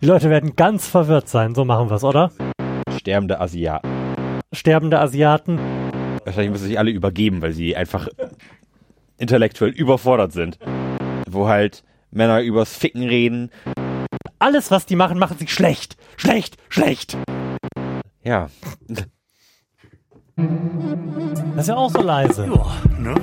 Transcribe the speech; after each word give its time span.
Die 0.00 0.06
Leute 0.06 0.30
werden 0.30 0.56
ganz 0.56 0.86
verwirrt 0.86 1.28
sein. 1.28 1.54
So 1.54 1.64
machen 1.64 1.88
wir 1.88 1.96
es, 1.96 2.04
oder? 2.04 2.30
Sterbende 2.98 3.40
Asiaten. 3.40 3.88
Sterbende 4.52 5.00
Asiaten. 5.00 5.58
Wahrscheinlich 6.24 6.52
müssen 6.52 6.66
sich 6.66 6.78
alle 6.78 6.90
übergeben, 6.90 7.42
weil 7.42 7.52
sie 7.52 7.76
einfach 7.76 8.08
intellektuell 9.18 9.70
überfordert 9.70 10.32
sind. 10.32 10.58
Wo 11.28 11.48
halt 11.48 11.84
Männer 12.10 12.40
übers 12.42 12.76
Ficken 12.76 13.02
reden. 13.02 13.50
Alles, 14.38 14.70
was 14.70 14.86
die 14.86 14.96
machen, 14.96 15.18
machen 15.18 15.36
sie 15.38 15.48
schlecht. 15.48 15.96
Schlecht, 16.16 16.56
schlecht. 16.68 17.16
Ja. 18.22 18.48
Das 18.86 19.06
ist 21.56 21.68
ja 21.68 21.76
auch 21.76 21.90
so 21.90 22.02
leise. 22.02 22.46
Ja, 22.46 22.66
ne? 22.98 23.14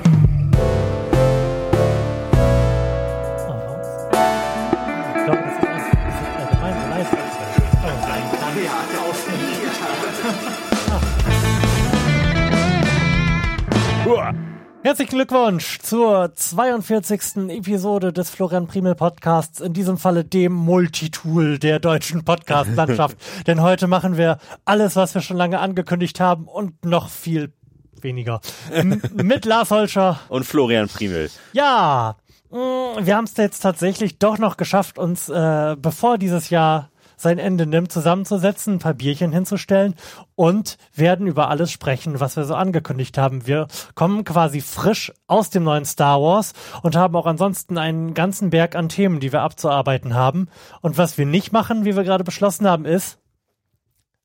Herzlichen 14.82 15.14
Glückwunsch 15.14 15.78
zur 15.78 16.34
42. 16.34 17.48
Episode 17.50 18.12
des 18.12 18.30
Florian 18.30 18.66
Primel 18.66 18.96
Podcasts, 18.96 19.60
in 19.60 19.74
diesem 19.74 19.96
Falle 19.96 20.24
dem 20.24 20.52
Multitool 20.52 21.60
der 21.60 21.78
deutschen 21.78 22.24
Podcast-Landschaft. 22.24 23.16
Denn 23.46 23.62
heute 23.62 23.86
machen 23.86 24.16
wir 24.16 24.38
alles, 24.64 24.96
was 24.96 25.14
wir 25.14 25.22
schon 25.22 25.36
lange 25.36 25.60
angekündigt 25.60 26.18
haben 26.18 26.48
und 26.48 26.84
noch 26.84 27.10
viel 27.10 27.52
weniger. 28.00 28.40
M 28.72 29.00
mit 29.14 29.44
Lars 29.44 29.70
Holscher. 29.70 30.18
Und 30.28 30.44
Florian 30.44 30.88
Primel. 30.88 31.30
Ja, 31.52 32.16
mh, 32.50 33.06
wir 33.06 33.16
haben 33.16 33.26
es 33.26 33.36
jetzt 33.36 33.60
tatsächlich 33.60 34.18
doch 34.18 34.38
noch 34.38 34.56
geschafft, 34.56 34.98
uns, 34.98 35.28
äh, 35.28 35.76
bevor 35.78 36.18
dieses 36.18 36.50
Jahr 36.50 36.90
sein 37.16 37.38
Ende 37.38 37.66
nimmt, 37.66 37.92
zusammenzusetzen, 37.92 38.74
ein 38.74 38.78
paar 38.78 38.94
Bierchen 38.94 39.32
hinzustellen 39.32 39.94
und 40.34 40.76
werden 40.94 41.26
über 41.26 41.48
alles 41.48 41.70
sprechen, 41.70 42.20
was 42.20 42.36
wir 42.36 42.44
so 42.44 42.54
angekündigt 42.54 43.18
haben. 43.18 43.46
Wir 43.46 43.68
kommen 43.94 44.24
quasi 44.24 44.60
frisch 44.60 45.12
aus 45.26 45.50
dem 45.50 45.64
neuen 45.64 45.84
Star 45.84 46.20
Wars 46.20 46.52
und 46.82 46.96
haben 46.96 47.16
auch 47.16 47.26
ansonsten 47.26 47.78
einen 47.78 48.14
ganzen 48.14 48.50
Berg 48.50 48.74
an 48.74 48.88
Themen, 48.88 49.20
die 49.20 49.32
wir 49.32 49.42
abzuarbeiten 49.42 50.14
haben. 50.14 50.48
Und 50.80 50.98
was 50.98 51.18
wir 51.18 51.26
nicht 51.26 51.52
machen, 51.52 51.84
wie 51.84 51.96
wir 51.96 52.04
gerade 52.04 52.24
beschlossen 52.24 52.68
haben, 52.68 52.84
ist 52.84 53.18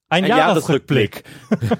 ein, 0.09 0.23
Ein 0.23 0.29
Jahresrückblick. 0.29 1.23
Jahresrückblick. 1.51 1.79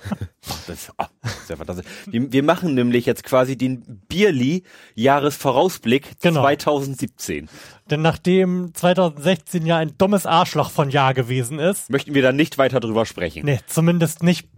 das, 0.67 0.91
oh, 0.97 1.05
das 1.21 1.37
ist 1.41 1.49
ja 1.49 1.55
fantastisch. 1.55 1.85
Wir, 2.07 2.31
wir 2.31 2.43
machen 2.43 2.73
nämlich 2.73 3.05
jetzt 3.05 3.23
quasi 3.23 3.57
den 3.57 4.01
Bierli-Jahresvorausblick 4.09 6.19
Genau. 6.21 6.41
2017. 6.41 7.49
Denn 7.89 8.01
nachdem 8.01 8.73
2016 8.73 9.65
ja 9.65 9.77
ein 9.77 9.97
dummes 9.97 10.25
Arschloch 10.25 10.71
von 10.71 10.89
Jahr 10.89 11.13
gewesen 11.13 11.59
ist, 11.59 11.89
Möchten 11.89 12.13
wir 12.13 12.21
da 12.21 12.31
nicht 12.31 12.57
weiter 12.57 12.79
drüber 12.79 13.05
sprechen. 13.05 13.45
Nee, 13.45 13.59
zumindest 13.67 14.23
nicht 14.23 14.49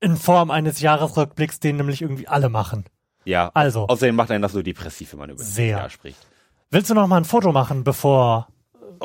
in 0.00 0.16
Form 0.16 0.50
eines 0.52 0.80
Jahresrückblicks, 0.80 1.58
den 1.60 1.76
nämlich 1.76 2.02
irgendwie 2.02 2.28
alle 2.28 2.48
machen. 2.48 2.84
Ja. 3.24 3.50
Also. 3.54 3.86
Außerdem 3.88 4.14
macht 4.14 4.30
einen 4.30 4.42
das 4.42 4.52
so 4.52 4.62
depressiv, 4.62 5.12
wenn 5.12 5.18
man 5.18 5.30
über 5.30 5.38
das 5.40 5.54
Sehr. 5.54 5.78
Jahr 5.78 5.90
spricht. 5.90 6.18
Willst 6.70 6.88
du 6.90 6.94
noch 6.94 7.06
mal 7.08 7.16
ein 7.16 7.24
Foto 7.24 7.50
machen, 7.50 7.82
bevor 7.82 8.46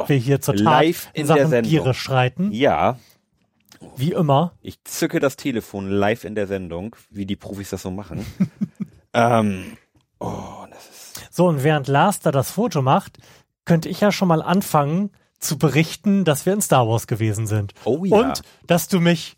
wir 0.08 0.18
hier 0.18 0.42
zur 0.42 0.56
Tat 0.56 0.64
live 0.64 1.10
in 1.14 1.22
in 1.22 1.28
der 1.28 1.38
Sachen 1.38 1.50
Sendung. 1.50 1.72
Biere 1.72 1.94
schreiten? 1.94 2.52
Ja. 2.52 2.98
Wie 3.96 4.12
immer. 4.12 4.54
Ich 4.62 4.84
zücke 4.84 5.20
das 5.20 5.36
Telefon 5.36 5.90
live 5.90 6.24
in 6.24 6.36
der 6.36 6.48
Sendung, 6.48 6.96
wie 7.10 7.26
die 7.26 7.36
Profis 7.36 7.70
das 7.70 7.82
so 7.82 7.92
machen. 7.92 8.26
ähm, 9.14 9.78
oh, 10.20 10.66
das 10.70 10.90
ist. 10.90 11.28
So, 11.32 11.48
und 11.48 11.64
während 11.64 11.88
Lars 11.88 12.20
da 12.20 12.32
das 12.32 12.52
Foto 12.52 12.82
macht, 12.82 13.18
könnte 13.66 13.90
ich 13.90 14.02
ja 14.02 14.12
schon 14.12 14.28
mal 14.28 14.42
anfangen 14.42 15.12
zu 15.40 15.58
berichten, 15.58 16.26
dass 16.26 16.46
wir 16.46 16.54
in 16.54 16.62
Star 16.62 16.88
Wars 16.88 17.08
gewesen 17.08 17.48
sind. 17.48 17.74
Oh 17.86 18.06
ja. 18.06 18.18
Und 18.18 18.42
dass 18.66 18.88
du 18.88 19.00
mich 19.00 19.36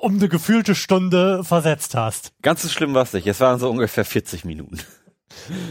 um 0.00 0.16
eine 0.16 0.28
gefühlte 0.28 0.74
Stunde 0.74 1.44
versetzt 1.44 1.94
hast. 1.94 2.32
Ganz 2.42 2.62
so 2.62 2.68
schlimm 2.68 2.94
war 2.94 3.02
es 3.02 3.12
nicht. 3.12 3.26
Es 3.26 3.40
waren 3.40 3.58
so 3.58 3.70
ungefähr 3.70 4.04
40 4.04 4.44
Minuten. 4.44 4.78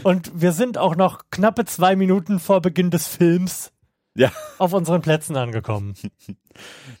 Und 0.02 0.30
wir 0.34 0.52
sind 0.52 0.76
auch 0.76 0.96
noch 0.96 1.24
knappe 1.30 1.64
zwei 1.64 1.96
Minuten 1.96 2.40
vor 2.40 2.60
Beginn 2.60 2.90
des 2.90 3.06
Films 3.06 3.70
Ja. 4.16 4.32
auf 4.58 4.72
unseren 4.72 5.02
Plätzen 5.02 5.36
angekommen. 5.36 5.94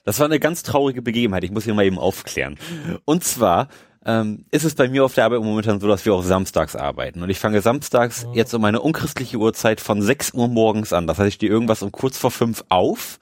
Das 0.04 0.18
war 0.18 0.26
eine 0.26 0.40
ganz 0.40 0.64
traurige 0.64 1.00
Begebenheit. 1.00 1.44
Ich 1.44 1.52
muss 1.52 1.64
hier 1.64 1.74
mal 1.74 1.84
eben 1.84 1.98
aufklären. 1.98 2.58
Und 3.04 3.22
zwar 3.22 3.68
ähm, 4.04 4.44
ist 4.50 4.64
es 4.64 4.74
bei 4.74 4.88
mir 4.88 5.04
auf 5.04 5.14
der 5.14 5.24
Arbeit 5.24 5.40
momentan 5.40 5.80
so, 5.80 5.88
dass 5.88 6.04
wir 6.04 6.12
auch 6.12 6.22
samstags 6.22 6.76
arbeiten. 6.76 7.22
Und 7.22 7.30
ich 7.30 7.38
fange 7.38 7.62
samstags 7.62 8.26
jetzt 8.34 8.52
um 8.52 8.64
eine 8.64 8.80
unchristliche 8.80 9.38
Uhrzeit 9.38 9.80
von 9.80 10.02
6 10.02 10.34
Uhr 10.34 10.48
morgens 10.48 10.92
an. 10.92 11.06
Das 11.06 11.18
heißt, 11.18 11.28
ich 11.28 11.34
stehe 11.34 11.50
irgendwas 11.52 11.82
um 11.82 11.92
kurz 11.92 12.18
vor 12.18 12.30
fünf 12.30 12.64
auf 12.68 13.18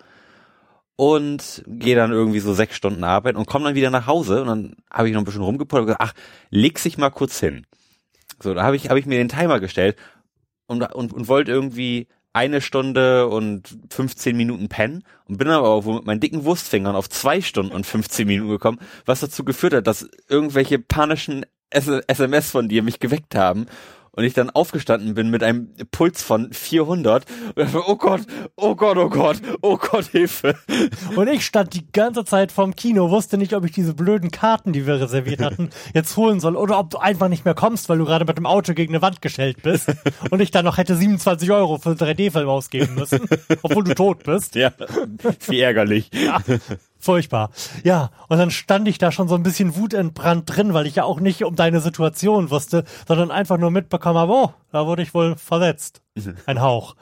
und 0.96 1.62
gehe 1.66 1.96
dann 1.96 2.12
irgendwie 2.12 2.40
so 2.40 2.54
sechs 2.54 2.76
Stunden 2.76 3.04
arbeiten 3.04 3.38
und 3.38 3.46
komme 3.46 3.66
dann 3.66 3.74
wieder 3.74 3.90
nach 3.90 4.06
Hause 4.06 4.42
und 4.42 4.48
dann 4.48 4.76
habe 4.90 5.08
ich 5.08 5.14
noch 5.14 5.20
ein 5.20 5.24
bisschen 5.24 5.42
rumgepoltert 5.42 5.82
und 5.82 5.86
gesagt, 5.98 6.16
ach, 6.16 6.22
leg 6.50 6.78
sich 6.78 6.98
mal 6.98 7.10
kurz 7.10 7.40
hin. 7.40 7.66
So, 8.40 8.54
da 8.54 8.62
habe 8.62 8.76
ich, 8.76 8.88
hab 8.88 8.96
ich 8.96 9.06
mir 9.06 9.18
den 9.18 9.28
Timer 9.28 9.60
gestellt 9.60 9.96
und, 10.66 10.82
und, 10.94 11.12
und 11.12 11.28
wollte 11.28 11.50
irgendwie 11.52 12.08
eine 12.32 12.60
Stunde 12.60 13.28
und 13.28 13.76
15 13.90 14.36
Minuten 14.36 14.68
pennen 14.68 15.04
und 15.26 15.38
bin 15.38 15.48
aber 15.48 15.68
auch 15.68 15.84
mit 15.84 16.06
meinen 16.06 16.20
dicken 16.20 16.44
Wurstfingern 16.44 16.96
auf 16.96 17.08
zwei 17.08 17.40
Stunden 17.40 17.72
und 17.72 17.86
15 17.86 18.26
Minuten 18.26 18.50
gekommen, 18.50 18.78
was 19.04 19.20
dazu 19.20 19.44
geführt 19.44 19.74
hat, 19.74 19.86
dass 19.86 20.08
irgendwelche 20.28 20.78
panischen 20.78 21.44
SMS 21.70 22.50
von 22.50 22.68
dir 22.68 22.82
mich 22.82 23.00
geweckt 23.00 23.34
haben 23.34 23.66
und 24.14 24.24
ich 24.24 24.34
dann 24.34 24.50
aufgestanden 24.50 25.14
bin 25.14 25.30
mit 25.30 25.42
einem 25.42 25.70
Puls 25.90 26.22
von 26.22 26.52
400 26.52 27.24
und 27.54 27.58
dachte, 27.58 27.82
oh 27.86 27.96
Gott, 27.96 28.20
oh 28.56 28.74
Gott, 28.74 28.96
oh 28.98 29.08
Gott, 29.08 29.36
oh 29.62 29.76
Gott, 29.78 30.06
Hilfe. 30.06 30.54
Und 31.16 31.28
ich 31.28 31.46
stand 31.46 31.74
die 31.74 31.90
ganze 31.92 32.24
Zeit 32.24 32.52
vorm 32.52 32.76
Kino, 32.76 33.10
wusste 33.10 33.38
nicht, 33.38 33.54
ob 33.54 33.64
ich 33.64 33.72
diese 33.72 33.94
blöden 33.94 34.30
Karten, 34.30 34.72
die 34.72 34.86
wir 34.86 35.00
reserviert 35.00 35.40
hatten, 35.42 35.70
jetzt 35.94 36.16
holen 36.16 36.40
soll 36.40 36.56
oder 36.56 36.78
ob 36.78 36.90
du 36.90 36.98
einfach 36.98 37.28
nicht 37.28 37.44
mehr 37.44 37.54
kommst, 37.54 37.88
weil 37.88 37.98
du 37.98 38.04
gerade 38.04 38.24
mit 38.24 38.36
dem 38.36 38.46
Auto 38.46 38.74
gegen 38.74 38.94
eine 38.94 39.02
Wand 39.02 39.22
gestellt 39.22 39.62
bist 39.62 39.92
und 40.30 40.40
ich 40.40 40.50
dann 40.50 40.64
noch 40.64 40.76
hätte 40.76 40.96
27 40.96 41.50
Euro 41.50 41.78
für 41.78 41.90
einen 41.90 41.98
3D-Film 41.98 42.48
ausgeben 42.48 42.94
müssen, 42.94 43.20
obwohl 43.62 43.84
du 43.84 43.94
tot 43.94 44.24
bist. 44.24 44.54
Ja, 44.54 44.72
wie 45.48 45.60
ärgerlich. 45.60 46.10
Ja, 46.12 46.40
furchtbar. 47.02 47.50
Ja, 47.84 48.10
und 48.28 48.38
dann 48.38 48.50
stand 48.50 48.86
ich 48.88 48.98
da 48.98 49.12
schon 49.12 49.28
so 49.28 49.34
ein 49.34 49.42
bisschen 49.42 49.76
wutentbrannt 49.76 50.44
drin, 50.46 50.72
weil 50.72 50.86
ich 50.86 50.94
ja 50.94 51.04
auch 51.04 51.20
nicht 51.20 51.44
um 51.44 51.56
deine 51.56 51.80
Situation 51.80 52.50
wusste, 52.50 52.84
sondern 53.06 53.30
einfach 53.30 53.58
nur 53.58 53.70
mitbekommen 53.70 54.18
habe, 54.18 54.32
oh, 54.32 54.50
da 54.70 54.86
wurde 54.86 55.02
ich 55.02 55.12
wohl 55.12 55.36
verletzt. 55.36 56.02
Ein 56.46 56.60
Hauch. 56.60 56.94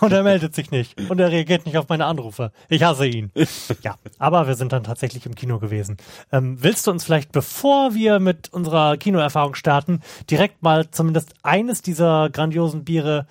Und 0.00 0.12
er 0.12 0.22
meldet 0.22 0.54
sich 0.54 0.70
nicht. 0.70 1.10
Und 1.10 1.20
er 1.20 1.30
reagiert 1.30 1.66
nicht 1.66 1.76
auf 1.76 1.88
meine 1.88 2.06
Anrufe. 2.06 2.52
Ich 2.68 2.82
hasse 2.82 3.06
ihn. 3.06 3.32
Ja, 3.82 3.96
aber 4.18 4.46
wir 4.46 4.54
sind 4.54 4.72
dann 4.72 4.82
tatsächlich 4.82 5.24
im 5.26 5.34
Kino 5.34 5.58
gewesen. 5.58 5.98
Ähm, 6.32 6.62
willst 6.62 6.86
du 6.86 6.90
uns 6.90 7.04
vielleicht, 7.04 7.32
bevor 7.32 7.94
wir 7.94 8.18
mit 8.18 8.52
unserer 8.52 8.96
Kinoerfahrung 8.96 9.54
starten, 9.54 10.00
direkt 10.30 10.62
mal 10.62 10.90
zumindest 10.90 11.34
eines 11.42 11.82
dieser 11.82 12.28
grandiosen 12.30 12.84
Biere 12.84 13.26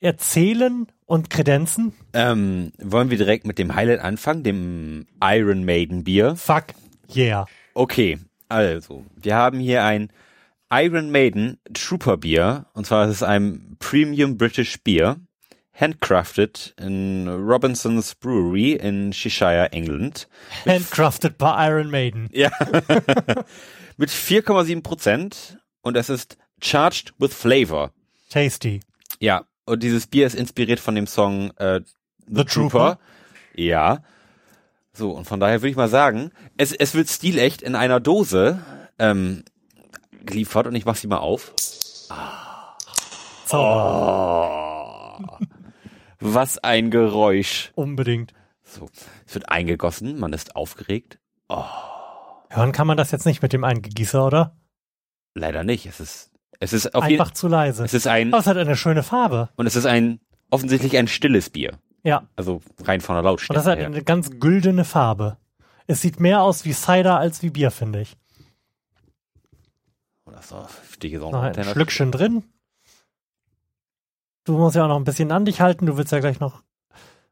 erzählen 0.00 0.86
und 1.06 1.30
kredenzen? 1.30 1.92
Ähm, 2.12 2.72
wollen 2.78 3.10
wir 3.10 3.16
direkt 3.16 3.46
mit 3.46 3.58
dem 3.58 3.74
Highlight 3.74 4.00
anfangen, 4.00 4.42
dem 4.42 5.06
Iron 5.22 5.64
Maiden 5.64 6.04
Bier? 6.04 6.36
Fuck 6.36 6.66
yeah. 7.14 7.46
Okay, 7.74 8.18
also, 8.48 9.04
wir 9.16 9.34
haben 9.36 9.58
hier 9.58 9.84
ein 9.84 10.10
Iron 10.70 11.10
Maiden 11.10 11.58
Trooper 11.72 12.16
Bier, 12.16 12.66
und 12.74 12.86
zwar 12.86 13.06
ist 13.06 13.16
es 13.16 13.22
ein 13.22 13.76
Premium 13.78 14.36
British 14.36 14.80
Beer, 14.82 15.16
handcrafted 15.72 16.74
in 16.78 17.28
Robinson's 17.28 18.14
Brewery 18.14 18.72
in 18.72 19.12
Cheshire, 19.12 19.68
England. 19.72 20.26
Handcrafted 20.64 21.38
by 21.38 21.52
Iron 21.56 21.90
Maiden. 21.90 22.28
Ja. 22.32 22.50
Mit 23.96 24.10
4,7 24.10 24.82
Prozent 24.82 25.58
und 25.82 25.96
es 25.96 26.08
ist 26.08 26.36
charged 26.60 27.12
with 27.18 27.32
flavor. 27.32 27.92
Tasty. 28.30 28.80
Ja, 29.20 29.44
und 29.66 29.82
dieses 29.82 30.06
Bier 30.06 30.26
ist 30.26 30.34
inspiriert 30.34 30.80
von 30.80 30.94
dem 30.94 31.06
Song 31.06 31.50
äh, 31.58 31.80
The, 32.26 32.36
The 32.36 32.44
Trooper. 32.44 32.98
Ja. 33.54 34.02
So, 34.92 35.10
und 35.10 35.26
von 35.26 35.40
daher 35.40 35.60
würde 35.60 35.70
ich 35.70 35.76
mal 35.76 35.88
sagen, 35.88 36.30
es, 36.56 36.72
es 36.72 36.94
wird 36.94 37.08
stilecht 37.08 37.60
in 37.60 37.74
einer 37.74 38.00
Dose 38.00 38.60
ähm, 38.98 39.44
geliefert 40.24 40.66
und 40.66 40.74
ich 40.74 40.86
mach 40.86 40.96
sie 40.96 41.06
mal 41.06 41.18
auf. 41.18 41.52
Zauber. 43.44 45.18
Oh, 45.18 45.46
was 46.20 46.58
ein 46.58 46.90
Geräusch. 46.90 47.72
Unbedingt. 47.74 48.32
So, 48.62 48.88
es 49.26 49.34
wird 49.34 49.50
eingegossen, 49.50 50.18
man 50.18 50.32
ist 50.32 50.56
aufgeregt. 50.56 51.18
Hören 51.48 52.72
kann 52.72 52.86
man 52.86 52.96
das 52.96 53.10
jetzt 53.10 53.26
nicht 53.26 53.42
mit 53.42 53.52
dem 53.52 53.64
Eingegießer, 53.64 54.24
oder? 54.26 54.56
Leider 55.34 55.62
nicht. 55.62 55.86
Es 55.86 56.00
ist, 56.00 56.30
es 56.60 56.72
ist 56.72 56.94
auf 56.94 57.02
Einfach 57.04 57.30
zu 57.32 57.48
leise. 57.48 57.84
es 57.84 57.94
ist 57.94 58.06
ein, 58.06 58.32
Aber 58.32 58.40
es 58.40 58.46
hat 58.46 58.56
eine 58.56 58.76
schöne 58.76 59.02
Farbe. 59.02 59.50
und 59.56 59.66
es 59.66 59.76
ist 59.76 59.86
ein, 59.86 60.20
offensichtlich 60.50 60.96
ein 60.96 61.08
stilles 61.08 61.50
Bier. 61.50 61.78
Ja. 62.02 62.28
Also 62.36 62.60
rein 62.84 63.00
von 63.00 63.14
der 63.14 63.20
Und 63.20 63.24
Lautstärke 63.26 63.58
das 63.58 63.66
hat 63.66 63.78
her. 63.78 63.86
eine 63.86 64.02
ganz 64.04 64.30
güldene 64.38 64.84
Farbe. 64.84 65.36
Es 65.86 66.00
sieht 66.00 66.20
mehr 66.20 66.42
aus 66.42 66.64
wie 66.64 66.72
Cider 66.72 67.18
als 67.18 67.42
wie 67.42 67.50
Bier, 67.50 67.70
finde 67.70 68.00
ich. 68.00 68.16
Das 70.26 70.52
war- 70.52 70.68
steht 70.92 71.10
hier 71.10 71.20
so 71.20 71.30
Noch 71.30 71.42
ein 71.42 71.64
Schlückchen 71.64 72.12
drin. 72.12 72.44
Du 74.44 74.56
musst 74.58 74.76
ja 74.76 74.84
auch 74.84 74.88
noch 74.88 74.96
ein 74.96 75.04
bisschen 75.04 75.32
an 75.32 75.44
dich 75.44 75.60
halten. 75.60 75.86
Du 75.86 75.96
willst 75.96 76.12
ja 76.12 76.20
gleich 76.20 76.38
noch 76.40 76.62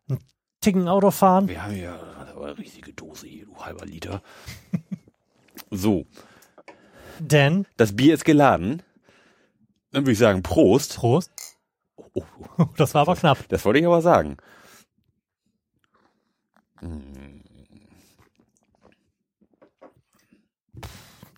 einen 0.08 0.18
richtigen 0.56 0.88
Autofahren. 0.88 1.48
Wir 1.48 1.62
haben 1.62 1.76
ja 1.76 1.94
eine 2.36 2.58
riesige 2.58 2.92
Dose 2.92 3.26
hier, 3.28 3.46
du 3.46 3.56
halber 3.64 3.86
Liter. 3.86 4.22
so, 5.70 6.06
Denn, 7.20 7.66
das 7.76 7.94
Bier 7.94 8.14
ist 8.14 8.24
geladen. 8.24 8.82
Dann 9.94 10.02
würde 10.02 10.12
ich 10.12 10.18
sagen, 10.18 10.42
Prost. 10.42 10.96
Prost, 10.96 11.30
Oh, 12.16 12.22
das 12.76 12.94
war 12.94 13.02
aber 13.02 13.16
knapp. 13.16 13.48
das 13.48 13.64
wollte 13.64 13.78
ich 13.80 13.86
aber 13.86 14.02
sagen. 14.02 14.36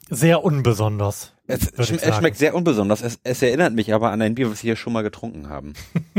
Sehr 0.08 0.44
unbesonders. 0.44 1.32
Es, 1.48 1.72
schm- 1.74 2.00
es 2.00 2.16
schmeckt 2.16 2.36
sehr 2.38 2.54
unbesonders. 2.54 3.02
Es, 3.02 3.18
es 3.24 3.42
erinnert 3.42 3.72
mich 3.72 3.92
aber 3.92 4.10
an 4.10 4.22
ein 4.22 4.34
Bier, 4.34 4.50
was 4.50 4.62
wir 4.62 4.68
hier 4.70 4.76
schon 4.76 4.92
mal 4.92 5.02
getrunken 5.02 5.48
haben. 5.48 5.74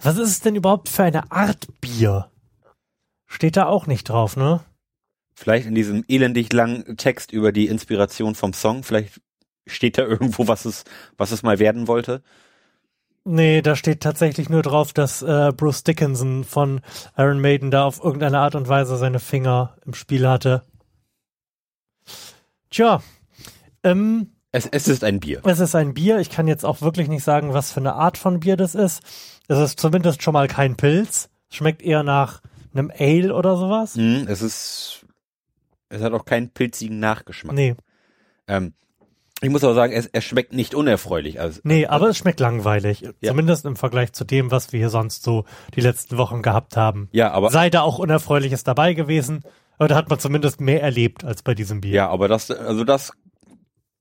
Was 0.00 0.16
ist 0.16 0.28
es 0.30 0.40
denn 0.40 0.54
überhaupt 0.54 0.88
für 0.88 1.02
eine 1.02 1.30
Art 1.32 1.66
Bier? 1.82 2.30
Steht 3.26 3.56
da 3.58 3.66
auch 3.66 3.86
nicht 3.86 4.08
drauf, 4.08 4.36
ne? 4.36 4.64
Vielleicht 5.34 5.66
in 5.66 5.74
diesem 5.74 6.04
elendig 6.08 6.52
langen 6.52 6.96
Text 6.96 7.32
über 7.32 7.50
die 7.52 7.66
Inspiration 7.66 8.34
vom 8.36 8.52
Song, 8.54 8.82
vielleicht 8.84 9.20
steht 9.68 9.98
da 9.98 10.02
irgendwo, 10.02 10.48
was 10.48 10.64
es, 10.64 10.84
was 11.16 11.30
es 11.30 11.42
mal 11.42 11.58
werden 11.58 11.86
wollte. 11.88 12.22
Nee, 13.24 13.60
da 13.60 13.76
steht 13.76 14.00
tatsächlich 14.00 14.48
nur 14.48 14.62
drauf, 14.62 14.92
dass 14.94 15.20
äh, 15.22 15.52
Bruce 15.54 15.84
Dickinson 15.84 16.44
von 16.44 16.80
Iron 17.16 17.40
Maiden 17.40 17.70
da 17.70 17.84
auf 17.84 18.02
irgendeine 18.02 18.38
Art 18.38 18.54
und 18.54 18.68
Weise 18.68 18.96
seine 18.96 19.20
Finger 19.20 19.76
im 19.84 19.92
Spiel 19.94 20.26
hatte. 20.26 20.62
Tja, 22.70 23.02
ähm, 23.82 24.32
Es, 24.52 24.66
es 24.66 24.88
ist 24.88 25.04
ein 25.04 25.20
Bier. 25.20 25.42
es 25.44 25.60
ist 25.60 25.74
ein 25.74 25.94
Bier. 25.94 26.18
Ich 26.20 26.30
kann 26.30 26.48
jetzt 26.48 26.64
auch 26.64 26.80
wirklich 26.80 27.08
nicht 27.08 27.24
sagen, 27.24 27.52
was 27.54 27.72
für 27.72 27.80
eine 27.80 27.94
Art 27.94 28.18
von 28.18 28.40
Bier 28.40 28.56
das 28.56 28.74
ist. 28.74 29.02
Es 29.48 29.58
ist 29.58 29.80
zumindest 29.80 30.22
schon 30.22 30.32
mal 30.34 30.48
kein 30.48 30.76
Pilz. 30.76 31.28
Schmeckt 31.50 31.82
eher 31.82 32.02
nach 32.02 32.40
einem 32.74 32.92
Ale 32.96 33.34
oder 33.34 33.56
sowas. 33.56 33.96
Mhm, 33.96 34.26
es 34.28 34.42
ist, 34.42 35.06
es 35.88 36.02
hat 36.02 36.12
auch 36.12 36.24
keinen 36.24 36.50
pilzigen 36.50 36.98
Nachgeschmack. 37.00 37.54
Nee, 37.54 37.74
Ähm, 38.46 38.74
ich 39.40 39.50
muss 39.50 39.62
aber 39.64 39.74
sagen, 39.74 39.92
es, 39.92 40.08
es 40.12 40.24
schmeckt 40.24 40.52
nicht 40.52 40.74
unerfreulich. 40.74 41.40
Also, 41.40 41.60
nee, 41.64 41.86
aber 41.86 42.08
es 42.08 42.18
schmeckt 42.18 42.40
langweilig. 42.40 43.00
Ja. 43.20 43.30
Zumindest 43.30 43.64
im 43.66 43.76
Vergleich 43.76 44.12
zu 44.12 44.24
dem, 44.24 44.50
was 44.50 44.72
wir 44.72 44.80
hier 44.80 44.90
sonst 44.90 45.22
so 45.22 45.44
die 45.74 45.80
letzten 45.80 46.18
Wochen 46.18 46.42
gehabt 46.42 46.76
haben. 46.76 47.08
ja, 47.12 47.30
aber, 47.30 47.50
Sei 47.50 47.70
da 47.70 47.82
auch 47.82 47.98
Unerfreuliches 47.98 48.64
dabei 48.64 48.94
gewesen. 48.94 49.42
Aber 49.78 49.86
da 49.88 49.94
hat 49.94 50.08
man 50.10 50.18
zumindest 50.18 50.60
mehr 50.60 50.82
erlebt 50.82 51.24
als 51.24 51.42
bei 51.42 51.54
diesem 51.54 51.80
Bier. 51.80 51.92
ja, 51.94 52.08
aber 52.08 52.26
das, 52.26 52.50
also 52.50 52.82
das 52.82 53.12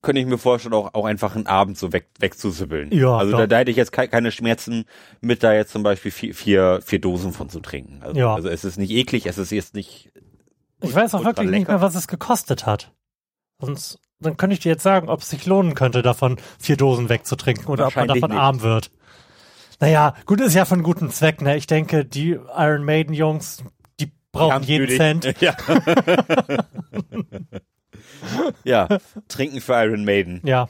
könnte 0.01 0.22
ich 0.22 0.28
mir 0.28 0.38
vorstellen, 0.39 0.74
auch, 0.74 0.94
auch 0.95 1.06
einfach 1.06 1.36
einen 1.36 1.45
Abend 1.48 1.78
so 1.78 1.94
weg, 1.94 2.07
wegzusibbeln. 2.19 2.92
Ja, 2.92 3.16
also 3.18 3.38
da, 3.38 3.45
da 3.45 3.57
hätte 3.60 3.69
ich 3.72 3.78
jetzt 3.78 3.92
kei- 3.92 4.07
keine 4.07 4.31
Schmerzen 4.31 4.86
mit 5.22 5.44
da 5.44 5.54
jetzt 5.54 5.72
zum 5.72 5.83
Beispiel 5.83 6.12
vier, 6.12 6.33
vier, 6.33 6.80
vier 6.83 7.00
Dosen 7.00 7.31
von 7.31 7.50
zu 7.50 7.60
trinken. 7.60 8.01
Also, 8.01 8.19
Ja. 8.19 8.33
also 8.33 8.48
es 8.50 8.63
ist 8.63 8.78
nicht 8.78 8.92
eklig, 8.92 9.25
es 9.28 9.38
ist 9.38 9.51
jetzt 9.51 9.75
nicht, 9.75 10.12
Ich 10.81 10.95
weiß 10.95 11.13
auch 11.13 11.25
wirklich 11.25 11.50
nicht 11.50 11.60
lecker. 11.60 11.74
mehr, 11.74 11.81
was 11.81 11.94
es 11.95 12.07
gekostet 12.07 12.66
hat. 12.66 12.92
Sonst, 13.60 14.00
dann 14.19 14.38
könnte 14.38 14.54
ich 14.54 14.60
dir 14.60 14.69
jetzt 14.69 14.84
sagen, 14.84 15.10
ob 15.10 15.22
es 15.22 15.30
sich 15.30 15.46
lohnen 15.46 15.75
könnte, 15.75 16.02
davon 16.02 16.38
vier 16.60 16.78
Dosen 16.78 17.10
wegzutrinken 17.10 17.68
oder 17.68 17.88
ob 17.88 17.96
man 17.96 18.08
davon 18.08 18.31
nicht. 18.31 18.40
arm 18.40 18.62
wird. 18.62 18.92
Naja, 19.80 20.16
gut, 20.25 20.42
ist 20.42 20.56
ja 20.56 20.66
von 20.66 20.81
gutem 20.81 21.12
Zweck, 21.12 21.42
ne? 21.42 21.56
Ich 21.56 21.68
denke, 21.68 22.04
die 22.04 22.40
Iron 22.58 22.84
Maiden 22.84 23.14
Jungs, 23.14 23.64
die 24.00 24.12
brauchen 24.31 24.54
haben 24.54 24.64
jeden. 24.64 24.96
Cent. 24.96 25.36
Ja. 25.42 25.56
ja, 28.64 28.88
trinken 29.28 29.62
für 29.62 29.74
Iron 29.74 30.04
Maiden. 30.04 30.42
Ja. 30.44 30.69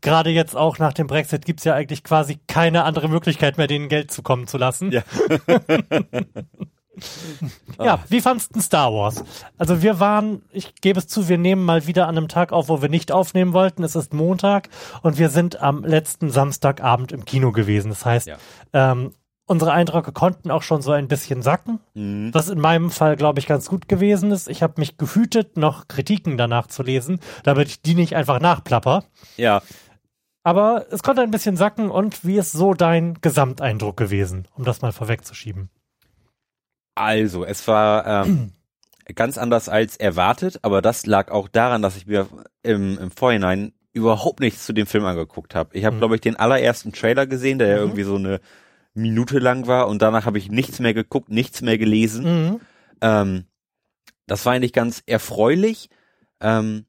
Gerade 0.00 0.30
jetzt 0.30 0.56
auch 0.56 0.78
nach 0.78 0.92
dem 0.92 1.06
Brexit 1.06 1.44
gibt's 1.44 1.64
ja 1.64 1.74
eigentlich 1.74 2.02
quasi 2.02 2.38
keine 2.48 2.84
andere 2.84 3.08
Möglichkeit 3.08 3.58
mehr, 3.58 3.66
denen 3.66 3.88
Geld 3.88 4.10
zukommen 4.10 4.46
zu 4.48 4.58
lassen. 4.58 4.90
Ja. 4.90 5.02
Ja, 7.80 8.00
wie 8.08 8.20
fandst 8.20 8.54
du 8.56 8.60
Star 8.60 8.92
Wars? 8.92 9.22
Also 9.56 9.82
wir 9.82 10.00
waren, 10.00 10.42
ich 10.50 10.74
gebe 10.80 10.98
es 10.98 11.06
zu, 11.06 11.28
wir 11.28 11.38
nehmen 11.38 11.64
mal 11.64 11.86
wieder 11.86 12.08
an 12.08 12.16
einem 12.16 12.28
Tag 12.28 12.52
auf, 12.52 12.68
wo 12.68 12.82
wir 12.82 12.88
nicht 12.88 13.12
aufnehmen 13.12 13.52
wollten. 13.52 13.84
Es 13.84 13.94
ist 13.96 14.12
Montag 14.12 14.68
und 15.02 15.18
wir 15.18 15.28
sind 15.28 15.60
am 15.62 15.84
letzten 15.84 16.30
Samstagabend 16.30 17.12
im 17.12 17.24
Kino 17.24 17.52
gewesen. 17.52 17.90
Das 17.90 18.04
heißt, 18.04 18.26
Ja. 18.26 18.36
ähm, 18.72 19.12
unsere 19.46 19.72
Eindrücke 19.72 20.12
konnten 20.12 20.50
auch 20.50 20.62
schon 20.62 20.82
so 20.82 20.90
ein 20.92 21.08
bisschen 21.08 21.40
sacken, 21.42 21.78
Mhm. 21.94 22.34
was 22.34 22.48
in 22.48 22.58
meinem 22.60 22.90
Fall, 22.90 23.16
glaube 23.16 23.38
ich, 23.38 23.46
ganz 23.46 23.68
gut 23.68 23.88
gewesen 23.88 24.30
ist. 24.32 24.48
Ich 24.48 24.62
habe 24.62 24.74
mich 24.76 24.96
gehütet, 24.98 25.56
noch 25.56 25.88
Kritiken 25.88 26.36
danach 26.36 26.66
zu 26.66 26.82
lesen, 26.82 27.20
damit 27.44 27.68
ich 27.68 27.80
die 27.80 27.94
nicht 27.94 28.14
einfach 28.16 28.40
nachplapper. 28.40 29.04
Ja, 29.36 29.62
Aber 30.44 30.86
es 30.90 31.02
konnte 31.02 31.20
ein 31.22 31.30
bisschen 31.30 31.56
sacken 31.56 31.90
und 31.90 32.24
wie 32.24 32.38
ist 32.38 32.52
so 32.52 32.72
dein 32.72 33.18
Gesamteindruck 33.20 33.96
gewesen, 33.98 34.48
um 34.54 34.64
das 34.64 34.80
mal 34.82 34.92
vorwegzuschieben? 34.92 35.68
Also 36.98 37.44
es 37.44 37.66
war 37.68 38.24
ähm, 38.26 38.52
ganz 39.14 39.38
anders 39.38 39.68
als 39.68 39.96
erwartet, 39.96 40.58
aber 40.62 40.82
das 40.82 41.06
lag 41.06 41.30
auch 41.30 41.48
daran, 41.48 41.82
dass 41.82 41.96
ich 41.96 42.06
mir 42.06 42.28
im, 42.62 42.98
im 42.98 43.10
Vorhinein 43.10 43.72
überhaupt 43.92 44.40
nichts 44.40 44.66
zu 44.66 44.72
dem 44.72 44.86
Film 44.86 45.04
angeguckt 45.04 45.54
habe. 45.54 45.76
Ich 45.76 45.84
habe, 45.84 45.96
Mhm. 45.96 46.00
glaube 46.00 46.14
ich, 46.16 46.20
den 46.20 46.36
allerersten 46.36 46.92
Trailer 46.92 47.26
gesehen, 47.26 47.58
der 47.58 47.68
ja 47.68 47.76
Mhm. 47.76 47.82
irgendwie 47.82 48.02
so 48.04 48.16
eine 48.16 48.40
Minute 48.94 49.38
lang 49.38 49.66
war 49.66 49.88
und 49.88 50.02
danach 50.02 50.26
habe 50.26 50.38
ich 50.38 50.50
nichts 50.50 50.78
mehr 50.80 50.94
geguckt, 50.94 51.30
nichts 51.30 51.62
mehr 51.62 51.78
gelesen. 51.78 52.24
Mhm. 52.50 52.60
Ähm, 53.00 53.44
das 54.26 54.44
war 54.44 54.52
eigentlich 54.52 54.72
ganz 54.72 55.02
erfreulich. 55.06 55.88
Ähm, 56.40 56.84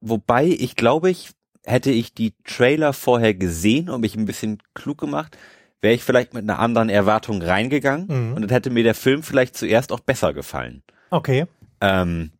wobei 0.00 0.46
ich 0.46 0.76
glaube, 0.76 1.10
ich 1.10 1.30
hätte 1.64 1.90
ich 1.90 2.14
die 2.14 2.34
Trailer 2.44 2.92
vorher 2.92 3.34
gesehen 3.34 3.88
und 3.90 4.00
mich 4.02 4.14
ein 4.16 4.24
bisschen 4.26 4.62
klug 4.74 4.98
gemacht, 4.98 5.36
wäre 5.86 5.94
ich 5.94 6.02
vielleicht 6.02 6.34
mit 6.34 6.42
einer 6.42 6.58
anderen 6.58 6.88
Erwartung 6.88 7.40
reingegangen 7.40 8.06
Mhm. 8.08 8.32
und 8.34 8.42
dann 8.42 8.50
hätte 8.50 8.70
mir 8.70 8.82
der 8.82 8.96
Film 8.96 9.22
vielleicht 9.22 9.56
zuerst 9.56 9.92
auch 9.92 10.00
besser 10.00 10.32
gefallen. 10.34 10.82
Okay. 11.10 11.46
Ähm, 11.80 12.32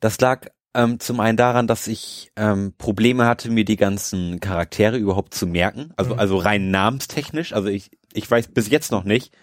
das 0.00 0.18
lag 0.18 0.46
ähm, 0.74 0.98
zum 0.98 1.20
einen 1.20 1.36
daran, 1.36 1.66
dass 1.66 1.86
ich 1.86 2.32
ähm, 2.36 2.72
Probleme 2.78 3.26
hatte, 3.26 3.50
mir 3.50 3.66
die 3.66 3.76
ganzen 3.76 4.40
Charaktere 4.40 4.96
überhaupt 4.96 5.34
zu 5.34 5.46
merken. 5.46 5.92
Also, 5.98 6.14
Mhm. 6.14 6.18
also 6.20 6.36
rein 6.38 6.70
namenstechnisch. 6.70 7.52
Also 7.52 7.68
ich, 7.68 7.90
ich 8.14 8.30
weiß 8.30 8.48
bis 8.48 8.70
jetzt 8.70 8.90
noch 8.90 9.04
nicht, 9.04 9.36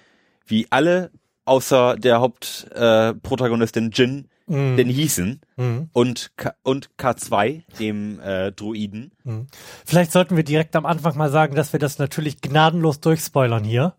wie 0.47 0.65
alle 0.71 1.11
außer 1.45 1.95
der 1.97 2.19
Hauptprotagonistin 2.19 3.91
äh, 3.91 3.93
Jin 3.93 4.27
Mhm. 4.49 4.77
denn 4.77 4.89
hießen 4.89 5.41
Mhm. 5.57 5.89
und, 5.93 6.31
K 6.37 6.53
und 6.63 6.89
K2, 6.97 7.63
dem 7.79 8.19
äh, 8.19 8.51
Druiden. 8.51 9.11
Mhm. 9.23 9.47
Vielleicht 9.85 10.11
sollten 10.11 10.35
wir 10.35 10.43
direkt 10.43 10.75
am 10.75 10.85
Anfang 10.85 11.15
mal 11.17 11.29
sagen, 11.29 11.55
dass 11.55 11.71
wir 11.73 11.79
das 11.79 11.99
natürlich 11.99 12.41
gnadenlos 12.41 12.99
durchspoilern 12.99 13.63
hier. 13.63 13.95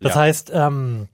Das 0.00 0.14
Ja. 0.14 0.20
heißt, 0.22 0.50
ähm, 0.54 1.08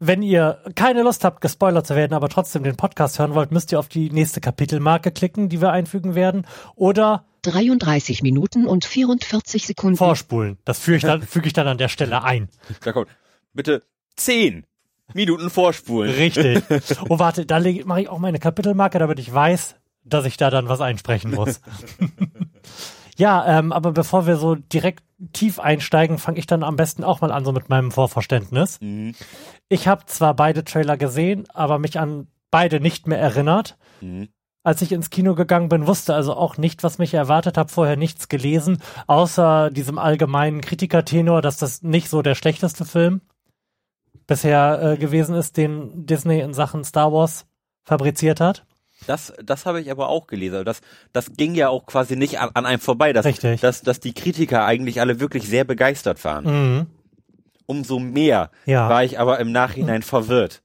wenn 0.00 0.22
ihr 0.22 0.62
keine 0.76 1.02
Lust 1.02 1.24
habt, 1.24 1.40
gespoilert 1.40 1.86
zu 1.86 1.96
werden, 1.96 2.14
aber 2.14 2.28
trotzdem 2.28 2.62
den 2.62 2.76
Podcast 2.76 3.18
hören 3.18 3.34
wollt, 3.34 3.50
müsst 3.50 3.72
ihr 3.72 3.78
auf 3.80 3.88
die 3.88 4.10
nächste 4.10 4.40
Kapitelmarke 4.40 5.10
klicken, 5.10 5.48
die 5.48 5.60
wir 5.60 5.72
einfügen 5.72 6.14
werden, 6.14 6.46
oder 6.76 7.24
33 7.42 8.22
Minuten 8.22 8.66
und 8.66 8.84
44 8.84 9.66
Sekunden. 9.66 9.96
vorspulen. 9.96 10.58
Das 10.64 10.78
füge 10.78 10.98
ich 10.98 11.02
dann, 11.02 11.22
füge 11.22 11.46
ich 11.48 11.52
dann 11.52 11.66
an 11.66 11.78
der 11.78 11.88
Stelle 11.88 12.22
ein. 12.22 12.48
Da 12.84 12.92
kommt, 12.92 13.08
bitte 13.52 13.82
zehn 14.16 14.66
Minuten 15.14 15.50
vorspulen. 15.50 16.14
Richtig. 16.14 16.62
Oh, 17.08 17.18
warte, 17.18 17.46
da 17.46 17.60
mache 17.84 18.02
ich 18.02 18.08
auch 18.08 18.18
meine 18.18 18.38
Kapitelmarke, 18.38 18.98
damit 18.98 19.18
ich 19.18 19.32
weiß, 19.32 19.76
dass 20.04 20.24
ich 20.24 20.36
da 20.36 20.50
dann 20.50 20.68
was 20.68 20.80
einsprechen 20.80 21.30
muss. 21.30 21.60
ja, 23.16 23.58
ähm, 23.58 23.72
aber 23.72 23.92
bevor 23.92 24.26
wir 24.26 24.36
so 24.36 24.54
direkt 24.54 25.04
tief 25.32 25.58
einsteigen, 25.58 26.18
fange 26.18 26.38
ich 26.38 26.46
dann 26.46 26.62
am 26.62 26.76
besten 26.76 27.04
auch 27.04 27.20
mal 27.20 27.32
an, 27.32 27.44
so 27.44 27.52
mit 27.52 27.68
meinem 27.68 27.90
Vorverständnis. 27.90 28.80
Mhm. 28.80 29.14
Ich 29.68 29.88
habe 29.88 30.06
zwar 30.06 30.34
beide 30.34 30.64
Trailer 30.64 30.96
gesehen, 30.96 31.44
aber 31.52 31.78
mich 31.78 31.98
an 31.98 32.28
beide 32.50 32.80
nicht 32.80 33.06
mehr 33.06 33.18
erinnert. 33.18 33.76
Mhm. 34.00 34.28
Als 34.64 34.82
ich 34.82 34.92
ins 34.92 35.10
Kino 35.10 35.34
gegangen 35.34 35.68
bin, 35.68 35.86
wusste 35.86 36.14
also 36.14 36.34
auch 36.34 36.58
nicht, 36.58 36.82
was 36.82 36.98
mich 36.98 37.14
erwartet, 37.14 37.56
habe 37.56 37.70
vorher 37.70 37.96
nichts 37.96 38.28
gelesen, 38.28 38.82
außer 39.06 39.70
diesem 39.70 39.98
allgemeinen 39.98 40.60
Kritikertenor, 40.60 41.40
dass 41.40 41.56
das 41.56 41.82
nicht 41.82 42.10
so 42.10 42.22
der 42.22 42.34
schlechteste 42.34 42.84
Film 42.84 43.22
bisher 44.28 44.80
äh, 44.80 44.96
gewesen 44.96 45.34
ist, 45.34 45.56
den 45.56 46.06
Disney 46.06 46.38
in 46.38 46.54
Sachen 46.54 46.84
Star 46.84 47.12
Wars 47.12 47.46
fabriziert 47.82 48.38
hat. 48.38 48.64
Das, 49.06 49.32
das 49.42 49.66
habe 49.66 49.80
ich 49.80 49.90
aber 49.90 50.08
auch 50.08 50.26
gelesen. 50.28 50.64
Das, 50.64 50.80
das 51.12 51.32
ging 51.32 51.54
ja 51.54 51.68
auch 51.68 51.86
quasi 51.86 52.14
nicht 52.16 52.38
an, 52.38 52.50
an 52.54 52.66
einem 52.66 52.80
vorbei, 52.80 53.12
dass, 53.12 53.24
Richtig. 53.26 53.60
dass, 53.60 53.82
dass 53.82 53.98
die 54.00 54.12
Kritiker 54.12 54.64
eigentlich 54.64 55.00
alle 55.00 55.18
wirklich 55.20 55.48
sehr 55.48 55.64
begeistert 55.64 56.22
waren. 56.24 56.44
Mhm. 56.44 56.86
Umso 57.66 57.98
mehr 57.98 58.50
Ja. 58.66 58.88
war 58.88 59.04
ich 59.04 59.18
aber 59.18 59.38
im 59.40 59.50
Nachhinein 59.52 60.02
verwirrt. 60.02 60.62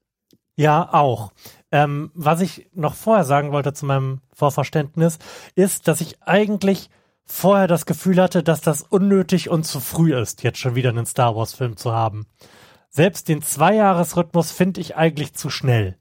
Ja, 0.56 0.94
auch. 0.94 1.32
Ähm, 1.72 2.12
was 2.14 2.42
ich 2.42 2.68
noch 2.74 2.94
vorher 2.96 3.24
sagen 3.24 3.52
wollte 3.52 3.74
zu 3.74 3.86
meinem 3.86 4.22
Vorverständnis, 4.34 5.20
ist, 5.56 5.88
dass 5.88 6.02
ich 6.02 6.22
eigentlich 6.22 6.90
vorher 7.26 7.68
das 7.68 7.86
Gefühl 7.86 8.22
hatte, 8.22 8.44
dass 8.44 8.62
das 8.62 8.82
unnötig 8.84 9.50
und 9.50 9.64
zu 9.64 9.80
früh 9.80 10.16
ist, 10.16 10.44
jetzt 10.44 10.60
schon 10.60 10.76
wieder 10.76 10.90
einen 10.90 11.06
Star 11.06 11.36
Wars-Film 11.36 11.78
zu 11.78 11.92
haben. 11.94 12.26
Selbst 12.96 13.28
den 13.28 13.42
Zweijahresrhythmus 13.42 14.52
finde 14.52 14.80
ich 14.80 14.96
eigentlich 14.96 15.34
zu 15.34 15.50
schnell. 15.50 15.98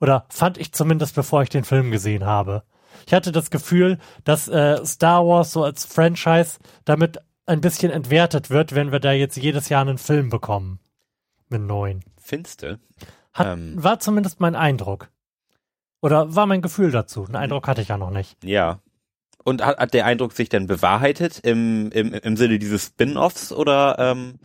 Oder 0.00 0.26
fand 0.28 0.58
ich 0.58 0.72
zumindest, 0.72 1.16
bevor 1.16 1.42
ich 1.42 1.48
den 1.48 1.64
Film 1.64 1.90
gesehen 1.90 2.24
habe. 2.24 2.62
Ich 3.04 3.12
hatte 3.12 3.32
das 3.32 3.50
Gefühl, 3.50 3.98
dass 4.22 4.46
äh, 4.46 4.84
Star 4.86 5.26
Wars 5.26 5.52
so 5.52 5.64
als 5.64 5.84
Franchise 5.84 6.58
damit 6.84 7.18
ein 7.46 7.60
bisschen 7.60 7.90
entwertet 7.90 8.48
wird, 8.50 8.76
wenn 8.76 8.92
wir 8.92 9.00
da 9.00 9.10
jetzt 9.10 9.36
jedes 9.36 9.68
Jahr 9.68 9.80
einen 9.80 9.98
Film 9.98 10.30
bekommen. 10.30 10.78
mit 11.48 11.62
neun. 11.62 12.04
Finste. 12.16 12.78
Hat, 13.32 13.48
Ähm. 13.48 13.74
War 13.82 13.98
zumindest 13.98 14.38
mein 14.40 14.54
Eindruck. 14.54 15.10
Oder 16.00 16.36
war 16.36 16.46
mein 16.46 16.62
Gefühl 16.62 16.92
dazu. 16.92 17.24
Einen 17.24 17.36
Eindruck 17.36 17.66
hatte 17.66 17.82
ich 17.82 17.88
ja 17.88 17.98
noch 17.98 18.10
nicht. 18.10 18.36
Ja. 18.44 18.80
Und 19.44 19.64
hat, 19.64 19.78
hat 19.78 19.94
der 19.94 20.06
Eindruck 20.06 20.32
sich 20.32 20.48
denn 20.48 20.68
bewahrheitet 20.68 21.40
im, 21.40 21.90
im, 21.90 22.12
im 22.14 22.36
Sinne 22.36 22.58
dieses 22.60 22.86
Spin-offs 22.86 23.52
oder 23.52 23.96
ähm, 23.98 24.38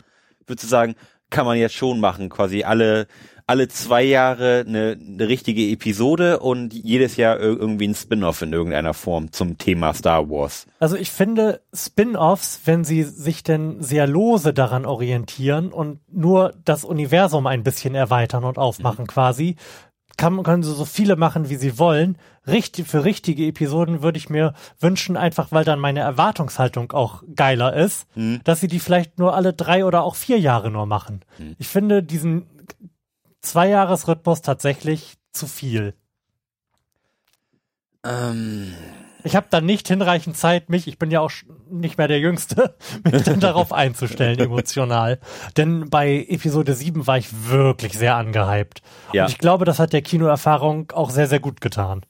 würdest 0.46 0.64
du 0.64 0.68
sagen, 0.68 0.94
kann 1.32 1.46
man 1.46 1.58
jetzt 1.58 1.74
schon 1.74 1.98
machen, 1.98 2.28
quasi 2.28 2.62
alle 2.62 3.08
alle 3.44 3.66
zwei 3.66 4.04
Jahre 4.04 4.64
eine, 4.66 4.96
eine 5.04 5.28
richtige 5.28 5.68
Episode 5.68 6.38
und 6.38 6.72
jedes 6.72 7.16
Jahr 7.16 7.38
ir- 7.38 7.58
irgendwie 7.58 7.88
ein 7.88 7.94
Spin-off 7.96 8.40
in 8.40 8.52
irgendeiner 8.52 8.94
Form 8.94 9.32
zum 9.32 9.58
Thema 9.58 9.92
Star 9.94 10.30
Wars. 10.30 10.66
Also 10.78 10.94
ich 10.96 11.10
finde 11.10 11.60
Spin-offs, 11.74 12.60
wenn 12.66 12.84
sie 12.84 13.02
sich 13.02 13.42
denn 13.42 13.82
sehr 13.82 14.06
lose 14.06 14.54
daran 14.54 14.86
orientieren 14.86 15.72
und 15.72 15.98
nur 16.10 16.54
das 16.64 16.84
Universum 16.84 17.48
ein 17.48 17.64
bisschen 17.64 17.96
erweitern 17.96 18.44
und 18.44 18.58
aufmachen 18.58 19.08
quasi, 19.08 19.56
kann, 20.16 20.42
können 20.42 20.62
sie 20.62 20.74
so 20.74 20.84
viele 20.84 21.16
machen, 21.16 21.48
wie 21.48 21.56
sie 21.56 21.78
wollen. 21.78 22.16
Richtig, 22.46 22.88
für 22.88 23.04
richtige 23.04 23.46
Episoden 23.46 24.02
würde 24.02 24.18
ich 24.18 24.28
mir 24.30 24.54
wünschen, 24.80 25.16
einfach 25.16 25.52
weil 25.52 25.64
dann 25.64 25.78
meine 25.78 26.00
Erwartungshaltung 26.00 26.92
auch 26.92 27.22
geiler 27.34 27.74
ist, 27.74 28.06
dass 28.44 28.60
sie 28.60 28.68
die 28.68 28.80
vielleicht 28.80 29.18
nur 29.18 29.34
alle 29.34 29.52
drei 29.52 29.84
oder 29.84 30.02
auch 30.02 30.14
vier 30.16 30.38
Jahre 30.38 30.70
nur 30.70 30.86
machen. 30.86 31.20
Ich 31.58 31.68
finde 31.68 32.02
diesen 32.02 32.46
Zweijahresrhythmus 33.40 34.42
tatsächlich 34.42 35.14
zu 35.32 35.46
viel. 35.46 35.94
Ähm, 38.04 38.74
Ich 39.24 39.36
habe 39.36 39.46
dann 39.50 39.64
nicht 39.66 39.88
hinreichend 39.88 40.36
Zeit, 40.36 40.68
mich, 40.70 40.86
ich 40.88 40.98
bin 40.98 41.10
ja 41.10 41.20
auch 41.20 41.30
nicht 41.70 41.98
mehr 41.98 42.08
der 42.08 42.18
Jüngste, 42.20 42.74
mich 43.10 43.22
dann 43.22 43.40
darauf 43.40 43.72
einzustellen, 43.72 44.38
emotional. 44.40 45.18
Denn 45.56 45.88
bei 45.90 46.26
Episode 46.28 46.74
7 46.74 47.06
war 47.06 47.18
ich 47.18 47.28
wirklich 47.48 47.92
sehr 47.98 48.16
angehypt. 48.16 48.82
Ja. 49.12 49.24
Und 49.24 49.30
ich 49.30 49.38
glaube, 49.38 49.64
das 49.64 49.78
hat 49.78 49.92
der 49.92 50.02
Kinoerfahrung 50.02 50.90
auch 50.92 51.10
sehr, 51.10 51.26
sehr 51.26 51.40
gut 51.40 51.60
getan. 51.60 52.02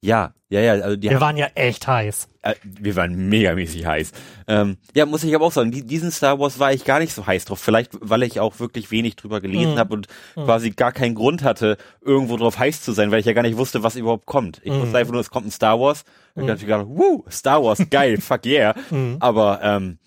ja, 0.00 0.34
ja, 0.50 0.60
ja, 0.60 0.72
also 0.74 0.94
die 0.94 1.10
Wir 1.10 1.20
waren 1.20 1.36
ja 1.36 1.46
echt 1.56 1.88
heiß. 1.88 2.28
Äh, 2.42 2.54
wir 2.62 2.94
waren 2.94 3.28
megamäßig 3.28 3.86
heiß. 3.86 4.12
Ähm, 4.46 4.76
ja, 4.94 5.04
muss 5.04 5.24
ich 5.24 5.34
aber 5.34 5.46
auch 5.46 5.50
sagen, 5.52 5.72
die, 5.72 5.84
diesen 5.84 6.12
Star 6.12 6.38
Wars 6.38 6.60
war 6.60 6.72
ich 6.72 6.84
gar 6.84 7.00
nicht 7.00 7.12
so 7.12 7.26
heiß 7.26 7.46
drauf. 7.46 7.58
Vielleicht, 7.58 7.90
weil 8.00 8.22
ich 8.22 8.38
auch 8.38 8.60
wirklich 8.60 8.92
wenig 8.92 9.16
drüber 9.16 9.40
gelesen 9.40 9.74
Mhm. 9.74 9.78
habe 9.78 9.94
und 9.94 10.06
quasi 10.36 10.70
gar 10.70 10.92
keinen 10.92 11.16
Grund 11.16 11.42
hatte, 11.42 11.76
irgendwo 12.02 12.36
drauf 12.36 12.56
heiß 12.58 12.82
zu 12.82 12.92
sein, 12.92 13.10
weil 13.10 13.18
ich 13.18 13.26
ja 13.26 13.32
gar 13.32 13.42
nicht 13.42 13.56
wusste, 13.56 13.82
was 13.82 13.96
überhaupt 13.96 14.26
kommt. 14.26 14.60
Ich 14.62 14.70
Mhm. 14.72 14.82
wusste 14.82 14.98
einfach 14.98 15.12
nur, 15.12 15.22
es 15.22 15.30
kommt 15.30 15.46
ein 15.48 15.50
Star 15.50 15.80
Wars. 15.80 16.04
Und 16.34 16.48
ich 16.50 16.66
dachte 16.66 16.88
wuh, 16.88 17.24
Star 17.30 17.62
Wars, 17.62 17.78
geil, 17.90 18.20
fuck 18.20 18.44
yeah. 18.46 18.74
Mhm. 18.90 19.16
Aber 19.20 19.60
ähm, 19.62 19.98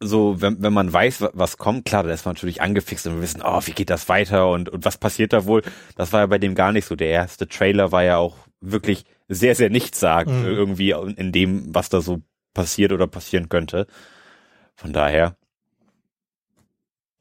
so, 0.00 0.40
wenn, 0.40 0.62
wenn 0.62 0.72
man 0.72 0.92
weiß, 0.92 1.20
wa- 1.22 1.30
was 1.32 1.58
kommt, 1.58 1.84
klar, 1.84 2.04
da 2.04 2.10
ist 2.12 2.24
man 2.24 2.34
natürlich 2.34 2.62
angefixt 2.62 3.06
und 3.08 3.14
wir 3.16 3.22
wissen, 3.22 3.42
oh, 3.44 3.60
wie 3.64 3.72
geht 3.72 3.90
das 3.90 4.08
weiter 4.08 4.48
und, 4.50 4.68
und 4.68 4.84
was 4.84 4.96
passiert 4.96 5.32
da 5.32 5.44
wohl? 5.44 5.62
Das 5.96 6.12
war 6.12 6.20
ja 6.20 6.26
bei 6.26 6.38
dem 6.38 6.54
gar 6.54 6.70
nicht 6.72 6.84
so. 6.86 6.94
Der 6.94 7.08
erste 7.08 7.48
Trailer 7.48 7.90
war 7.90 8.04
ja 8.04 8.16
auch 8.18 8.36
wirklich 8.60 9.04
sehr, 9.28 9.54
sehr 9.56 9.70
nichtssagend 9.70 10.36
Mhm. 10.40 10.44
irgendwie 10.46 10.90
in 10.92 11.32
dem, 11.32 11.74
was 11.74 11.88
da 11.88 12.00
so 12.00 12.20
passiert 12.54 12.92
oder 12.92 13.06
passieren 13.08 13.48
könnte. 13.48 13.86
Von 14.76 14.92
daher, 14.92 15.36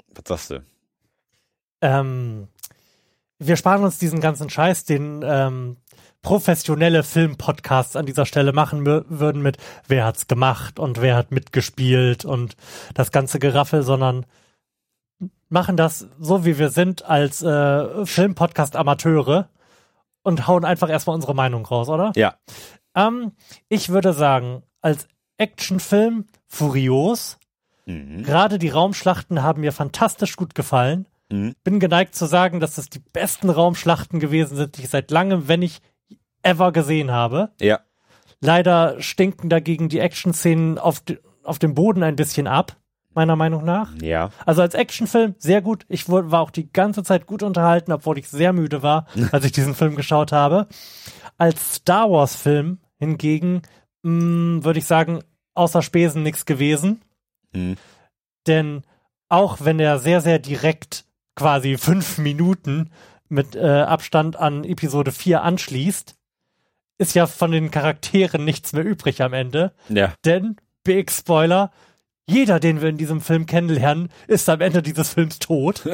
was 0.09 0.23
sagst 0.27 0.51
du? 0.51 0.63
Ähm, 1.81 2.47
wir 3.39 3.55
sparen 3.55 3.83
uns 3.83 3.99
diesen 3.99 4.19
ganzen 4.19 4.49
Scheiß, 4.49 4.85
den 4.85 5.21
ähm, 5.23 5.77
professionelle 6.27 7.03
Filmpodcasts 7.03 7.95
an 7.95 8.05
dieser 8.05 8.25
Stelle 8.25 8.51
machen 8.51 8.85
würden 8.85 9.41
mit 9.41 9.55
wer 9.87 10.03
hat's 10.03 10.27
gemacht 10.27 10.77
und 10.77 10.99
wer 11.01 11.15
hat 11.15 11.31
mitgespielt 11.31 12.25
und 12.25 12.57
das 12.93 13.13
ganze 13.13 13.39
Geraffel, 13.39 13.81
sondern 13.81 14.25
machen 15.47 15.77
das 15.77 16.09
so 16.19 16.43
wie 16.43 16.57
wir 16.59 16.67
sind 16.67 17.05
als 17.05 17.41
äh, 17.43 18.05
Filmpodcast-Amateure 18.05 19.47
und 20.21 20.47
hauen 20.47 20.65
einfach 20.65 20.89
erstmal 20.89 21.15
unsere 21.15 21.33
Meinung 21.33 21.65
raus, 21.65 21.87
oder? 21.87 22.11
Ja, 22.17 22.35
Ähm, 22.93 23.31
ich 23.69 23.87
würde 23.87 24.11
sagen, 24.11 24.63
als 24.81 25.07
Actionfilm 25.37 26.25
furios. 26.45 27.37
mhm. 27.85 28.23
Gerade 28.23 28.59
die 28.59 28.67
Raumschlachten 28.67 29.43
haben 29.43 29.61
mir 29.61 29.71
fantastisch 29.71 30.35
gut 30.35 30.55
gefallen 30.55 31.05
Mhm. 31.29 31.55
bin 31.63 31.79
geneigt 31.79 32.15
zu 32.15 32.25
sagen, 32.25 32.59
dass 32.61 32.77
es 32.77 32.89
die 32.89 32.99
besten 32.99 33.49
Raumschlachten 33.49 34.19
gewesen 34.19 34.55
sind, 34.55 34.77
die 34.77 34.83
ich 34.83 34.89
seit 34.89 35.11
langem, 35.11 35.47
wenn 35.47 35.61
ich 35.61 35.81
ever 36.47 36.71
gesehen 36.71 37.11
habe. 37.11 37.51
ja, 37.61 37.79
Leider 38.39 39.01
stinken 39.01 39.49
dagegen 39.49 39.89
die 39.89 39.99
Action-Szenen 39.99 40.77
auf, 40.77 41.01
auf 41.43 41.57
dem 41.57 41.73
Boden 41.73 42.03
ein 42.03 42.15
bisschen 42.15 42.45
ab, 42.45 42.77
meiner 43.15 43.35
Meinung 43.35 43.65
nach. 43.65 43.95
ja, 43.99 44.29
Also 44.45 44.61
als 44.61 44.75
Actionfilm 44.75 45.33
sehr 45.39 45.61
gut. 45.63 45.85
Ich 45.89 46.07
wurde, 46.07 46.29
war 46.29 46.41
auch 46.41 46.51
die 46.51 46.71
ganze 46.71 47.01
Zeit 47.01 47.25
gut 47.25 47.41
unterhalten, 47.41 47.91
obwohl 47.91 48.19
ich 48.19 48.29
sehr 48.29 48.53
müde 48.53 48.83
war, 48.83 49.07
als 49.31 49.43
ich 49.43 49.51
diesen 49.53 49.73
Film 49.73 49.95
geschaut 49.95 50.31
habe. 50.31 50.67
Als 51.39 51.75
Star 51.77 52.11
Wars-Film 52.11 52.77
hingegen 52.99 53.63
mh, 54.03 54.63
würde 54.63 54.77
ich 54.79 54.85
sagen, 54.85 55.21
außer 55.55 55.81
Spesen 55.81 56.21
nichts 56.21 56.45
gewesen. 56.45 57.01
mhm. 57.53 57.75
Denn 58.45 58.83
auch 59.29 59.57
wenn 59.61 59.79
er 59.79 59.99
sehr, 59.99 60.21
sehr 60.21 60.39
direkt 60.39 61.05
quasi 61.35 61.77
fünf 61.77 62.17
Minuten 62.19 62.91
mit 63.29 63.55
äh, 63.55 63.81
Abstand 63.81 64.35
an 64.37 64.63
Episode 64.63 65.11
4 65.11 65.41
anschließt, 65.41 66.15
ist 66.97 67.15
ja 67.15 67.27
von 67.27 67.51
den 67.51 67.71
Charakteren 67.71 68.43
nichts 68.43 68.73
mehr 68.73 68.83
übrig 68.83 69.21
am 69.21 69.33
Ende. 69.33 69.73
ja, 69.89 70.13
Denn, 70.25 70.57
Big 70.83 71.11
Spoiler, 71.11 71.71
jeder, 72.29 72.59
den 72.59 72.81
wir 72.81 72.89
in 72.89 72.97
diesem 72.97 73.21
Film 73.21 73.45
kennenlernen, 73.45 74.09
ist 74.27 74.49
am 74.49 74.61
Ende 74.61 74.81
dieses 74.81 75.13
Films 75.13 75.39
tot. 75.39 75.83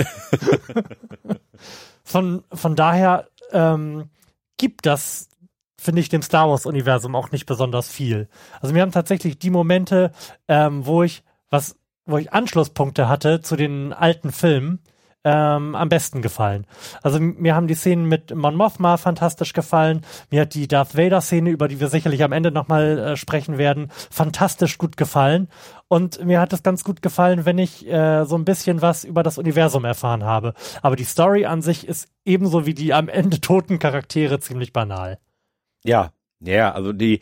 von, 2.04 2.44
von 2.52 2.76
daher 2.76 3.28
ähm, 3.52 4.10
gibt 4.58 4.86
das, 4.86 5.30
finde 5.80 6.02
ich, 6.02 6.10
dem 6.10 6.22
Star 6.22 6.50
Wars-Universum 6.50 7.16
auch 7.16 7.32
nicht 7.32 7.46
besonders 7.46 7.90
viel. 7.90 8.28
Also 8.62 8.74
mir 8.74 8.82
haben 8.82 8.92
tatsächlich 8.92 9.38
die 9.38 9.52
Momente, 9.52 10.12
ähm, 10.48 10.86
wo 10.86 11.04
ich 11.04 11.24
was, 11.50 11.76
wo 12.06 12.18
ich 12.18 12.34
Anschlusspunkte 12.34 13.08
hatte 13.08 13.42
zu 13.42 13.56
den 13.56 13.94
alten 13.94 14.32
Filmen, 14.32 14.80
ähm, 15.24 15.76
am 15.76 15.90
besten 15.90 16.22
gefallen. 16.22 16.66
Also 17.02 17.20
mir 17.20 17.56
haben 17.56 17.68
die 17.68 17.76
Szenen 17.76 18.06
mit 18.08 18.36
Mon 18.36 18.56
Mothma 18.56 18.98
fantastisch 18.98 19.54
gefallen. 19.54 20.02
Mir 20.32 20.42
hat 20.42 20.54
die 20.54 20.68
Darth 20.68 20.98
Vader 20.98 21.22
Szene, 21.22 21.50
über 21.50 21.68
die 21.68 21.80
wir 21.80 21.88
sicherlich 21.88 22.24
am 22.24 22.32
Ende 22.32 22.52
nochmal 22.52 23.00
äh, 23.00 23.16
sprechen 23.16 23.58
werden, 23.58 23.90
fantastisch 24.12 24.78
gut 24.78 24.98
gefallen. 24.98 25.48
Und 25.88 26.26
mir 26.26 26.40
hat 26.40 26.54
es 26.54 26.64
ganz 26.64 26.84
gut 26.84 27.02
gefallen, 27.02 27.46
wenn 27.46 27.58
ich 27.58 27.88
äh, 27.88 28.26
so 28.26 28.36
ein 28.36 28.46
bisschen 28.46 28.82
was 28.82 29.04
über 29.04 29.24
das 29.24 29.38
Universum 29.38 29.86
erfahren 29.86 30.24
habe. 30.24 30.54
Aber 30.82 30.96
die 30.96 31.04
Story 31.04 31.46
an 31.46 31.62
sich 31.62 31.88
ist 31.88 32.08
ebenso 32.26 32.66
wie 32.66 32.74
die 32.74 32.94
am 32.94 33.08
Ende 33.10 33.40
toten 33.40 33.80
Charaktere 33.80 34.40
ziemlich 34.40 34.74
banal. 34.74 35.20
Ja, 35.84 36.12
ja, 36.40 36.72
also 36.74 36.94
die, 36.94 37.20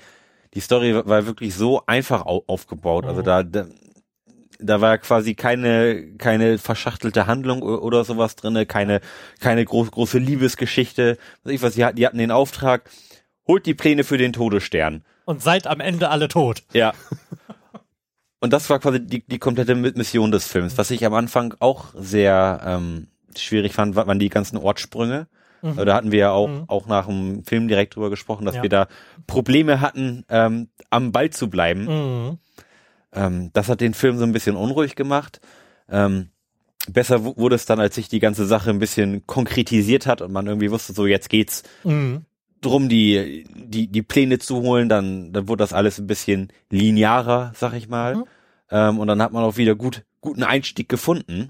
die 0.54 0.60
Story 0.60 0.96
war 1.06 1.26
wirklich 1.28 1.54
so 1.56 1.84
einfach 1.86 2.26
au 2.26 2.44
aufgebaut. 2.48 3.06
Also 3.06 3.22
Mhm. 3.22 3.26
da, 3.26 3.44
da, 3.44 3.66
da 4.62 4.82
war 4.82 4.98
quasi 4.98 5.36
keine, 5.36 6.16
keine 6.18 6.58
verschachtelte 6.58 7.28
Handlung 7.28 7.62
oder 7.62 8.04
sowas 8.04 8.36
drinne, 8.36 8.66
keine, 8.66 9.02
keine 9.40 9.66
groß, 9.66 9.92
große 9.92 10.18
Liebesgeschichte. 10.18 11.18
Was 11.44 11.54
ich 11.54 11.62
was, 11.62 11.74
die 11.76 11.86
hatten, 11.86 11.96
die 11.98 12.06
hatten 12.06 12.18
den 12.18 12.32
Auftrag, 12.32 12.90
holt 13.48 13.66
die 13.66 13.74
Pläne 13.74 14.04
für 14.04 14.18
den 14.18 14.34
Todesstern. 14.34 15.04
Und 15.26 15.42
seid 15.42 15.68
am 15.68 15.80
Ende 15.80 16.10
alle 16.10 16.28
tot. 16.28 16.64
Ja. 16.74 16.94
Und 18.40 18.52
das 18.54 18.70
war 18.70 18.80
quasi 18.80 19.00
die, 19.06 19.26
die 19.26 19.38
komplette 19.40 19.74
Mi- 19.76 19.96
Mission 19.96 20.32
des 20.32 20.48
Films. 20.48 20.78
Was 20.78 20.90
ich 20.92 21.06
am 21.06 21.14
Anfang 21.14 21.54
auch 21.60 21.86
sehr 21.96 22.62
ähm, 22.66 23.08
schwierig 23.38 23.74
fand, 23.74 23.96
wa- 23.96 24.08
waren 24.08 24.20
die 24.20 24.30
ganzen 24.30 24.58
Ortssprünge. 24.58 25.28
Mhm. 25.62 25.76
Da 25.86 25.94
hatten 25.94 26.12
wir 26.12 26.20
ja 26.20 26.32
auch, 26.32 26.48
Mhm. 26.48 26.64
auch 26.68 26.88
nach 26.88 27.06
dem 27.06 27.44
Film 27.46 27.68
direkt 27.68 27.96
drüber 27.96 28.10
gesprochen, 28.10 28.46
dass 28.46 28.56
Ja. 28.56 28.64
wir 28.64 28.70
da 28.70 28.88
Probleme 29.28 29.80
hatten, 29.80 30.26
ähm, 30.30 30.70
am 30.90 31.12
Ball 31.12 31.30
zu 31.30 31.52
bleiben. 31.52 31.84
Mhm. 31.86 32.38
Ähm, 33.14 33.50
das 33.54 33.68
hat 33.70 33.82
den 33.82 33.94
Film 33.94 34.18
so 34.18 34.24
ein 34.24 34.32
bisschen 34.32 34.56
unruhig 34.56 34.96
gemacht. 34.96 35.42
Ähm, 35.90 36.30
besser 36.88 37.24
wu- 37.26 37.36
wurde 37.38 37.56
es 37.56 37.66
dann, 37.66 37.80
als 37.80 37.96
sich 37.96 38.08
die 38.10 38.20
ganze 38.20 38.46
Sache 38.46 38.70
ein 38.70 38.80
bisschen 38.80 39.26
konkretisiert 39.28 40.08
hat 40.08 40.22
und 40.22 40.32
man 40.32 40.48
irgendwie 40.48 40.72
wusste, 40.72 40.94
so 40.94 41.06
jetzt 41.06 41.30
geht's 41.30 41.64
Mhm. 41.84 42.26
drum, 42.62 42.90
die, 42.90 43.46
die, 43.56 43.88
die 43.88 44.02
Pläne 44.04 44.40
zu 44.40 44.62
holen, 44.62 44.88
dann, 44.88 45.34
dann 45.34 45.48
wurde 45.48 45.64
das 45.64 45.74
alles 45.74 46.00
ein 46.00 46.08
bisschen 46.08 46.52
linearer, 46.70 47.52
sag 47.56 47.74
ich 47.74 47.90
mal. 47.90 48.16
Mhm. 48.18 48.24
Ähm, 48.70 49.00
und 49.00 49.08
dann 49.08 49.22
hat 49.22 49.34
man 49.34 49.44
auch 49.44 49.58
wieder 49.58 49.76
gut, 49.76 50.04
guten 50.22 50.44
Einstieg 50.44 50.88
gefunden. 50.88 51.50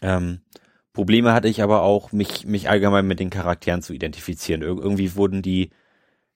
Ähm, 0.00 0.40
Probleme 0.92 1.32
hatte 1.32 1.48
ich 1.48 1.62
aber 1.62 1.82
auch, 1.82 2.12
mich, 2.12 2.44
mich 2.44 2.68
allgemein 2.68 3.06
mit 3.06 3.20
den 3.20 3.30
Charakteren 3.30 3.82
zu 3.82 3.94
identifizieren. 3.94 4.62
Ir 4.62 4.68
irgendwie 4.68 5.14
wurden 5.16 5.40
die 5.42 5.70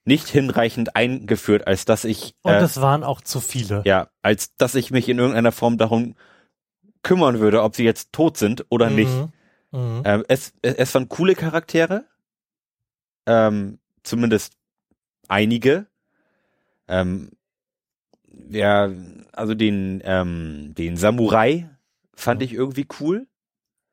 nicht 0.07 0.29
hinreichend 0.29 0.97
eingeführt, 0.97 1.67
als 1.67 1.85
dass 1.85 2.05
ich, 2.05 2.35
Und 2.43 2.53
äh, 2.53 2.61
es 2.63 2.81
waren 2.81 3.05
auch 3.05 3.21
zu 3.21 3.41
viele. 3.41 3.83
ja, 3.85 4.09
als 4.23 4.55
dass 4.57 4.75
ich 4.75 4.91
mich 4.91 5.09
in 5.09 5.19
irgendeiner 5.19 5.53
Form 5.53 5.79
darum 5.79 6.15
kümmern 7.03 7.41
würde, 7.41 7.63
ob 7.63 7.77
sie 7.77 7.85
jetzt 7.85 8.13
tot 8.13 8.37
sind 8.37 8.65
oder 8.69 8.91
nicht. 8.91 9.13
Mhm. 9.13 9.33
Mhm. 9.73 10.03
Ähm, 10.05 10.25
es, 10.29 10.53
es, 10.63 10.75
es 10.75 10.95
waren 10.95 11.09
coole 11.09 11.35
Charaktere. 11.35 12.05
Ähm, 13.27 13.79
zumindest 14.03 14.55
einige. 15.29 15.87
Ähm, 16.89 17.33
ja, 18.49 18.91
also 19.33 19.55
den, 19.55 20.01
ähm, 20.05 20.75
den 20.77 20.97
Samurai 20.97 21.69
fand 22.15 22.43
ich 22.43 22.53
irgendwie 22.53 22.87
cool. 23.01 23.27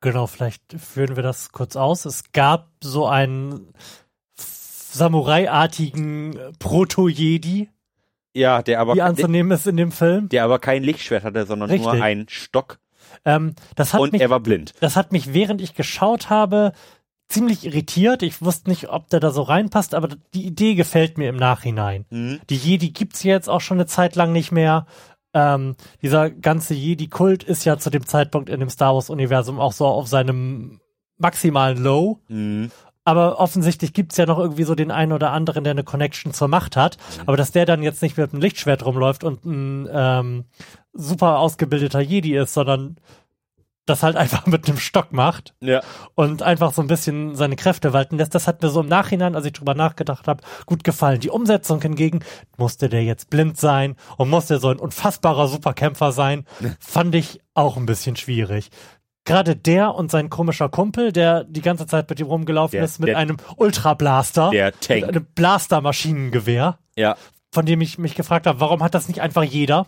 Genau, 0.00 0.26
vielleicht 0.26 0.62
führen 0.78 1.16
wir 1.16 1.22
das 1.22 1.50
kurz 1.50 1.76
aus. 1.76 2.04
Es 2.04 2.32
gab 2.32 2.70
so 2.82 3.06
einen 3.06 3.72
Samurai-artigen 4.94 6.38
Proto-Jedi, 6.58 7.68
Ja, 8.34 8.62
der 8.62 8.80
aber, 8.80 8.94
wie 8.94 9.02
anzunehmen 9.02 9.52
ist 9.52 9.66
in 9.66 9.76
dem 9.76 9.92
Film. 9.92 10.28
der 10.28 10.44
aber 10.44 10.58
kein 10.58 10.82
Lichtschwert 10.82 11.24
hatte, 11.24 11.46
sondern 11.46 11.68
nur 11.70 11.78
Richtig. 11.92 12.02
einen 12.02 12.28
Stock 12.28 12.78
Ähm, 13.24 13.54
das 13.76 13.92
hat 13.94 14.00
und 14.00 14.12
mich 14.12 14.20
er 14.22 14.30
war 14.30 14.40
blind. 14.40 14.72
Das 14.80 14.96
hat 14.96 15.12
mich, 15.12 15.32
während 15.34 15.60
ich 15.60 15.74
geschaut 15.74 16.30
habe, 16.30 16.72
ziemlich 17.28 17.64
irritiert. 17.64 18.22
Ich 18.22 18.42
wusste 18.42 18.68
nicht, 18.70 18.90
ob 18.90 19.08
der 19.08 19.20
da 19.20 19.30
so 19.30 19.42
reinpasst, 19.42 19.94
aber 19.94 20.08
die 20.34 20.44
Idee 20.46 20.74
gefällt 20.74 21.16
mir 21.18 21.28
im 21.28 21.36
Nachhinein. 21.36 22.04
Mhm. 22.10 22.40
Die 22.50 22.56
Jedi 22.56 22.90
gibt's 22.90 23.22
jetzt 23.22 23.48
auch 23.48 23.60
schon 23.60 23.78
eine 23.78 23.86
Zeit 23.86 24.14
lang 24.16 24.32
nicht 24.32 24.52
mehr. 24.52 24.86
Ähm, 25.32 25.74
dieser 26.02 26.30
ganze 26.30 26.74
Jedi-Kult 26.74 27.42
ist 27.42 27.64
ja 27.64 27.76
zu 27.78 27.90
dem 27.90 28.06
Zeitpunkt 28.06 28.48
in 28.50 28.60
dem 28.60 28.68
Star 28.70 28.94
Wars-Universum 28.94 29.58
auch 29.58 29.72
so 29.72 29.86
auf 29.86 30.06
seinem 30.06 30.80
maximalen 31.18 31.82
Low. 31.82 32.20
Mhm. 32.28 32.70
Aber 33.04 33.38
offensichtlich 33.38 33.92
gibt's 33.92 34.16
ja 34.16 34.24
noch 34.26 34.38
irgendwie 34.38 34.64
so 34.64 34.74
den 34.74 34.90
einen 34.90 35.12
oder 35.12 35.30
anderen, 35.32 35.62
der 35.64 35.72
eine 35.72 35.84
Connection 35.84 36.32
zur 36.32 36.48
Macht 36.48 36.76
hat. 36.76 36.96
Aber 37.26 37.36
dass 37.36 37.52
der 37.52 37.66
dann 37.66 37.82
jetzt 37.82 38.00
nicht 38.02 38.16
mit 38.16 38.32
einem 38.32 38.40
Lichtschwert 38.40 38.84
rumläuft 38.84 39.24
und 39.24 39.44
ein 39.44 39.88
ähm, 39.92 40.44
super 40.94 41.38
ausgebildeter 41.38 42.00
Jedi 42.00 42.34
ist, 42.36 42.54
sondern 42.54 42.96
das 43.86 44.02
halt 44.02 44.16
einfach 44.16 44.46
mit 44.46 44.66
einem 44.66 44.78
Stock 44.78 45.12
macht 45.12 45.54
Ja. 45.60 45.82
und 46.14 46.42
einfach 46.42 46.72
so 46.72 46.80
ein 46.80 46.86
bisschen 46.88 47.34
seine 47.34 47.56
Kräfte 47.56 47.92
walten 47.92 48.16
lässt. 48.16 48.34
Das 48.34 48.46
hat 48.48 48.62
mir 48.62 48.70
so 48.70 48.80
im 48.80 48.88
Nachhinein, 48.88 49.34
als 49.34 49.44
ich 49.44 49.52
drüber 49.52 49.74
nachgedacht 49.74 50.26
habe, 50.26 50.42
gut 50.64 50.82
gefallen. 50.84 51.20
Die 51.20 51.28
Umsetzung 51.28 51.82
hingegen, 51.82 52.20
musste 52.56 52.88
der 52.88 53.04
jetzt 53.04 53.28
blind 53.28 53.58
sein 53.58 53.96
und 54.16 54.30
musste 54.30 54.58
so 54.58 54.68
ein 54.68 54.78
unfassbarer 54.78 55.48
Superkämpfer 55.48 56.12
sein, 56.12 56.46
fand 56.80 57.14
ich 57.14 57.40
auch 57.52 57.76
ein 57.76 57.84
bisschen 57.84 58.16
schwierig. 58.16 58.70
Gerade 59.24 59.56
der 59.56 59.94
und 59.94 60.10
sein 60.10 60.28
komischer 60.30 60.68
Kumpel, 60.68 61.10
der 61.12 61.44
die 61.44 61.62
ganze 61.62 61.86
Zeit 61.86 62.10
mit 62.10 62.20
ihm 62.20 62.26
rumgelaufen 62.26 62.76
Der- 62.76 62.84
ist, 62.84 62.98
mit 63.00 63.08
der- 63.08 63.18
einem 63.18 63.38
Ultrablaster, 63.56 64.50
Der 64.50 64.66
mit 64.66 64.80
Tank. 64.80 65.04
einem 65.04 65.26
Blaster-Maschinengewehr, 65.34 66.78
Ja. 66.96 67.16
von 67.52 67.64
dem 67.66 67.80
ich 67.80 67.98
mich 67.98 68.14
gefragt 68.14 68.46
habe, 68.46 68.60
warum 68.60 68.82
hat 68.82 68.94
das 68.94 69.08
nicht 69.08 69.20
einfach 69.20 69.42
jeder? 69.42 69.86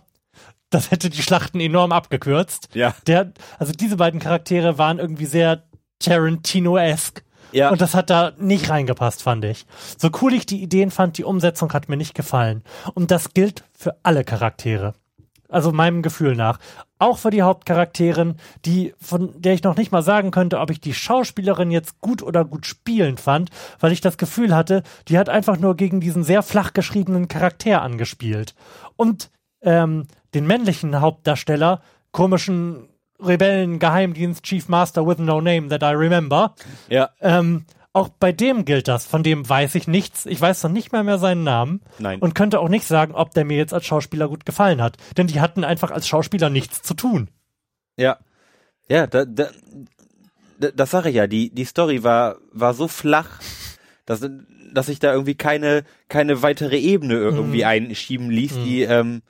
Das 0.70 0.90
hätte 0.90 1.10
die 1.10 1.22
Schlachten 1.22 1.60
enorm 1.60 1.92
abgekürzt. 1.92 2.68
Ja. 2.74 2.94
Der, 3.06 3.32
also 3.58 3.72
diese 3.72 3.96
beiden 3.96 4.20
Charaktere 4.20 4.78
waren 4.78 4.98
irgendwie 4.98 5.26
sehr 5.26 5.62
Tarantino-esque. 6.00 7.22
Ja. 7.52 7.70
Und 7.70 7.80
das 7.80 7.94
hat 7.94 8.10
da 8.10 8.32
nicht 8.38 8.68
reingepasst, 8.68 9.22
fand 9.22 9.44
ich. 9.44 9.66
So 9.96 10.10
cool 10.20 10.34
ich 10.34 10.46
die 10.46 10.62
Ideen 10.62 10.90
fand, 10.90 11.16
die 11.18 11.24
Umsetzung 11.24 11.72
hat 11.72 11.88
mir 11.88 11.96
nicht 11.96 12.14
gefallen. 12.14 12.64
Und 12.94 13.10
das 13.10 13.32
gilt 13.34 13.62
für 13.72 13.96
alle 14.02 14.24
Charaktere. 14.24 14.94
Also 15.48 15.72
meinem 15.72 16.02
Gefühl 16.02 16.34
nach. 16.36 16.58
Auch 16.98 17.18
für 17.18 17.30
die 17.30 17.42
Hauptcharakterin, 17.42 18.36
die, 18.64 18.94
von 19.00 19.40
der 19.40 19.54
ich 19.54 19.62
noch 19.62 19.76
nicht 19.76 19.92
mal 19.92 20.02
sagen 20.02 20.30
könnte, 20.30 20.58
ob 20.58 20.70
ich 20.70 20.80
die 20.80 20.94
Schauspielerin 20.94 21.70
jetzt 21.70 22.00
gut 22.00 22.22
oder 22.22 22.44
gut 22.44 22.66
spielend 22.66 23.20
fand, 23.20 23.50
weil 23.80 23.92
ich 23.92 24.00
das 24.00 24.16
Gefühl 24.16 24.54
hatte, 24.54 24.82
die 25.08 25.18
hat 25.18 25.28
einfach 25.28 25.58
nur 25.58 25.76
gegen 25.76 26.00
diesen 26.00 26.24
sehr 26.24 26.42
flach 26.42 26.72
geschriebenen 26.72 27.28
Charakter 27.28 27.82
angespielt. 27.82 28.54
Und 28.96 29.30
ähm, 29.62 30.06
den 30.34 30.46
männlichen 30.46 31.00
Hauptdarsteller, 31.00 31.80
komischen 32.12 32.88
Rebellen, 33.22 33.78
Geheimdienst, 33.78 34.42
Chief 34.42 34.68
Master 34.68 35.06
with 35.06 35.18
no 35.18 35.40
name 35.40 35.68
that 35.68 35.82
I 35.82 35.94
remember, 35.94 36.54
Ja. 36.88 37.10
ähm, 37.20 37.64
auch 37.96 38.10
bei 38.10 38.30
dem 38.30 38.66
gilt 38.66 38.88
das. 38.88 39.06
Von 39.06 39.22
dem 39.22 39.48
weiß 39.48 39.74
ich 39.74 39.88
nichts. 39.88 40.26
Ich 40.26 40.38
weiß 40.38 40.62
noch 40.64 40.70
nicht 40.70 40.92
mal 40.92 41.02
mehr 41.02 41.18
seinen 41.18 41.44
Namen. 41.44 41.80
Nein. 41.98 42.20
Und 42.20 42.34
könnte 42.34 42.60
auch 42.60 42.68
nicht 42.68 42.86
sagen, 42.86 43.14
ob 43.14 43.32
der 43.32 43.46
mir 43.46 43.56
jetzt 43.56 43.72
als 43.72 43.86
Schauspieler 43.86 44.28
gut 44.28 44.44
gefallen 44.44 44.82
hat. 44.82 44.98
Denn 45.16 45.28
die 45.28 45.40
hatten 45.40 45.64
einfach 45.64 45.90
als 45.90 46.06
Schauspieler 46.06 46.50
nichts 46.50 46.82
zu 46.82 46.92
tun. 46.92 47.30
Ja. 47.96 48.18
Ja, 48.88 49.06
da, 49.06 49.24
da, 49.24 49.48
da, 50.60 50.70
das 50.72 50.90
sage 50.90 51.08
ich 51.08 51.16
ja. 51.16 51.26
Die, 51.26 51.48
die 51.48 51.64
Story 51.64 52.04
war, 52.04 52.36
war 52.52 52.74
so 52.74 52.86
flach, 52.86 53.40
dass, 54.04 54.28
dass 54.74 54.86
sich 54.86 54.98
da 54.98 55.14
irgendwie 55.14 55.34
keine, 55.34 55.82
keine 56.10 56.42
weitere 56.42 56.78
Ebene 56.78 57.14
irgendwie 57.14 57.64
einschieben 57.64 58.28
ließ, 58.28 58.56
die, 58.62 58.82
ähm, 58.82 59.22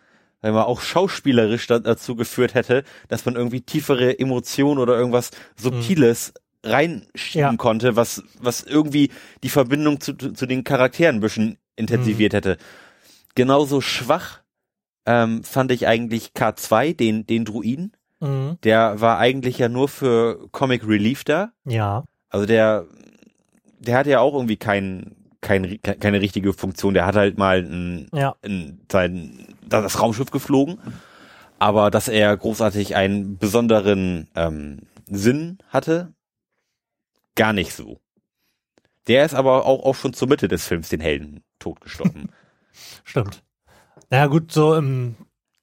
wenn 0.43 0.55
man 0.55 0.65
auch 0.65 0.81
schauspielerisch 0.81 1.69
da, 1.69 1.79
dazu 1.79 2.17
geführt 2.17 2.55
hätte, 2.55 2.83
dass 3.07 3.25
man 3.27 3.37
irgendwie 3.37 3.61
tiefere 3.61 4.19
Emotionen 4.19 4.81
oder 4.81 4.97
irgendwas 4.99 5.31
Subtiles 5.55 6.35
reinschieben 6.67 7.51
Ja. 7.53 7.57
konnte, 7.57 7.97
was, 7.97 8.23
was 8.41 8.63
irgendwie 8.63 9.11
die 9.43 9.49
Verbindung 9.49 10.01
zu, 10.01 10.15
zu 10.15 10.47
den 10.47 10.65
Charakteren 10.65 11.17
ein 11.17 11.21
bisschen 11.21 11.59
intensiviert 11.77 12.33
hätte. 12.33 12.57
Genauso 13.35 13.81
schwach 13.81 14.41
ähm, 15.05 15.43
fand 15.45 15.71
ich 15.73 15.87
eigentlich 15.87 16.33
K2, 16.35 16.97
den, 16.97 17.27
den 17.27 17.45
Druiden. 17.45 17.93
Mhm. 18.21 18.57
Der 18.65 19.01
war 19.01 19.19
eigentlich 19.19 19.59
ja 19.59 19.69
nur 19.69 19.89
für 19.89 20.49
Comic 20.53 20.87
Relief 20.89 21.23
da. 21.25 21.53
Ja. 21.65 22.05
Also 22.31 22.47
der, 22.47 22.87
der 23.79 23.99
hatte 23.99 24.11
ja 24.11 24.21
auch 24.21 24.35
irgendwie 24.35 24.57
kein, 24.57 25.15
kein, 25.43 25.79
keine 25.83 26.21
richtige 26.21 26.53
Funktion. 26.55 26.95
Der 26.95 27.07
hat 27.07 27.15
halt 27.15 27.39
mal 27.39 27.59
ein, 27.63 28.09
Ja. 28.15 28.35
ein, 28.43 28.81
sein, 28.91 29.55
das 29.69 30.01
Raumschiff 30.01 30.31
geflogen. 30.31 30.79
Aber 31.59 31.91
dass 31.91 32.09
er 32.09 32.37
großartig 32.37 32.97
einen 32.97 33.39
besonderen 33.39 34.29
ähm, 34.35 34.81
Sinn 35.09 35.59
hatte, 35.69 36.13
gar 37.37 37.53
nicht 37.53 37.73
so. 37.75 38.01
Der 39.07 39.25
ist 39.25 39.35
aber 39.35 39.65
auch, 39.67 39.85
auch 39.85 39.95
schon 39.95 40.13
zur 40.15 40.27
Mitte 40.29 40.49
des 40.49 40.67
Films 40.67 40.89
den 40.89 41.01
Helden 41.01 41.45
totgestochen. 41.61 42.33
Stimmt. 43.05 43.45
Naja, 44.11 44.27
gut, 44.27 44.51
so 44.53 44.75
im 44.75 45.15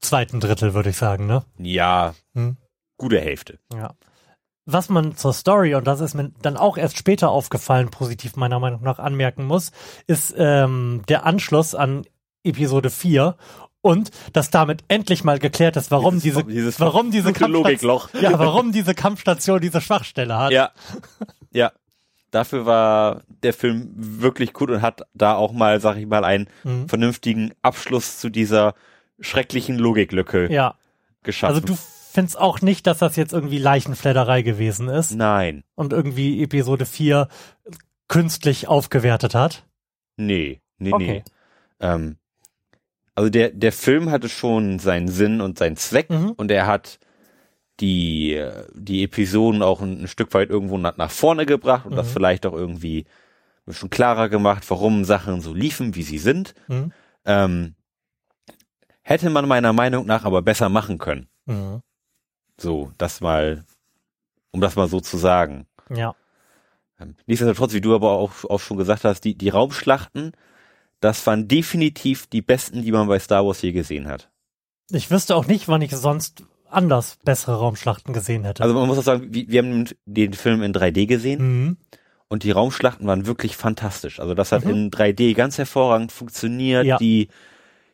zweiten 0.01 0.39
Drittel 0.39 0.73
würde 0.73 0.89
ich 0.91 0.97
sagen, 0.97 1.27
ne? 1.27 1.43
ja, 1.57 2.15
Hm. 2.35 2.55
gute 2.97 3.19
Hälfte. 3.19 3.59
Ja. 3.73 3.95
Was 4.65 4.87
man 4.87 5.17
zur 5.17 5.33
Story, 5.33 5.75
und 5.75 5.85
das 5.87 5.99
ist 5.99 6.13
mir 6.13 6.31
dann 6.41 6.55
auch 6.55 6.77
erst 6.77 6.97
später 6.97 7.29
aufgefallen, 7.31 7.89
positiv 7.91 8.37
meiner 8.37 8.59
Meinung 8.59 8.81
nach 8.81 8.97
anmerken 8.99 9.45
muss, 9.45 9.71
ist 10.07 10.33
ähm, 10.37 11.03
der 11.09 11.25
Anschluss 11.25 11.75
an 11.75 12.05
Episode 12.45 12.89
4 12.89 13.35
und 13.81 14.11
dass 14.31 14.51
damit 14.51 14.85
endlich 14.87 15.25
mal 15.25 15.37
geklärt 15.39 15.75
ist, 15.75 15.91
warum 15.91 16.21
Dieses- 16.21 16.43
diese, 16.45 16.53
dieses 16.53 16.79
warum 16.79 17.11
diese 17.11 17.31
Logikloch. 17.47 18.13
Ja, 18.13 18.39
warum 18.39 18.71
diese 18.71 18.95
Kampfstation 18.95 19.59
diese 19.59 19.81
Schwachstelle 19.81 20.37
hat. 20.37 20.51
Ja. 20.53 20.71
Ja. 21.53 21.71
Dafür 22.31 22.65
war 22.65 23.21
der 23.43 23.53
Film 23.53 23.91
wirklich 23.95 24.53
gut 24.53 24.71
und 24.71 24.81
hat 24.81 25.03
da 25.13 25.35
auch 25.35 25.51
mal, 25.51 25.79
sag 25.79 25.97
ich 25.97 26.07
mal, 26.07 26.23
einen 26.25 26.47
Mhm. 26.63 26.89
vernünftigen 26.89 27.53
Abschluss 27.61 28.19
zu 28.19 28.29
dieser 28.29 28.73
schrecklichen 29.19 29.77
Logiklücke 29.77 30.51
ja. 30.51 30.75
geschaffen. 31.21 31.55
Also 31.55 31.65
du 31.67 31.75
findest 32.11 32.39
auch 32.39 32.61
nicht, 32.61 32.87
dass 32.87 32.97
das 32.97 33.15
jetzt 33.15 33.33
irgendwie 33.33 33.59
Leichenfledderei 33.59 34.41
gewesen 34.41 34.89
ist 34.89 35.11
Nein. 35.15 35.63
und 35.75 35.93
irgendwie 35.93 36.41
Episode 36.43 36.85
4 36.87 37.27
künstlich 38.07 38.67
aufgewertet 38.67 39.35
hat. 39.35 39.65
Nee. 40.17 40.59
Nee, 40.79 40.93
Okay. 40.93 41.05
nee. 41.07 41.23
Ähm, 41.79 42.17
also 43.15 43.29
der, 43.29 43.49
der 43.51 43.71
Film 43.71 44.09
hatte 44.09 44.27
schon 44.29 44.79
seinen 44.79 45.07
Sinn 45.07 45.39
und 45.39 45.57
seinen 45.59 45.77
Zweck 45.77 46.09
Mhm. 46.09 46.31
und 46.31 46.49
er 46.51 46.65
hat 46.65 46.99
die, 47.79 48.41
die 48.73 49.03
Episoden 49.03 49.61
auch 49.63 49.81
ein, 49.81 50.03
ein 50.03 50.07
Stück 50.07 50.33
weit 50.33 50.49
irgendwo 50.49 50.77
nach, 50.77 50.97
nach 50.97 51.11
vorne 51.11 51.45
gebracht 51.45 51.85
und 51.85 51.95
das 51.95 52.07
Mhm. 52.09 52.11
vielleicht 52.13 52.45
auch 52.45 52.53
irgendwie 52.53 52.99
ein 53.01 53.05
bisschen 53.65 53.89
klarer 53.89 54.29
gemacht, 54.29 54.63
warum 54.69 55.05
Sachen 55.05 55.41
so 55.41 55.53
liefen, 55.53 55.95
wie 55.95 56.03
sie 56.03 56.19
sind. 56.19 56.53
Mhm. 56.67 56.91
Ähm, 57.25 57.75
hätte 59.01 59.29
man 59.29 59.47
meiner 59.47 59.73
Meinung 59.73 60.05
nach 60.05 60.25
aber 60.25 60.41
besser 60.41 60.69
machen 60.69 60.97
können. 60.97 61.27
Mhm. 61.45 61.81
So, 62.59 62.91
das 62.97 63.21
mal, 63.21 63.65
um 64.51 64.61
das 64.61 64.75
mal 64.75 64.87
so 64.87 64.99
zu 64.99 65.17
sagen. 65.17 65.65
Ja. 65.89 66.15
Ähm, 66.99 67.15
Nichtsdestotrotz, 67.25 67.73
wie 67.73 67.81
du 67.81 67.95
aber 67.95 68.11
auch, 68.11 68.45
auch 68.45 68.59
schon 68.59 68.77
gesagt 68.77 69.03
hast, 69.03 69.21
die, 69.21 69.35
die 69.35 69.49
Raumschlachten, 69.49 70.33
das 70.99 71.25
waren 71.25 71.47
definitiv 71.47 72.27
die 72.27 72.41
besten, 72.41 72.83
die 72.83 72.91
man 72.91 73.07
bei 73.07 73.19
Star 73.19 73.45
Wars 73.45 73.61
je 73.61 73.71
gesehen 73.71 74.07
hat. 74.07 74.29
Ich 74.91 75.09
wüsste 75.09 75.35
auch 75.35 75.47
nicht, 75.47 75.67
wann 75.67 75.81
ich 75.81 75.91
sonst 75.95 76.43
anders 76.73 77.17
bessere 77.23 77.57
Raumschlachten 77.57 78.13
gesehen 78.13 78.43
hätte. 78.43 78.63
Also 78.63 78.75
man 78.75 78.87
muss 78.87 78.97
auch 78.97 79.03
sagen, 79.03 79.27
wir, 79.33 79.47
wir 79.47 79.59
haben 79.61 79.85
den 80.05 80.33
Film 80.33 80.63
in 80.63 80.73
3D 80.73 81.05
gesehen 81.05 81.41
mhm. 81.41 81.77
und 82.27 82.43
die 82.43 82.51
Raumschlachten 82.51 83.07
waren 83.07 83.25
wirklich 83.25 83.55
fantastisch. 83.55 84.19
Also 84.19 84.33
das 84.33 84.51
hat 84.51 84.65
Mhm. 84.65 84.71
in 84.71 84.91
3D 84.91 85.33
ganz 85.35 85.57
hervorragend 85.57 86.11
funktioniert. 86.11 86.85
Ja. 86.85 86.97
Die, 86.97 87.29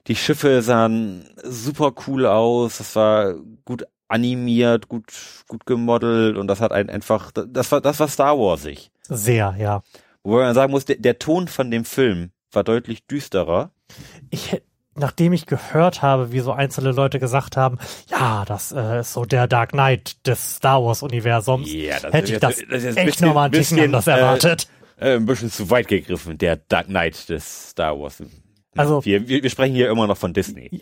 die 0.07 0.15
Schiffe 0.15 0.61
sahen 0.61 1.29
super 1.43 1.93
cool 2.07 2.25
aus. 2.25 2.77
Das 2.79 2.95
war 2.95 3.35
gut 3.65 3.85
animiert, 4.07 4.89
gut, 4.89 5.13
gut 5.47 5.65
gemodelt 5.65 6.35
und 6.35 6.47
das 6.47 6.61
hat 6.61 6.71
ein 6.71 6.89
einfach, 6.89 7.31
das 7.31 7.71
war, 7.71 7.79
das 7.79 7.99
war 7.99 8.07
Star 8.07 8.37
Warsig. 8.37 8.91
Sehr, 9.07 9.55
ja. 9.59 9.83
Wobei 10.23 10.43
man 10.43 10.55
sagen 10.55 10.71
muss, 10.71 10.85
der, 10.85 10.97
der 10.97 11.19
Ton 11.19 11.47
von 11.47 11.69
dem 11.71 11.85
Film 11.85 12.31
war 12.51 12.63
deutlich 12.63 13.05
düsterer. 13.05 13.71
Ich, 14.31 14.61
nachdem 14.95 15.33
ich 15.33 15.45
gehört 15.45 16.01
habe, 16.01 16.31
wie 16.31 16.39
so 16.39 16.51
einzelne 16.51 16.91
Leute 16.91 17.19
gesagt 17.19 17.55
haben, 17.57 17.77
ja, 18.09 18.43
das 18.45 18.71
äh, 18.71 18.99
ist 19.01 19.13
so 19.13 19.25
der 19.25 19.47
Dark 19.47 19.71
Knight 19.71 20.25
des 20.27 20.55
Star 20.55 20.83
Wars 20.83 21.03
Universums, 21.03 21.71
Ja, 21.71 21.99
das 21.99 22.13
hätte 22.13 22.33
ich 22.33 22.39
das, 22.39 22.57
das 22.69 22.83
echt 22.83 23.05
bisschen- 23.05 23.27
nochmal 23.27 23.45
ein 23.45 23.51
bisschen 23.51 23.77
bisschen, 23.77 23.85
anders 23.95 24.07
äh, 24.07 24.11
erwartet. 24.11 24.67
Äh, 24.97 25.15
ein 25.15 25.25
bisschen 25.25 25.49
zu 25.51 25.69
weit 25.69 25.87
gegriffen, 25.87 26.37
der 26.37 26.57
Dark 26.57 26.87
Knight 26.87 27.29
des 27.29 27.69
Star 27.69 27.97
Wars. 27.99 28.21
Also- 28.75 29.03
wir, 29.05 29.27
wir, 29.27 29.41
wir 29.43 29.49
sprechen 29.49 29.73
hier 29.75 29.89
immer 29.89 30.07
noch 30.07 30.17
von 30.17 30.33
Disney. 30.33 30.81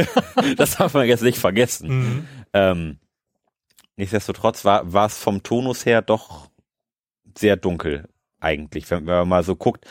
das 0.56 0.76
darf 0.76 0.94
man 0.94 1.06
jetzt 1.06 1.22
nicht 1.22 1.38
vergessen. 1.38 1.88
Mhm. 1.88 2.28
Ähm, 2.54 2.98
nichtsdestotrotz 3.96 4.64
war, 4.64 4.92
war 4.92 5.06
es 5.06 5.18
vom 5.18 5.42
Tonus 5.42 5.84
her 5.84 6.02
doch 6.02 6.48
sehr 7.36 7.56
dunkel 7.56 8.08
eigentlich, 8.40 8.90
wenn, 8.90 9.06
wenn 9.06 9.14
man 9.14 9.28
mal 9.28 9.42
so 9.44 9.54
guckt, 9.56 9.84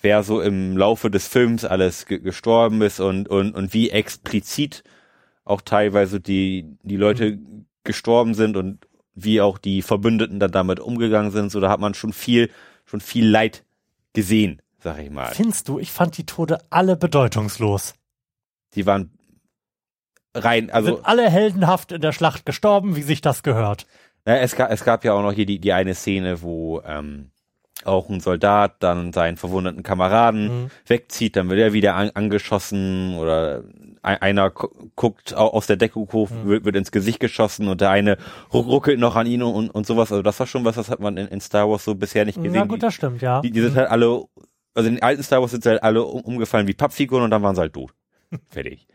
wer 0.00 0.22
so 0.22 0.40
im 0.40 0.76
Laufe 0.76 1.10
des 1.10 1.28
Films 1.28 1.64
alles 1.64 2.06
ge 2.06 2.18
gestorben 2.18 2.82
ist 2.82 3.00
und, 3.00 3.28
und, 3.28 3.54
und 3.54 3.74
wie 3.74 3.90
explizit 3.90 4.82
auch 5.44 5.60
teilweise 5.60 6.20
die, 6.20 6.76
die 6.82 6.96
Leute 6.96 7.32
mhm. 7.32 7.66
gestorben 7.84 8.34
sind 8.34 8.56
und 8.56 8.86
wie 9.14 9.40
auch 9.40 9.58
die 9.58 9.82
Verbündeten 9.82 10.38
dann 10.38 10.52
damit 10.52 10.80
umgegangen 10.80 11.30
sind. 11.30 11.50
So, 11.50 11.60
da 11.60 11.70
hat 11.70 11.80
man 11.80 11.94
schon 11.94 12.12
viel, 12.12 12.50
schon 12.84 13.00
viel 13.00 13.28
Leid 13.28 13.64
gesehen, 14.12 14.62
sag 14.78 14.98
ich 14.98 15.10
mal. 15.10 15.32
Findest 15.34 15.68
du, 15.68 15.78
ich 15.78 15.90
fand 15.90 16.16
die 16.16 16.26
Tode 16.26 16.58
alle 16.70 16.96
bedeutungslos. 16.96 17.94
Die 18.74 18.86
waren 18.86 19.10
rein, 20.34 20.70
also. 20.70 20.96
Sind 20.96 21.06
alle 21.06 21.28
heldenhaft 21.28 21.92
in 21.92 22.00
der 22.00 22.12
Schlacht 22.12 22.46
gestorben, 22.46 22.96
wie 22.96 23.02
sich 23.02 23.20
das 23.20 23.42
gehört. 23.42 23.86
Ja, 24.26 24.36
es, 24.36 24.54
gab, 24.54 24.70
es 24.70 24.84
gab 24.84 25.04
ja 25.04 25.14
auch 25.14 25.22
noch 25.22 25.32
hier 25.32 25.46
die, 25.46 25.58
die 25.58 25.72
eine 25.72 25.94
Szene, 25.94 26.42
wo 26.42 26.80
ähm, 26.82 27.30
auch 27.84 28.08
ein 28.08 28.20
Soldat 28.20 28.76
dann 28.80 29.12
seinen 29.12 29.36
verwundeten 29.36 29.82
Kameraden 29.82 30.62
mhm. 30.62 30.70
wegzieht, 30.86 31.36
dann 31.36 31.48
wird 31.48 31.60
er 31.60 31.72
wieder 31.72 31.94
an, 31.94 32.10
angeschossen 32.14 33.16
oder 33.16 33.62
einer 34.02 34.50
guckt 34.50 35.34
aus 35.34 35.66
der 35.66 35.78
hoch, 35.94 36.30
mhm. 36.30 36.48
wird, 36.48 36.64
wird, 36.64 36.76
ins 36.76 36.90
Gesicht 36.90 37.20
geschossen 37.20 37.68
und 37.68 37.80
der 37.80 37.90
eine 37.90 38.16
ruckelt 38.52 38.98
noch 38.98 39.16
an 39.16 39.26
ihn 39.26 39.42
und, 39.42 39.70
und 39.70 39.86
sowas. 39.86 40.10
Also 40.10 40.22
das 40.22 40.40
war 40.40 40.46
schon 40.46 40.64
was, 40.64 40.76
das 40.76 40.88
hat 40.88 41.00
man 41.00 41.16
in, 41.16 41.28
in 41.28 41.40
Star 41.40 41.68
Wars 41.68 41.84
so 41.84 41.94
bisher 41.94 42.24
nicht 42.24 42.36
gesehen. 42.36 42.54
Ja 42.54 42.64
gut, 42.64 42.82
das 42.82 42.94
stimmt, 42.94 43.20
ja. 43.20 43.40
Die, 43.40 43.50
die 43.50 43.60
sind 43.60 43.74
mhm. 43.74 43.78
halt 43.78 43.90
alle, 43.90 44.24
also 44.74 44.88
in 44.88 44.96
den 44.96 45.02
alten 45.02 45.22
Star 45.22 45.40
Wars 45.40 45.50
sind 45.50 45.64
sie 45.64 45.70
halt 45.70 45.82
alle 45.82 46.02
um, 46.02 46.22
umgefallen 46.22 46.66
wie 46.66 46.74
Pappfiguren 46.74 47.24
und 47.24 47.30
dann 47.30 47.42
waren 47.42 47.54
sie 47.54 47.60
halt 47.60 47.74
tot. 47.74 47.92
Fertig. 48.48 48.86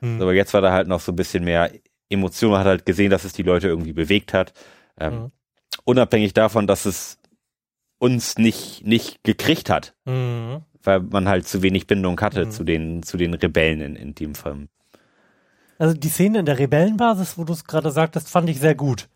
Mhm. 0.00 0.20
Aber 0.20 0.34
jetzt 0.34 0.52
war 0.52 0.60
da 0.60 0.72
halt 0.72 0.88
noch 0.88 1.00
so 1.00 1.12
ein 1.12 1.16
bisschen 1.16 1.44
mehr 1.44 1.70
Emotion, 2.10 2.50
man 2.50 2.60
hat 2.60 2.66
halt 2.66 2.86
gesehen, 2.86 3.10
dass 3.10 3.24
es 3.24 3.32
die 3.32 3.42
Leute 3.42 3.68
irgendwie 3.68 3.94
bewegt 3.94 4.34
hat. 4.34 4.52
Ähm, 5.00 5.14
mhm. 5.14 5.32
Unabhängig 5.84 6.34
davon, 6.34 6.66
dass 6.66 6.84
es 6.84 7.18
uns 8.04 8.36
nicht, 8.38 8.86
nicht 8.86 9.24
gekriegt 9.24 9.70
hat. 9.70 9.94
Mhm 10.04 10.62
weil 10.86 11.00
man 11.00 11.28
halt 11.28 11.48
zu 11.48 11.62
wenig 11.62 11.86
Bindung 11.86 12.20
hatte 12.20 12.46
mhm. 12.46 12.50
zu 12.50 12.64
den, 12.64 13.02
zu 13.02 13.16
den 13.16 13.34
Rebellen 13.34 13.80
in, 13.80 13.96
in 13.96 14.14
dem 14.14 14.34
Film. 14.34 14.68
Also 15.78 15.94
die 15.94 16.08
Szene 16.08 16.40
in 16.40 16.46
der 16.46 16.58
Rebellenbasis, 16.58 17.36
wo 17.36 17.44
du 17.44 17.52
es 17.52 17.64
gerade 17.64 17.90
sagtest, 17.90 18.30
fand 18.30 18.48
ich 18.48 18.60
sehr 18.60 18.74
gut. 18.74 19.08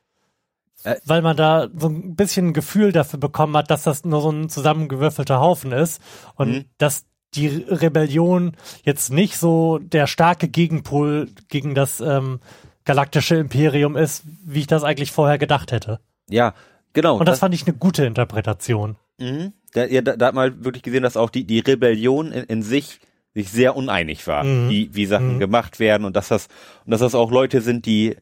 Äh, 0.84 0.96
weil 1.04 1.22
man 1.22 1.36
da 1.36 1.68
so 1.76 1.88
ein 1.88 2.16
bisschen 2.16 2.48
ein 2.48 2.52
Gefühl 2.52 2.92
dafür 2.92 3.18
bekommen 3.18 3.56
hat, 3.56 3.70
dass 3.70 3.84
das 3.84 4.04
nur 4.04 4.20
so 4.20 4.30
ein 4.30 4.48
zusammengewürfelter 4.48 5.40
Haufen 5.40 5.72
ist 5.72 6.02
und 6.34 6.50
mhm. 6.50 6.64
dass 6.78 7.04
die 7.34 7.48
Rebellion 7.48 8.56
jetzt 8.84 9.12
nicht 9.12 9.36
so 9.36 9.78
der 9.78 10.06
starke 10.06 10.48
Gegenpol 10.48 11.28
gegen 11.48 11.74
das 11.74 12.00
ähm, 12.00 12.40
galaktische 12.84 13.36
Imperium 13.36 13.96
ist, 13.96 14.22
wie 14.44 14.60
ich 14.60 14.66
das 14.66 14.82
eigentlich 14.82 15.12
vorher 15.12 15.36
gedacht 15.36 15.72
hätte. 15.72 16.00
Ja, 16.30 16.54
genau. 16.98 17.18
Und 17.18 17.26
das, 17.28 17.34
das 17.34 17.40
fand 17.40 17.54
ich 17.54 17.66
eine 17.66 17.76
gute 17.76 18.04
Interpretation. 18.04 18.96
Mhm. 19.18 19.52
Da, 19.72 19.86
ja, 19.86 20.02
da, 20.02 20.16
da 20.16 20.26
hat 20.26 20.34
man 20.34 20.64
wirklich 20.64 20.82
gesehen, 20.82 21.04
dass 21.04 21.16
auch 21.16 21.30
die, 21.30 21.44
die 21.44 21.60
Rebellion 21.60 22.32
in, 22.32 22.44
in 22.44 22.62
sich 22.62 23.00
sich 23.34 23.50
sehr 23.50 23.76
uneinig 23.76 24.26
war, 24.26 24.42
mhm. 24.42 24.68
wie, 24.68 24.94
wie 24.94 25.06
Sachen 25.06 25.34
mhm. 25.34 25.38
gemacht 25.38 25.78
werden 25.78 26.04
und 26.04 26.16
dass 26.16 26.28
das, 26.28 26.48
und 26.84 26.90
dass 26.90 27.00
das 27.00 27.14
auch 27.14 27.30
Leute 27.30 27.60
sind, 27.60 27.86
die, 27.86 28.16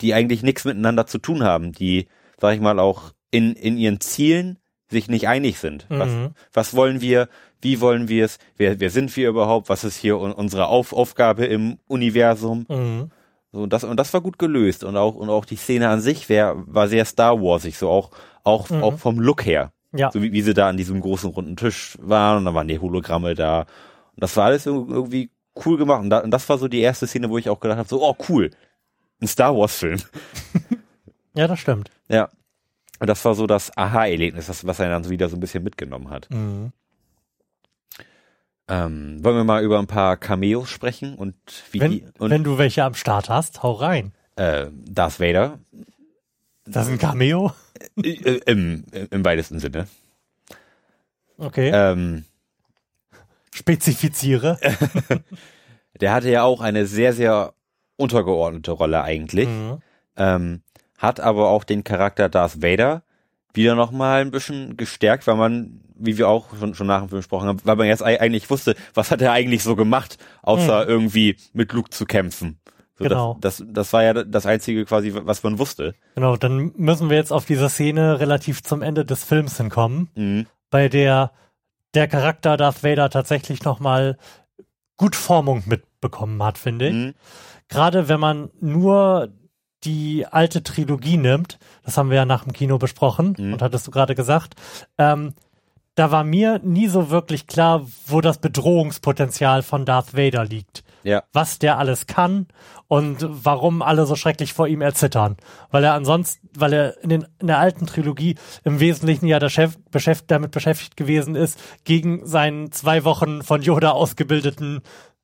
die 0.00 0.14
eigentlich 0.14 0.42
nichts 0.42 0.64
miteinander 0.64 1.06
zu 1.06 1.18
tun 1.18 1.44
haben, 1.44 1.70
die, 1.70 2.08
sag 2.40 2.54
ich 2.54 2.60
mal, 2.60 2.80
auch 2.80 3.12
in, 3.30 3.52
in 3.52 3.76
ihren 3.78 4.00
Zielen 4.00 4.58
sich 4.90 5.08
nicht 5.08 5.28
einig 5.28 5.58
sind. 5.58 5.88
Mhm. 5.90 5.98
Was, 5.98 6.10
was 6.52 6.74
wollen 6.74 7.00
wir, 7.00 7.28
wie 7.60 7.80
wollen 7.80 8.08
wir 8.08 8.24
es, 8.24 8.38
wer, 8.56 8.80
wer 8.80 8.90
sind 8.90 9.14
wir 9.16 9.28
überhaupt, 9.28 9.68
was 9.68 9.84
ist 9.84 9.96
hier 9.96 10.18
unsere 10.18 10.66
Auf, 10.66 10.92
Aufgabe 10.92 11.44
im 11.44 11.78
Universum? 11.86 12.66
So, 13.52 13.60
und 13.62 13.72
das, 13.72 13.84
und 13.84 13.98
das 13.98 14.12
war 14.14 14.22
gut 14.22 14.38
gelöst 14.38 14.82
und 14.82 14.96
auch, 14.96 15.14
und 15.14 15.28
auch 15.28 15.44
die 15.44 15.56
Szene 15.56 15.88
an 15.88 16.00
sich 16.00 16.28
wär, 16.28 16.54
war 16.66 16.88
sehr 16.88 17.04
Star 17.04 17.40
Warsig, 17.40 17.76
so 17.76 17.90
auch, 17.90 18.10
auch, 18.44 18.70
mhm. 18.70 18.82
auch 18.82 18.98
vom 18.98 19.20
Look 19.20 19.44
her. 19.44 19.72
Ja. 19.94 20.10
So 20.10 20.22
wie, 20.22 20.32
wie 20.32 20.40
sie 20.40 20.54
da 20.54 20.70
an 20.70 20.78
diesem 20.78 21.00
großen 21.00 21.30
runden 21.30 21.56
Tisch 21.56 21.98
waren 22.00 22.38
und 22.38 22.44
dann 22.46 22.54
waren 22.54 22.68
die 22.68 22.78
Hologramme 22.78 23.34
da. 23.34 23.60
Und 23.60 24.22
das 24.22 24.34
war 24.36 24.46
alles 24.46 24.64
irgendwie 24.64 25.30
cool 25.64 25.76
gemacht. 25.76 26.00
Und, 26.00 26.08
da, 26.08 26.20
und 26.20 26.30
das 26.30 26.48
war 26.48 26.56
so 26.56 26.66
die 26.66 26.80
erste 26.80 27.06
Szene, 27.06 27.28
wo 27.28 27.36
ich 27.36 27.50
auch 27.50 27.60
gedacht 27.60 27.78
habe, 27.78 27.88
so, 27.88 28.02
oh 28.02 28.16
cool, 28.30 28.50
ein 29.20 29.28
Star 29.28 29.54
Wars-Film. 29.54 30.00
ja, 31.34 31.46
das 31.46 31.60
stimmt. 31.60 31.90
Ja. 32.08 32.30
Und 33.00 33.06
das 33.06 33.22
war 33.24 33.34
so 33.34 33.46
das 33.46 33.76
Aha-Erlebnis, 33.76 34.48
was 34.48 34.78
er 34.78 34.88
dann 34.88 35.10
wieder 35.10 35.28
so 35.28 35.36
ein 35.36 35.40
bisschen 35.40 35.62
mitgenommen 35.62 36.08
hat. 36.08 36.30
Mhm. 36.30 36.72
Ähm, 38.68 39.22
wollen 39.22 39.36
wir 39.36 39.44
mal 39.44 39.62
über 39.62 39.78
ein 39.78 39.86
paar 39.86 40.16
Cameos 40.16 40.68
sprechen 40.70 41.14
und 41.14 41.34
wie 41.72 41.80
wenn, 41.80 41.90
die, 41.90 42.04
und, 42.18 42.30
wenn 42.30 42.44
du 42.44 42.58
welche 42.58 42.84
am 42.84 42.94
Start 42.94 43.28
hast, 43.28 43.62
hau 43.62 43.72
rein. 43.72 44.12
Äh, 44.36 44.66
Darth 44.72 45.20
Vader. 45.20 45.58
Das 46.64 46.86
ist 46.86 46.92
ein 46.92 46.98
Cameo? 46.98 47.52
Äh, 48.02 48.10
äh, 48.10 48.40
Im, 48.46 48.84
Im 49.10 49.24
weitesten 49.24 49.58
Sinne. 49.58 49.88
Okay. 51.36 51.70
Ähm, 51.74 52.24
Spezifiziere. 53.52 54.58
der 56.00 56.12
hatte 56.12 56.30
ja 56.30 56.44
auch 56.44 56.60
eine 56.60 56.86
sehr, 56.86 57.12
sehr 57.12 57.54
untergeordnete 57.96 58.70
Rolle 58.70 59.02
eigentlich. 59.02 59.48
Mhm. 59.48 59.78
Ähm, 60.16 60.62
hat 60.98 61.20
aber 61.20 61.48
auch 61.48 61.64
den 61.64 61.84
Charakter 61.84 62.28
Darth 62.28 62.62
Vader 62.62 63.02
wieder 63.54 63.74
nochmal 63.74 64.20
ein 64.20 64.30
bisschen 64.30 64.76
gestärkt, 64.76 65.26
weil 65.26 65.36
man, 65.36 65.80
wie 65.94 66.18
wir 66.18 66.28
auch 66.28 66.56
schon, 66.58 66.74
schon 66.74 66.86
nach 66.86 67.00
dem 67.00 67.08
Film 67.08 67.20
gesprochen 67.20 67.48
haben, 67.48 67.60
weil 67.64 67.76
man 67.76 67.86
jetzt 67.86 68.02
eigentlich 68.02 68.50
wusste, 68.50 68.74
was 68.94 69.10
hat 69.10 69.22
er 69.22 69.32
eigentlich 69.32 69.62
so 69.62 69.76
gemacht, 69.76 70.18
außer 70.42 70.84
mhm. 70.84 70.90
irgendwie 70.90 71.36
mit 71.52 71.72
Luke 71.72 71.90
zu 71.90 72.06
kämpfen. 72.06 72.58
So, 72.98 73.04
genau. 73.04 73.38
Das, 73.40 73.58
das, 73.58 73.66
das 73.68 73.92
war 73.92 74.02
ja 74.02 74.12
das 74.12 74.46
Einzige 74.46 74.84
quasi, 74.84 75.12
was 75.14 75.42
man 75.42 75.58
wusste. 75.58 75.94
Genau, 76.14 76.36
dann 76.36 76.72
müssen 76.76 77.10
wir 77.10 77.16
jetzt 77.16 77.32
auf 77.32 77.44
diese 77.44 77.68
Szene 77.68 78.20
relativ 78.20 78.62
zum 78.62 78.82
Ende 78.82 79.04
des 79.04 79.24
Films 79.24 79.56
hinkommen, 79.56 80.10
mhm. 80.14 80.46
bei 80.70 80.88
der 80.88 81.32
der 81.94 82.08
Charakter 82.08 82.56
Darth 82.56 82.82
Vader 82.82 83.10
tatsächlich 83.10 83.64
nochmal 83.64 84.16
gut 84.96 85.16
Formung 85.16 85.62
mitbekommen 85.66 86.42
hat, 86.42 86.58
finde 86.58 86.88
ich. 86.88 86.94
Mhm. 86.94 87.14
Gerade 87.68 88.08
wenn 88.08 88.20
man 88.20 88.50
nur 88.60 89.28
die 89.84 90.26
alte 90.26 90.62
Trilogie 90.62 91.16
nimmt, 91.16 91.58
das 91.84 91.96
haben 91.96 92.10
wir 92.10 92.16
ja 92.16 92.24
nach 92.24 92.44
dem 92.44 92.52
Kino 92.52 92.78
besprochen 92.78 93.34
mhm. 93.38 93.54
und 93.54 93.62
hattest 93.62 93.86
du 93.86 93.90
gerade 93.90 94.14
gesagt, 94.14 94.54
ähm, 94.98 95.34
da 95.94 96.10
war 96.10 96.24
mir 96.24 96.60
nie 96.62 96.88
so 96.88 97.10
wirklich 97.10 97.46
klar, 97.46 97.86
wo 98.06 98.20
das 98.20 98.38
Bedrohungspotenzial 98.38 99.62
von 99.62 99.84
Darth 99.84 100.16
Vader 100.16 100.44
liegt. 100.44 100.84
Ja. 101.04 101.24
Was 101.32 101.58
der 101.58 101.78
alles 101.78 102.06
kann 102.06 102.46
und 102.86 103.26
warum 103.28 103.82
alle 103.82 104.06
so 104.06 104.14
schrecklich 104.14 104.52
vor 104.52 104.68
ihm 104.68 104.80
erzittern. 104.80 105.36
Weil 105.70 105.82
er 105.84 105.94
ansonsten, 105.94 106.48
weil 106.56 106.72
er 106.72 107.02
in, 107.02 107.08
den, 107.10 107.26
in 107.40 107.48
der 107.48 107.58
alten 107.58 107.86
Trilogie 107.86 108.36
im 108.64 108.78
Wesentlichen 108.78 109.26
ja 109.26 109.40
der 109.40 109.48
Chef 109.48 109.76
beschäftigt, 109.90 110.30
damit 110.30 110.52
beschäftigt 110.52 110.96
gewesen 110.96 111.34
ist, 111.34 111.58
gegen 111.84 112.24
seinen 112.24 112.70
zwei 112.70 113.04
Wochen 113.04 113.42
von 113.42 113.62
Yoda 113.62 113.90
ausgebildeten, 113.90 114.80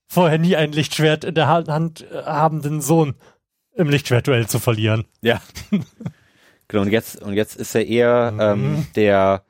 vorher 0.09 0.38
nie 0.38 0.57
ein 0.57 0.73
Lichtschwert 0.73 1.25
in 1.25 1.35
der 1.35 1.47
Hand 1.47 2.05
habenden 2.12 2.81
Sohn 2.81 3.14
im 3.78 3.88
Lichtschwertduell 3.88 4.46
zu 4.46 4.58
verlieren. 4.58 5.06
Ja. 5.22 5.40
genau, 6.68 6.82
und 6.82 6.90
jetzt, 6.90 7.22
und 7.22 7.34
jetzt 7.34 7.56
ist 7.56 7.74
er 7.74 7.86
eher 7.86 8.32
mhm. 8.32 8.40
ähm, 8.40 8.86
der, 8.96 9.44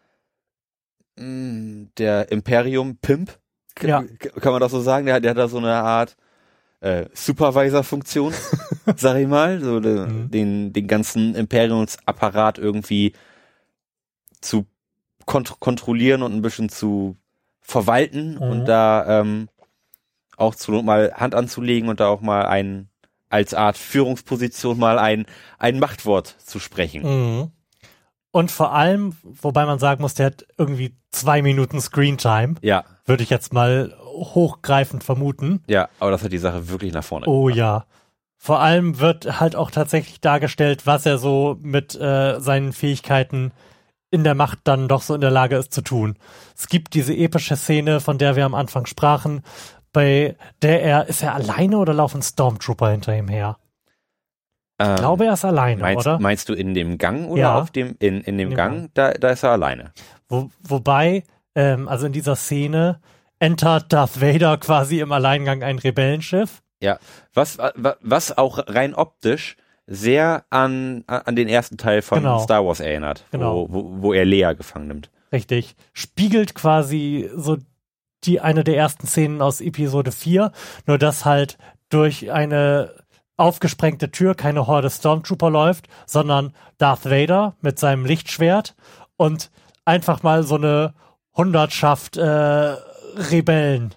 mh, 1.17 1.25
mm, 1.25 1.91
der 1.99 2.31
Imperium-Pimp. 2.31 3.39
Ja. 3.83 4.03
Kann 4.41 4.53
man 4.53 4.61
das 4.61 4.73
so 4.73 4.81
sagen? 4.81 5.07
Der, 5.07 5.21
der 5.21 5.31
hat 5.31 5.39
da 5.39 5.49
so 5.49 5.59
eine 5.59 5.73
Art 5.75 6.17
äh, 6.81 7.07
Supervisor-Funktion, 7.13 8.35
sag 8.97 9.17
ich 9.17 9.27
mal. 9.27 9.61
So 9.61 9.81
de, 9.81 10.07
mhm. 10.07 10.31
den, 10.31 10.73
den 10.73 10.87
ganzen 10.87 11.35
Imperiumsapparat 11.35 12.59
irgendwie 12.59 13.15
zu 14.41 14.67
kont 15.25 15.59
kontrollieren 15.61 16.23
und 16.23 16.35
ein 16.35 16.43
bisschen 16.43 16.69
zu 16.69 17.17
verwalten 17.61 18.35
mhm. 18.35 18.43
und 18.43 18.65
da 18.67 19.21
ähm, 19.21 19.49
auch 20.37 20.55
zu 20.55 20.73
mal 20.73 21.13
Hand 21.15 21.35
anzulegen 21.35 21.89
und 21.89 22.01
da 22.01 22.09
auch 22.09 22.21
mal 22.21 22.47
einen 22.47 22.89
als 23.29 23.55
Art 23.55 23.77
Führungsposition 23.77 24.79
mal 24.79 24.99
ein, 24.99 25.27
ein 25.59 25.79
Machtwort 25.79 26.37
zu 26.45 26.59
sprechen. 26.59 27.03
Mhm. 27.03 27.51
Und 28.31 28.51
vor 28.51 28.73
allem, 28.73 29.17
wobei 29.23 29.65
man 29.65 29.79
sagen 29.79 30.03
muss, 30.03 30.15
der 30.15 30.27
hat 30.27 30.47
irgendwie 30.59 30.95
zwei 31.11 31.43
Minuten 31.43 31.81
Screentime. 31.81 32.57
Ja. 32.61 32.85
Würde 33.05 33.23
ich 33.23 33.31
jetzt 33.31 33.53
mal 33.53 33.97
hochgreifend 34.03 35.03
vermuten. 35.03 35.63
Ja, 35.67 35.89
aber 35.99 36.11
das 36.11 36.23
hat 36.23 36.33
die 36.33 36.39
Sache 36.39 36.69
wirklich 36.69 36.93
nach 36.93 37.05
vorne 37.05 37.27
Oh 37.27 37.49
ja. 37.49 37.87
Vor 38.37 38.61
allem 38.61 39.01
wird 39.01 39.41
halt 39.41 39.57
auch 39.57 39.71
tatsächlich 39.71 40.21
dargestellt, 40.21 40.87
was 40.87 41.07
er 41.07 41.19
so 41.19 41.59
mit 41.61 41.95
äh, 41.97 42.39
seinen 42.39 42.73
Fähigkeiten 42.73 43.53
in 44.11 44.25
der 44.25 44.35
Macht 44.35 44.61
dann 44.65 44.89
doch 44.89 45.03
so 45.03 45.15
in 45.15 45.21
der 45.21 45.31
Lage 45.31 45.57
ist 45.57 45.73
zu 45.73 45.83
tun. 45.83 46.17
Es 46.57 46.69
gibt 46.69 46.95
diese 46.95 47.15
epische 47.15 47.57
Szene, 47.57 48.01
von 48.01 48.19
der 48.19 48.37
wir 48.37 48.47
am 48.47 48.55
Anfang 48.55 48.87
sprachen, 48.87 49.43
bei 49.93 50.37
der 50.63 50.83
er, 50.83 51.09
ist 51.09 51.23
er 51.23 51.35
alleine 51.35 51.79
oder 51.79 51.95
laufen 51.95 52.23
Stormtrooper 52.23 52.91
hinter 52.91 53.17
ihm 53.17 53.29
her? 53.29 53.59
Ich 54.81 54.87
ähm, 54.87 54.97
glaube, 54.97 55.27
er 55.27 55.33
ist 55.33 55.45
alleine, 55.45 55.81
meinst, 55.81 56.07
oder? 56.07 56.19
Meinst 56.21 56.49
du 56.49 56.55
in 56.55 56.75
dem 56.75 56.99
Gang 56.99 57.29
oder 57.29 57.41
ja. 57.41 57.59
auf 57.61 57.71
dem, 57.71 57.97
in, 57.99 58.21
in 58.21 58.39
dem 58.39 58.51
in 58.51 58.57
Gang? 58.57 58.75
Gang? 58.75 58.91
Da, 58.95 59.13
da 59.13 59.31
ist 59.31 59.43
er 59.43 59.51
alleine. 59.51 59.93
Wo, 60.29 60.51
wobei, 60.63 61.25
ähm, 61.55 61.89
also 61.89 62.07
in 62.07 62.13
dieser 62.13 62.37
Szene 62.37 63.01
entert 63.41 63.93
Darth 63.93 64.21
Vader 64.21 64.57
quasi 64.59 65.01
im 65.01 65.11
Alleingang 65.11 65.63
ein 65.63 65.79
Rebellenschiff. 65.79 66.63
Ja, 66.81 66.99
was, 67.35 67.59
was 68.01 68.39
auch 68.39 68.59
rein 68.69 68.95
optisch 68.95 69.57
sehr 69.89 70.45
an, 70.51 71.03
an 71.07 71.35
den 71.35 71.49
ersten 71.49 71.77
Teil 71.77 72.03
von 72.03 72.19
Genau. 72.19 72.39
Star 72.41 72.65
Wars 72.65 72.79
erinnert, 72.79 73.25
Genau. 73.33 73.69
wo, 73.69 73.73
wo, 73.73 74.03
wo 74.03 74.13
er 74.13 74.25
Leia 74.27 74.53
gefangen 74.53 74.89
nimmt. 74.89 75.11
Richtig. 75.33 75.75
Spiegelt 75.93 76.55
quasi 76.55 77.29
so 77.35 77.57
die 78.25 78.41
eine 78.41 78.65
der 78.65 78.77
ersten 78.77 79.07
Szenen 79.07 79.43
aus 79.43 79.61
Episode 79.61 80.13
4, 80.13 80.53
nur 80.87 80.99
dass 80.99 81.25
halt 81.25 81.59
durch 81.89 82.31
eine 82.31 82.95
aufgesprengte 83.37 84.11
Tür 84.11 84.35
keine 84.35 84.67
Horde 84.67 84.91
Stormtrooper 84.91 85.51
läuft, 85.51 85.87
sondern 86.07 86.53
Darth 86.79 87.05
Vader 87.05 87.57
mit 87.61 87.79
seinem 87.79 88.05
Lichtschwert 88.05 88.75
und 89.17 89.51
einfach 89.85 90.23
mal 90.23 90.43
so 90.43 90.57
eine 90.57 90.95
Hundertschaft 91.37 92.17
äh, 92.17 92.75
Rebellen 93.17 93.95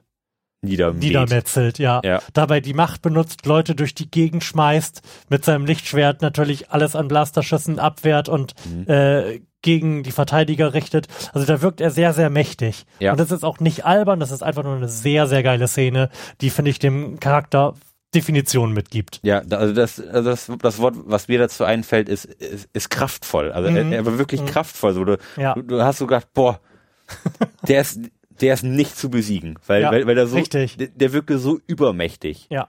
Niedermäht. 0.63 1.01
niedermetzelt, 1.01 1.79
ja. 1.79 2.01
Ja. 2.03 2.21
Dabei 2.33 2.59
die 2.59 2.75
Macht 2.75 3.01
benutzt, 3.01 3.47
Leute 3.47 3.73
durch 3.73 3.95
die 3.95 4.11
Gegend 4.11 4.43
schmeißt, 4.43 5.01
mit 5.29 5.43
seinem 5.43 5.65
Lichtschwert 5.65 6.21
natürlich 6.21 6.69
alles 6.69 6.95
an 6.95 7.07
Blasterschüssen 7.07 7.79
abwehrt 7.79 8.29
und 8.29 8.53
Mhm. 8.65 8.87
äh, 8.87 9.39
gegen 9.61 10.03
die 10.03 10.11
Verteidiger 10.11 10.73
richtet. 10.73 11.07
Also 11.33 11.45
da 11.47 11.61
wirkt 11.61 11.81
er 11.81 11.91
sehr, 11.91 12.13
sehr 12.13 12.29
mächtig. 12.29 12.85
Ja. 12.99 13.11
Und 13.11 13.19
das 13.19 13.31
ist 13.31 13.43
auch 13.43 13.59
nicht 13.59 13.85
albern, 13.85 14.19
das 14.19 14.31
ist 14.31 14.41
einfach 14.43 14.63
nur 14.63 14.75
eine 14.75 14.89
sehr, 14.89 15.27
sehr 15.27 15.43
geile 15.43 15.67
Szene, 15.67 16.09
die, 16.41 16.49
finde 16.49 16.71
ich, 16.71 16.79
dem 16.79 17.19
Charakter 17.19 17.73
Definition 18.13 18.73
mitgibt. 18.73 19.19
Ja, 19.23 19.39
also 19.51 19.73
das, 19.73 19.99
also 20.05 20.29
das, 20.29 20.51
das 20.59 20.79
Wort, 20.79 20.95
was 21.05 21.27
mir 21.29 21.39
dazu 21.39 21.63
einfällt, 21.63 22.09
ist, 22.09 22.25
ist, 22.25 22.67
ist 22.73 22.89
kraftvoll. 22.89 23.51
Also 23.53 23.69
er, 23.69 23.83
Mhm. 23.85 23.93
er 23.93 24.05
war 24.05 24.17
wirklich 24.17 24.45
kraftvoll. 24.45 24.93
So, 24.93 25.05
du, 25.05 25.17
Ja. 25.37 25.53
du, 25.53 25.61
du 25.61 25.81
hast 25.81 25.99
so 25.99 26.07
gedacht, 26.07 26.27
boah, 26.33 26.59
der 27.67 27.81
ist, 27.81 27.99
der 28.41 28.53
ist 28.53 28.63
nicht 28.63 28.97
zu 28.97 29.09
besiegen, 29.09 29.57
weil, 29.67 29.83
Ja, 29.83 29.91
weil, 29.91 30.07
weil 30.07 30.17
er 30.17 30.27
so, 30.27 30.35
richtig. 30.35 30.75
der, 30.77 30.87
der 30.87 31.13
wirkte 31.13 31.37
so 31.37 31.59
übermächtig. 31.67 32.47
Ja. 32.49 32.67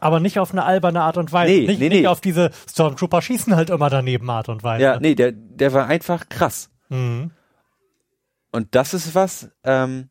Aber 0.00 0.20
nicht 0.20 0.38
auf 0.38 0.52
eine 0.52 0.64
alberne 0.64 1.02
Art 1.02 1.16
und 1.16 1.32
Weise. 1.32 1.52
Nee, 1.52 1.66
nicht, 1.66 1.80
nee, 1.80 1.88
nicht 1.88 2.00
nee. 2.02 2.06
auf 2.06 2.20
diese 2.20 2.50
Stormtrooper 2.68 3.22
schießen 3.22 3.54
halt 3.54 3.70
immer 3.70 3.90
daneben 3.90 4.28
Art 4.30 4.48
und 4.48 4.62
Weise. 4.62 4.82
Ja, 4.82 4.98
nee, 4.98 5.14
der, 5.14 5.32
der 5.32 5.72
war 5.72 5.86
einfach 5.86 6.28
krass. 6.28 6.70
Mhm. 6.88 7.30
Und 8.52 8.74
das 8.74 8.94
ist 8.94 9.14
was, 9.14 9.50
ähm, 9.64 10.08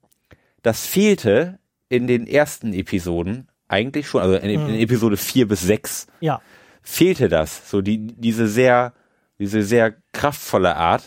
das 0.61 0.85
fehlte 0.85 1.59
in 1.89 2.07
den 2.07 2.27
ersten 2.27 2.73
Episoden 2.73 3.49
eigentlich 3.67 4.07
schon, 4.07 4.21
also 4.21 4.35
in, 4.35 4.49
in 4.49 4.75
Episode 4.75 5.17
4 5.17 5.47
bis 5.47 5.61
6 5.61 6.07
ja. 6.21 6.41
fehlte 6.81 7.29
das, 7.29 7.69
so 7.69 7.81
die, 7.81 8.07
diese 8.07 8.47
sehr, 8.47 8.93
diese 9.39 9.63
sehr 9.63 9.95
kraftvolle 10.13 10.75
Art, 10.75 11.03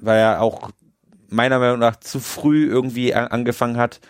weil 0.00 0.18
er 0.18 0.42
auch 0.42 0.70
meiner 1.28 1.58
Meinung 1.58 1.78
nach 1.78 1.96
zu 1.96 2.20
früh 2.20 2.66
irgendwie 2.66 3.14
angefangen 3.14 3.76
hat, 3.76 4.00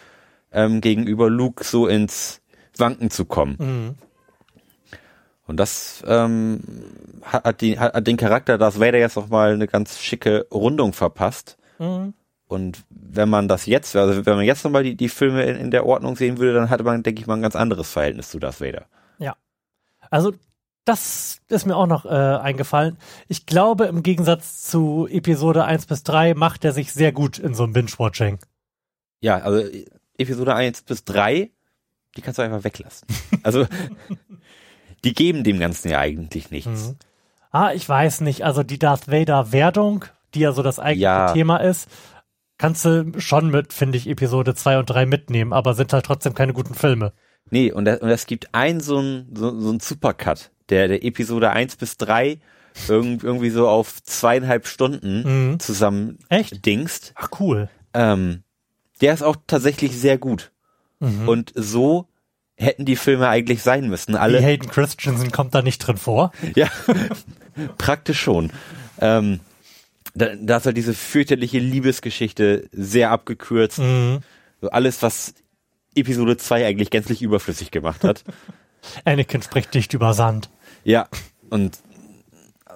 ähm, 0.52 0.80
gegenüber 0.80 1.30
Luke 1.30 1.64
so 1.64 1.86
ins 1.86 2.40
Wanken 2.78 3.10
zu 3.10 3.24
kommen. 3.24 3.56
Mhm. 3.58 3.94
Und 5.46 5.58
das 5.58 6.02
ähm, 6.06 6.60
hat, 7.22 7.60
die, 7.60 7.78
hat, 7.78 8.06
den 8.06 8.16
Charakter 8.16 8.56
Darth 8.56 8.80
Vader 8.80 8.98
jetzt 8.98 9.16
noch 9.16 9.28
mal 9.28 9.52
eine 9.52 9.66
ganz 9.66 10.00
schicke 10.00 10.46
Rundung 10.50 10.92
verpasst. 10.92 11.58
Mhm. 11.78 12.14
Und 12.46 12.84
wenn 12.88 13.28
man 13.28 13.48
das 13.48 13.66
jetzt, 13.66 13.94
also 13.96 14.24
wenn 14.24 14.36
man 14.36 14.44
jetzt 14.44 14.64
nochmal 14.64 14.84
die, 14.84 14.96
die 14.96 15.08
Filme 15.08 15.44
in, 15.44 15.56
in 15.56 15.70
der 15.70 15.86
Ordnung 15.86 16.16
sehen 16.16 16.38
würde, 16.38 16.54
dann 16.54 16.70
hatte 16.70 16.84
man, 16.84 17.02
denke 17.02 17.20
ich 17.20 17.26
mal, 17.26 17.34
ein 17.34 17.42
ganz 17.42 17.56
anderes 17.56 17.90
Verhältnis 17.90 18.30
zu 18.30 18.38
Darth 18.38 18.60
Vader. 18.60 18.86
Also 20.10 20.32
das 20.84 21.40
ist 21.48 21.66
mir 21.66 21.76
auch 21.76 21.86
noch 21.86 22.04
äh, 22.04 22.08
eingefallen. 22.08 22.98
Ich 23.26 23.46
glaube, 23.46 23.86
im 23.86 24.02
Gegensatz 24.02 24.62
zu 24.62 25.08
Episode 25.10 25.64
1 25.64 25.86
bis 25.86 26.02
3 26.04 26.34
macht 26.34 26.64
er 26.64 26.72
sich 26.72 26.92
sehr 26.92 27.10
gut 27.10 27.38
in 27.38 27.54
so 27.54 27.64
einem 27.64 27.72
Binge-Watching. 27.72 28.38
Ja, 29.20 29.38
also 29.38 29.66
Episode 30.18 30.54
1 30.54 30.82
bis 30.82 31.04
3, 31.04 31.50
die 32.16 32.22
kannst 32.22 32.38
du 32.38 32.42
einfach 32.42 32.64
weglassen. 32.64 33.06
Also 33.42 33.66
die 35.04 35.14
geben 35.14 35.44
dem 35.44 35.58
Ganzen 35.58 35.90
ja 35.90 35.98
eigentlich 35.98 36.50
nichts. 36.50 36.88
Mhm. 36.88 36.96
Ah, 37.50 37.72
ich 37.72 37.88
weiß 37.88 38.20
nicht. 38.22 38.42
Also 38.44 38.62
die 38.62 38.78
Darth 38.78 39.08
Vader-Werdung, 39.08 40.06
die 40.34 40.40
ja 40.40 40.52
so 40.52 40.62
das 40.62 40.78
eigentliche 40.78 41.02
Ja. 41.04 41.32
Thema 41.32 41.58
ist, 41.58 41.88
kannst 42.58 42.84
du 42.84 43.12
schon 43.18 43.50
mit, 43.50 43.72
finde 43.72 43.98
ich, 43.98 44.08
Episode 44.08 44.54
2 44.54 44.78
und 44.78 44.86
3 44.86 45.06
mitnehmen, 45.06 45.52
aber 45.52 45.74
sind 45.74 45.92
halt 45.92 46.06
trotzdem 46.06 46.34
keine 46.34 46.52
guten 46.52 46.74
Filme. 46.74 47.12
Nee, 47.50 47.70
und, 47.70 47.86
es 47.86 48.26
gibt 48.26 48.54
einen 48.54 48.80
so 48.80 48.98
ein 48.98 49.28
so, 49.34 49.58
so 49.60 49.78
Supercut, 49.78 50.50
der, 50.70 50.88
der 50.88 51.04
Episode 51.04 51.50
1 51.50 51.76
bis 51.76 51.96
3 51.98 52.40
irgend, 52.88 53.22
irgendwie 53.22 53.50
so 53.50 53.68
auf 53.68 54.02
zweieinhalb 54.02 54.66
Stunden 54.66 55.50
Mhm. 55.52 55.60
zusammen 55.60 56.18
Echt? 56.28 56.64
dingst. 56.66 57.12
Ach, 57.16 57.28
cool. 57.38 57.68
Ähm, 57.92 58.42
der 59.00 59.14
ist 59.14 59.22
auch 59.22 59.36
tatsächlich 59.46 59.96
sehr 59.96 60.18
gut. 60.18 60.50
Mhm. 61.04 61.28
Und 61.28 61.52
so 61.54 62.06
hätten 62.56 62.84
die 62.84 62.96
Filme 62.96 63.28
eigentlich 63.28 63.62
sein 63.62 63.88
müssen. 63.88 64.14
Alle, 64.16 64.38
Die 64.38 64.44
Hayden 64.44 64.68
Christensen 64.70 65.32
kommt 65.32 65.54
da 65.54 65.62
nicht 65.62 65.78
drin 65.78 65.96
vor. 65.96 66.32
Ja, 66.54 66.68
praktisch 67.78 68.20
schon. 68.20 68.50
Ähm, 69.00 69.40
da, 70.14 70.28
da 70.40 70.56
ist 70.58 70.66
halt 70.66 70.76
diese 70.76 70.94
fürchterliche 70.94 71.58
Liebesgeschichte 71.58 72.68
sehr 72.72 73.10
abgekürzt. 73.10 73.78
Mhm. 73.78 74.18
So 74.60 74.70
alles, 74.70 75.02
was 75.02 75.34
Episode 75.96 76.36
2 76.36 76.66
eigentlich 76.66 76.90
gänzlich 76.90 77.22
überflüssig 77.22 77.70
gemacht 77.70 78.04
hat. 78.04 78.24
Anakin 79.04 79.42
spricht 79.42 79.74
dicht 79.74 79.94
über 79.94 80.14
Sand. 80.14 80.48
ja, 80.84 81.08
und 81.50 81.78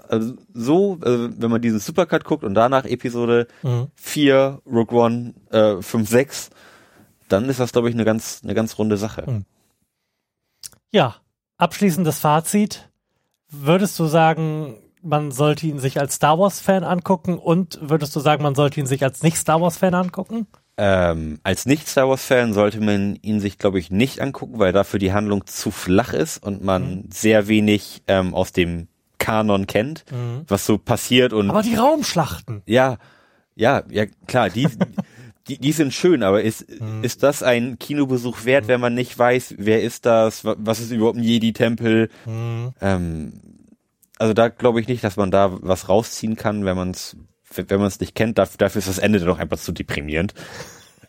also 0.09 0.35
so, 0.55 0.99
also 1.03 1.29
wenn 1.37 1.51
man 1.51 1.61
diesen 1.61 1.81
Supercut 1.81 2.25
guckt 2.25 2.43
und 2.43 2.55
danach 2.55 2.85
Episode 2.87 3.47
Mhm. 3.63 3.89
4, 3.97 4.63
Rogue 4.67 4.99
One, 4.99 5.35
äh, 5.51 5.83
5, 5.83 6.09
6, 6.09 6.51
dann 7.29 7.49
ist 7.49 7.61
das, 7.61 7.73
glaube 7.73 7.89
ich, 7.89 7.95
eine 7.95 8.05
ganz, 8.05 8.41
eine 8.43 8.55
ganz 8.55 8.79
runde 8.79 8.97
Sache. 8.97 9.25
Mhm. 9.29 9.45
Ja, 10.91 11.17
abschließendes 11.59 12.19
Fazit. 12.19 12.89
Würdest 13.51 13.99
du 13.99 14.07
sagen, 14.07 14.77
man 15.03 15.31
sollte 15.33 15.67
ihn 15.67 15.79
sich 15.79 16.01
als 16.01 16.15
Star 16.17 16.39
Wars-Fan 16.39 16.85
angucken 16.85 17.39
und 17.39 17.79
würdest 17.83 18.15
du 18.17 18.21
sagen, 18.21 18.43
man 18.43 18.55
sollte 18.55 18.81
ihn 18.81 18.87
sich 18.87 19.03
als 19.05 19.23
Nicht-Star 19.23 19.61
Wars-Fan 19.61 19.95
angucken? 19.95 20.47
Ähm, 20.77 21.41
als 21.43 21.67
Nicht-Star 21.67 22.09
Wars-Fan 22.09 22.53
sollte 22.53 22.81
man 22.81 23.17
ihn 23.17 23.41
sich, 23.41 23.59
glaube 23.59 23.79
ich, 23.79 23.91
nicht 23.91 24.21
angucken, 24.21 24.59
weil 24.59 24.73
dafür 24.73 24.99
die 25.01 25.13
Handlung 25.13 25.47
zu 25.47 25.71
flach 25.71 26.13
ist 26.13 26.43
und 26.43 26.63
man 26.63 27.09
sehr 27.13 27.49
wenig 27.49 28.03
ähm, 28.07 28.35
aus 28.35 28.53
dem 28.53 28.89
Kanon 29.19 29.67
kennt, 29.67 30.05
was 30.47 30.65
so 30.65 30.79
passiert 30.79 31.33
und 31.33 31.51
Aber 31.51 31.63
die 31.63 31.75
Raumschlachten. 31.75 32.63
ja, 32.67 32.99
ja, 33.57 33.83
ja, 33.91 34.07
klar, 34.29 34.51
die, 34.51 34.69
die, 35.49 35.59
die 35.59 35.73
sind 35.73 35.95
schön, 35.95 36.23
aber 36.23 36.43
ist, 36.43 36.67
ist 37.03 37.23
das 37.23 37.43
ein 37.43 37.79
Kinobesuch 37.79 38.45
wert, 38.45 38.69
wenn 38.69 38.81
man 38.81 38.95
nicht 38.95 39.19
weiß, 39.19 39.55
wer 39.59 39.83
ist 39.83 40.07
das, 40.07 40.45
wa- 40.45 40.57
was 40.59 40.81
ist 40.81 40.91
überhaupt 40.91 41.17
ein 41.19 41.23
Jedi-Tempel? 41.25 42.09
Ähm, 42.81 43.33
also 44.19 44.35
da 44.35 44.49
glaube 44.49 44.81
ich 44.81 44.89
nicht, 44.89 45.03
dass 45.05 45.17
man 45.17 45.31
da 45.31 45.57
was 45.63 45.89
rausziehen 45.89 46.37
kann, 46.37 46.65
wenn 46.65 46.77
man 46.77 46.91
es 46.91 47.17
wenn 47.55 47.79
man 47.79 47.89
es 47.89 47.99
nicht 47.99 48.15
kennt. 48.15 48.37
Dafür, 48.37 48.59
dafür 48.59 48.81
ist 48.81 48.89
das 48.89 48.99
Ende 48.99 49.19
dann 49.21 49.31
auch 49.31 49.39
einfach 49.39 49.57
zu 49.59 49.73
deprimierend. 49.73 50.35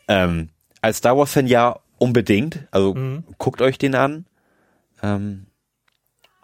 Ähm, 0.07 0.49
als 0.81 0.97
Star 0.99 1.17
Wars-Fan 1.17 1.47
ja 1.47 1.79
unbedingt. 1.97 2.65
Also 2.71 2.93
guckt 3.37 3.61
euch 3.61 3.77
den 3.77 3.93
an. 3.93 4.25
Ähm, 5.03 5.47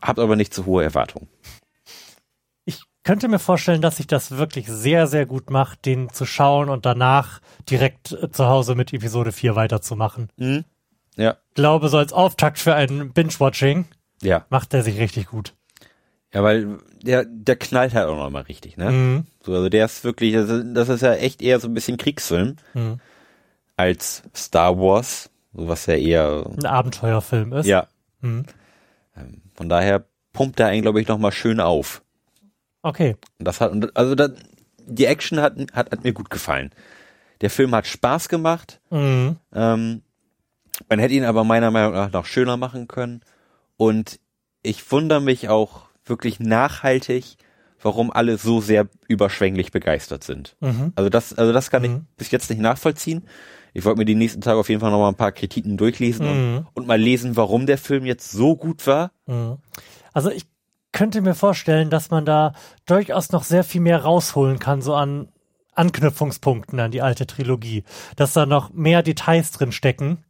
habt 0.01 0.19
aber 0.19 0.35
nicht 0.35 0.53
zu 0.53 0.65
hohe 0.65 0.83
Erwartungen. 0.83 1.27
Könnte 3.05 3.27
mir 3.29 3.39
vorstellen, 3.39 3.81
dass 3.81 3.97
sich 3.97 4.07
das 4.07 4.31
wirklich 4.31 4.67
sehr, 4.67 5.07
sehr 5.07 5.25
gut 5.25 5.49
macht, 5.51 5.85
den 5.85 6.09
zu 6.09 6.25
schauen 6.25 6.69
und 6.69 6.85
danach 6.85 7.39
direkt 7.69 8.11
äh, 8.11 8.29
zu 8.31 8.47
Hause 8.47 8.75
mit 8.75 8.91
Episode 8.93 9.31
4 9.31 9.55
weiterzumachen. 9.55 10.29
Ja, 11.15 11.37
Ich 11.49 11.55
glaube, 11.55 11.87
so 11.87 11.97
als 11.97 12.11
Auftakt 12.11 12.57
für 12.59 12.75
ein 12.75 13.13
Binge-Watching 13.13 13.85
ja. 14.21 14.45
macht 14.49 14.73
er 14.73 14.81
sich 14.83 14.97
richtig 14.99 15.27
gut. 15.27 15.53
Ja, 16.33 16.43
weil 16.43 16.79
der, 17.01 17.23
der 17.25 17.55
knallt 17.55 17.93
halt 17.93 18.07
auch 18.09 18.17
noch 18.17 18.29
mal 18.31 18.41
richtig, 18.41 18.75
ne? 18.75 18.89
Mhm. 18.91 19.27
So, 19.41 19.53
also 19.53 19.69
der 19.69 19.85
ist 19.85 20.03
wirklich, 20.03 20.33
das 20.33 20.49
ist, 20.49 20.65
das 20.73 20.89
ist 20.89 21.01
ja 21.01 21.13
echt 21.13 21.41
eher 21.41 21.59
so 21.61 21.67
ein 21.69 21.73
bisschen 21.73 21.95
Kriegsfilm 21.97 22.55
Mhm. 22.73 22.99
als 23.77 24.23
Star 24.35 24.77
Wars, 24.79 25.29
so 25.53 25.67
was 25.67 25.85
ja 25.85 25.93
eher, 25.93 26.45
Ein 26.57 26.65
Abenteuerfilm 26.65 27.53
ist. 27.53 27.67
ja. 27.67 27.87
Mhm. 28.21 28.45
Ähm, 29.15 29.41
Von 29.53 29.69
daher 29.69 30.03
pumpt 30.33 30.59
er 30.59 30.67
einen, 30.67 30.81
glaube 30.81 30.99
ich, 30.99 31.07
noch 31.07 31.19
mal 31.19 31.31
schön 31.31 31.59
auf. 31.59 32.01
Okay. 32.85 33.15
Und 33.39 33.47
das 33.47 33.61
hat, 33.61 33.71
also 33.97 34.13
da, 34.15 34.29
die 34.85 35.05
Action 35.05 35.39
hat, 35.41 35.55
hat, 35.73 35.91
hat 35.91 36.03
mir 36.03 36.13
gut 36.13 36.29
gefallen. 36.29 36.69
Der 37.41 37.49
Film 37.49 37.73
hat 37.73 37.87
Spaß 37.87 38.29
gemacht. 38.29 38.79
Mhm. 38.91 39.37
Ähm, 39.53 40.01
man 40.87 40.99
hätte 40.99 41.15
ihn 41.15 41.23
aber 41.23 41.43
meiner 41.43 41.71
Meinung 41.71 41.93
nach 41.93 42.11
noch 42.11 42.25
schöner 42.25 42.57
machen 42.57 42.87
können. 42.87 43.21
Und 43.75 44.19
ich 44.61 44.91
wundere 44.91 45.19
mich 45.19 45.49
auch 45.49 45.81
wirklich 46.05 46.39
nachhaltig, 46.39 47.37
warum 47.81 48.11
alle 48.11 48.37
so 48.37 48.61
sehr 48.61 48.87
überschwänglich 49.07 49.71
begeistert 49.71 50.23
sind. 50.23 50.55
Mhm. 50.59 50.93
Also 50.95 51.09
das, 51.09 51.33
also 51.33 51.53
das 51.53 51.71
kann 51.71 51.83
ich 51.83 51.91
Mhm. 51.91 52.05
bis 52.17 52.29
jetzt 52.29 52.49
nicht 52.51 52.59
nachvollziehen. 52.61 53.23
Ich 53.73 53.83
wollte 53.83 53.97
mir 53.97 54.05
die 54.05 54.15
nächsten 54.15 54.41
Tage 54.41 54.59
auf 54.59 54.69
jeden 54.69 54.79
Fall 54.79 54.91
noch 54.91 54.99
mal 54.99 55.09
ein 55.09 55.15
paar 55.15 55.31
Kritiken 55.31 55.75
durchlesen 55.75 56.25
Mhm. 56.27 56.57
und, 56.57 56.67
und 56.75 56.87
mal 56.87 56.99
lesen, 57.01 57.35
warum 57.35 57.65
der 57.65 57.79
Film 57.79 58.05
jetzt 58.05 58.31
so 58.31 58.55
gut 58.55 58.85
war. 58.85 59.11
Mhm. 59.25 59.57
Also 60.13 60.29
ich 60.29 60.45
könnte 60.95 61.21
mir 61.21 61.35
vorstellen, 61.35 61.91
dass 61.91 62.09
man 62.09 62.25
da 62.25 62.53
durchaus 62.87 63.31
noch 63.31 63.43
sehr 63.43 63.63
viel 63.63 63.81
mehr 63.81 64.01
rausholen 64.01 64.57
kann, 64.57 64.81
so 64.81 64.95
an 64.95 65.27
Anknüpfungspunkten 65.75 66.79
an 66.79 66.89
die 66.89 67.01
alte 67.01 67.27
Trilogie. 67.27 67.83
Dass 68.15 68.33
da 68.33 68.47
noch 68.47 68.71
mehr 68.73 69.03
Details 69.03 69.51
drin 69.51 69.71
stecken, 69.71 70.24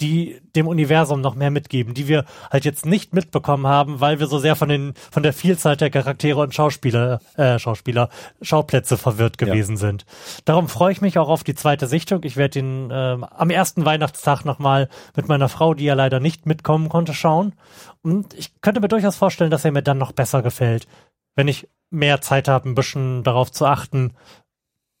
die 0.00 0.40
dem 0.56 0.66
Universum 0.66 1.20
noch 1.20 1.36
mehr 1.36 1.50
mitgeben, 1.50 1.94
die 1.94 2.08
wir 2.08 2.24
halt 2.50 2.64
jetzt 2.64 2.84
nicht 2.84 3.14
mitbekommen 3.14 3.66
haben, 3.66 4.00
weil 4.00 4.18
wir 4.18 4.26
so 4.26 4.38
sehr 4.38 4.56
von 4.56 4.68
den 4.68 4.94
von 5.10 5.22
der 5.22 5.32
Vielzahl 5.32 5.76
der 5.76 5.90
Charaktere 5.90 6.40
und 6.40 6.54
Schauspieler 6.54 7.20
äh, 7.36 7.58
Schauspieler 7.58 8.08
Schauplätze 8.42 8.96
verwirrt 8.96 9.38
gewesen 9.38 9.76
ja. 9.76 9.78
sind. 9.78 10.04
Darum 10.44 10.68
freue 10.68 10.92
ich 10.92 11.00
mich 11.00 11.18
auch 11.18 11.28
auf 11.28 11.44
die 11.44 11.54
zweite 11.54 11.86
Sichtung. 11.86 12.24
Ich 12.24 12.36
werde 12.36 12.58
ihn 12.58 12.90
äh, 12.90 13.18
am 13.30 13.50
ersten 13.50 13.84
Weihnachtstag 13.84 14.44
nochmal 14.44 14.88
mit 15.14 15.28
meiner 15.28 15.48
Frau, 15.48 15.74
die 15.74 15.84
ja 15.84 15.94
leider 15.94 16.18
nicht 16.18 16.44
mitkommen 16.44 16.88
konnte, 16.88 17.14
schauen. 17.14 17.54
Und 18.02 18.34
ich 18.34 18.60
könnte 18.60 18.80
mir 18.80 18.88
durchaus 18.88 19.16
vorstellen, 19.16 19.50
dass 19.50 19.64
er 19.64 19.72
mir 19.72 19.82
dann 19.82 19.98
noch 19.98 20.12
besser 20.12 20.42
gefällt, 20.42 20.88
wenn 21.36 21.48
ich 21.48 21.68
mehr 21.90 22.20
Zeit 22.20 22.48
habe, 22.48 22.68
ein 22.68 22.74
bisschen 22.74 23.22
darauf 23.22 23.52
zu 23.52 23.66
achten, 23.66 24.14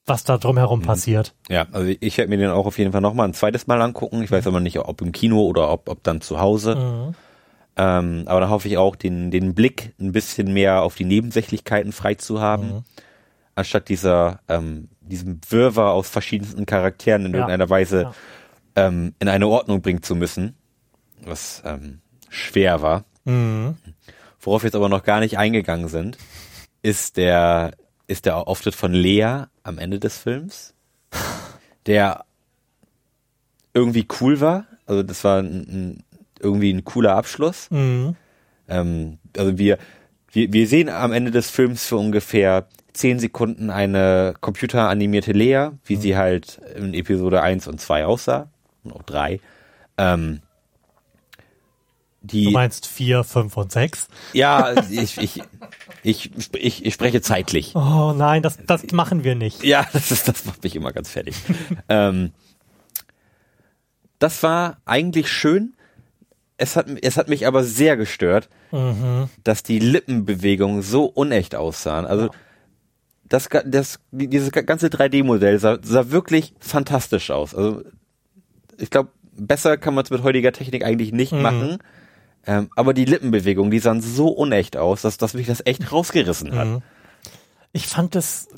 was 0.06 0.24
da 0.24 0.38
drumherum 0.38 0.80
mhm. 0.80 0.84
passiert. 0.84 1.34
Ja, 1.48 1.66
also 1.72 1.92
ich 1.98 2.18
werde 2.18 2.28
mir 2.28 2.38
den 2.38 2.50
auch 2.50 2.66
auf 2.66 2.78
jeden 2.78 2.92
Fall 2.92 3.00
nochmal 3.00 3.28
ein 3.28 3.34
zweites 3.34 3.66
Mal 3.66 3.80
angucken. 3.80 4.22
Ich 4.22 4.30
weiß 4.30 4.46
aber 4.46 4.60
nicht, 4.60 4.78
ob 4.78 5.00
im 5.00 5.12
Kino 5.12 5.42
oder 5.42 5.70
ob, 5.70 5.88
ob 5.88 6.02
dann 6.02 6.20
zu 6.20 6.40
Hause. 6.40 6.76
Mhm. 6.76 7.14
Ähm, 7.76 8.22
aber 8.26 8.40
da 8.40 8.48
hoffe 8.50 8.68
ich 8.68 8.78
auch, 8.78 8.96
den, 8.96 9.30
den 9.30 9.54
Blick 9.54 9.94
ein 9.98 10.12
bisschen 10.12 10.52
mehr 10.52 10.82
auf 10.82 10.94
die 10.94 11.04
Nebensächlichkeiten 11.04 11.92
frei 11.92 12.14
zu 12.14 12.40
haben, 12.40 12.66
mhm. 12.66 12.84
anstatt 13.54 13.88
dieser, 13.88 14.40
ähm, 14.48 14.88
diesem 15.00 15.40
Wirrwarr 15.48 15.92
aus 15.92 16.08
verschiedensten 16.08 16.66
Charakteren 16.66 17.26
in 17.26 17.32
ja. 17.32 17.38
irgendeiner 17.38 17.70
Weise 17.70 18.02
ja. 18.02 18.14
ähm, 18.76 19.14
in 19.18 19.28
eine 19.28 19.48
Ordnung 19.48 19.82
bringen 19.82 20.02
zu 20.02 20.14
müssen, 20.14 20.54
was 21.24 21.62
ähm, 21.64 22.00
schwer 22.28 22.82
war. 22.82 23.04
Mhm. 23.24 23.76
Worauf 24.40 24.62
wir 24.62 24.68
jetzt 24.68 24.76
aber 24.76 24.88
noch 24.88 25.02
gar 25.02 25.20
nicht 25.20 25.38
eingegangen 25.38 25.88
sind, 25.88 26.18
ist 26.82 27.16
der 27.16 27.72
ist 28.06 28.26
der 28.26 28.36
Auftritt 28.36 28.74
von 28.74 28.92
Lea 28.92 29.44
am 29.62 29.78
Ende 29.78 29.98
des 29.98 30.18
Films, 30.18 30.74
der 31.86 32.24
irgendwie 33.72 34.06
cool 34.20 34.40
war. 34.40 34.66
Also 34.86 35.02
das 35.02 35.24
war 35.24 35.38
ein, 35.38 35.66
ein, 35.68 36.04
irgendwie 36.38 36.72
ein 36.72 36.84
cooler 36.84 37.16
Abschluss. 37.16 37.70
Mhm. 37.70 38.16
Ähm, 38.68 39.18
also 39.36 39.58
wir, 39.58 39.78
wir, 40.30 40.52
wir 40.52 40.68
sehen 40.68 40.88
am 40.88 41.12
Ende 41.12 41.30
des 41.30 41.50
Films 41.50 41.86
für 41.86 41.96
ungefähr 41.96 42.68
zehn 42.92 43.18
Sekunden 43.18 43.70
eine 43.70 44.34
computeranimierte 44.40 45.32
Lea, 45.32 45.70
wie 45.84 45.96
mhm. 45.96 46.00
sie 46.00 46.16
halt 46.16 46.60
in 46.76 46.94
Episode 46.94 47.42
1 47.42 47.66
und 47.66 47.80
2 47.80 48.06
aussah. 48.06 48.50
Und 48.84 48.92
auch 48.92 49.02
3. 49.02 49.40
Ähm, 49.96 50.40
die, 52.24 52.44
du 52.44 52.50
meinst 52.52 52.86
vier, 52.86 53.22
fünf 53.22 53.54
und 53.58 53.70
sechs? 53.70 54.08
Ja, 54.32 54.74
ich, 54.90 55.18
ich, 55.18 55.42
ich, 56.04 56.30
ich, 56.54 56.84
ich 56.84 56.94
spreche 56.94 57.22
zeitlich. 57.22 57.74
Oh 57.74 58.12
nein, 58.16 58.42
das, 58.42 58.58
das 58.66 58.92
machen 58.92 59.24
wir 59.24 59.34
nicht. 59.34 59.64
Ja, 59.64 59.86
das, 59.92 60.10
ist, 60.10 60.28
das 60.28 60.44
macht 60.44 60.62
mich 60.62 60.76
immer 60.76 60.92
ganz 60.92 61.10
fertig. 61.10 61.34
ähm, 61.88 62.32
das 64.18 64.42
war 64.42 64.76
eigentlich 64.84 65.28
schön. 65.30 65.72
Es 66.56 66.76
hat, 66.76 66.86
es 67.02 67.16
hat 67.16 67.28
mich 67.28 67.46
aber 67.46 67.64
sehr 67.64 67.96
gestört, 67.96 68.48
mhm. 68.70 69.28
dass 69.42 69.62
die 69.62 69.78
Lippenbewegungen 69.78 70.82
so 70.82 71.06
unecht 71.06 71.54
aussahen. 71.54 72.06
Also 72.06 72.28
das, 73.24 73.48
das, 73.64 73.98
dieses 74.12 74.52
ganze 74.52 74.88
3D-Modell 74.88 75.58
sah, 75.58 75.78
sah 75.82 76.10
wirklich 76.10 76.54
fantastisch 76.60 77.30
aus. 77.30 77.54
Also 77.54 77.82
ich 78.78 78.90
glaube, 78.90 79.08
besser 79.32 79.78
kann 79.78 79.94
man 79.94 80.04
es 80.04 80.10
mit 80.10 80.22
heutiger 80.22 80.52
Technik 80.52 80.84
eigentlich 80.84 81.12
nicht 81.12 81.32
mhm. 81.32 81.42
machen. 81.42 81.78
Ähm, 82.46 82.68
aber 82.76 82.94
die 82.94 83.04
Lippenbewegungen, 83.04 83.70
die 83.70 83.78
sahen 83.78 84.00
so 84.00 84.28
unecht 84.28 84.76
aus, 84.76 85.02
dass, 85.02 85.16
dass 85.18 85.34
mich 85.34 85.46
das 85.46 85.64
echt 85.64 85.92
rausgerissen 85.92 86.54
hat. 86.54 86.66
Mhm. 86.66 86.82
Ich 87.72 87.86
fand 87.86 88.16
es 88.16 88.48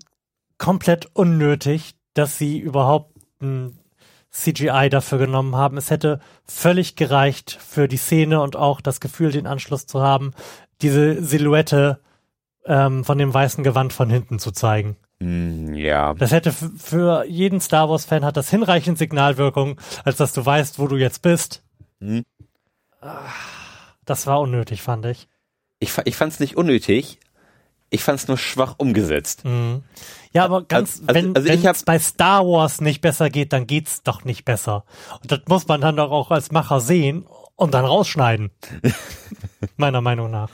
komplett 0.59 1.09
unnötig, 1.14 1.94
dass 2.14 2.38
sie 2.38 2.59
überhaupt 2.59 3.14
ein 3.40 3.79
CGI 4.31 4.88
dafür 4.90 5.18
genommen 5.18 5.57
haben. 5.57 5.77
Es 5.77 5.90
hätte 5.90 6.20
völlig 6.44 6.96
gereicht 6.96 7.59
für 7.66 7.88
die 7.88 7.96
Szene 7.96 8.42
und 8.42 8.57
auch 8.57 8.81
das 8.81 9.01
Gefühl, 9.01 9.33
den 9.33 9.46
Anschluss 9.46 9.87
zu 9.87 10.03
haben, 10.03 10.33
diese 10.83 11.22
Silhouette 11.22 12.01
ähm, 12.66 13.05
von 13.05 13.18
dem 13.18 13.33
weißen 13.33 13.64
Gewand 13.64 13.92
von 13.92 14.11
hinten 14.11 14.38
zu 14.38 14.51
zeigen. 14.51 14.96
Mm, 15.20 15.72
ja. 15.75 16.14
Das 16.14 16.33
hätte 16.33 16.53
für 16.53 17.25
jeden 17.25 17.61
Star 17.61 17.88
Wars-Fan 17.88 18.25
hat 18.25 18.37
das 18.37 18.51
hinreichend 18.51 18.99
Signalwirkung, 18.99 19.81
als 20.05 20.16
dass 20.16 20.33
du 20.33 20.44
weißt, 20.44 20.79
wo 20.79 20.87
du 20.87 20.96
jetzt 20.96 21.22
bist. 21.22 21.62
Mhm. 22.01 22.25
Das 24.07 24.27
war 24.27 24.40
unnötig, 24.40 24.81
fand 24.81 25.05
ich. 25.05 25.29
Ich, 25.79 25.92
ich 26.05 26.16
fand 26.16 26.33
es 26.33 26.40
nicht 26.40 26.57
unnötig. 26.57 27.19
Ich 27.90 28.03
fand 28.03 28.19
es 28.19 28.27
nur 28.27 28.38
schwach 28.38 28.77
umgesetzt. 28.79 29.45
Mhm. 29.45 29.85
Ja, 30.33 30.45
aber 30.45 30.64
ganz, 30.64 31.03
also, 31.07 31.14
wenn 31.14 31.37
also 31.37 31.49
es 31.49 31.83
bei 31.85 31.99
Star 31.99 32.45
Wars 32.45 32.81
nicht 32.81 33.01
besser 33.01 33.31
geht, 33.31 33.53
dann 33.53 33.66
geht's 33.66 34.03
doch 34.03 34.25
nicht 34.25 34.45
besser. 34.45 34.85
Und 35.23 35.31
das 35.31 35.40
muss 35.47 35.69
man 35.69 35.81
dann 35.81 35.97
doch 35.97 36.11
auch 36.11 36.31
als 36.31 36.51
Macher 36.51 36.81
sehen 36.81 37.27
und 37.55 37.75
dann 37.75 37.85
rausschneiden. 37.85 38.51
Meiner 39.77 40.01
Meinung 40.01 40.31
nach. 40.31 40.51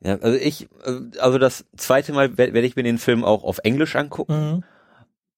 Ja, 0.00 0.16
also 0.18 0.38
ich, 0.38 0.68
also 1.18 1.38
das 1.38 1.64
zweite 1.76 2.12
Mal 2.12 2.38
werde 2.38 2.60
ich 2.60 2.76
mir 2.76 2.84
den 2.84 2.98
Film 2.98 3.24
auch 3.24 3.42
auf 3.42 3.58
Englisch 3.64 3.96
angucken. 3.96 4.52
Mhm. 4.52 4.64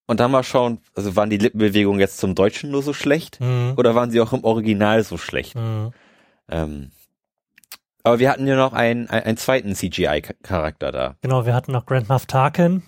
Und 0.07 0.18
dann 0.18 0.33
mal 0.33 0.42
schauen, 0.42 0.81
also 0.94 1.14
waren 1.14 1.31
die 1.31 1.38
Lippenbewegungen 1.38 2.01
jetzt 2.01 2.18
zum 2.18 2.35
Deutschen 2.35 2.70
nur 2.70 2.83
so 2.83 2.92
schlecht? 2.92 3.40
Mhm. 3.40 3.75
Oder 3.77 3.94
waren 3.94 4.11
sie 4.11 4.20
auch 4.20 4.33
im 4.33 4.44
Original 4.44 5.05
so 5.05 5.16
schlecht? 5.16 5.55
Mhm. 5.55 5.92
Ähm, 6.49 6.90
aber 8.03 8.19
wir 8.19 8.31
hatten 8.31 8.47
ja 8.47 8.57
noch 8.57 8.73
einen, 8.73 9.09
einen 9.09 9.37
zweiten 9.37 9.75
CGI-Charakter 9.75 10.93
da. 10.93 11.17
Genau, 11.23 11.47
wir 11.47 11.55
hatten 11.55 11.73
noch 11.73 11.87
Grand 11.87 12.09
Moff 12.09 12.27
Tarkin, 12.27 12.83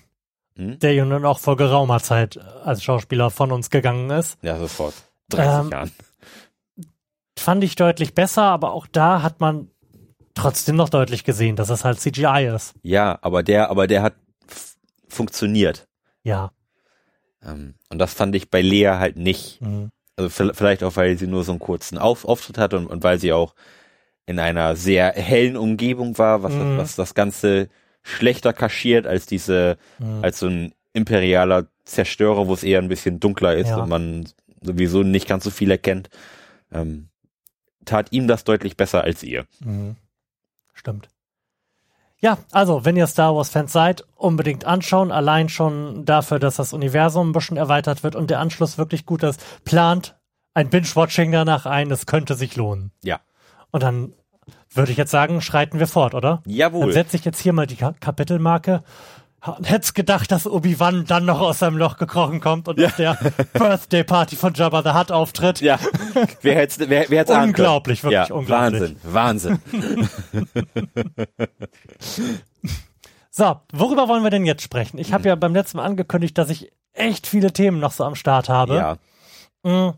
hm? 0.56 0.78
der 0.78 0.94
ja 0.94 1.04
nun 1.04 1.24
auch 1.24 1.38
vor 1.38 1.56
geraumer 1.56 2.00
Zeit 2.00 2.38
als 2.38 2.82
Schauspieler 2.82 3.30
von 3.30 3.52
uns 3.52 3.70
gegangen 3.70 4.10
ist. 4.10 4.38
Ja, 4.42 4.58
sofort. 4.58 4.94
30 5.30 5.64
ähm, 5.66 5.70
Jahren. 5.70 5.92
Fand 7.38 7.64
ich 7.64 7.74
deutlich 7.76 8.14
besser, 8.14 8.42
aber 8.42 8.72
auch 8.72 8.86
da 8.86 9.22
hat 9.22 9.40
man 9.40 9.68
trotzdem 10.34 10.76
noch 10.76 10.88
deutlich 10.88 11.24
gesehen, 11.24 11.56
dass 11.56 11.70
es 11.70 11.84
halt 11.84 12.00
CGI 12.00 12.50
ist. 12.54 12.74
Ja, 12.82 13.18
aber 13.22 13.42
der, 13.42 13.70
aber 13.70 13.86
der 13.86 14.02
hat 14.02 14.14
funktioniert. 15.08 15.88
Ja. 16.22 16.52
Ähm, 17.44 17.74
und 17.90 17.98
das 17.98 18.14
fand 18.14 18.34
ich 18.34 18.50
bei 18.50 18.62
Lea 18.62 18.96
halt 18.98 19.16
nicht. 19.16 19.60
Mhm. 19.60 19.90
Also 20.16 20.52
vielleicht 20.52 20.84
auch, 20.84 20.96
weil 20.96 21.16
sie 21.18 21.26
nur 21.26 21.44
so 21.44 21.52
einen 21.52 21.58
kurzen 21.58 21.98
Auf 21.98 22.24
Auftritt 22.24 22.58
hatte 22.58 22.76
und, 22.76 22.86
und 22.86 23.02
weil 23.02 23.18
sie 23.18 23.32
auch 23.32 23.54
in 24.26 24.38
einer 24.38 24.76
sehr 24.76 25.12
hellen 25.12 25.56
Umgebung 25.56 26.16
war, 26.18 26.42
was, 26.42 26.52
mhm. 26.52 26.78
was 26.78 26.96
das 26.96 27.14
Ganze 27.14 27.68
schlechter 28.02 28.52
kaschiert 28.52 29.06
als 29.06 29.26
diese, 29.26 29.78
mhm. 29.98 30.22
als 30.22 30.38
so 30.38 30.46
ein 30.46 30.72
imperialer 30.92 31.66
Zerstörer, 31.84 32.46
wo 32.46 32.54
es 32.54 32.62
eher 32.62 32.80
ein 32.80 32.88
bisschen 32.88 33.20
dunkler 33.20 33.54
ist 33.56 33.68
ja. 33.68 33.78
und 33.78 33.88
man 33.88 34.28
sowieso 34.60 35.02
nicht 35.02 35.28
ganz 35.28 35.44
so 35.44 35.50
viel 35.50 35.70
erkennt. 35.70 36.10
Ähm, 36.72 37.08
tat 37.84 38.12
ihm 38.12 38.28
das 38.28 38.44
deutlich 38.44 38.76
besser 38.76 39.02
als 39.02 39.22
ihr. 39.22 39.46
Mhm. 39.60 39.96
Stimmt. 40.72 41.08
Ja, 42.18 42.38
also, 42.52 42.84
wenn 42.84 42.96
ihr 42.96 43.08
Star 43.08 43.34
Wars-Fans 43.34 43.72
seid, 43.72 44.04
unbedingt 44.14 44.64
anschauen. 44.64 45.10
Allein 45.10 45.48
schon 45.48 46.04
dafür, 46.04 46.38
dass 46.38 46.54
das 46.54 46.72
Universum 46.72 47.30
ein 47.30 47.32
bisschen 47.32 47.56
erweitert 47.56 48.04
wird 48.04 48.14
und 48.14 48.30
der 48.30 48.38
Anschluss 48.38 48.78
wirklich 48.78 49.06
gut 49.06 49.24
ist. 49.24 49.44
Plant 49.64 50.16
ein 50.54 50.70
Binge-Watching 50.70 51.32
danach 51.32 51.66
ein. 51.66 51.90
Es 51.90 52.06
könnte 52.06 52.36
sich 52.36 52.54
lohnen. 52.54 52.92
Ja. 53.02 53.20
Und 53.72 53.82
dann 53.82 54.12
würde 54.70 54.92
ich 54.92 54.98
jetzt 54.98 55.10
sagen, 55.10 55.40
schreiten 55.40 55.78
wir 55.78 55.86
fort, 55.86 56.14
oder? 56.14 56.42
Jawohl. 56.46 56.86
Dann 56.86 56.92
setze 56.92 57.16
ich 57.16 57.24
jetzt 57.24 57.40
hier 57.40 57.52
mal 57.52 57.66
die 57.66 57.76
Kapitelmarke. 57.76 58.82
Hätt's 59.64 59.92
gedacht, 59.92 60.30
dass 60.30 60.46
Obi-Wan 60.46 61.04
dann 61.04 61.24
noch 61.24 61.40
aus 61.40 61.58
seinem 61.58 61.76
Loch 61.76 61.96
gekrochen 61.96 62.40
kommt 62.40 62.68
und 62.68 62.78
ja. 62.78 62.86
auf 62.86 62.96
der 62.96 63.18
Birthday 63.52 64.04
Party 64.04 64.36
von 64.36 64.54
Jabba 64.54 64.82
the 64.82 64.90
Hutt 64.90 65.10
auftritt. 65.10 65.60
Ja. 65.60 65.80
Wer 66.42 66.54
hätt's, 66.54 66.78
wer, 66.78 67.06
wer 67.08 67.20
hätt's 67.20 67.30
Unglaublich, 67.30 68.04
wirklich 68.04 68.28
ja, 68.28 68.34
unglaublich. 68.34 68.94
Wahnsinn, 69.02 69.58
Wahnsinn. 69.72 69.98
so, 73.30 73.60
worüber 73.72 74.06
wollen 74.06 74.22
wir 74.22 74.30
denn 74.30 74.46
jetzt 74.46 74.62
sprechen? 74.62 74.98
Ich 74.98 75.12
habe 75.12 75.28
ja 75.28 75.34
beim 75.34 75.54
letzten 75.54 75.78
Mal 75.78 75.86
angekündigt, 75.86 76.38
dass 76.38 76.48
ich 76.48 76.70
echt 76.92 77.26
viele 77.26 77.52
Themen 77.52 77.80
noch 77.80 77.92
so 77.92 78.04
am 78.04 78.14
Start 78.14 78.48
habe. 78.48 78.76
Ja. 79.64 79.88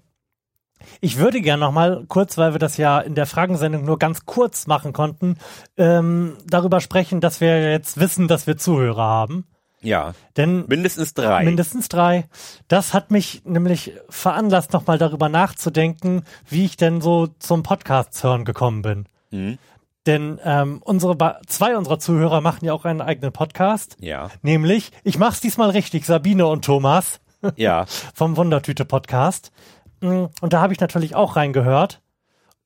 Ich 1.01 1.19
würde 1.19 1.41
gerne 1.41 1.61
noch 1.61 1.73
mal 1.73 2.05
kurz, 2.09 2.39
weil 2.39 2.53
wir 2.53 2.59
das 2.59 2.77
ja 2.77 3.01
in 3.01 3.15
der 3.15 3.27
Fragensendung 3.27 3.85
nur 3.85 3.99
ganz 3.99 4.27
kurz 4.27 4.67
machen 4.67 4.93
konnten, 4.93 5.37
ähm, 5.77 6.37
darüber 6.47 6.81
sprechen, 6.81 7.21
dass 7.21 7.41
wir 7.41 7.71
jetzt 7.71 7.99
wissen, 7.99 8.29
dass 8.29 8.47
wir 8.47 8.57
Zuhörer 8.57 9.03
haben. 9.03 9.47
Ja. 9.85 10.15
Denn 10.37 10.65
mindestens 10.67 11.15
drei. 11.15 11.45
Mindestens 11.45 11.89
drei. 11.89 12.25
Das 12.69 12.95
hat 12.95 13.11
mich 13.11 13.43
nämlich 13.45 13.93
veranlasst, 14.09 14.73
noch 14.73 14.87
mal 14.87 14.99
darüber 14.99 15.29
nachzudenken, 15.29 16.25
wie 16.49 16.65
ich 16.65 16.77
denn 16.77 17.01
so 17.01 17.29
zum 17.39 17.63
Podcast 17.63 18.23
hören 18.25 18.45
gekommen 18.45 18.83
bin. 18.83 19.05
Mhm. 19.31 19.59
Denn 20.07 20.39
ähm, 20.45 20.83
unsere 20.85 21.17
zwei 21.47 21.77
unserer 21.77 21.99
Zuhörer 21.99 22.41
machen 22.41 22.65
ja 22.65 22.73
auch 22.73 22.85
einen 22.85 23.01
eigenen 23.01 23.33
Podcast. 23.33 23.97
Ja. 24.01 24.31
Nämlich, 24.43 24.91
ich 25.03 25.19
mach's 25.19 25.41
diesmal 25.41 25.71
richtig, 25.71 26.05
Sabine 26.05 26.47
und 26.47 26.65
Thomas. 26.65 27.21
Ja. 27.57 27.87
vom 28.15 28.37
Wundertüte 28.37 28.85
Podcast. 28.85 29.53
Und 30.07 30.53
da 30.53 30.61
habe 30.61 30.73
ich 30.73 30.81
natürlich 30.81 31.15
auch 31.15 31.37
reingehört. 31.37 32.03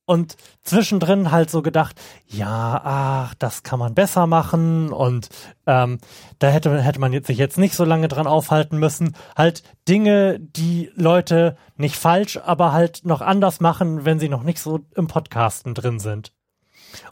und 0.08 0.38
zwischendrin 0.62 1.30
halt 1.30 1.50
so 1.50 1.60
gedacht, 1.60 2.00
ja, 2.26 2.80
ach, 2.82 3.34
das 3.34 3.62
kann 3.62 3.78
man 3.78 3.94
besser 3.94 4.26
machen 4.26 4.90
und 4.90 5.28
ähm, 5.66 5.98
da 6.38 6.48
hätte, 6.48 6.80
hätte 6.80 6.98
man 6.98 7.12
jetzt 7.12 7.26
sich 7.26 7.36
jetzt 7.36 7.58
nicht 7.58 7.74
so 7.74 7.84
lange 7.84 8.08
dran 8.08 8.26
aufhalten 8.26 8.78
müssen. 8.78 9.14
Halt 9.36 9.62
Dinge, 9.86 10.40
die 10.40 10.90
Leute 10.94 11.58
nicht 11.76 11.96
falsch, 11.96 12.38
aber 12.38 12.72
halt 12.72 13.04
noch 13.04 13.20
anders 13.20 13.60
machen, 13.60 14.06
wenn 14.06 14.18
sie 14.18 14.30
noch 14.30 14.44
nicht 14.44 14.60
so 14.60 14.80
im 14.94 15.08
Podcasten 15.08 15.74
drin 15.74 15.98
sind. 15.98 16.32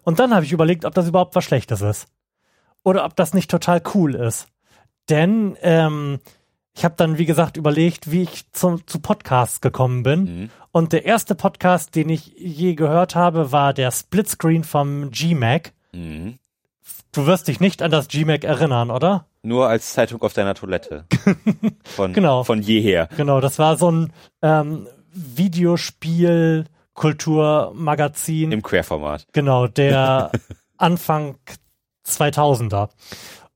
Und 0.02 0.18
dann 0.18 0.34
habe 0.34 0.46
ich 0.46 0.52
überlegt, 0.52 0.86
ob 0.86 0.94
das 0.94 1.06
überhaupt 1.06 1.34
was 1.34 1.44
Schlechtes 1.44 1.82
ist. 1.82 2.06
Oder 2.82 3.04
ob 3.04 3.14
das 3.14 3.34
nicht 3.34 3.50
total 3.50 3.82
cool 3.92 4.14
ist. 4.14 4.48
Denn 5.10 5.54
ähm, 5.60 6.20
ich 6.76 6.84
habe 6.84 6.94
dann, 6.96 7.16
wie 7.16 7.24
gesagt, 7.24 7.56
überlegt, 7.56 8.10
wie 8.12 8.22
ich 8.22 8.52
zu, 8.52 8.78
zu 8.84 9.00
Podcasts 9.00 9.62
gekommen 9.62 10.02
bin. 10.02 10.20
Mhm. 10.24 10.50
Und 10.72 10.92
der 10.92 11.06
erste 11.06 11.34
Podcast, 11.34 11.94
den 11.94 12.10
ich 12.10 12.34
je 12.36 12.74
gehört 12.74 13.14
habe, 13.14 13.50
war 13.50 13.72
der 13.72 13.90
Splitscreen 13.90 14.62
vom 14.62 15.10
GMAC. 15.10 15.72
Mhm. 15.92 16.38
Du 17.12 17.24
wirst 17.24 17.48
dich 17.48 17.60
nicht 17.60 17.80
an 17.80 17.90
das 17.90 18.08
GMAC 18.08 18.44
erinnern, 18.44 18.90
oder? 18.90 19.24
Nur 19.42 19.68
als 19.68 19.94
Zeitung 19.94 20.20
auf 20.20 20.34
deiner 20.34 20.54
Toilette. 20.54 21.06
Von, 21.84 22.12
genau. 22.12 22.44
von 22.44 22.60
jeher. 22.60 23.08
Genau, 23.16 23.40
das 23.40 23.58
war 23.58 23.76
so 23.78 23.90
ein 23.90 24.12
ähm, 24.42 24.86
Videospiel, 25.12 26.66
Kulturmagazin. 26.92 28.52
Im 28.52 28.62
Querformat. 28.62 29.26
Genau, 29.32 29.66
der 29.66 30.30
Anfang 30.76 31.36
2000er. 32.06 32.90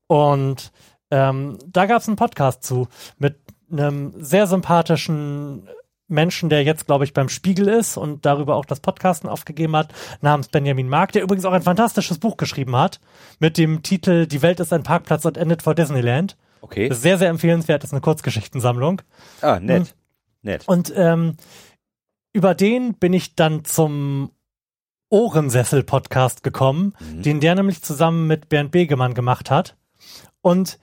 Und 0.07 0.71
ähm, 1.11 1.57
da 1.67 1.85
gab 1.85 2.01
es 2.01 2.07
einen 2.07 2.17
Podcast 2.17 2.63
zu 2.63 2.87
mit 3.17 3.37
einem 3.71 4.13
sehr 4.17 4.47
sympathischen 4.47 5.67
Menschen, 6.11 6.49
der 6.49 6.63
jetzt, 6.63 6.85
glaube 6.85 7.05
ich, 7.05 7.13
beim 7.13 7.29
Spiegel 7.29 7.67
ist 7.69 7.97
und 7.97 8.25
darüber 8.25 8.55
auch 8.55 8.65
das 8.65 8.81
Podcasten 8.81 9.29
aufgegeben 9.29 9.75
hat, 9.75 9.93
namens 10.19 10.49
Benjamin 10.49 10.89
Mark, 10.89 11.13
der 11.13 11.23
übrigens 11.23 11.45
auch 11.45 11.53
ein 11.53 11.61
fantastisches 11.61 12.19
Buch 12.19 12.37
geschrieben 12.37 12.75
hat 12.75 12.99
mit 13.39 13.57
dem 13.57 13.81
Titel 13.81 14.27
Die 14.27 14.41
Welt 14.41 14.59
ist 14.59 14.73
ein 14.73 14.83
Parkplatz 14.83 15.25
und 15.25 15.37
endet 15.37 15.61
vor 15.61 15.73
Disneyland. 15.73 16.37
Okay. 16.59 16.89
Das 16.89 16.97
ist 16.97 17.03
sehr, 17.03 17.17
sehr 17.17 17.29
empfehlenswert, 17.29 17.81
das 17.81 17.89
ist 17.89 17.93
eine 17.93 18.01
Kurzgeschichtensammlung. 18.01 19.01
Ah, 19.41 19.59
nett. 19.59 19.87
Hm. 19.87 19.93
Nett. 20.43 20.67
Und 20.67 20.91
ähm, 20.95 21.37
über 22.33 22.55
den 22.55 22.95
bin 22.95 23.13
ich 23.13 23.35
dann 23.35 23.63
zum 23.63 24.31
Ohrensessel-Podcast 25.09 26.43
gekommen, 26.43 26.93
mhm. 26.99 27.21
den 27.21 27.39
der 27.39 27.55
nämlich 27.55 27.81
zusammen 27.83 28.27
mit 28.27 28.49
Bernd 28.49 28.71
Begemann 28.71 29.13
gemacht 29.13 29.51
hat. 29.51 29.75
Und 30.41 30.79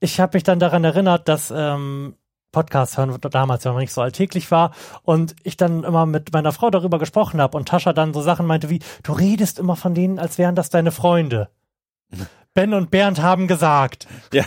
ich 0.00 0.20
habe 0.20 0.36
mich 0.36 0.44
dann 0.44 0.58
daran 0.58 0.84
erinnert, 0.84 1.28
dass 1.28 1.52
ähm, 1.54 2.14
Podcast 2.52 2.96
hören 2.96 3.16
damals 3.30 3.64
ja 3.64 3.72
noch 3.72 3.78
nicht 3.78 3.92
so 3.92 4.00
alltäglich 4.00 4.50
war 4.50 4.72
und 5.02 5.36
ich 5.42 5.56
dann 5.56 5.84
immer 5.84 6.06
mit 6.06 6.32
meiner 6.32 6.52
Frau 6.52 6.70
darüber 6.70 6.98
gesprochen 6.98 7.40
habe 7.40 7.56
und 7.56 7.68
Tascha 7.68 7.92
dann 7.92 8.14
so 8.14 8.22
Sachen 8.22 8.46
meinte 8.46 8.70
wie, 8.70 8.80
du 9.02 9.12
redest 9.12 9.58
immer 9.58 9.76
von 9.76 9.94
denen, 9.94 10.18
als 10.18 10.38
wären 10.38 10.54
das 10.54 10.70
deine 10.70 10.92
Freunde. 10.92 11.50
Ben 12.54 12.74
und 12.74 12.90
Bernd 12.90 13.20
haben 13.20 13.46
gesagt. 13.46 14.08
Ja. 14.32 14.44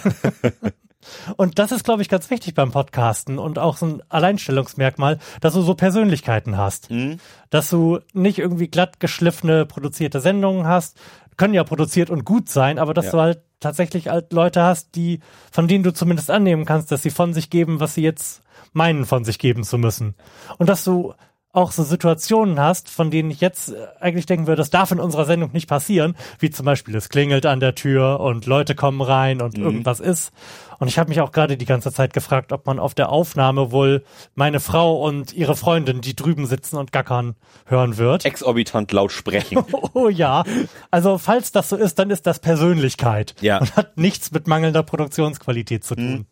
und 1.37 1.59
das 1.59 1.71
ist, 1.71 1.85
glaube 1.85 2.01
ich, 2.01 2.09
ganz 2.09 2.29
wichtig 2.29 2.55
beim 2.55 2.71
Podcasten 2.71 3.39
und 3.39 3.59
auch 3.59 3.77
so 3.77 3.85
ein 3.85 4.03
Alleinstellungsmerkmal, 4.09 5.19
dass 5.39 5.53
du 5.53 5.61
so 5.61 5.75
Persönlichkeiten 5.75 6.57
hast. 6.57 6.89
Mhm. 6.89 7.17
Dass 7.51 7.69
du 7.69 7.99
nicht 8.13 8.39
irgendwie 8.39 8.67
glatt 8.67 8.99
geschliffene, 8.99 9.65
produzierte 9.65 10.19
Sendungen 10.19 10.67
hast, 10.67 10.99
können 11.41 11.55
ja 11.55 11.63
produziert 11.63 12.11
und 12.11 12.23
gut 12.23 12.49
sein, 12.49 12.77
aber 12.77 12.93
dass 12.93 13.05
ja. 13.05 13.11
du 13.13 13.17
halt 13.19 13.41
tatsächlich 13.59 14.09
halt 14.09 14.31
Leute 14.31 14.61
hast, 14.61 14.93
die, 14.93 15.21
von 15.51 15.67
denen 15.67 15.83
du 15.83 15.91
zumindest 15.91 16.29
annehmen 16.29 16.65
kannst, 16.65 16.91
dass 16.91 17.01
sie 17.01 17.09
von 17.09 17.33
sich 17.33 17.49
geben, 17.49 17.79
was 17.79 17.95
sie 17.95 18.03
jetzt 18.03 18.43
meinen, 18.73 19.05
von 19.05 19.23
sich 19.23 19.39
geben 19.39 19.63
zu 19.63 19.79
müssen. 19.79 20.13
Und 20.59 20.69
dass 20.69 20.83
du 20.83 21.15
auch 21.53 21.71
so 21.71 21.83
Situationen 21.83 22.59
hast, 22.59 22.89
von 22.89 23.11
denen 23.11 23.29
ich 23.29 23.41
jetzt 23.41 23.69
äh, 23.69 23.87
eigentlich 23.99 24.25
denken 24.25 24.47
würde, 24.47 24.61
das 24.61 24.69
darf 24.69 24.91
in 24.91 24.99
unserer 24.99 25.25
Sendung 25.25 25.51
nicht 25.51 25.67
passieren, 25.67 26.15
wie 26.39 26.49
zum 26.49 26.65
Beispiel 26.65 26.95
es 26.95 27.09
klingelt 27.09 27.45
an 27.45 27.59
der 27.59 27.75
Tür 27.75 28.19
und 28.19 28.45
Leute 28.45 28.75
kommen 28.75 29.01
rein 29.01 29.41
und 29.41 29.57
mhm. 29.57 29.63
irgendwas 29.63 29.99
ist. 29.99 30.31
Und 30.79 30.87
ich 30.87 30.97
habe 30.97 31.09
mich 31.09 31.21
auch 31.21 31.31
gerade 31.31 31.57
die 31.57 31.65
ganze 31.65 31.91
Zeit 31.91 32.13
gefragt, 32.13 32.51
ob 32.51 32.65
man 32.65 32.79
auf 32.79 32.95
der 32.95 33.09
Aufnahme 33.09 33.71
wohl 33.71 34.03
meine 34.33 34.59
Frau 34.59 34.99
und 34.99 35.31
ihre 35.33 35.55
Freundin, 35.55 36.01
die 36.01 36.15
drüben 36.15 36.47
sitzen 36.47 36.77
und 36.77 36.91
gackern, 36.91 37.35
hören 37.67 37.97
wird. 37.97 38.25
Exorbitant 38.25 38.91
laut 38.91 39.11
sprechen. 39.11 39.63
oh 39.93 40.09
ja. 40.09 40.43
Also 40.89 41.19
falls 41.19 41.51
das 41.51 41.69
so 41.69 41.75
ist, 41.75 41.99
dann 41.99 42.09
ist 42.09 42.25
das 42.25 42.39
Persönlichkeit. 42.39 43.35
Ja. 43.41 43.59
Und 43.59 43.75
hat 43.75 43.97
nichts 43.97 44.31
mit 44.31 44.47
mangelnder 44.47 44.81
Produktionsqualität 44.81 45.83
zu 45.83 45.95
tun. 45.95 46.11
Mhm. 46.11 46.25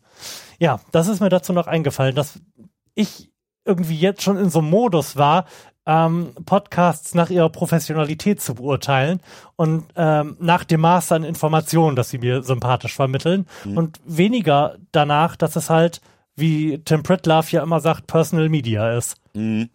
Ja, 0.58 0.80
das 0.90 1.06
ist 1.06 1.20
mir 1.20 1.28
dazu 1.28 1.52
noch 1.52 1.66
eingefallen, 1.66 2.16
dass 2.16 2.40
ich 2.94 3.29
irgendwie 3.70 3.96
jetzt 3.96 4.22
schon 4.22 4.36
in 4.36 4.50
so 4.50 4.58
einem 4.58 4.68
Modus 4.68 5.16
war, 5.16 5.46
ähm, 5.86 6.32
Podcasts 6.44 7.14
nach 7.14 7.30
ihrer 7.30 7.48
Professionalität 7.48 8.40
zu 8.40 8.54
beurteilen 8.54 9.20
und 9.56 9.84
ähm, 9.96 10.36
nach 10.40 10.64
dem 10.64 10.80
Maß 10.80 11.12
an 11.12 11.24
Informationen, 11.24 11.96
dass 11.96 12.10
sie 12.10 12.18
mir 12.18 12.42
sympathisch 12.42 12.94
vermitteln 12.94 13.46
mhm. 13.64 13.76
und 13.76 14.00
weniger 14.04 14.76
danach, 14.92 15.36
dass 15.36 15.54
es 15.56 15.70
halt, 15.70 16.00
wie 16.34 16.78
Tim 16.84 17.02
Pritlove 17.02 17.52
ja 17.52 17.62
immer 17.62 17.80
sagt, 17.80 18.06
Personal 18.08 18.48
Media 18.48 18.96
ist. 18.96 19.16
Mhm. 19.34 19.70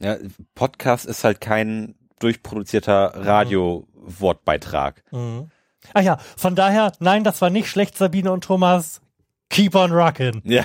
Ja, 0.00 0.16
Podcast 0.54 1.06
ist 1.06 1.22
halt 1.24 1.40
kein 1.40 1.94
durchproduzierter 2.18 3.12
Radio-Wortbeitrag. 3.14 5.02
Mhm. 5.12 5.50
Ach 5.94 6.02
ja, 6.02 6.18
von 6.36 6.56
daher, 6.56 6.92
nein, 6.98 7.22
das 7.24 7.40
war 7.40 7.50
nicht 7.50 7.68
schlecht, 7.68 7.96
Sabine 7.96 8.32
und 8.32 8.42
Thomas. 8.42 9.00
Keep 9.48 9.76
on 9.76 9.92
rocking. 9.92 10.42
Ja. 10.44 10.64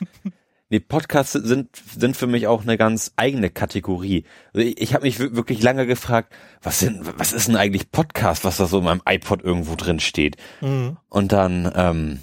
nee, 0.70 0.80
Podcasts 0.80 1.32
sind, 1.32 1.76
sind 1.76 2.16
für 2.16 2.26
mich 2.26 2.46
auch 2.46 2.62
eine 2.62 2.76
ganz 2.76 3.12
eigene 3.16 3.50
Kategorie. 3.50 4.24
Also 4.52 4.66
ich, 4.66 4.80
ich 4.80 4.94
habe 4.94 5.04
mich 5.04 5.18
wirklich 5.18 5.62
lange 5.62 5.86
gefragt, 5.86 6.32
was 6.62 6.80
sind, 6.80 7.18
was 7.18 7.32
ist 7.32 7.48
denn 7.48 7.56
eigentlich 7.56 7.90
Podcast, 7.90 8.44
was 8.44 8.56
da 8.56 8.66
so 8.66 8.78
in 8.78 8.84
meinem 8.84 9.02
iPod 9.06 9.42
irgendwo 9.42 9.74
drin 9.74 10.00
steht? 10.00 10.36
Mhm. 10.60 10.96
Und 11.08 11.32
dann 11.32 11.70
ähm, 11.74 12.20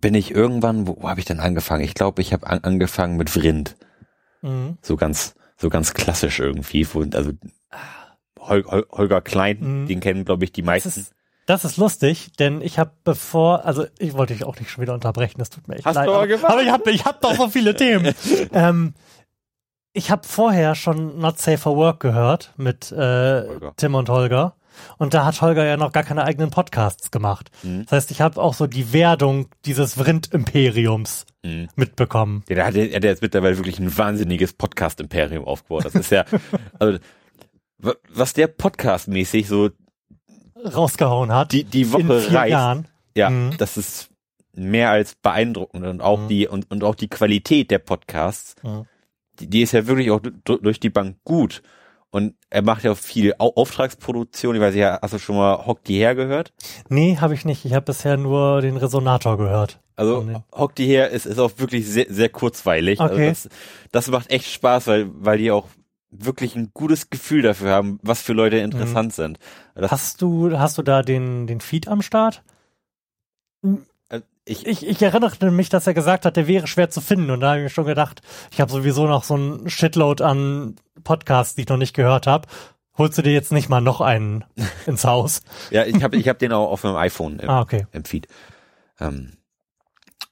bin 0.00 0.14
ich 0.14 0.30
irgendwann, 0.30 0.86
wo, 0.86 0.96
wo 1.00 1.08
habe 1.08 1.20
ich 1.20 1.26
denn 1.26 1.40
angefangen? 1.40 1.84
Ich 1.84 1.94
glaube, 1.94 2.22
ich 2.22 2.32
habe 2.32 2.46
an, 2.46 2.60
angefangen 2.62 3.16
mit 3.16 3.30
Vrind. 3.30 3.76
Mhm. 4.42 4.78
So 4.82 4.96
ganz, 4.96 5.34
so 5.56 5.68
ganz 5.70 5.94
klassisch 5.94 6.38
irgendwie. 6.38 6.86
Also 7.14 7.32
Hol, 8.40 8.64
Hol, 8.64 8.86
Holger 8.90 9.20
Klein, 9.20 9.58
mhm. 9.60 9.86
den 9.86 10.00
kennen, 10.00 10.24
glaube 10.24 10.44
ich, 10.44 10.52
die 10.52 10.62
meisten. 10.62 10.88
Das 10.88 10.96
ist 10.96 11.14
lustig, 11.76 12.30
denn 12.38 12.60
ich 12.60 12.78
habe 12.78 12.92
bevor, 13.04 13.64
also 13.64 13.86
ich 13.98 14.12
wollte 14.12 14.34
dich 14.34 14.44
auch 14.44 14.58
nicht 14.58 14.70
schon 14.70 14.82
wieder 14.82 14.94
unterbrechen, 14.94 15.38
das 15.38 15.50
tut 15.50 15.66
mir 15.66 15.76
echt 15.76 15.86
Hast 15.86 15.94
leid. 15.96 16.06
Du 16.06 16.12
aber, 16.12 16.48
aber 16.48 16.62
ich 16.62 16.70
habe 16.70 16.90
ich 16.90 17.04
hab 17.04 17.20
doch 17.20 17.34
so 17.34 17.48
viele 17.48 17.74
Themen. 17.76 18.14
ähm, 18.52 18.94
ich 19.94 20.10
habe 20.10 20.26
vorher 20.26 20.74
schon 20.74 21.18
Not 21.18 21.38
Safe 21.38 21.58
for 21.58 21.76
Work 21.76 22.00
gehört 22.00 22.52
mit 22.56 22.92
äh, 22.92 23.44
Tim 23.76 23.94
und 23.94 24.08
Holger. 24.08 24.54
Und 24.98 25.14
da 25.14 25.24
hat 25.24 25.40
Holger 25.40 25.64
ja 25.64 25.76
noch 25.76 25.92
gar 25.92 26.04
keine 26.04 26.24
eigenen 26.24 26.50
Podcasts 26.50 27.10
gemacht. 27.10 27.50
Mhm. 27.62 27.84
Das 27.84 27.92
heißt, 27.92 28.10
ich 28.10 28.20
habe 28.20 28.40
auch 28.40 28.54
so 28.54 28.66
die 28.66 28.92
Werdung 28.92 29.48
dieses 29.64 29.94
Vrind-Imperiums 29.94 31.26
mhm. 31.42 31.68
mitbekommen. 31.74 32.44
Ja, 32.48 32.56
der 32.56 32.66
hat, 32.66 32.74
der 32.76 32.94
hat 32.94 33.04
jetzt 33.04 33.22
mittlerweile 33.22 33.56
wirklich 33.56 33.78
ein 33.78 33.96
wahnsinniges 33.96 34.52
Podcast-Imperium 34.52 35.44
aufgebaut. 35.44 35.84
Das 35.84 35.94
ist 35.94 36.10
ja, 36.10 36.24
also, 36.78 36.98
was 38.08 38.34
der 38.34 38.46
Podcast-mäßig 38.48 39.48
so 39.48 39.70
rausgehauen 40.64 41.32
hat. 41.32 41.52
Die, 41.52 41.64
die 41.64 41.92
Woche 41.92 42.00
in 42.02 42.20
vier 42.20 42.38
reicht. 42.38 42.52
Jahren. 42.52 42.88
Ja, 43.14 43.30
mhm. 43.30 43.56
das 43.58 43.76
ist 43.76 44.10
mehr 44.54 44.90
als 44.90 45.14
beeindruckend 45.14 45.86
und 45.86 46.00
auch 46.00 46.18
mhm. 46.20 46.28
die 46.28 46.46
und, 46.48 46.70
und 46.70 46.84
auch 46.84 46.94
die 46.94 47.08
Qualität 47.08 47.70
der 47.70 47.78
Podcasts, 47.78 48.56
mhm. 48.62 48.86
die, 49.38 49.48
die 49.48 49.62
ist 49.62 49.72
ja 49.72 49.86
wirklich 49.86 50.10
auch 50.10 50.20
durch 50.44 50.80
die 50.80 50.90
Bank 50.90 51.18
gut. 51.24 51.62
Und 52.10 52.36
er 52.48 52.62
macht 52.62 52.84
ja 52.84 52.92
auch 52.92 52.96
viel 52.96 53.34
Auftragsproduktion. 53.38 54.54
Ich 54.54 54.62
weiß 54.62 54.74
ja, 54.74 54.98
hast 55.02 55.12
du 55.12 55.18
schon 55.18 55.36
mal 55.36 55.66
Hock 55.66 55.84
die 55.84 55.98
her 55.98 56.14
gehört? 56.14 56.54
Nee, 56.88 57.18
habe 57.20 57.34
ich 57.34 57.44
nicht. 57.44 57.66
Ich 57.66 57.74
habe 57.74 57.84
bisher 57.84 58.16
nur 58.16 58.62
den 58.62 58.78
Resonator 58.78 59.36
gehört. 59.36 59.80
Also 59.94 60.26
Hock 60.52 60.74
die 60.74 60.86
her 60.86 61.10
ist, 61.10 61.26
ist 61.26 61.38
auch 61.38 61.52
wirklich 61.58 61.86
sehr, 61.86 62.06
sehr 62.08 62.30
kurzweilig. 62.30 62.98
Also 62.98 63.14
okay. 63.14 63.28
Also 63.28 63.48
das, 63.50 64.06
das 64.06 64.08
macht 64.08 64.30
echt 64.30 64.46
Spaß, 64.46 64.86
weil, 64.86 65.10
weil 65.12 65.36
die 65.36 65.50
auch 65.50 65.66
wirklich 66.10 66.56
ein 66.56 66.70
gutes 66.72 67.10
Gefühl 67.10 67.42
dafür 67.42 67.70
haben, 67.70 67.98
was 68.02 68.22
für 68.22 68.32
Leute 68.32 68.58
interessant 68.58 69.08
mhm. 69.08 69.22
sind. 69.22 69.38
Das 69.74 69.90
hast 69.90 70.22
du, 70.22 70.58
hast 70.58 70.78
du 70.78 70.82
da 70.82 71.02
den, 71.02 71.46
den 71.46 71.60
Feed 71.60 71.88
am 71.88 72.02
Start? 72.02 72.42
Äh, 74.08 74.20
ich, 74.44 74.66
ich, 74.66 74.86
ich 74.86 75.02
erinnere 75.02 75.50
mich, 75.50 75.68
dass 75.68 75.86
er 75.86 75.94
gesagt 75.94 76.24
hat, 76.24 76.36
der 76.36 76.46
wäre 76.46 76.66
schwer 76.66 76.90
zu 76.90 77.00
finden. 77.00 77.30
Und 77.30 77.40
da 77.40 77.50
habe 77.50 77.58
ich 77.58 77.64
mir 77.64 77.70
schon 77.70 77.84
gedacht, 77.84 78.22
ich 78.50 78.60
habe 78.60 78.72
sowieso 78.72 79.06
noch 79.06 79.24
so 79.24 79.36
ein 79.36 79.68
Shitload 79.68 80.24
an 80.24 80.76
Podcasts, 81.04 81.54
die 81.54 81.62
ich 81.62 81.68
noch 81.68 81.76
nicht 81.76 81.94
gehört 81.94 82.26
habe. 82.26 82.48
Holst 82.96 83.16
du 83.18 83.22
dir 83.22 83.32
jetzt 83.32 83.52
nicht 83.52 83.68
mal 83.68 83.80
noch 83.80 84.00
einen 84.00 84.44
ins 84.86 85.04
Haus? 85.04 85.42
ja, 85.70 85.84
ich 85.84 86.02
habe 86.02 86.16
ich 86.16 86.28
hab 86.28 86.38
den 86.38 86.52
auch 86.52 86.70
auf 86.70 86.82
meinem 86.84 86.96
iPhone 86.96 87.38
im, 87.38 87.48
ah, 87.48 87.60
okay. 87.60 87.86
im 87.92 88.04
Feed. 88.04 88.26
Ähm, 88.98 89.34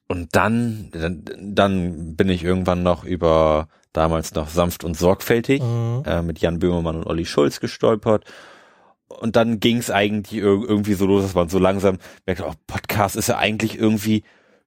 und 0.08 0.34
dann, 0.36 0.90
dann, 0.92 1.24
dann 1.40 2.16
bin 2.16 2.28
ich 2.28 2.44
irgendwann 2.44 2.82
noch 2.82 3.04
über 3.04 3.68
damals 3.96 4.34
noch 4.34 4.48
sanft 4.48 4.84
und 4.84 4.96
sorgfältig, 4.96 5.62
mhm. 5.62 6.02
äh, 6.06 6.22
mit 6.22 6.38
Jan 6.40 6.58
Böhmermann 6.58 6.96
und 6.96 7.06
Olli 7.06 7.24
Schulz 7.26 7.60
gestolpert. 7.60 8.24
Und 9.08 9.36
dann 9.36 9.60
ging 9.60 9.78
es 9.78 9.90
eigentlich 9.90 10.40
irgendwie 10.42 10.94
so 10.94 11.06
los, 11.06 11.22
dass 11.22 11.34
man 11.34 11.48
so 11.48 11.58
langsam 11.58 11.98
merkt, 12.26 12.42
oh, 12.42 12.52
Podcast 12.66 13.16
ist 13.16 13.28
ja 13.28 13.38
eigentlich 13.38 13.78
irgendwie 13.78 14.24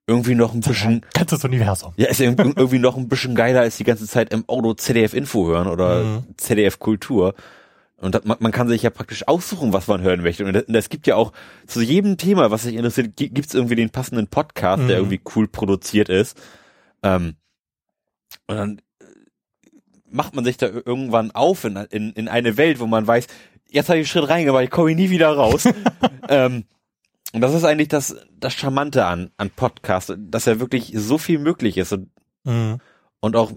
irgendwie 0.07 0.33
noch 0.35 0.53
ein 0.55 0.61
bisschen, 0.61 1.05
Ganzes 1.13 1.43
Universum. 1.43 1.93
ja, 1.97 2.07
ist 2.07 2.19
irgendwie 2.21 2.79
noch 2.79 2.97
ein 2.97 3.07
bisschen 3.09 3.35
geiler 3.35 3.61
als 3.61 3.77
die 3.77 3.83
ganze 3.83 4.07
Zeit 4.07 4.33
im 4.33 4.43
Auto 4.47 4.73
ZDF 4.73 5.13
Info 5.13 5.45
hören 5.47 5.67
oder 5.67 6.03
Mhm. 6.03 6.23
ZDF 6.37 6.79
Kultur. 6.79 7.35
Und 7.97 8.15
das, 8.15 8.23
man, 8.23 8.37
man 8.39 8.51
kann 8.53 8.69
sich 8.69 8.81
ja 8.81 8.89
praktisch 8.91 9.27
aussuchen, 9.27 9.73
was 9.73 9.87
man 9.87 10.01
hören 10.01 10.21
möchte. 10.21 10.45
Und 10.45 10.55
es- 10.55 10.63
und 10.63 10.73
es 10.73 10.87
gibt 10.89 11.05
ja 11.05 11.15
auch 11.17 11.33
zu 11.67 11.81
jedem 11.81 12.15
Thema, 12.17 12.49
was 12.49 12.63
sich 12.63 12.75
interessiert, 12.75 13.17
gi- 13.17 13.29
gibt's 13.29 13.53
irgendwie 13.53 13.75
den 13.75 13.89
passenden 13.89 14.27
Podcast, 14.27 14.79
der 14.79 14.85
Mhm. 14.99 15.11
irgendwie 15.11 15.21
cool 15.35 15.47
produziert 15.49 16.07
ist. 16.09 16.39
Ähm, 17.03 17.35
und 18.47 18.55
dann 18.55 18.81
macht 20.11 20.35
man 20.35 20.43
sich 20.45 20.57
da 20.57 20.67
ir- 20.67 20.85
irgendwann 20.85 21.31
auf 21.31 21.63
in, 21.63 21.75
in, 21.75 22.11
in 22.13 22.27
eine 22.27 22.57
Welt, 22.57 22.79
wo 22.79 22.85
man 22.87 23.05
weiß, 23.07 23.27
jetzt 23.69 23.89
habe 23.89 23.99
ich 23.99 24.03
einen 24.03 24.21
Schritt 24.21 24.29
reingemacht, 24.29 24.63
ich 24.63 24.69
komme 24.69 24.93
nie 24.95 25.09
wieder 25.09 25.29
raus. 25.35 25.63
ähm, 26.29 26.65
und 27.33 27.41
das 27.41 27.53
ist 27.53 27.63
eigentlich 27.63 27.89
das, 27.89 28.15
das 28.39 28.53
Charmante 28.53 29.05
an, 29.05 29.31
an 29.37 29.49
Podcasts, 29.51 30.13
dass 30.17 30.45
ja 30.45 30.59
wirklich 30.59 30.91
so 30.95 31.17
viel 31.17 31.39
möglich 31.39 31.77
ist 31.77 31.93
und, 31.93 32.09
Mhm. 32.45 32.77
und 33.19 33.35
auch 33.35 33.51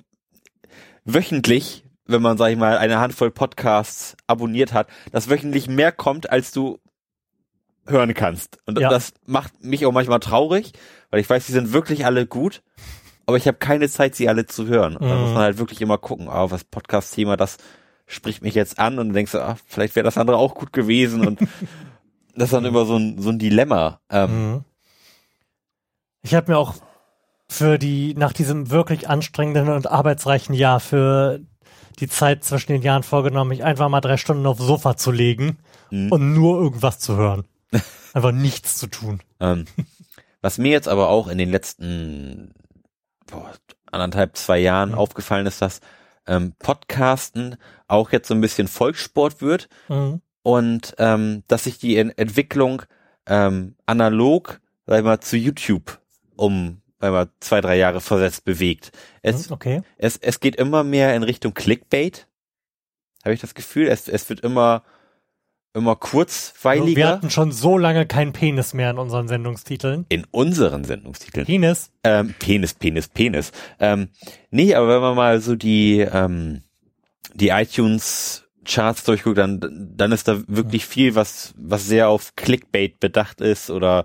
wöchentlich, 1.04 1.84
wenn 2.06 2.22
man, 2.22 2.36
sag 2.36 2.50
ich 2.50 2.58
mal, 2.58 2.76
eine 2.78 2.98
Handvoll 2.98 3.30
Podcasts 3.30 4.16
abonniert 4.26 4.72
hat, 4.72 4.88
dass 5.12 5.28
wöchentlich 5.30 5.68
mehr 5.68 5.92
kommt, 5.92 6.30
als 6.30 6.52
du 6.52 6.78
hören 7.86 8.14
kannst. 8.14 8.58
Und 8.66 8.78
Ja. 8.78 8.88
das 8.88 9.14
macht 9.26 9.64
mich 9.64 9.86
auch 9.86 9.92
manchmal 9.92 10.20
traurig, 10.20 10.72
weil 11.10 11.20
ich 11.20 11.28
weiß, 11.28 11.46
die 11.46 11.52
sind 11.52 11.72
wirklich 11.72 12.06
alle 12.06 12.26
gut, 12.26 12.62
aber 13.26 13.36
ich 13.36 13.46
habe 13.46 13.58
keine 13.58 13.88
Zeit, 13.88 14.14
sie 14.14 14.28
alle 14.28 14.46
zu 14.46 14.66
hören. 14.66 14.96
Und 14.96 15.08
da 15.08 15.14
Mhm. 15.14 15.20
muss 15.22 15.30
man 15.32 15.42
halt 15.42 15.58
wirklich 15.58 15.80
immer 15.80 15.98
gucken, 15.98 16.28
ah, 16.28 16.50
was 16.50 16.64
Podcast-Thema, 16.64 17.36
das 17.36 17.56
spricht 18.06 18.42
mich 18.42 18.54
jetzt 18.54 18.78
an 18.78 18.98
und 18.98 19.08
du 19.08 19.14
denkst, 19.14 19.34
ah, 19.34 19.56
vielleicht 19.66 19.96
wäre 19.96 20.04
das 20.04 20.18
andere 20.18 20.36
auch 20.36 20.54
gut 20.54 20.72
gewesen 20.72 21.26
und 21.26 21.40
das 22.34 22.44
ist 22.44 22.52
dann 22.52 22.64
immer 22.64 22.84
so 22.84 22.96
ein, 22.96 23.20
so 23.20 23.30
ein 23.30 23.38
Dilemma. 23.38 24.00
Ähm, 24.10 24.30
Mhm. 24.52 24.64
Ich 26.24 26.34
habe 26.34 26.52
mir 26.52 26.58
auch 26.58 26.74
für 27.48 27.78
die, 27.78 28.14
nach 28.14 28.32
diesem 28.32 28.70
wirklich 28.70 29.08
anstrengenden 29.08 29.68
und 29.68 29.90
arbeitsreichen 29.90 30.54
Jahr 30.54 30.78
für 30.80 31.40
die 31.98 32.08
Zeit 32.08 32.44
zwischen 32.44 32.72
den 32.72 32.82
Jahren 32.82 33.02
vorgenommen, 33.02 33.48
mich 33.50 33.64
einfach 33.64 33.88
mal 33.88 34.00
drei 34.00 34.16
Stunden 34.16 34.46
aufs 34.46 34.62
Sofa 34.62 34.96
zu 34.96 35.10
legen 35.10 35.58
Mhm. 35.90 36.10
und 36.12 36.32
nur 36.32 36.60
irgendwas 36.62 36.98
zu 37.00 37.16
hören. 37.16 37.44
Einfach 38.14 38.32
nichts 38.32 38.76
zu 38.78 38.86
tun. 38.86 39.20
Ähm, 39.40 39.64
was 40.42 40.58
mir 40.58 40.70
jetzt 40.70 40.88
aber 40.88 41.08
auch 41.08 41.28
in 41.28 41.38
den 41.38 41.50
letzten 41.50 42.52
boah, 43.26 43.52
anderthalb, 43.90 44.36
zwei 44.36 44.58
Jahren 44.58 44.90
Mhm. 44.90 44.94
aufgefallen 44.96 45.46
ist, 45.46 45.60
dass 45.62 45.80
ähm, 46.26 46.54
Podcasten 46.58 47.56
auch 47.88 48.12
jetzt 48.12 48.28
so 48.28 48.34
ein 48.34 48.40
bisschen 48.40 48.68
Volkssport 48.68 49.40
wird 49.42 49.68
Mhm. 49.88 50.20
und 50.42 50.94
ähm, 50.98 51.42
dass 51.48 51.64
sich 51.64 51.78
die 51.78 51.96
Ent 51.96 52.16
Entwicklung 52.18 52.82
ähm, 53.26 53.76
analog, 53.86 54.60
sag 54.86 54.98
ich 54.98 55.04
mal, 55.04 55.20
zu 55.20 55.36
YouTube 55.36 56.00
um 56.36 56.80
sag 57.00 57.10
mal, 57.12 57.28
zwei, 57.40 57.60
drei 57.60 57.76
Jahre 57.76 58.00
versetzt 58.00 58.44
bewegt. 58.44 58.92
Es, 59.22 59.50
Okay. 59.50 59.82
es, 59.98 60.16
es 60.16 60.38
geht 60.40 60.56
immer 60.56 60.84
mehr 60.84 61.14
in 61.16 61.22
Richtung 61.24 61.52
Clickbait, 61.54 62.28
habe 63.24 63.34
ich 63.34 63.40
das 63.40 63.54
Gefühl. 63.54 63.88
Es, 63.88 64.08
es 64.08 64.28
wird 64.28 64.40
immer, 64.40 64.84
immer 65.74 65.92
Wir 65.92 65.96
kurzweiliger 65.96 67.08
hatten 67.08 67.30
schon 67.30 67.50
so 67.52 67.78
lange 67.78 68.06
keinen 68.06 68.32
Penis 68.32 68.74
mehr 68.74 68.90
in 68.90 68.98
unseren 68.98 69.28
Sendungstiteln. 69.28 70.06
in 70.08 70.26
unseren 70.30 70.84
Sendungstiteln. 70.84 71.46
Penis? 71.46 71.90
Ähm, 72.04 72.34
Penis, 72.38 72.74
Penis, 72.74 73.08
Penis. 73.08 73.52
Ähm, 73.80 74.08
nee, 74.50 74.74
aber 74.74 74.88
wenn 74.88 75.00
man 75.00 75.16
mal 75.16 75.40
so 75.40 75.54
die, 75.54 76.00
ähm, 76.00 76.62
die 77.34 77.48
iTunes 77.48 78.44
Charts 78.64 79.04
durchguckt, 79.04 79.38
dann, 79.38 79.60
dann 79.96 80.12
ist 80.12 80.28
da 80.28 80.42
wirklich 80.46 80.84
viel, 80.86 81.14
was, 81.14 81.54
was 81.56 81.86
sehr 81.86 82.08
auf 82.08 82.36
Clickbait 82.36 83.00
bedacht 83.00 83.40
ist 83.40 83.70
oder 83.70 84.04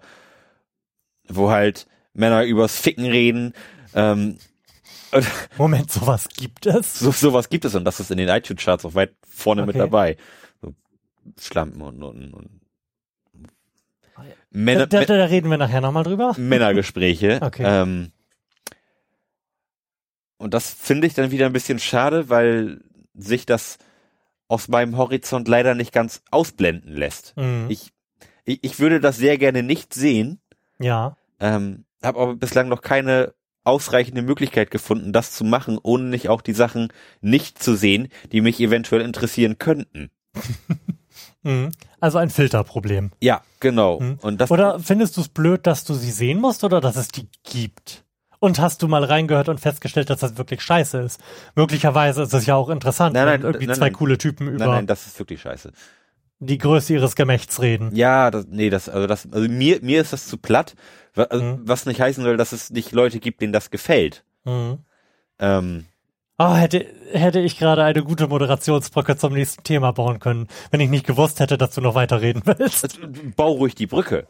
wo 1.27 1.51
halt 1.51 1.85
Männer 2.13 2.43
übers 2.45 2.77
Ficken 2.79 3.05
reden. 3.05 3.53
Ähm, 3.93 4.37
Moment, 5.57 5.91
sowas 5.91 6.27
gibt 6.35 6.65
es? 6.65 6.99
so, 6.99 7.11
sowas 7.11 7.49
gibt 7.49 7.65
es 7.65 7.75
und 7.75 7.85
das 7.85 7.99
ist 7.99 8.11
in 8.11 8.17
den 8.17 8.29
iTunes 8.29 8.63
Charts 8.63 8.85
auch 8.85 8.95
weit 8.95 9.13
vorne 9.27 9.61
mit 9.65 9.75
Okay. 9.75 9.79
dabei. 9.79 10.17
Schlampen 11.39 11.81
und, 11.81 12.01
und, 12.03 12.33
und 12.33 12.61
Da, 14.15 14.23
Männer, 14.51 14.87
da, 14.87 15.03
da 15.05 15.25
reden 15.25 15.49
wir 15.49 15.57
nachher 15.57 15.81
nochmal 15.81 16.03
drüber. 16.03 16.33
Männergespräche. 16.37 17.39
Okay. 17.41 17.63
Ähm, 17.65 18.11
und 20.37 20.53
das 20.53 20.71
finde 20.71 21.07
ich 21.07 21.13
dann 21.13 21.31
wieder 21.31 21.45
ein 21.47 21.53
bisschen 21.53 21.79
schade, 21.79 22.29
weil 22.29 22.81
sich 23.13 23.45
das 23.45 23.77
aus 24.47 24.67
meinem 24.67 24.95
Horizont 24.97 25.47
leider 25.47 25.75
nicht 25.75 25.91
ganz 25.91 26.21
ausblenden 26.31 26.93
lässt. 26.95 27.35
Mhm. 27.37 27.65
Ich, 27.69 27.91
ich, 28.45 28.63
ich 28.63 28.79
würde 28.79 28.99
das 28.99 29.17
sehr 29.17 29.37
gerne 29.37 29.63
nicht 29.63 29.93
sehen, 29.93 30.39
Ja. 30.79 31.17
ähm, 31.39 31.85
habe 32.03 32.19
aber 32.19 32.35
bislang 32.35 32.69
noch 32.69 32.81
keine 32.81 33.33
ausreichende 33.63 34.21
Möglichkeit 34.21 34.71
gefunden, 34.71 35.11
das 35.11 35.33
zu 35.33 35.43
machen, 35.43 35.77
ohne 35.83 36.05
nicht 36.05 36.29
auch 36.29 36.41
die 36.41 36.53
Sachen 36.53 36.93
nicht 37.19 37.61
zu 37.61 37.75
sehen, 37.75 38.07
die 38.31 38.39
mich 38.39 38.59
eventuell 38.61 39.01
interessieren 39.01 39.57
könnten. 39.57 40.09
Mhm. 41.47 41.71
Also 41.99 42.17
ein 42.19 42.29
Filterproblem. 42.29 43.11
Ja, 43.21 43.41
genau. 43.59 43.99
Mhm. 43.99 44.19
Und 44.21 44.39
das 44.41 44.51
Oder 44.51 44.79
findest 44.79 45.17
du 45.17 45.21
es 45.21 45.29
blöd, 45.29 45.65
dass 45.65 45.83
du 45.83 45.93
sie 45.93 46.11
sehen 46.11 46.39
musst 46.39 46.63
oder 46.63 46.81
dass 46.81 46.95
es 46.95 47.07
die 47.07 47.27
gibt? 47.43 48.03
Und 48.39 48.59
hast 48.59 48.83
du 48.83 48.87
mal 48.87 49.03
reingehört 49.03 49.49
und 49.49 49.59
festgestellt, 49.59 50.11
dass 50.11 50.19
das 50.19 50.37
wirklich 50.37 50.61
scheiße 50.61 50.99
ist? 50.99 51.19
Möglicherweise 51.55 52.21
ist 52.21 52.33
es 52.33 52.45
ja 52.45 52.53
auch 52.55 52.69
interessant, 52.69 53.13
Nein, 53.15 53.25
wenn 53.25 53.33
nein, 53.33 53.41
irgendwie 53.41 53.65
nein, 53.65 53.75
zwei 53.75 53.85
nein. 53.87 53.93
coole 53.93 54.17
Typen 54.19 54.47
über 54.47 54.59
nein, 54.65 54.69
nein, 54.75 54.87
das 54.87 55.07
ist 55.07 55.17
wirklich 55.17 55.41
scheiße. 55.41 55.71
die 56.39 56.59
Größe 56.59 56.93
ihres 56.93 57.15
Gemächts 57.15 57.59
reden. 57.61 57.95
Ja, 57.95 58.29
das, 58.29 58.45
nee, 58.47 58.69
das, 58.69 58.89
also 58.89 59.07
das, 59.07 59.27
also 59.31 59.49
mir, 59.49 59.79
mir 59.81 60.01
ist 60.01 60.13
das 60.13 60.27
zu 60.27 60.37
platt, 60.37 60.75
wa- 61.15 61.23
also, 61.23 61.43
Mhm. 61.43 61.61
was 61.63 61.87
nicht 61.87 61.99
heißen 61.99 62.23
soll, 62.23 62.37
dass 62.37 62.51
es 62.51 62.69
nicht 62.69 62.91
Leute 62.91 63.19
gibt, 63.19 63.41
denen 63.41 63.53
das 63.53 63.71
gefällt. 63.71 64.23
Mhm. 64.45 64.79
Ähm, 65.39 65.85
Oh, 66.39 66.53
hätte, 66.53 66.85
hätte 67.11 67.39
ich 67.39 67.57
gerade 67.57 67.83
eine 67.83 68.03
gute 68.03 68.27
Moderationsbrücke 68.27 69.17
zum 69.17 69.33
nächsten 69.33 69.63
Thema 69.63 69.91
bauen 69.91 70.19
können, 70.19 70.47
wenn 70.69 70.79
ich 70.79 70.89
nicht 70.89 71.07
gewusst 71.07 71.39
hätte, 71.39 71.57
dass 71.57 71.71
du 71.73 71.81
noch 71.81 71.95
weiterreden 71.95 72.43
willst. 72.45 72.83
also, 72.83 72.99
bau 73.35 73.53
ruhig 73.53 73.73
die 73.73 73.87
Brücke. 73.87 74.27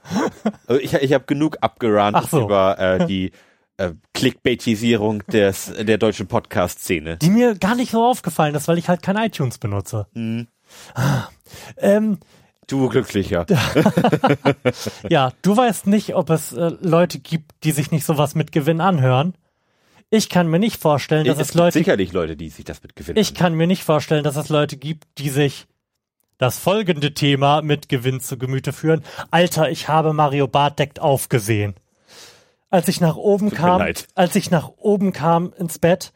Also 0.67 0.81
ich, 0.81 0.93
ich 0.93 1.13
habe 1.13 1.25
genug 1.25 1.57
abgerannt 1.59 2.29
so. 2.29 2.43
über 2.43 2.79
äh, 2.79 3.05
die 3.07 3.31
äh, 3.75 3.91
Clickbaitisierung 4.13 5.25
des, 5.27 5.73
der 5.77 5.97
deutschen 5.97 6.27
Podcast-Szene. 6.27 7.17
Die 7.17 7.29
mir 7.29 7.55
gar 7.55 7.75
nicht 7.75 7.91
so 7.91 8.05
aufgefallen 8.05 8.55
ist, 8.55 8.69
weil 8.69 8.77
ich 8.77 8.87
halt 8.87 9.01
kein 9.01 9.17
iTunes 9.17 9.57
benutze. 9.57 10.07
Mhm. 10.13 10.47
Ähm, 11.77 12.19
Du 12.67 12.89
glücklicher. 12.89 13.45
ja, 15.09 15.31
du 15.41 15.55
weißt 15.55 15.87
nicht, 15.87 16.15
ob 16.15 16.29
es 16.29 16.51
äh, 16.51 16.71
Leute 16.81 17.17
gibt, 17.19 17.63
die 17.63 17.71
sich 17.71 17.91
nicht 17.91 18.03
sowas 18.03 18.35
mit 18.35 18.51
Gewinn 18.51 18.81
anhören. 18.81 19.35
Ich 20.09 20.29
kann 20.29 20.47
mir 20.47 20.59
nicht 20.59 20.81
vorstellen, 20.81 21.25
dass 21.25 21.37
es 21.37 21.49
es 21.49 21.53
Leute 21.53 21.79
sicherlich 21.79 22.13
Leute, 22.13 22.37
die 22.37 22.49
sich 22.49 22.63
das 22.63 22.81
mit 22.81 22.95
gewinnen. 22.95 23.17
Ich 23.17 23.33
kann 23.33 23.53
mir 23.53 23.67
nicht 23.67 23.83
vorstellen, 23.83 24.23
dass 24.23 24.37
es 24.37 24.49
Leute 24.49 24.77
gibt, 24.77 25.05
die 25.17 25.29
sich 25.29 25.67
das 26.37 26.59
folgende 26.59 27.13
Thema 27.13 27.61
mit 27.61 27.89
Gewinn 27.89 28.21
zu 28.21 28.37
Gemüte 28.37 28.71
führen. 28.71 29.03
Alter, 29.31 29.69
ich 29.69 29.89
habe 29.89 30.13
Mario 30.13 30.47
Barth 30.47 30.79
deckt 30.79 30.99
aufgesehen. 30.99 31.75
Als 32.69 32.87
ich 32.87 33.01
nach 33.01 33.15
oben 33.15 33.49
Tut 33.49 33.57
kam, 33.57 33.81
als 34.15 34.35
ich 34.35 34.51
nach 34.51 34.69
oben 34.77 35.13
kam 35.13 35.53
ins 35.57 35.79
Bett, 35.79 36.13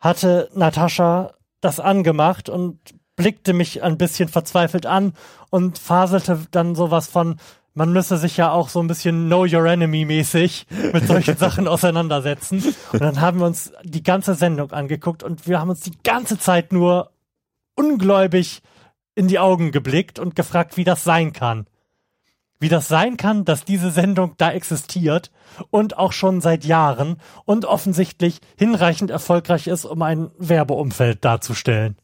hatte 0.00 0.50
Natascha 0.54 1.32
das 1.60 1.80
angemacht 1.80 2.48
und 2.48 2.78
blickte 3.16 3.52
mich 3.52 3.82
ein 3.82 3.96
bisschen 3.96 4.28
verzweifelt 4.28 4.86
an 4.86 5.14
und 5.50 5.78
faselte 5.78 6.46
dann 6.50 6.74
sowas 6.74 7.06
von, 7.06 7.36
man 7.74 7.92
müsse 7.92 8.16
sich 8.16 8.36
ja 8.36 8.50
auch 8.52 8.68
so 8.68 8.80
ein 8.80 8.86
bisschen 8.86 9.26
Know 9.26 9.42
Your 9.42 9.66
Enemy 9.66 10.04
mäßig 10.04 10.66
mit 10.92 11.06
solchen 11.06 11.36
Sachen 11.38 11.68
auseinandersetzen. 11.68 12.62
Und 12.92 13.02
dann 13.02 13.20
haben 13.20 13.40
wir 13.40 13.46
uns 13.46 13.72
die 13.82 14.02
ganze 14.02 14.34
Sendung 14.34 14.70
angeguckt 14.72 15.22
und 15.22 15.46
wir 15.48 15.60
haben 15.60 15.70
uns 15.70 15.80
die 15.80 15.98
ganze 16.02 16.38
Zeit 16.38 16.72
nur 16.72 17.10
ungläubig 17.74 18.62
in 19.16 19.28
die 19.28 19.40
Augen 19.40 19.72
geblickt 19.72 20.18
und 20.18 20.36
gefragt, 20.36 20.76
wie 20.76 20.84
das 20.84 21.04
sein 21.04 21.32
kann. 21.32 21.66
Wie 22.60 22.68
das 22.68 22.86
sein 22.86 23.16
kann, 23.16 23.44
dass 23.44 23.64
diese 23.64 23.90
Sendung 23.90 24.34
da 24.38 24.52
existiert 24.52 25.32
und 25.70 25.98
auch 25.98 26.12
schon 26.12 26.40
seit 26.40 26.64
Jahren 26.64 27.16
und 27.44 27.64
offensichtlich 27.64 28.40
hinreichend 28.56 29.10
erfolgreich 29.10 29.66
ist, 29.66 29.84
um 29.84 30.00
ein 30.02 30.30
Werbeumfeld 30.38 31.24
darzustellen. 31.24 31.96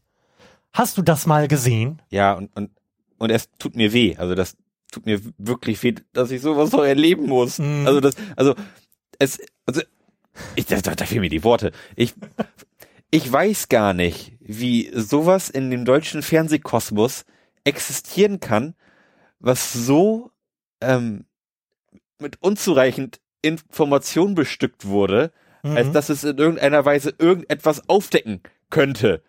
Hast 0.73 0.99
du 0.99 1.03
das 1.03 1.27
mal 1.27 1.49
gesehen? 1.49 2.03
Ja, 2.11 2.33
und, 2.33 2.55
und, 2.57 2.71
und 3.19 3.31
es 3.31 3.49
tut 3.59 3.77
mir 3.77 3.93
weh. 3.93 4.17
Also 4.17 4.35
das 4.35 4.57
tut 4.91 5.07
mir 5.07 5.21
wirklich 5.39 5.83
weh, 5.83 5.95
dass 6.13 6.31
ich 6.31 6.43
sowas 6.43 6.73
noch 6.73 6.85
erleben 6.85 7.27
muss. 7.27 7.59
Mhm. 7.59 7.87
Also 7.87 8.01
das, 8.01 8.15
also 8.37 8.55
es, 9.19 9.39
also 9.67 9.83
ich, 10.57 10.67
da, 10.67 10.81
da 10.81 11.05
fehlen 11.05 11.21
mir 11.21 11.29
die 11.31 11.45
Worte. 11.45 11.73
Ich, 11.97 12.15
ich 13.11 13.31
weiß 13.31 13.69
gar 13.69 13.95
nicht, 13.95 14.37
wie 14.41 14.91
sowas 14.95 15.51
in 15.51 15.71
dem 15.71 15.85
deutschen 15.85 16.23
Fernsehkosmos 16.23 17.25
existieren 17.65 18.41
kann, 18.41 18.75
was 19.39 19.73
so 19.73 20.31
ähm, 20.81 21.25
mit 22.19 22.43
unzureichend 22.43 23.21
Information 23.43 24.35
bestückt 24.35 24.87
wurde, 24.87 25.33
als 25.63 25.89
Mhm. 25.89 25.93
dass 25.93 26.09
es 26.09 26.25
in 26.25 26.39
irgendeiner 26.39 26.85
Weise 26.87 27.15
irgendetwas 27.19 27.87
aufdecken 27.89 28.41
könnte. 28.71 29.23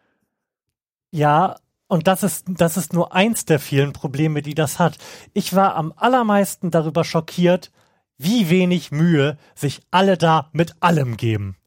Ja, 1.12 1.58
und 1.92 2.08
das 2.08 2.24
ist, 2.24 2.46
das 2.48 2.78
ist 2.78 2.94
nur 2.94 3.14
eins 3.14 3.44
der 3.44 3.60
vielen 3.60 3.92
Probleme, 3.92 4.42
die 4.42 4.56
das 4.56 4.80
hat. 4.80 4.98
Ich 5.34 5.54
war 5.58 5.76
am 5.76 5.92
allermeisten 5.98 6.72
darüber 6.72 7.04
schockiert, 7.04 7.70
wie 8.18 8.50
wenig 8.50 8.92
Mühe 8.92 9.38
sich 9.56 9.82
alle 9.92 10.18
da 10.18 10.50
mit 10.54 10.74
allem 10.80 11.18
geben. 11.18 11.58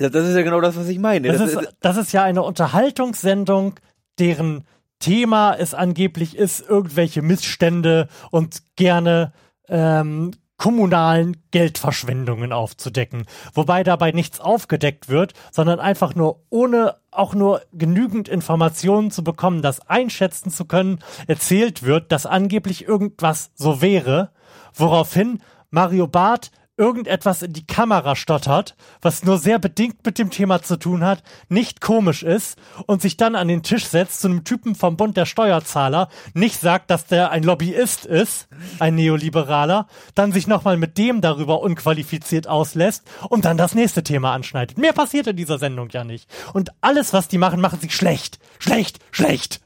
Ja, 0.00 0.08
das 0.08 0.26
ist 0.26 0.34
ja 0.34 0.42
genau 0.42 0.60
das, 0.60 0.76
was 0.76 0.88
ich 0.88 0.98
meine. 0.98 1.28
Das, 1.28 1.40
ist, 1.40 1.76
das 1.78 1.96
ist 1.96 2.12
ja 2.12 2.24
eine 2.24 2.42
Unterhaltungssendung, 2.42 3.78
deren 4.18 4.64
Thema 4.98 5.54
es 5.54 5.74
angeblich 5.74 6.36
ist, 6.36 6.68
irgendwelche 6.68 7.22
Missstände 7.22 8.08
und 8.32 8.64
gerne 8.74 9.32
ähm, 9.68 10.32
kommunalen 10.56 11.36
Geldverschwendungen 11.50 12.52
aufzudecken. 12.52 13.26
Wobei 13.52 13.82
dabei 13.82 14.12
nichts 14.12 14.40
aufgedeckt 14.40 15.08
wird, 15.08 15.34
sondern 15.52 15.80
einfach 15.80 16.14
nur 16.14 16.40
ohne 16.50 16.96
auch 17.10 17.34
nur 17.34 17.62
genügend 17.72 18.28
Informationen 18.28 19.10
zu 19.10 19.22
bekommen, 19.22 19.62
das 19.62 19.80
einschätzen 19.88 20.50
zu 20.50 20.64
können, 20.64 21.00
erzählt 21.26 21.82
wird, 21.82 22.12
dass 22.12 22.26
angeblich 22.26 22.86
irgendwas 22.86 23.50
so 23.54 23.80
wäre, 23.80 24.30
woraufhin 24.74 25.40
Mario 25.70 26.06
Barth 26.06 26.50
irgendetwas 26.76 27.42
in 27.42 27.52
die 27.52 27.66
Kamera 27.66 28.16
stottert, 28.16 28.76
was 29.00 29.24
nur 29.24 29.38
sehr 29.38 29.58
bedingt 29.58 30.04
mit 30.04 30.18
dem 30.18 30.30
Thema 30.30 30.62
zu 30.62 30.78
tun 30.78 31.04
hat, 31.04 31.22
nicht 31.48 31.80
komisch 31.80 32.22
ist 32.22 32.58
und 32.86 33.00
sich 33.00 33.16
dann 33.16 33.34
an 33.34 33.48
den 33.48 33.62
Tisch 33.62 33.86
setzt 33.86 34.20
zu 34.20 34.28
einem 34.28 34.44
Typen 34.44 34.74
vom 34.74 34.96
Bund 34.96 35.16
der 35.16 35.26
Steuerzahler, 35.26 36.08
nicht 36.34 36.60
sagt, 36.60 36.90
dass 36.90 37.06
der 37.06 37.30
ein 37.30 37.42
Lobbyist 37.42 38.04
ist, 38.04 38.48
ein 38.78 38.94
Neoliberaler, 38.94 39.86
dann 40.14 40.32
sich 40.32 40.46
nochmal 40.46 40.76
mit 40.76 40.98
dem 40.98 41.20
darüber 41.20 41.60
unqualifiziert 41.62 42.46
auslässt 42.46 43.04
und 43.28 43.44
dann 43.44 43.56
das 43.56 43.74
nächste 43.74 44.02
Thema 44.02 44.32
anschneidet. 44.32 44.78
Mehr 44.78 44.92
passiert 44.92 45.26
in 45.26 45.36
dieser 45.36 45.58
Sendung 45.58 45.88
ja 45.90 46.04
nicht. 46.04 46.28
Und 46.52 46.70
alles, 46.80 47.12
was 47.12 47.28
die 47.28 47.38
machen, 47.38 47.60
machen 47.60 47.78
sie 47.80 47.90
schlecht. 47.90 48.38
Schlecht, 48.58 48.98
schlecht. 49.10 49.60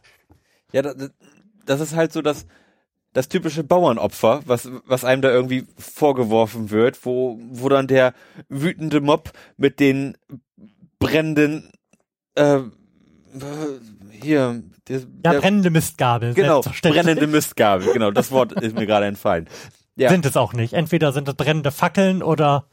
Ja, 0.72 0.82
das, 1.66 1.80
ist 1.80 1.96
halt 1.96 2.12
so 2.12 2.22
das, 2.22 2.46
das 3.12 3.28
typische 3.28 3.64
Bauernopfer, 3.64 4.42
was, 4.46 4.68
was 4.86 5.04
einem 5.04 5.22
da 5.22 5.30
irgendwie 5.30 5.66
vorgeworfen 5.78 6.70
wird, 6.70 7.04
wo, 7.04 7.38
wo 7.50 7.68
dann 7.68 7.86
der 7.86 8.14
wütende 8.48 9.00
Mob 9.00 9.32
mit 9.56 9.80
den 9.80 10.16
brennenden, 10.98 11.70
äh, 12.36 12.58
hier, 14.22 14.62
der, 14.88 14.98
Ja, 15.00 15.32
der, 15.32 15.40
brennende 15.40 15.70
Mistgabel. 15.70 16.34
genau, 16.34 16.60
brennende 16.82 17.26
Mistgabel, 17.26 17.92
genau, 17.92 18.10
das 18.10 18.30
Wort 18.30 18.52
ist 18.52 18.76
mir 18.76 18.86
gerade 18.86 19.06
entfallen. 19.06 19.48
Ja, 19.96 20.08
Sind 20.08 20.24
es 20.24 20.36
auch 20.36 20.52
nicht. 20.52 20.72
Entweder 20.72 21.12
sind 21.12 21.28
es 21.28 21.34
brennende 21.34 21.70
Fackeln 21.72 22.22
oder, 22.22 22.66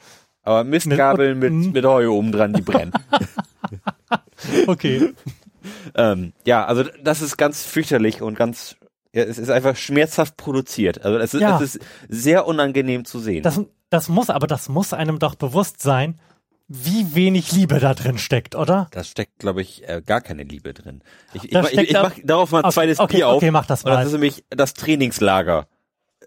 aber 0.43 0.63
Mistgabeln 0.63 1.39
mit, 1.39 1.51
Mhm. 1.51 1.71
mit 1.71 1.83
Heu 1.85 2.09
oben 2.09 2.31
dran, 2.31 2.53
die 2.53 2.61
brennen. 2.61 2.93
okay. 4.67 5.13
ähm, 5.95 6.33
ja, 6.45 6.65
also 6.65 6.83
das 7.03 7.21
ist 7.21 7.37
ganz 7.37 7.63
fürchterlich 7.65 8.21
und 8.21 8.35
ganz, 8.37 8.77
ja, 9.13 9.23
es 9.23 9.37
ist 9.37 9.49
einfach 9.49 9.75
schmerzhaft 9.75 10.37
produziert. 10.37 11.03
Also 11.03 11.17
es 11.19 11.33
ist, 11.33 11.41
Ja. 11.41 11.55
es 11.59 11.75
ist 11.75 11.85
sehr 12.09 12.45
unangenehm 12.47 13.05
zu 13.05 13.19
sehen. 13.19 13.43
Das, 13.43 13.59
das 13.89 14.09
muss, 14.09 14.29
aber 14.29 14.47
das 14.47 14.69
muss 14.69 14.93
einem 14.93 15.19
doch 15.19 15.35
bewusst 15.35 15.81
sein, 15.81 16.19
wie 16.67 17.15
wenig 17.15 17.53
Liebe 17.53 17.79
da 17.79 17.93
drin 17.93 18.17
steckt, 18.17 18.53
oder? 18.53 18.87
Da 18.91 19.03
steckt, 19.05 19.39
glaube 19.39 19.61
ich, 19.61 19.87
äh, 19.87 20.01
gar 20.05 20.19
keine 20.19 20.43
Liebe 20.43 20.73
drin. 20.73 21.01
Ich, 21.33 21.45
ich, 21.45 21.51
ich, 21.53 21.77
ich 21.79 21.93
da- 21.93 22.03
mach 22.03 22.15
darauf 22.23 22.51
mal 22.51 22.59
ein 22.59 22.65
Okay, 22.65 22.73
zweites 22.73 22.99
okay, 22.99 23.17
Bier 23.17 23.27
auf. 23.29 23.35
okay, 23.37 23.51
mach 23.51 23.65
das 23.65 23.83
Und 23.85 23.91
das 23.91 23.99
mal. 23.99 24.05
ist 24.05 24.11
nämlich 24.11 24.43
das 24.49 24.73
Trainingslager. 24.73 25.67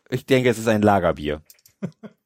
Ich 0.09 0.25
denke, 0.25 0.49
es 0.49 0.59
ist 0.59 0.67
ein 0.69 0.81
Lagerbier. 0.83 1.43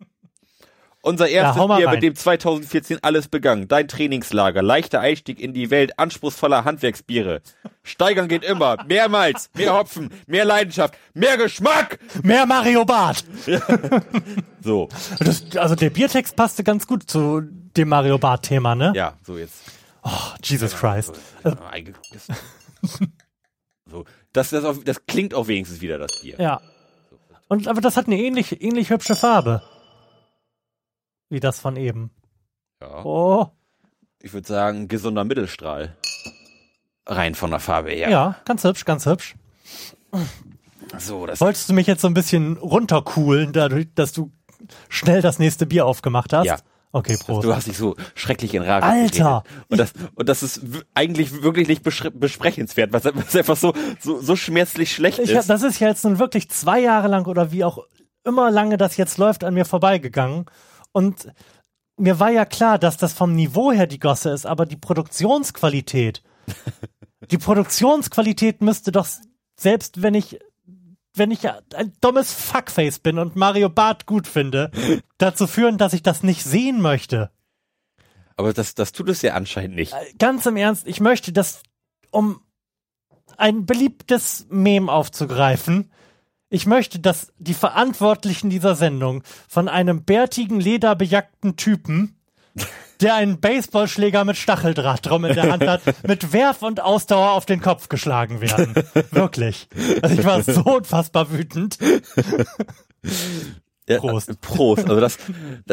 Unser 1.04 1.28
erstes 1.28 1.62
mal 1.66 1.76
Bier, 1.76 1.90
mit 1.90 2.02
dem 2.02 2.14
2014 2.14 3.00
alles 3.02 3.28
begann. 3.28 3.68
Dein 3.68 3.88
Trainingslager. 3.88 4.62
Leichter 4.62 5.00
Einstieg 5.00 5.38
in 5.38 5.52
die 5.52 5.68
Welt 5.70 5.98
anspruchsvoller 5.98 6.64
Handwerksbiere. 6.64 7.42
Steigern 7.82 8.26
geht 8.26 8.42
immer. 8.42 8.82
Mehr 8.86 9.10
Malz, 9.10 9.50
mehr 9.54 9.74
Hopfen, 9.74 10.08
mehr 10.26 10.46
Leidenschaft, 10.46 10.94
mehr 11.12 11.36
Geschmack. 11.36 11.98
Mehr 12.22 12.46
Mario 12.46 12.84
Barth. 12.84 13.24
So, 14.62 14.88
Das, 15.18 15.44
also 15.58 15.74
der 15.74 15.90
Biertext 15.90 16.36
passte 16.36 16.64
ganz 16.64 16.86
gut 16.86 17.02
zu 17.02 17.42
dem 17.42 17.90
Mario 17.90 18.16
Barth-Thema, 18.16 18.74
ne? 18.74 18.94
ja, 18.96 19.12
so 19.22 19.36
jetzt. 19.36 19.60
Oh, 20.02 20.08
Jesus 20.42 20.74
Christ. 20.74 21.20
So, 21.42 21.50
eingeguckt 21.70 22.14
ist. 22.14 22.30
so, 23.90 24.06
das, 24.32 24.48
das, 24.48 24.82
das 24.82 25.04
klingt 25.04 25.34
auch 25.34 25.48
wenigstens 25.48 25.82
wieder 25.82 25.98
das 25.98 26.18
Bier. 26.22 26.36
Ja. 26.38 26.62
Und 27.48 27.68
aber 27.68 27.82
das 27.82 27.98
hat 27.98 28.06
eine 28.06 28.16
ähnlich, 28.16 28.62
ähnlich 28.62 28.88
hübsche 28.88 29.16
Farbe. 29.16 29.60
Wie 31.28 31.40
das 31.40 31.60
von 31.60 31.76
eben. 31.76 32.10
Ja. 32.80 33.04
Oh. 33.04 33.46
ich 34.20 34.32
würde 34.32 34.46
sagen, 34.46 34.88
gesunder 34.88 35.24
Mittelstrahl. 35.24 35.96
Rein 37.06 37.34
von 37.34 37.50
der 37.50 37.60
Farbe 37.60 37.90
her. 37.90 38.08
Ja, 38.10 38.36
ganz 38.44 38.64
hübsch, 38.64 38.84
ganz 38.84 39.04
hübsch. 39.06 39.34
So, 40.98 41.26
das 41.26 41.40
Wolltest 41.40 41.68
du 41.68 41.72
mich 41.74 41.86
jetzt 41.86 42.00
so 42.02 42.08
ein 42.08 42.14
bisschen 42.14 42.56
runtercoolen, 42.56 43.52
dadurch, 43.52 43.88
dass 43.94 44.12
du 44.12 44.30
schnell 44.88 45.20
das 45.22 45.38
nächste 45.38 45.66
Bier 45.66 45.86
aufgemacht 45.86 46.32
hast? 46.32 46.46
Ja. 46.46 46.56
Okay, 46.92 47.16
Prost. 47.18 47.44
du 47.44 47.52
hast 47.52 47.66
dich 47.66 47.76
so 47.76 47.96
schrecklich 48.14 48.54
in 48.54 48.62
Rage 48.62 48.86
Alter! 48.86 49.42
geredet. 49.42 49.66
Und 49.68 49.78
das, 49.80 49.92
und 50.14 50.28
das 50.28 50.44
ist 50.44 50.60
eigentlich 50.94 51.42
wirklich 51.42 51.66
nicht 51.66 51.82
besprechenswert, 51.82 52.92
was, 52.92 53.04
was 53.04 53.34
einfach 53.34 53.56
so, 53.56 53.74
so, 53.98 54.20
so 54.20 54.36
schmerzlich 54.36 54.94
schlecht 54.94 55.18
Ich, 55.18 55.30
ist. 55.30 55.50
das 55.50 55.62
ist 55.64 55.80
ja 55.80 55.88
jetzt 55.88 56.04
nun 56.04 56.20
wirklich 56.20 56.48
zwei 56.50 56.78
Jahre 56.78 57.08
lang 57.08 57.26
oder 57.26 57.50
wie 57.50 57.64
auch 57.64 57.80
immer 58.22 58.48
lange 58.52 58.76
das 58.76 58.96
jetzt 58.96 59.18
läuft 59.18 59.42
an 59.42 59.54
mir 59.54 59.64
vorbeigegangen. 59.64 60.46
Und 60.94 61.28
mir 61.96 62.20
war 62.20 62.30
ja 62.30 62.44
klar, 62.44 62.78
dass 62.78 62.96
das 62.96 63.12
vom 63.12 63.34
Niveau 63.34 63.72
her 63.72 63.86
die 63.86 63.98
Gosse 63.98 64.30
ist, 64.30 64.46
aber 64.46 64.64
die 64.64 64.76
Produktionsqualität, 64.76 66.22
die 67.30 67.38
Produktionsqualität 67.38 68.62
müsste 68.62 68.92
doch 68.92 69.06
selbst 69.58 70.02
wenn 70.02 70.14
ich 70.14 70.38
wenn 71.16 71.30
ich 71.30 71.42
ja 71.42 71.60
ein 71.74 71.92
dummes 72.00 72.32
Fuckface 72.32 72.98
bin 72.98 73.20
und 73.20 73.36
Mario 73.36 73.68
Barth 73.68 74.04
gut 74.06 74.26
finde, 74.26 74.72
dazu 75.18 75.46
führen, 75.46 75.78
dass 75.78 75.92
ich 75.92 76.02
das 76.02 76.24
nicht 76.24 76.42
sehen 76.42 76.80
möchte. 76.80 77.30
Aber 78.36 78.52
das, 78.52 78.74
das 78.74 78.90
tut 78.90 79.08
es 79.08 79.22
ja 79.22 79.34
anscheinend 79.34 79.76
nicht. 79.76 79.94
Ganz 80.18 80.44
im 80.46 80.56
Ernst, 80.56 80.88
ich 80.88 81.00
möchte 81.00 81.32
das, 81.32 81.62
um 82.10 82.40
ein 83.36 83.64
beliebtes 83.64 84.46
Mem 84.50 84.88
aufzugreifen, 84.88 85.92
ich 86.54 86.66
möchte, 86.66 87.00
dass 87.00 87.32
die 87.38 87.52
Verantwortlichen 87.52 88.48
dieser 88.48 88.76
Sendung 88.76 89.24
von 89.48 89.68
einem 89.68 90.04
bärtigen, 90.04 90.60
lederbejackten 90.60 91.56
Typen, 91.56 92.16
der 93.00 93.16
einen 93.16 93.40
Baseballschläger 93.40 94.24
mit 94.24 94.36
Stacheldraht 94.36 95.04
drum 95.04 95.24
in 95.24 95.34
der 95.34 95.50
Hand 95.50 95.66
hat, 95.66 95.82
mit 96.06 96.32
Werf 96.32 96.62
und 96.62 96.80
Ausdauer 96.80 97.32
auf 97.32 97.44
den 97.44 97.60
Kopf 97.60 97.88
geschlagen 97.88 98.40
werden. 98.40 98.72
Wirklich. 99.10 99.68
Also 100.00 100.14
ich 100.16 100.24
war 100.24 100.42
so 100.42 100.62
unfassbar 100.62 101.30
wütend. 101.32 101.78
Ja, 103.86 103.98
Prost. 103.98 104.40
Prost. 104.40 104.88
Also 104.88 104.98
das, 104.98 105.18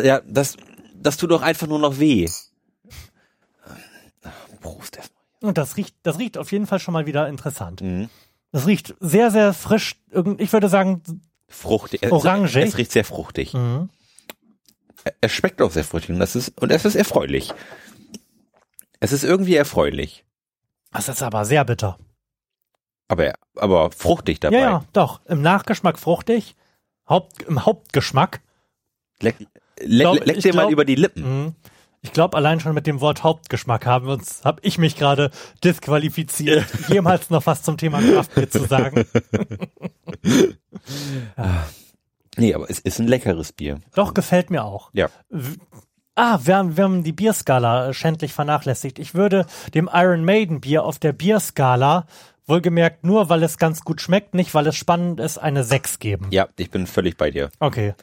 ja, 0.03 0.19
das, 0.27 0.57
das 0.93 1.15
tut 1.15 1.31
doch 1.31 1.41
einfach 1.41 1.65
nur 1.65 1.79
noch 1.79 1.97
weh. 1.97 2.27
Prost 4.59 4.97
erstmal. 4.97 5.23
Und 5.41 5.57
das 5.57 5.77
riecht, 5.77 5.95
das 6.03 6.19
riecht 6.19 6.37
auf 6.37 6.51
jeden 6.51 6.67
Fall 6.67 6.79
schon 6.79 6.93
mal 6.93 7.05
wieder 7.05 7.29
interessant. 7.29 7.79
Mhm. 7.79 8.09
Das 8.51 8.67
riecht 8.67 8.95
sehr, 8.99 9.31
sehr 9.31 9.53
frisch. 9.53 9.95
Ich 10.37 10.51
würde 10.53 10.69
sagen, 10.69 11.01
Fruchtig. 11.47 12.03
Es- 12.03 12.11
Orangig. 12.11 12.55
Es 12.55 12.77
riecht 12.77 12.91
sehr 12.91 13.05
fruchtig. 13.05 13.53
mhm. 13.53 13.89
Es 15.19 15.31
schmeckt 15.31 15.61
auch 15.61 15.71
sehr 15.71 15.83
fruchtig 15.83 16.11
und 16.11 16.19
das 16.19 16.35
ist, 16.35 16.49
und 16.61 16.71
es 16.71 16.85
ist 16.85 16.95
erfreulich. 16.95 17.51
Es 18.99 19.11
ist 19.11 19.23
irgendwie 19.23 19.55
erfreulich. 19.55 20.23
das 20.91 21.09
ist 21.09 21.23
aber 21.23 21.43
sehr 21.45 21.65
bitter. 21.65 21.97
Aber, 23.07 23.33
aber 23.55 23.91
fruchtig 23.91 24.39
dabei. 24.39 24.57
Ja, 24.57 24.61
ja, 24.63 24.83
doch. 24.93 25.21
Im 25.25 25.41
Nachgeschmack 25.41 25.97
fruchtig. 25.99 26.55
Haupt, 27.09 27.41
Im 27.43 27.65
Hauptgeschmack. 27.65 28.41
Leck, 29.21 29.35
leck, 29.79 30.25
leck 30.25 30.39
dir 30.41 30.53
mal 30.55 30.71
über 30.71 30.85
die 30.85 30.95
Lippen. 30.95 31.55
Ich 32.03 32.13
glaube, 32.13 32.35
allein 32.35 32.59
schon 32.59 32.73
mit 32.73 32.87
dem 32.87 32.99
Wort 32.99 33.23
Hauptgeschmack 33.23 33.85
haben 33.85 34.07
wir 34.07 34.13
uns, 34.13 34.43
habe 34.43 34.59
ich 34.63 34.77
mich 34.79 34.95
gerade 34.95 35.29
disqualifiziert, 35.63 36.65
jemals 36.87 37.29
noch 37.29 37.45
was 37.45 37.61
zum 37.61 37.77
Thema 37.77 38.01
Kraftbier 38.01 38.49
zu 38.49 38.65
sagen. 38.65 39.05
Nee, 42.37 42.53
aber 42.53 42.69
es 42.69 42.79
ist 42.79 42.99
ein 42.99 43.07
leckeres 43.07 43.51
Bier. 43.51 43.81
Doch, 43.93 44.13
gefällt 44.13 44.49
mir 44.51 44.63
auch. 44.63 44.89
Ja. 44.93 45.09
Ah, 46.15 46.39
wir 46.43 46.57
haben, 46.57 46.77
wir 46.77 46.83
haben 46.85 47.03
die 47.03 47.11
Bierskala 47.11 47.89
äh, 47.89 47.93
schändlich 47.93 48.33
vernachlässigt. 48.33 48.99
Ich 48.99 49.15
würde 49.15 49.45
dem 49.73 49.89
Iron 49.91 50.23
Maiden 50.23 50.61
Bier 50.61 50.83
auf 50.83 50.99
der 50.99 51.13
Bierskala, 51.13 52.05
wohlgemerkt 52.47 53.03
nur, 53.03 53.29
weil 53.29 53.43
es 53.43 53.57
ganz 53.57 53.81
gut 53.81 54.01
schmeckt, 54.01 54.33
nicht 54.33 54.53
weil 54.53 54.67
es 54.67 54.75
spannend 54.75 55.19
ist, 55.19 55.37
eine 55.37 55.63
6 55.63 55.99
geben. 55.99 56.27
Ja, 56.31 56.47
ich 56.57 56.71
bin 56.71 56.87
völlig 56.87 57.17
bei 57.17 57.31
dir. 57.31 57.49
Okay. 57.59 57.95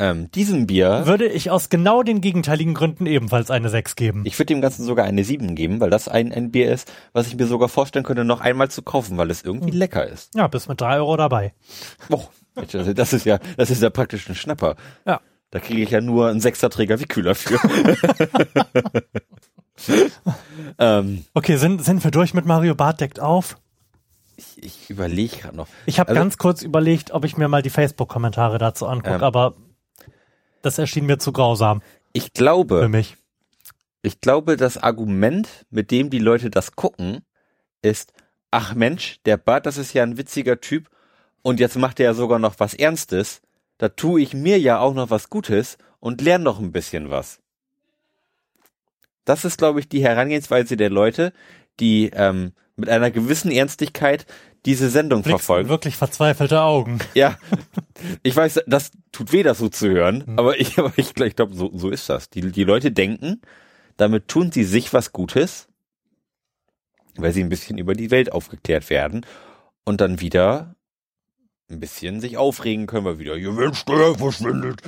Ähm, 0.00 0.30
diesem 0.30 0.66
Bier, 0.68 1.02
Würde 1.06 1.26
ich 1.26 1.50
aus 1.50 1.70
genau 1.70 2.04
den 2.04 2.20
gegenteiligen 2.20 2.72
Gründen 2.72 3.06
ebenfalls 3.06 3.50
eine 3.50 3.68
6 3.68 3.96
geben. 3.96 4.22
ich 4.26 4.38
würde 4.38 4.54
dem 4.54 4.60
Ganzen 4.60 4.84
sogar 4.84 5.04
eine 5.04 5.24
7 5.24 5.56
geben, 5.56 5.80
weil 5.80 5.90
das 5.90 6.06
ein, 6.06 6.32
ein 6.32 6.52
Bier 6.52 6.72
ist, 6.72 6.92
was 7.12 7.26
ich 7.26 7.34
mir 7.36 7.46
sogar 7.48 7.68
vorstellen 7.68 8.04
könnte, 8.04 8.24
noch 8.24 8.40
einmal 8.40 8.70
zu 8.70 8.82
kaufen, 8.82 9.16
weil 9.18 9.28
es 9.30 9.42
irgendwie 9.42 9.72
Hm. 9.72 9.78
lecker 9.78 10.06
ist. 10.06 10.34
Ja, 10.36 10.46
bis 10.46 10.68
mit 10.68 10.80
3 10.80 10.98
Euro 10.98 11.16
dabei. 11.16 11.52
Oh, 12.10 12.22
also 12.54 12.92
das 12.92 13.12
ist 13.12 13.24
ja, 13.26 13.40
das 13.56 13.70
ist 13.70 13.82
ja 13.82 13.90
praktisch 13.90 14.28
ein 14.28 14.36
Schnapper. 14.36 14.76
Ja. 15.04 15.20
Da 15.50 15.58
kriege 15.60 15.82
ich 15.82 15.90
ja 15.90 16.00
nur 16.00 16.28
einen 16.28 16.40
Sechserträger 16.40 17.00
wie 17.00 17.06
Kühler 17.06 17.34
für. 17.34 17.58
ähm, 20.78 21.24
Okay, 21.34 21.56
sind, 21.56 21.84
sind 21.84 22.04
wir 22.04 22.10
durch 22.10 22.34
mit 22.34 22.44
Mario 22.46 22.74
Barth 22.74 23.00
deckt 23.00 23.18
auf? 23.20 23.56
ich 24.36 24.62
ich 24.62 24.90
überlege 24.90 25.36
gerade 25.38 25.56
noch. 25.56 25.66
Ich 25.86 25.98
habe 25.98 26.10
Also- 26.10 26.20
ganz 26.20 26.38
kurz 26.38 26.62
überlegt, 26.62 27.10
ob 27.10 27.24
ich 27.24 27.36
mir 27.36 27.48
mal 27.48 27.62
die 27.62 27.70
Facebook-Kommentare 27.70 28.58
dazu 28.58 28.86
angucke, 28.86 29.16
Ähm, 29.16 29.22
aber 29.24 29.54
das 30.62 30.78
erschien 30.78 31.06
mir 31.06 31.18
zu 31.18 31.32
grausam 31.32 31.82
Ich 32.12 32.24
für 32.24 32.30
glaube, 32.30 32.88
mich. 32.88 33.16
ich 34.02 34.20
glaube, 34.20 34.56
das 34.56 34.76
Argument, 34.76 35.66
mit 35.70 35.90
dem 35.90 36.10
die 36.10 36.18
Leute 36.18 36.50
das 36.50 36.72
gucken, 36.72 37.20
ist, 37.82 38.12
ach 38.50 38.74
Mensch, 38.74 39.20
der 39.24 39.36
Bart, 39.36 39.66
das 39.66 39.76
ist 39.76 39.92
ja 39.92 40.02
ein 40.02 40.18
witziger 40.18 40.60
Typ 40.60 40.88
und 41.42 41.60
jetzt 41.60 41.76
macht 41.76 42.00
er 42.00 42.06
ja 42.06 42.14
sogar 42.14 42.38
noch 42.38 42.56
was 42.58 42.74
Ernstes. 42.74 43.40
Da 43.78 43.88
tue 43.88 44.20
ich 44.20 44.34
mir 44.34 44.58
ja 44.58 44.80
auch 44.80 44.94
noch 44.94 45.10
was 45.10 45.30
Gutes 45.30 45.78
und 46.00 46.20
lerne 46.20 46.44
noch 46.44 46.58
ein 46.58 46.72
bisschen 46.72 47.10
was. 47.10 47.40
Das 49.24 49.44
ist, 49.44 49.58
glaube 49.58 49.80
ich, 49.80 49.88
die 49.88 50.02
Herangehensweise 50.02 50.76
der 50.76 50.90
Leute, 50.90 51.32
die 51.80 52.10
ähm, 52.12 52.52
mit 52.76 52.88
einer 52.88 53.10
gewissen 53.10 53.50
Ernstigkeit 53.50 54.26
diese 54.66 54.90
Sendung 54.90 55.22
Blickst 55.22 55.44
verfolgen. 55.46 55.68
wirklich 55.68 55.96
verzweifelte 55.96 56.60
Augen. 56.62 56.98
Ja, 57.14 57.38
ich 58.22 58.34
weiß, 58.34 58.60
das 58.66 58.90
tut 59.12 59.32
weh, 59.32 59.42
das 59.42 59.58
so 59.58 59.68
zu 59.68 59.88
hören, 59.88 60.24
Mhm. 60.26 60.38
aber 60.38 60.60
ich, 60.60 60.78
aber 60.78 60.92
ich, 60.96 61.16
ich 61.16 61.36
glaube, 61.36 61.54
so, 61.54 61.70
so 61.74 61.90
ist 61.90 62.08
das. 62.08 62.28
Die, 62.30 62.40
die 62.52 62.64
Leute 62.64 62.90
denken, 62.92 63.40
damit 63.96 64.28
tun 64.28 64.52
sie 64.52 64.64
sich 64.64 64.92
was 64.92 65.12
Gutes, 65.12 65.68
weil 67.16 67.32
sie 67.32 67.42
ein 67.42 67.48
bisschen 67.48 67.78
über 67.78 67.94
die 67.94 68.10
Welt 68.10 68.32
aufgeklärt 68.32 68.90
werden 68.90 69.24
und 69.84 70.00
dann 70.00 70.20
wieder 70.20 70.74
ein 71.70 71.80
bisschen 71.80 72.20
sich 72.20 72.36
aufregen 72.36 72.86
können, 72.86 73.04
weil 73.04 73.18
wieder 73.18 73.34
wird 73.56 73.76
Steuer 73.76 74.16
verschwindet. 74.16 74.80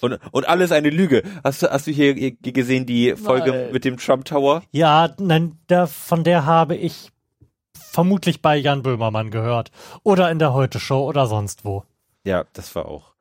Und, 0.00 0.18
und 0.32 0.48
alles 0.48 0.72
eine 0.72 0.90
Lüge. 0.90 1.22
Hast 1.42 1.62
du, 1.62 1.70
hast 1.70 1.86
du 1.86 1.90
hier 1.90 2.32
gesehen 2.32 2.86
die 2.86 3.14
Folge 3.16 3.50
Nein. 3.50 3.72
mit 3.72 3.84
dem 3.84 3.96
Trump 3.96 4.24
Tower? 4.24 4.62
Ja, 4.72 5.14
nein, 5.18 5.58
der, 5.68 5.86
von 5.86 6.24
der 6.24 6.46
habe 6.46 6.76
ich 6.76 7.10
vermutlich 7.72 8.42
bei 8.42 8.56
Jan 8.56 8.82
Böhmermann 8.82 9.30
gehört. 9.30 9.70
Oder 10.02 10.30
in 10.30 10.38
der 10.38 10.52
Heute-Show 10.52 11.06
oder 11.06 11.26
sonst 11.26 11.64
wo. 11.64 11.84
Ja, 12.24 12.44
das 12.52 12.74
war 12.74 12.86
auch 12.86 13.14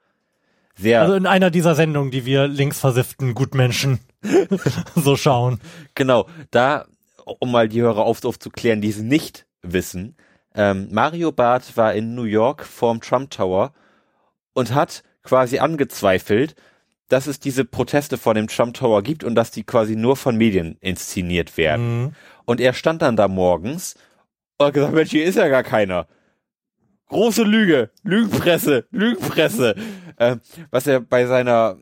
sehr. 0.75 1.01
Also 1.01 1.13
in 1.15 1.27
einer 1.27 1.49
dieser 1.49 1.75
Sendungen, 1.75 2.11
die 2.11 2.25
wir 2.25 2.47
linksversifften 2.47 3.33
Gutmenschen 3.33 3.99
so 4.95 5.15
schauen. 5.15 5.59
Genau, 5.93 6.27
da, 6.51 6.85
um 7.23 7.51
mal 7.51 7.69
die 7.69 7.81
Hörer 7.81 8.03
auf, 8.03 8.23
aufzuklären, 8.25 8.81
die 8.81 8.89
es 8.89 8.97
nicht 8.97 9.45
wissen, 9.61 10.15
ähm, 10.53 10.87
Mario 10.91 11.31
Barth 11.31 11.75
war 11.77 11.93
in 11.93 12.15
New 12.15 12.23
York 12.23 12.63
vorm 12.63 13.01
Trump 13.01 13.31
Tower 13.31 13.73
und 14.53 14.73
hat 14.73 15.03
quasi 15.25 15.59
angezweifelt, 15.59 16.55
dass 17.09 17.27
es 17.27 17.39
diese 17.39 17.65
Proteste 17.65 18.17
vor 18.17 18.33
dem 18.33 18.47
Trump 18.47 18.75
Tower 18.75 19.03
gibt 19.03 19.23
und 19.23 19.35
dass 19.35 19.51
die 19.51 19.63
quasi 19.63 19.95
nur 19.95 20.15
von 20.15 20.37
Medien 20.37 20.77
inszeniert 20.81 21.57
werden. 21.57 22.01
Mhm. 22.01 22.11
Und 22.45 22.61
er 22.61 22.73
stand 22.73 23.01
dann 23.01 23.15
da 23.15 23.27
morgens 23.27 23.95
und 24.57 24.67
hat 24.67 24.73
gesagt, 24.73 24.93
Mensch, 24.93 25.11
hier 25.11 25.25
ist 25.25 25.35
ja 25.35 25.47
gar 25.47 25.63
keiner. 25.63 26.07
Große 27.07 27.43
Lüge, 27.43 27.91
Lügenpresse, 28.03 28.85
Lügenpresse. 28.91 29.75
Äh, 30.17 30.37
was 30.71 30.87
er 30.87 31.01
bei 31.01 31.27
seiner 31.27 31.77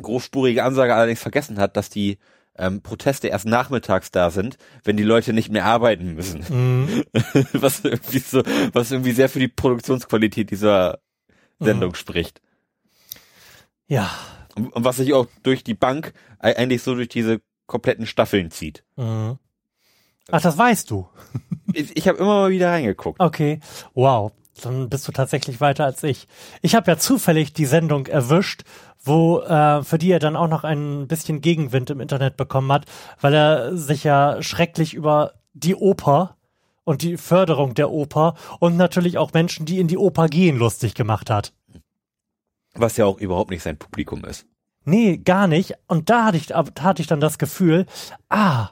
großspurigen 0.00 0.64
Ansage 0.64 0.94
allerdings 0.94 1.20
vergessen 1.20 1.58
hat, 1.58 1.76
dass 1.76 1.90
die 1.90 2.18
ähm, 2.56 2.82
Proteste 2.82 3.28
erst 3.28 3.46
nachmittags 3.46 4.10
da 4.10 4.30
sind, 4.30 4.56
wenn 4.84 4.96
die 4.96 5.02
Leute 5.02 5.32
nicht 5.32 5.50
mehr 5.50 5.66
arbeiten 5.66 6.14
müssen. 6.14 6.44
Mhm. 6.48 7.04
was 7.52 7.80
irgendwie 7.84 8.18
so, 8.20 8.42
was 8.72 8.90
irgendwie 8.90 9.12
sehr 9.12 9.28
für 9.28 9.40
die 9.40 9.48
Produktionsqualität 9.48 10.50
dieser 10.50 11.00
Sendung 11.60 11.94
spricht. 11.94 12.40
Ja. 13.88 14.10
Und, 14.54 14.72
und 14.72 14.84
was 14.84 14.96
sich 14.96 15.12
auch 15.14 15.26
durch 15.42 15.64
die 15.64 15.74
Bank 15.74 16.12
ei- 16.38 16.56
eigentlich 16.56 16.82
so 16.82 16.94
durch 16.94 17.08
diese 17.08 17.40
kompletten 17.66 18.06
Staffeln 18.06 18.50
zieht. 18.50 18.84
Mhm. 18.96 19.38
Ach, 20.30 20.40
das 20.42 20.56
weißt 20.58 20.90
du. 20.90 21.08
Ich, 21.72 21.96
ich 21.96 22.06
habe 22.08 22.18
immer 22.18 22.42
mal 22.42 22.50
wieder 22.50 22.70
reingeguckt. 22.70 23.18
Okay. 23.20 23.60
Wow. 23.94 24.32
Dann 24.62 24.88
bist 24.88 25.06
du 25.06 25.12
tatsächlich 25.12 25.60
weiter 25.60 25.84
als 25.84 26.02
ich. 26.02 26.26
Ich 26.62 26.74
habe 26.74 26.90
ja 26.90 26.98
zufällig 26.98 27.52
die 27.52 27.66
Sendung 27.66 28.06
erwischt, 28.06 28.62
wo 29.00 29.40
äh, 29.40 29.82
für 29.84 29.98
die 29.98 30.10
er 30.10 30.18
dann 30.18 30.34
auch 30.36 30.48
noch 30.48 30.64
ein 30.64 31.06
bisschen 31.06 31.40
Gegenwind 31.40 31.90
im 31.90 32.00
Internet 32.00 32.36
bekommen 32.36 32.72
hat, 32.72 32.84
weil 33.20 33.32
er 33.34 33.76
sich 33.76 34.02
ja 34.04 34.42
schrecklich 34.42 34.94
über 34.94 35.34
die 35.54 35.76
Oper 35.76 36.36
und 36.84 37.02
die 37.02 37.16
Förderung 37.16 37.74
der 37.74 37.90
Oper 37.90 38.34
und 38.58 38.76
natürlich 38.76 39.16
auch 39.16 39.32
Menschen, 39.32 39.64
die 39.66 39.78
in 39.78 39.86
die 39.88 39.98
Oper 39.98 40.26
gehen, 40.28 40.58
lustig 40.58 40.94
gemacht 40.94 41.30
hat. 41.30 41.52
Was 42.74 42.96
ja 42.96 43.06
auch 43.06 43.18
überhaupt 43.18 43.50
nicht 43.50 43.62
sein 43.62 43.76
Publikum 43.78 44.24
ist. 44.24 44.46
Nee, 44.84 45.18
gar 45.18 45.46
nicht. 45.48 45.74
Und 45.86 46.08
da 46.10 46.24
hatte 46.26 46.36
ich, 46.36 46.46
da 46.48 46.64
hatte 46.80 47.02
ich 47.02 47.08
dann 47.08 47.20
das 47.20 47.38
Gefühl, 47.38 47.86
ah, 48.28 48.70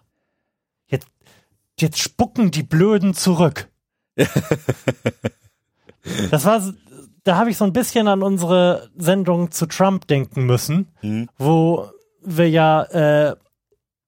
jetzt, 0.87 1.09
jetzt 1.79 1.99
spucken 1.99 2.51
die 2.51 2.63
Blöden 2.63 3.13
zurück. 3.15 3.69
das 6.31 6.45
war, 6.45 6.63
da 7.25 7.37
habe 7.37 7.51
ich 7.51 7.57
so 7.57 7.65
ein 7.65 7.73
bisschen 7.73 8.09
an 8.09 8.23
unsere 8.23 8.91
Sendung 8.97 9.51
zu 9.51 9.67
Trump 9.67 10.07
denken 10.07 10.47
müssen, 10.47 10.89
Mhm. 11.03 11.29
wo 11.39 11.91
wir 12.23 12.49
ja 12.49 12.83
äh, 12.85 13.37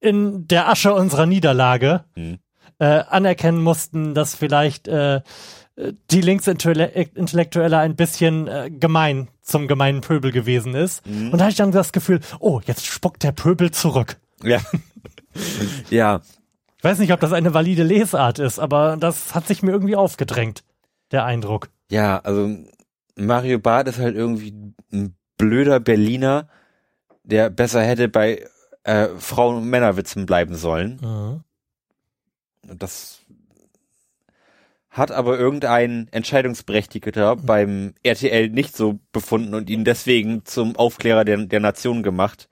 in 0.00 0.46
der 0.48 0.68
Asche 0.68 0.94
unserer 0.94 1.26
Niederlage 1.26 2.04
Mhm. 2.14 2.38
äh, 2.78 2.84
anerkennen 3.08 3.62
mussten, 3.62 4.14
dass 4.14 4.34
vielleicht 4.34 4.88
äh, 4.88 5.20
die 6.10 6.20
Linksintellektuelle 6.20 7.78
ein 7.78 7.96
bisschen 7.96 8.48
äh, 8.48 8.70
gemein 8.70 9.28
zum 9.48 9.66
gemeinen 9.66 10.00
Pöbel 10.00 10.30
gewesen 10.30 10.74
ist. 10.74 11.04
Und 11.06 11.32
da 11.32 11.38
hatte 11.40 11.50
ich 11.50 11.56
dann 11.56 11.72
das 11.72 11.92
Gefühl, 11.92 12.20
oh, 12.38 12.60
jetzt 12.66 12.86
spuckt 12.86 13.22
der 13.22 13.32
Pöbel 13.32 13.70
zurück. 13.70 14.18
Ja. 14.42 14.60
ja. 15.90 16.20
Ich 16.76 16.84
weiß 16.84 16.98
nicht, 16.98 17.12
ob 17.12 17.20
das 17.20 17.32
eine 17.32 17.54
valide 17.54 17.82
Lesart 17.82 18.38
ist, 18.38 18.58
aber 18.58 18.96
das 18.96 19.34
hat 19.34 19.46
sich 19.46 19.62
mir 19.62 19.72
irgendwie 19.72 19.96
aufgedrängt, 19.96 20.62
der 21.10 21.24
Eindruck. 21.24 21.70
Ja, 21.90 22.18
also 22.18 22.54
Mario 23.16 23.58
Barth 23.58 23.88
ist 23.88 23.98
halt 23.98 24.14
irgendwie 24.14 24.74
ein 24.92 25.16
blöder 25.38 25.80
Berliner, 25.80 26.48
der 27.24 27.50
besser 27.50 27.82
hätte 27.82 28.08
bei 28.08 28.46
äh, 28.84 29.08
Frauen- 29.18 29.56
und 29.56 29.70
Männerwitzen 29.70 30.26
bleiben 30.26 30.54
sollen. 30.54 30.98
Und 31.00 32.82
Das 32.82 33.20
hat 34.98 35.10
aber 35.10 35.38
irgendein 35.38 36.08
Entscheidungsberechtigter 36.10 37.36
beim 37.36 37.94
RTL 38.02 38.50
nicht 38.50 38.76
so 38.76 38.98
befunden 39.12 39.54
und 39.54 39.70
ihn 39.70 39.84
deswegen 39.84 40.44
zum 40.44 40.76
Aufklärer 40.76 41.24
der, 41.24 41.38
der 41.38 41.60
Nation 41.60 42.02
gemacht. 42.02 42.48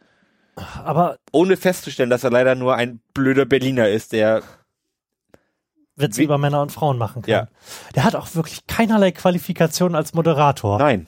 Aber 0.85 1.19
Ohne 1.33 1.57
festzustellen, 1.57 2.11
dass 2.11 2.25
er 2.25 2.31
leider 2.31 2.55
nur 2.55 2.77
ein 2.77 3.01
blöder 3.13 3.45
Berliner 3.45 3.89
ist, 3.89 4.13
der 4.13 4.43
Witze 5.97 6.23
über 6.23 6.39
Männer 6.39 6.63
und 6.63 6.73
Frauen 6.73 6.99
machen 6.99 7.23
kann. 7.23 7.31
Ja. 7.31 7.49
Der 7.95 8.05
hat 8.05 8.15
auch 8.15 8.35
wirklich 8.35 8.67
keinerlei 8.67 9.13
Qualifikation 9.13 9.95
als 9.95 10.15
Moderator. 10.15 10.79
Nein. 10.79 11.07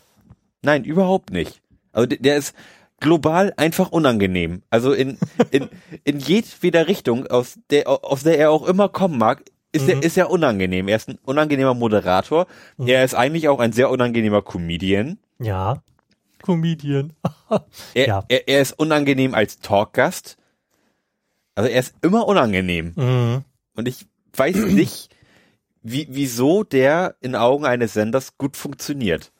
Nein, 0.62 0.84
überhaupt 0.84 1.30
nicht. 1.30 1.62
Also 1.92 2.06
der, 2.06 2.18
der 2.18 2.36
ist 2.36 2.54
global 3.00 3.52
einfach 3.56 3.90
unangenehm. 3.90 4.62
Also 4.70 4.92
in, 4.92 5.18
in, 5.50 5.68
in 6.04 6.18
jedweder 6.18 6.88
Richtung, 6.88 7.26
aus 7.26 7.58
der, 7.70 7.88
aus 7.88 8.22
der 8.22 8.38
er 8.38 8.50
auch 8.50 8.66
immer 8.66 8.88
kommen 8.88 9.18
mag, 9.18 9.44
ist 9.72 9.88
er, 9.88 10.02
ist 10.02 10.16
er 10.16 10.30
unangenehm. 10.30 10.88
Er 10.88 10.96
ist 10.96 11.08
ein 11.08 11.18
unangenehmer 11.24 11.74
Moderator. 11.74 12.46
Er 12.78 13.04
ist 13.04 13.14
eigentlich 13.14 13.48
auch 13.48 13.60
ein 13.60 13.72
sehr 13.72 13.90
unangenehmer 13.90 14.42
Comedian. 14.42 15.18
Ja. 15.38 15.82
Comedian. 16.42 17.12
Er, 17.94 18.06
Ja. 18.06 18.24
er, 18.28 18.48
er 18.48 18.60
ist 18.60 18.78
unangenehm 18.78 19.34
als 19.34 19.58
Talkgast. 19.60 20.36
Also 21.54 21.68
er 21.70 21.80
ist 21.80 21.94
immer 22.02 22.26
unangenehm. 22.28 22.92
Mhm. 22.96 23.44
Und 23.74 23.88
ich 23.88 24.06
weiß 24.34 24.56
nicht, 24.66 25.14
wie, 25.82 26.06
wieso 26.10 26.64
der 26.64 27.16
in 27.20 27.34
Augen 27.36 27.64
eines 27.66 27.92
Senders 27.94 28.36
gut 28.38 28.56
funktioniert. 28.56 29.32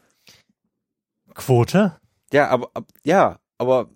Quote? 1.34 1.96
Ja, 2.32 2.48
aber 2.48 2.70
ab- 2.74 2.88
ja, 3.04 3.38
aber 3.58 3.88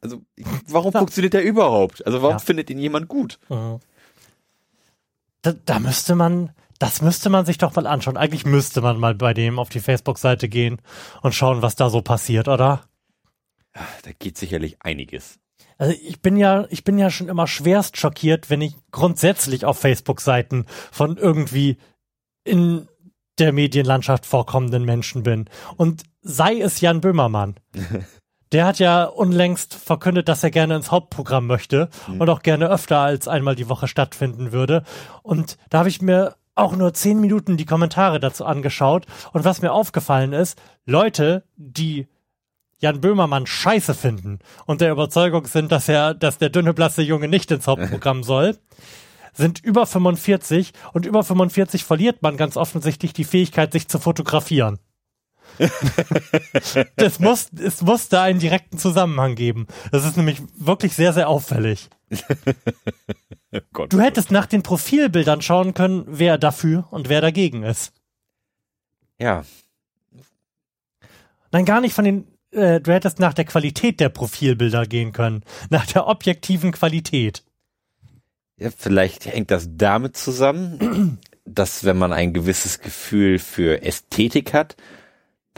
also 0.00 0.22
warum 0.68 0.92
Ja. 0.94 0.98
funktioniert 1.00 1.34
der 1.34 1.44
überhaupt? 1.44 2.06
Also 2.06 2.22
warum 2.22 2.36
Ja. 2.36 2.38
findet 2.38 2.70
ihn 2.70 2.78
jemand 2.78 3.08
gut? 3.08 3.38
Mhm. 3.48 3.80
Da, 5.42 5.52
da 5.52 5.78
müsste 5.78 6.14
man, 6.14 6.52
das 6.78 7.02
müsste 7.02 7.30
man 7.30 7.46
sich 7.46 7.58
doch 7.58 7.74
mal 7.74 7.86
anschauen. 7.86 8.16
Eigentlich 8.16 8.44
müsste 8.44 8.80
man 8.80 8.98
mal 8.98 9.14
bei 9.14 9.34
dem 9.34 9.58
auf 9.58 9.68
die 9.68 9.80
Facebook-Seite 9.80 10.48
gehen 10.48 10.80
und 11.22 11.34
schauen, 11.34 11.62
was 11.62 11.76
da 11.76 11.90
so 11.90 12.02
passiert, 12.02 12.48
oder? 12.48 12.82
Da 13.72 14.10
geht 14.18 14.36
sicherlich 14.36 14.76
einiges. 14.80 15.38
Also 15.76 15.94
ich 16.02 16.20
bin 16.20 16.36
ja, 16.36 16.66
ich 16.70 16.82
bin 16.82 16.98
ja 16.98 17.10
schon 17.10 17.28
immer 17.28 17.46
schwerst 17.46 17.96
schockiert, 17.96 18.50
wenn 18.50 18.60
ich 18.60 18.74
grundsätzlich 18.90 19.64
auf 19.64 19.78
Facebook-Seiten 19.78 20.66
von 20.90 21.16
irgendwie 21.16 21.78
in 22.44 22.88
der 23.38 23.52
Medienlandschaft 23.52 24.26
vorkommenden 24.26 24.84
Menschen 24.84 25.22
bin. 25.22 25.48
Und 25.76 26.02
sei 26.20 26.60
es 26.60 26.80
Jan 26.80 27.00
Böhmermann. 27.00 27.54
Der 28.52 28.66
hat 28.66 28.78
ja 28.78 29.04
unlängst 29.04 29.74
verkündet, 29.74 30.28
dass 30.28 30.42
er 30.42 30.50
gerne 30.50 30.76
ins 30.76 30.90
Hauptprogramm 30.90 31.46
möchte 31.46 31.88
und 32.18 32.30
auch 32.30 32.42
gerne 32.42 32.68
öfter 32.68 32.98
als 32.98 33.28
einmal 33.28 33.54
die 33.54 33.68
Woche 33.68 33.88
stattfinden 33.88 34.52
würde. 34.52 34.84
Und 35.22 35.58
da 35.68 35.80
habe 35.80 35.88
ich 35.88 36.00
mir 36.00 36.36
auch 36.54 36.74
nur 36.74 36.92
zehn 36.92 37.20
Minuten 37.20 37.56
die 37.56 37.66
Kommentare 37.66 38.20
dazu 38.20 38.44
angeschaut. 38.44 39.06
Und 39.32 39.44
was 39.44 39.62
mir 39.62 39.72
aufgefallen 39.72 40.32
ist, 40.32 40.60
Leute, 40.86 41.44
die 41.56 42.08
Jan 42.80 43.00
Böhmermann 43.00 43.46
scheiße 43.46 43.94
finden 43.94 44.38
und 44.66 44.80
der 44.80 44.92
Überzeugung 44.92 45.46
sind, 45.46 45.72
dass 45.72 45.88
er, 45.88 46.14
dass 46.14 46.38
der 46.38 46.50
dünne 46.50 46.74
blasse 46.74 47.02
Junge 47.02 47.28
nicht 47.28 47.50
ins 47.50 47.66
Hauptprogramm 47.66 48.22
soll, 48.22 48.56
sind 49.32 49.62
über 49.62 49.86
45 49.86 50.72
und 50.92 51.06
über 51.06 51.22
45 51.22 51.84
verliert 51.84 52.22
man 52.22 52.36
ganz 52.36 52.56
offensichtlich 52.56 53.12
die 53.12 53.24
Fähigkeit, 53.24 53.72
sich 53.72 53.88
zu 53.88 53.98
fotografieren. 53.98 54.78
das 56.96 57.18
muss, 57.20 57.48
es 57.58 57.82
muss 57.82 58.08
da 58.08 58.22
einen 58.22 58.40
direkten 58.40 58.78
Zusammenhang 58.78 59.34
geben. 59.34 59.66
Das 59.92 60.04
ist 60.04 60.16
nämlich 60.16 60.40
wirklich 60.56 60.94
sehr, 60.94 61.12
sehr 61.12 61.28
auffällig. 61.28 61.88
Gott. 63.72 63.92
Du 63.92 64.00
hättest 64.00 64.30
nach 64.30 64.46
den 64.46 64.62
Profilbildern 64.62 65.42
schauen 65.42 65.74
können, 65.74 66.04
wer 66.06 66.38
dafür 66.38 66.86
und 66.90 67.08
wer 67.08 67.20
dagegen 67.20 67.62
ist. 67.62 67.92
Ja, 69.18 69.44
Nein, 71.50 71.64
gar 71.64 71.80
nicht 71.80 71.94
von 71.94 72.04
den, 72.04 72.26
äh, 72.50 72.80
du 72.80 72.92
hättest 72.92 73.18
nach 73.18 73.34
der 73.34 73.44
Qualität 73.44 74.00
der 74.00 74.08
Profilbilder 74.08 74.86
gehen 74.86 75.12
können. 75.12 75.42
Nach 75.70 75.86
der 75.86 76.06
objektiven 76.06 76.72
Qualität. 76.72 77.44
Ja, 78.58 78.70
vielleicht 78.76 79.26
hängt 79.26 79.50
das 79.50 79.68
damit 79.72 80.16
zusammen, 80.16 81.18
dass 81.44 81.84
wenn 81.84 81.98
man 81.98 82.12
ein 82.12 82.32
gewisses 82.32 82.80
Gefühl 82.80 83.38
für 83.38 83.82
Ästhetik 83.82 84.52
hat, 84.52 84.76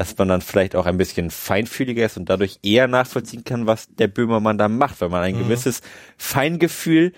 dass 0.00 0.16
man 0.16 0.28
dann 0.28 0.40
vielleicht 0.40 0.76
auch 0.76 0.86
ein 0.86 0.96
bisschen 0.96 1.28
feinfühliger 1.30 2.06
ist 2.06 2.16
und 2.16 2.30
dadurch 2.30 2.58
eher 2.62 2.88
nachvollziehen 2.88 3.44
kann, 3.44 3.66
was 3.66 3.86
der 3.94 4.08
Böhmermann 4.08 4.56
da 4.56 4.66
macht, 4.66 4.98
weil 5.02 5.10
man 5.10 5.22
ein 5.22 5.34
Mhm. 5.34 5.40
gewisses 5.40 5.82
Feingefühl 6.16 7.12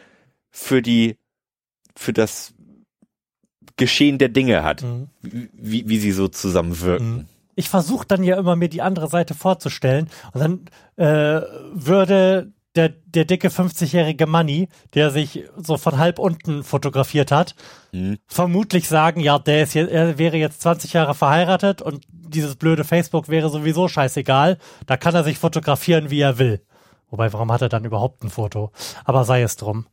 für 0.51 0.83
die, 0.83 1.16
für 1.95 2.12
das 2.12 2.55
Geschehen 3.76 4.18
der 4.18 4.30
Dinge 4.30 4.64
hat, 4.64 4.83
Mhm. 4.83 5.09
wie, 5.22 5.89
wie 5.89 5.99
sie 5.99 6.11
so 6.11 6.26
zusammenwirken. 6.26 7.28
Ich 7.55 7.68
versuche 7.68 8.05
dann 8.05 8.24
ja 8.24 8.37
immer 8.37 8.57
mir 8.57 8.68
die 8.68 8.83
andere 8.83 9.07
Seite 9.07 9.35
vorzustellen 9.35 10.11
und 10.33 10.41
dann 10.41 10.64
äh, 10.97 11.41
würde 11.72 12.51
der, 12.76 12.88
der 12.88 13.24
dicke 13.24 13.48
50-jährige 13.48 14.26
Manni, 14.26 14.68
der 14.94 15.10
sich 15.10 15.44
so 15.56 15.76
von 15.76 15.98
halb 15.98 16.18
unten 16.18 16.62
fotografiert 16.64 17.30
hat, 17.30 17.54
Mhm. 17.92 18.18
vermutlich 18.26 18.88
sagen, 18.88 19.20
ja, 19.20 19.38
der 19.38 19.64
ist 19.64 19.74
jetzt, 19.74 19.90
er 19.92 20.16
wäre 20.18 20.38
jetzt 20.38 20.62
20 20.62 20.94
Jahre 20.94 21.14
verheiratet 21.14 21.82
und 21.82 22.04
dieses 22.10 22.56
blöde 22.56 22.84
Facebook 22.84 23.28
wäre 23.28 23.50
sowieso 23.50 23.88
scheißegal. 23.88 24.56
Da 24.86 24.96
kann 24.96 25.14
er 25.14 25.24
sich 25.24 25.38
fotografieren, 25.38 26.08
wie 26.10 26.20
er 26.20 26.38
will. 26.38 26.62
Wobei, 27.10 27.30
warum 27.34 27.52
hat 27.52 27.60
er 27.60 27.68
dann 27.68 27.84
überhaupt 27.84 28.24
ein 28.24 28.30
Foto? 28.30 28.72
Aber 29.04 29.24
sei 29.24 29.42
es 29.42 29.56
drum. 29.56 29.86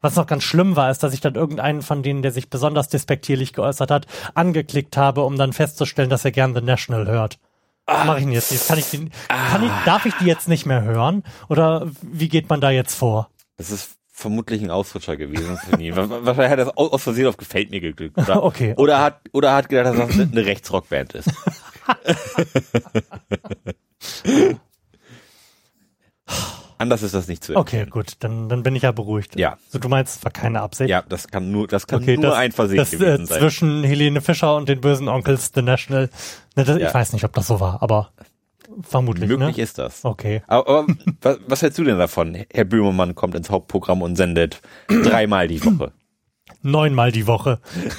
Was 0.00 0.16
noch 0.16 0.26
ganz 0.26 0.42
schlimm 0.42 0.74
war, 0.74 0.90
ist, 0.90 1.02
dass 1.02 1.12
ich 1.14 1.20
dann 1.20 1.34
irgendeinen 1.34 1.82
von 1.82 2.02
denen, 2.02 2.22
der 2.22 2.32
sich 2.32 2.48
besonders 2.50 2.88
despektierlich 2.88 3.52
geäußert 3.52 3.90
hat, 3.90 4.06
angeklickt 4.34 4.96
habe, 4.96 5.22
um 5.22 5.36
dann 5.36 5.52
festzustellen, 5.52 6.10
dass 6.10 6.24
er 6.24 6.32
gern 6.32 6.54
The 6.54 6.62
National 6.62 7.06
hört. 7.06 7.38
Was 7.86 8.06
mache 8.06 8.18
ich 8.18 8.24
denn 8.24 8.32
jetzt? 8.32 8.50
jetzt 8.52 8.68
kann 8.68 8.78
ich 8.78 8.90
den, 8.90 9.10
kann 9.28 9.64
ich, 9.64 9.70
darf 9.84 10.06
ich 10.06 10.14
die 10.14 10.26
jetzt 10.26 10.48
nicht 10.48 10.66
mehr 10.66 10.82
hören? 10.82 11.24
Oder 11.48 11.88
wie 12.02 12.28
geht 12.28 12.48
man 12.48 12.60
da 12.60 12.70
jetzt 12.70 12.94
vor? 12.94 13.28
Das 13.56 13.70
ist 13.70 13.96
vermutlich 14.12 14.62
ein 14.62 14.70
Ausrutscher 14.70 15.16
gewesen 15.16 15.58
Wahrscheinlich 15.58 16.50
hat 16.50 16.58
er 16.58 16.64
das 16.66 16.76
aus 16.76 16.92
aus 16.92 17.02
Versehen 17.02 17.26
auf 17.26 17.36
Gefällt 17.36 17.70
mir 17.70 17.80
geklickt. 17.80 18.16
Oder, 18.18 18.42
Okay. 18.44 18.74
oder 18.76 19.00
hat, 19.00 19.20
oder 19.32 19.54
hat 19.54 19.68
gedacht, 19.68 19.98
dass 19.98 20.08
das 20.08 20.20
eine 20.20 20.46
Rechtsrockband 20.46 21.14
ist. 21.14 21.30
Anders 26.82 27.02
ist 27.02 27.14
das 27.14 27.28
nicht 27.28 27.44
zu 27.44 27.54
Okay, 27.56 27.78
erklären. 27.78 27.90
gut, 27.90 28.12
dann, 28.20 28.48
dann 28.48 28.62
bin 28.62 28.74
ich 28.74 28.82
ja 28.82 28.92
beruhigt. 28.92 29.38
Ja. 29.38 29.56
So, 29.68 29.78
du 29.78 29.88
meinst, 29.88 30.16
es 30.18 30.24
war 30.24 30.32
keine 30.32 30.60
Absicht? 30.60 30.90
Ja, 30.90 31.02
das 31.08 31.28
kann 31.28 31.50
nur, 31.52 31.68
das 31.68 31.86
kann 31.86 32.02
Okay, 32.02 32.16
nur 32.16 32.26
das, 32.30 32.34
ein 32.36 32.52
Versehen 32.52 32.78
das, 32.78 32.92
äh, 32.92 32.96
gewesen 32.96 33.26
sein. 33.26 33.38
zwischen 33.38 33.84
Helene 33.84 34.20
Fischer 34.20 34.56
und 34.56 34.68
den 34.68 34.80
bösen 34.80 35.08
Onkels 35.08 35.52
The 35.54 35.62
National. 35.62 36.10
Ne, 36.56 36.64
das, 36.64 36.78
Ja. 36.80 36.88
Ich 36.88 36.94
weiß 36.94 37.12
nicht, 37.12 37.24
ob 37.24 37.32
das 37.34 37.46
so 37.46 37.60
war, 37.60 37.82
aber 37.82 38.10
vermutlich. 38.82 39.28
Möglich 39.28 39.56
ne? 39.56 39.62
ist 39.62 39.78
das. 39.78 40.04
Okay. 40.04 40.42
Aber, 40.48 40.68
aber 40.68 40.94
was, 41.20 41.38
was 41.46 41.62
hältst 41.62 41.78
du 41.78 41.84
denn 41.84 41.98
davon? 41.98 42.36
Herr 42.52 42.64
Böhmermann 42.64 43.14
kommt 43.14 43.34
ins 43.34 43.48
Hauptprogramm 43.50 44.02
und 44.02 44.16
sendet 44.16 44.60
dreimal 44.88 45.46
die 45.48 45.64
Woche. 45.64 45.92
Neunmal 46.62 47.12
die 47.12 47.26
Woche. 47.26 47.60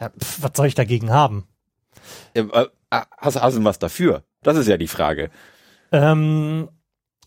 ja, 0.00 0.10
pf, 0.10 0.42
was 0.42 0.50
soll 0.54 0.66
ich 0.66 0.74
dagegen 0.74 1.10
haben? 1.10 1.46
Äh, 2.34 2.40
äh, 2.40 2.66
Hast, 3.18 3.40
hast 3.40 3.56
du 3.56 3.64
was 3.64 3.78
dafür? 3.80 4.22
Das 4.42 4.56
ist 4.56 4.68
ja 4.68 4.76
die 4.76 4.86
Frage. 4.86 5.30
Ähm, 5.90 6.68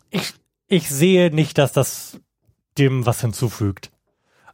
ich, 0.10 0.34
ich 0.68 0.90
sehe 0.90 1.34
nicht, 1.34 1.58
dass 1.58 1.72
das 1.72 2.20
dem 2.78 3.06
was 3.06 3.22
hinzufügt. 3.22 3.92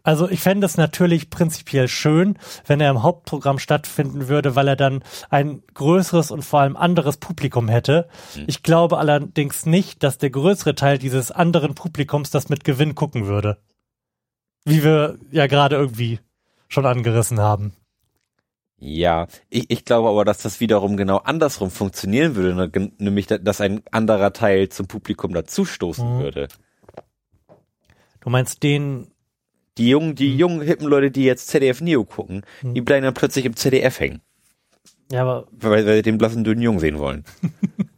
Also 0.06 0.30
ich 0.30 0.42
fände 0.42 0.66
es 0.66 0.76
natürlich 0.76 1.30
prinzipiell 1.30 1.88
schön, 1.88 2.38
wenn 2.68 2.82
er 2.82 2.92
im 2.92 3.04
Hauptprogramm 3.04 3.58
stattfinden 3.58 4.28
würde, 4.28 4.54
weil 4.56 4.68
er 4.68 4.76
dann 4.76 5.02
ein 5.30 5.64
größeres 5.74 6.30
und 6.30 6.44
vor 6.44 6.60
allem 6.60 6.76
anderes 6.76 7.18
Publikum 7.18 7.70
hätte. 7.70 8.10
Ich 8.46 8.64
glaube 8.64 8.98
allerdings 8.98 9.66
nicht, 9.66 10.04
dass 10.04 10.18
der 10.18 10.30
größere 10.30 10.76
Teil 10.76 10.98
dieses 10.98 11.32
anderen 11.32 11.74
Publikums 11.74 12.32
das 12.32 12.50
mit 12.50 12.66
Gewinn 12.66 12.96
gucken 12.96 13.28
würde. 13.28 13.60
Wie 14.66 14.84
wir 14.84 15.20
ja 15.32 15.48
gerade 15.48 15.78
irgendwie 15.78 16.20
schon 16.68 16.86
angerissen 16.86 17.40
haben. 17.40 17.74
Ja, 18.86 19.28
ich, 19.50 19.70
ich 19.70 19.86
glaube 19.86 20.10
aber, 20.10 20.26
dass 20.26 20.40
das 20.40 20.60
wiederum 20.60 20.98
genau 20.98 21.18
andersrum 21.20 21.72
funktionieren 21.72 22.36
würde, 22.36 22.54
ne? 22.54 22.92
Nämlich, 22.98 23.28
da- 23.28 23.38
dass 23.38 23.62
ein 23.62 23.82
anderer 23.92 24.34
Teil 24.34 24.68
zum 24.68 24.88
Publikum 24.88 25.34
dazustoßen 25.34 26.18
Mhm. 26.18 26.22
würde. 26.22 26.48
Du 28.20 28.30
meinst 28.30 28.62
den, 28.62 29.08
Die 29.78 29.88
jungen, 29.90 30.10
Mhm. 30.10 30.16
die 30.16 30.36
jungen 30.36 30.62
hippen 30.62 30.88
Leute, 30.88 31.12
die 31.12 31.24
jetzt 31.24 31.48
ZDF 31.48 31.80
Neo 31.82 32.04
gucken, 32.04 32.46
die 32.62 32.82
bleiben 32.82 33.04
dann 33.06 33.14
plötzlich 33.14 33.46
im 33.46 33.56
ZDF 33.56 34.00
hängen, 34.02 34.22
ja, 35.12 35.22
aber 35.22 35.48
weil, 35.52 35.86
weil 35.86 35.96
sie 35.96 36.02
den 36.04 36.18
blassen 36.18 36.44
dünnen 36.44 36.62
Jungen 36.62 36.80
sehen 36.80 37.00
wollen. 37.00 37.24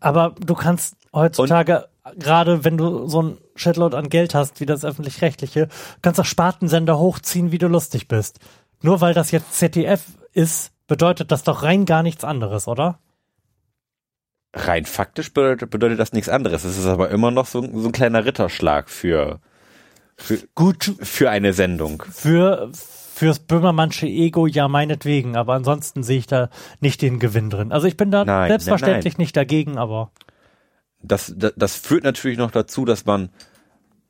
Aber 0.00 0.34
du 0.38 0.54
kannst 0.54 0.94
heutzutage, 1.12 1.88
gerade 2.16 2.64
wenn 2.64 2.76
du 2.78 3.08
so 3.08 3.22
ein 3.22 3.38
Shitload 3.56 3.96
an 3.96 4.08
Geld 4.08 4.34
hast, 4.34 4.60
wie 4.60 4.66
das 4.66 4.84
öffentlich-rechtliche, 4.84 5.68
kannst 6.02 6.20
auch 6.20 6.24
Spartensender 6.24 6.98
hochziehen, 6.98 7.50
wie 7.50 7.58
du 7.58 7.66
lustig 7.66 8.06
bist. 8.06 8.38
Nur 8.80 9.00
weil 9.00 9.14
das 9.14 9.30
jetzt 9.30 9.54
ZDF 9.54 10.04
ist, 10.32 10.72
bedeutet 10.86 11.30
das 11.32 11.42
doch 11.42 11.62
rein 11.62 11.84
gar 11.84 12.02
nichts 12.02 12.24
anderes, 12.24 12.68
oder? 12.68 12.98
Rein 14.54 14.86
faktisch 14.86 15.32
bedeutet, 15.32 15.70
bedeutet 15.70 15.98
das 16.00 16.12
nichts 16.12 16.28
anderes. 16.28 16.64
Es 16.64 16.78
ist 16.78 16.86
aber 16.86 17.10
immer 17.10 17.30
noch 17.30 17.46
so, 17.46 17.60
ein- 17.60 17.78
so 17.78 17.88
ein 17.88 17.92
kleiner 17.92 18.24
Ritterschlag 18.24 18.88
für, 18.88 19.40
für, 20.16 20.38
Gut, 20.54 20.94
für 21.00 21.28
eine 21.30 21.52
Sendung. 21.52 22.02
für, 22.10 22.70
fürs 22.72 23.40
Böhmermannsche 23.40 24.06
Ego 24.06 24.46
ja 24.46 24.66
meinetwegen, 24.68 25.36
aber 25.36 25.52
ansonsten 25.54 26.02
sehe 26.02 26.18
ich 26.18 26.26
da 26.26 26.48
nicht 26.80 27.02
den 27.02 27.18
Gewinn 27.18 27.50
drin. 27.50 27.72
Also 27.72 27.86
ich 27.86 27.96
bin 27.96 28.10
da 28.10 28.24
Nein, 28.24 28.48
selbstverständlich 28.48 29.18
nicht 29.18 29.36
dagegen, 29.36 29.76
aber 29.76 30.12
Das, 31.02 31.34
das, 31.36 31.52
das 31.56 31.76
führt 31.76 32.04
natürlich 32.04 32.38
noch 32.38 32.50
dazu, 32.50 32.84
dass 32.86 33.04
man, 33.04 33.28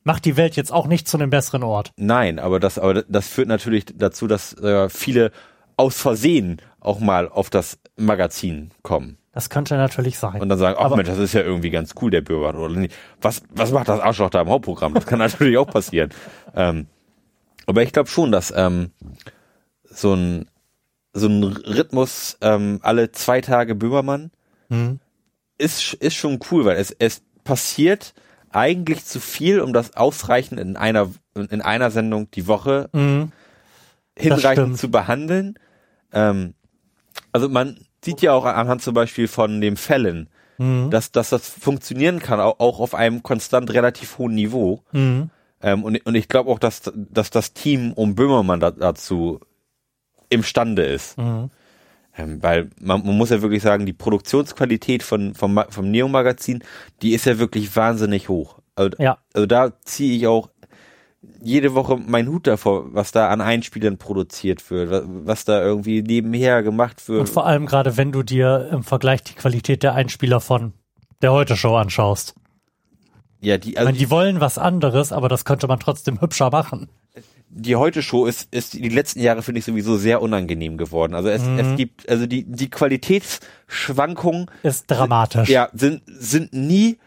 macht 0.08 0.24
die 0.24 0.38
Welt 0.38 0.56
jetzt 0.56 0.72
auch 0.72 0.86
nicht 0.86 1.06
zu 1.06 1.18
einem 1.18 1.28
besseren 1.28 1.62
Ort. 1.62 1.92
nein, 1.96 2.38
aber 2.38 2.58
das, 2.58 2.78
aber 2.78 3.02
das 3.02 3.28
führt 3.28 3.46
natürlich 3.46 3.84
dazu, 3.94 4.26
dass 4.26 4.54
äh, 4.54 4.88
viele 4.88 5.30
aus 5.76 6.00
Versehen 6.00 6.62
auch 6.80 6.98
mal 6.98 7.28
auf 7.28 7.50
das 7.50 7.78
Magazin 7.96 8.70
kommen. 8.82 9.18
Das 9.32 9.50
könnte 9.50 9.76
natürlich 9.76 10.18
sein. 10.18 10.40
Und 10.40 10.48
dann 10.48 10.58
sagen, 10.58 10.78
ach 10.80 10.96
Mensch, 10.96 11.10
das 11.10 11.18
ist 11.18 11.34
ja 11.34 11.42
irgendwie 11.42 11.68
ganz 11.68 11.94
cool, 12.00 12.10
der 12.10 12.22
Bürger. 12.22 12.58
Oder 12.58 12.88
was, 13.20 13.42
was 13.50 13.70
macht 13.70 13.88
das 13.88 14.00
Arschloch 14.00 14.30
da 14.30 14.40
im 14.40 14.48
Hauptprogramm? 14.48 14.94
Das 14.94 15.04
kann 15.06 15.18
natürlich 15.26 15.58
auch 15.58 15.68
passieren. 15.68 16.08
Ähm, 16.56 16.86
aber 17.66 17.82
ich 17.82 17.92
glaube 17.92 18.08
schon, 18.08 18.32
dass 18.32 18.50
ähm, 18.56 18.90
so 19.84 20.14
ein 20.14 20.46
so 21.12 21.26
ein 21.28 21.42
Rhythmus 21.44 22.38
ähm, 22.40 22.80
alle 22.82 23.12
zwei 23.12 23.40
Tage 23.42 23.74
Böhmermann 23.74 24.30
Hm. 24.70 25.00
ist, 25.58 25.94
ist 25.94 26.14
schon 26.14 26.38
cool, 26.50 26.64
weil 26.64 26.76
es, 26.78 26.92
es 26.98 27.22
passiert 27.44 28.14
eigentlich 28.52 29.04
zu 29.04 29.20
viel, 29.20 29.60
um 29.60 29.72
das 29.72 29.96
ausreichend 29.96 30.60
in 30.60 30.76
einer, 30.76 31.08
in 31.34 31.60
einer 31.62 31.90
Sendung 31.90 32.30
die 32.30 32.46
Woche 32.46 32.88
Mhm. 32.92 33.32
hinreichend 34.16 34.78
zu 34.78 34.90
behandeln. 34.90 35.58
Ähm, 36.12 36.54
also 37.32 37.48
man 37.48 37.78
sieht 38.04 38.22
ja 38.22 38.32
auch 38.32 38.44
anhand 38.44 38.82
zum 38.82 38.94
Beispiel 38.94 39.28
von 39.28 39.60
dem 39.60 39.76
Fällen, 39.76 40.28
Mhm. 40.58 40.90
dass, 40.90 41.12
dass 41.12 41.30
das 41.30 41.48
funktionieren 41.48 42.18
kann, 42.18 42.40
auch, 42.40 42.58
auch 42.58 42.80
auf 42.80 42.94
einem 42.94 43.22
konstant 43.22 43.72
relativ 43.72 44.18
hohen 44.18 44.34
Niveau. 44.34 44.82
Mhm. 44.92 45.30
Ähm, 45.62 45.84
und, 45.84 46.04
und 46.04 46.14
ich 46.14 46.28
glaube 46.28 46.50
auch, 46.50 46.58
dass, 46.58 46.82
dass 46.94 47.30
das 47.30 47.52
Team 47.52 47.92
um 47.92 48.14
Böhmermann 48.14 48.60
da, 48.60 48.70
dazu 48.70 49.40
imstande 50.30 50.84
ist. 50.84 51.16
Mhm. 51.18 51.50
Ähm, 52.18 52.42
weil 52.42 52.68
man, 52.80 53.06
man 53.06 53.16
muss 53.16 53.30
ja 53.30 53.40
wirklich 53.42 53.62
sagen, 53.62 53.86
die 53.86 53.92
Produktionsqualität 53.92 55.02
von, 55.02 55.34
vom, 55.34 55.60
vom 55.70 55.90
Neo-Magazin, 55.90 56.62
die 57.00 57.14
ist 57.14 57.24
ja 57.26 57.38
wirklich 57.38 57.74
wahnsinnig 57.76 58.28
hoch. 58.28 58.58
Also, 58.74 58.90
Ja. 58.98 59.18
also 59.32 59.46
da 59.46 59.72
ziehe 59.84 60.16
ich 60.16 60.26
auch 60.26 60.50
jede 61.40 61.74
Woche 61.74 61.96
meinen 61.96 62.28
Hut 62.28 62.46
davor, 62.46 62.92
was 62.94 63.12
da 63.12 63.28
an 63.28 63.40
Einspielern 63.40 63.98
produziert 63.98 64.68
wird, 64.70 64.90
wa- 64.90 65.02
was 65.06 65.44
da 65.44 65.62
irgendwie 65.62 66.02
nebenher 66.02 66.62
gemacht 66.62 67.08
wird. 67.08 67.20
Und 67.20 67.28
vor 67.28 67.46
allem 67.46 67.66
gerade, 67.66 67.96
wenn 67.96 68.12
du 68.12 68.22
dir 68.22 68.68
im 68.72 68.82
Vergleich 68.82 69.22
die 69.22 69.34
Qualität 69.34 69.82
der 69.82 69.94
Einspieler 69.94 70.40
von 70.40 70.72
der 71.22 71.32
Heute-Show 71.32 71.76
anschaust. 71.76 72.34
ja, 73.40 73.58
die, 73.58 73.70
Ich 73.72 73.78
also 73.78 73.88
meine, 73.88 73.98
die 73.98 74.10
wollen 74.10 74.40
was 74.40 74.58
anderes, 74.58 75.12
aber 75.12 75.28
das 75.28 75.44
könnte 75.44 75.66
man 75.68 75.78
trotzdem 75.80 76.20
hübscher 76.20 76.50
machen. 76.50 76.88
Die 77.50 77.76
Heute-Show 77.76 78.26
ist, 78.26 78.48
ist 78.54 78.74
die 78.74 78.88
letzten 78.88 79.20
Jahre, 79.20 79.42
finde 79.42 79.60
ich, 79.60 79.64
sowieso 79.64 79.96
sehr 79.96 80.20
unangenehm 80.22 80.76
geworden. 80.76 81.14
Also 81.14 81.28
es, 81.28 81.42
Mhm. 81.42 81.58
es 81.58 81.76
gibt, 81.76 82.08
also 82.08 82.26
die, 82.26 82.44
die 82.44 82.68
Qualitätsschwankungen 82.70 84.46
Ist 84.62 84.84
dramatisch. 84.90 85.48
ja, 85.48 85.68
sind, 85.72 86.02
sind 86.06 86.52
nie 86.52 86.98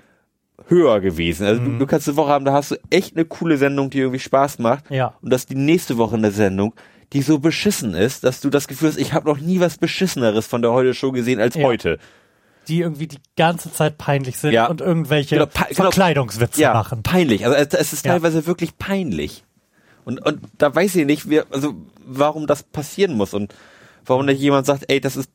höher 0.68 1.00
gewesen. 1.00 1.46
Also 1.46 1.62
du, 1.64 1.78
du 1.78 1.86
kannst 1.86 2.08
eine 2.08 2.18
Woche 2.18 2.30
haben, 2.30 2.46
da 2.46 2.54
hast 2.54 2.72
du 2.72 2.76
echt 2.90 3.16
eine 3.16 3.26
coole 3.26 3.58
Sendung, 3.58 3.90
die 3.90 4.00
irgendwie 4.00 4.20
Spaß 4.20 4.60
macht. 4.60 4.90
Ja. 4.90 5.14
Und 5.22 5.32
das 5.32 5.42
ist 5.42 5.50
die 5.50 5.56
nächste 5.56 5.98
Woche 5.98 6.16
eine 6.16 6.32
Sendung, 6.32 6.74
die 7.14 7.22
so 7.22 7.40
beschissen 7.40 7.94
ist, 7.94 8.24
dass 8.24 8.42
du 8.42 8.50
das 8.50 8.68
Gefühl 8.68 8.90
hast, 8.90 8.98
ich 8.98 9.14
habe 9.14 9.28
noch 9.30 9.40
nie 9.40 9.60
was 9.60 9.78
Beschisseneres 9.78 10.48
von 10.48 10.62
der 10.62 10.72
Heute-Show 10.72 11.12
gesehen 11.12 11.40
als 11.40 11.56
Ja. 11.56 11.64
heute. 11.64 12.00
Die 12.68 12.80
irgendwie 12.82 13.08
die 13.08 13.18
ganze 13.36 13.74
Zeit 13.74 13.98
peinlich 13.98 14.38
sind 14.38 14.54
Ja. 14.54 14.68
und 14.68 14.82
irgendwelche 14.82 15.36
Genau, 15.36 15.48
genau. 15.48 15.66
Verkleidungswitze 15.74 16.62
Ja, 16.62 16.74
machen. 16.74 17.02
peinlich. 17.04 17.46
Also 17.46 17.58
es, 17.58 17.92
ist 17.92 18.06
Ja. 18.06 18.12
teilweise 18.14 18.46
wirklich 18.46 18.78
peinlich. 18.78 19.44
Und, 20.06 20.26
und 20.26 20.40
da 20.58 20.74
weiß 20.74 20.96
ich 20.96 21.06
nicht, 21.06 21.30
wie, 21.30 21.42
also 21.42 21.76
warum 22.06 22.48
das 22.48 22.64
passieren 22.64 23.14
muss 23.16 23.34
und 23.34 23.54
warum 24.06 24.26
nicht 24.26 24.40
jemand 24.42 24.66
sagt, 24.66 24.86
ey, 24.88 25.00
das 25.02 25.16
ist 25.16 25.30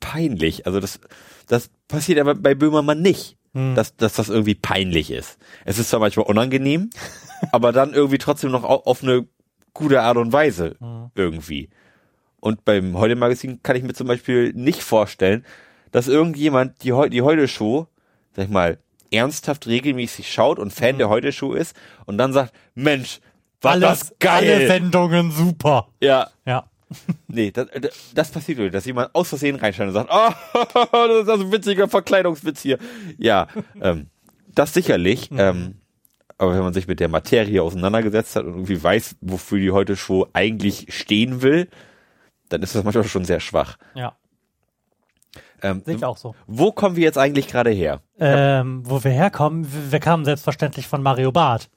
peinlich. 0.00 0.66
Also 0.66 0.80
das, 0.80 1.00
das 1.48 1.70
passiert 1.88 2.18
aber 2.18 2.34
bei 2.34 2.54
Böhmermann 2.54 3.00
nicht, 3.02 3.36
dass, 3.74 3.96
dass 3.96 4.14
das 4.14 4.28
irgendwie 4.28 4.54
peinlich 4.54 5.10
ist. 5.10 5.38
Es 5.64 5.78
ist 5.78 5.90
zwar 5.90 6.00
manchmal 6.00 6.26
unangenehm, 6.26 6.90
aber 7.52 7.72
dann 7.72 7.94
irgendwie 7.94 8.18
trotzdem 8.18 8.50
noch 8.50 8.64
au- 8.64 8.82
auf 8.84 9.02
eine 9.02 9.26
gute 9.72 10.02
Art 10.02 10.16
und 10.16 10.32
Weise 10.32 10.76
irgendwie. 11.14 11.68
Und 12.40 12.64
beim 12.64 12.98
Heute-Magazin 12.98 13.62
kann 13.62 13.76
ich 13.76 13.82
mir 13.82 13.94
zum 13.94 14.06
Beispiel 14.06 14.52
nicht 14.54 14.82
vorstellen, 14.82 15.44
dass 15.92 16.08
irgendjemand 16.08 16.82
die, 16.82 16.92
Heu- 16.92 17.08
die 17.08 17.22
Heute-Show, 17.22 17.86
sag 18.36 18.44
ich 18.46 18.50
mal, 18.50 18.78
ernsthaft 19.12 19.66
regelmäßig 19.68 20.32
schaut 20.32 20.58
und 20.58 20.72
Fan 20.72 20.98
der 20.98 21.08
Heute-Show 21.08 21.52
ist 21.54 21.74
und 22.06 22.18
dann 22.18 22.32
sagt, 22.32 22.52
Mensch, 22.74 23.20
war 23.64 23.78
das 23.80 24.12
Alles, 24.12 24.14
alle 24.20 24.46
geil. 24.58 24.66
Sendungen 24.68 25.30
super. 25.30 25.88
Ja, 26.00 26.28
Ja. 26.46 26.64
nee, 27.26 27.50
das, 27.50 27.66
das- 27.80 28.12
das 28.14 28.30
passiert 28.30 28.58
nicht, 28.58 28.74
dass 28.74 28.84
jemand 28.84 29.12
aus 29.14 29.28
Versehen 29.30 29.56
reinschaut 29.56 29.88
und 29.88 29.94
sagt, 29.94 30.10
oh, 30.12 30.30
das 30.92 31.22
ist 31.22 31.28
also 31.28 31.44
ein 31.44 31.50
witziger 31.52 31.88
Verkleidungswitz 31.88 32.60
hier. 32.60 32.78
Ja, 33.18 33.48
ähm, 33.80 34.08
das 34.54 34.74
sicherlich, 34.74 35.30
ähm, 35.32 35.78
aber 36.38 36.52
wenn 36.54 36.62
man 36.62 36.74
sich 36.74 36.86
mit 36.86 37.00
der 37.00 37.08
Materie 37.08 37.60
auseinandergesetzt 37.62 38.36
hat 38.36 38.44
und 38.44 38.52
irgendwie 38.54 38.80
weiß, 38.80 39.16
wofür 39.22 39.58
die 39.58 39.70
Heute-Show 39.72 40.28
eigentlich 40.34 40.86
stehen 40.90 41.42
will, 41.42 41.68
dann 42.50 42.62
ist 42.62 42.74
das 42.76 42.84
manchmal 42.84 43.04
schon 43.04 43.24
sehr 43.24 43.40
schwach. 43.40 43.76
Ja. 43.94 44.14
Ähm, 45.62 45.82
Sehe 45.84 45.96
ich 45.96 46.04
auch 46.04 46.16
so. 46.18 46.34
Wo 46.46 46.70
kommen 46.72 46.94
wir 46.96 47.02
jetzt 47.04 47.18
eigentlich 47.18 47.48
gerade 47.48 47.70
her? 47.70 48.02
Ähm, 48.20 48.82
wo 48.84 49.02
wir 49.02 49.10
herkommen, 49.10 49.66
wir 49.72 49.90
wir 49.92 49.98
kamen 50.00 50.24
selbstverständlich 50.24 50.86
von 50.86 51.02
Mario 51.02 51.32
Barth. 51.32 51.70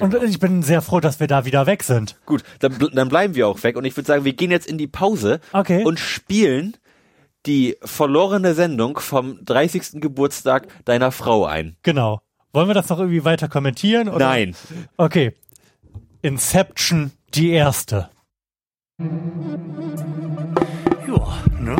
Und 0.00 0.14
ich 0.22 0.38
bin 0.40 0.62
sehr 0.62 0.80
froh, 0.80 1.00
dass 1.00 1.20
wir 1.20 1.26
da 1.26 1.44
wieder 1.44 1.66
weg 1.66 1.82
sind. 1.82 2.16
Gut, 2.24 2.42
dann, 2.60 2.76
dann 2.92 3.08
bleiben 3.08 3.34
wir 3.34 3.46
auch 3.46 3.62
weg 3.62 3.76
und 3.76 3.84
ich 3.84 3.96
würde 3.96 4.06
sagen, 4.06 4.24
wir 4.24 4.32
gehen 4.32 4.50
jetzt 4.50 4.66
in 4.66 4.78
die 4.78 4.86
Pause 4.86 5.40
Okay. 5.52 5.84
und 5.84 6.00
spielen 6.00 6.76
die 7.44 7.76
verlorene 7.82 8.54
Sendung 8.54 8.98
vom 8.98 9.44
30. 9.44 10.00
Geburtstag 10.00 10.68
deiner 10.84 11.12
Frau 11.12 11.44
ein. 11.44 11.76
Genau. 11.82 12.20
Wollen 12.52 12.68
wir 12.68 12.74
das 12.74 12.88
noch 12.88 12.98
irgendwie 12.98 13.24
weiter 13.24 13.48
kommentieren? 13.48 14.08
Oder? 14.08 14.26
Nein. 14.26 14.54
Okay. 14.96 15.34
Inception, 16.22 17.10
die 17.34 17.50
erste. 17.50 18.08
Ja, 21.06 21.42
ne? 21.60 21.76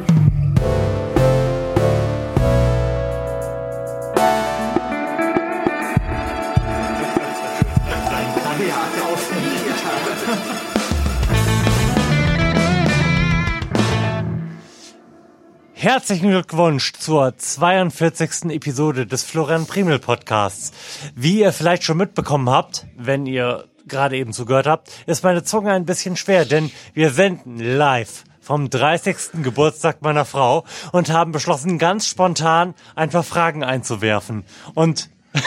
Herzlichen 15.83 16.31
Glückwunsch 16.31 16.93
zur 16.93 17.37
42. 17.37 18.53
Episode 18.53 19.05
des 19.05 19.25
Florian 19.25 19.67
Primel 19.67 19.99
Podcasts. 19.99 20.71
Wie 21.17 21.41
ihr 21.41 21.53
vielleicht 21.53 21.83
schon 21.83 21.97
mitbekommen 21.97 22.49
habt, 22.49 22.87
wenn 22.97 23.27
ihr 23.27 23.69
gerade 23.89 24.17
eben 24.17 24.33
zugehört 24.33 24.69
habt, 24.69 24.93
ist 25.07 25.25
meine 25.25 25.43
Zunge 25.43 25.73
ein 25.73 25.85
bisschen 25.85 26.17
schwer, 26.17 26.45
denn 26.45 26.71
wir 26.95 27.11
senden 27.11 27.59
live 27.59 28.23
vom 28.41 28.71
30. 28.71 29.43
Geburtstag 29.43 30.03
meiner 30.03 30.25
Frau 30.25 30.65
und 30.93 31.11
haben 31.11 31.33
beschlossen, 31.33 31.81
ganz 31.81 32.07
spontan 32.07 32.75
ein 32.95 33.11
paar 33.11 33.25
Fragen 33.25 33.65
einzuwerfen. 33.65 34.45
Und 34.75 35.11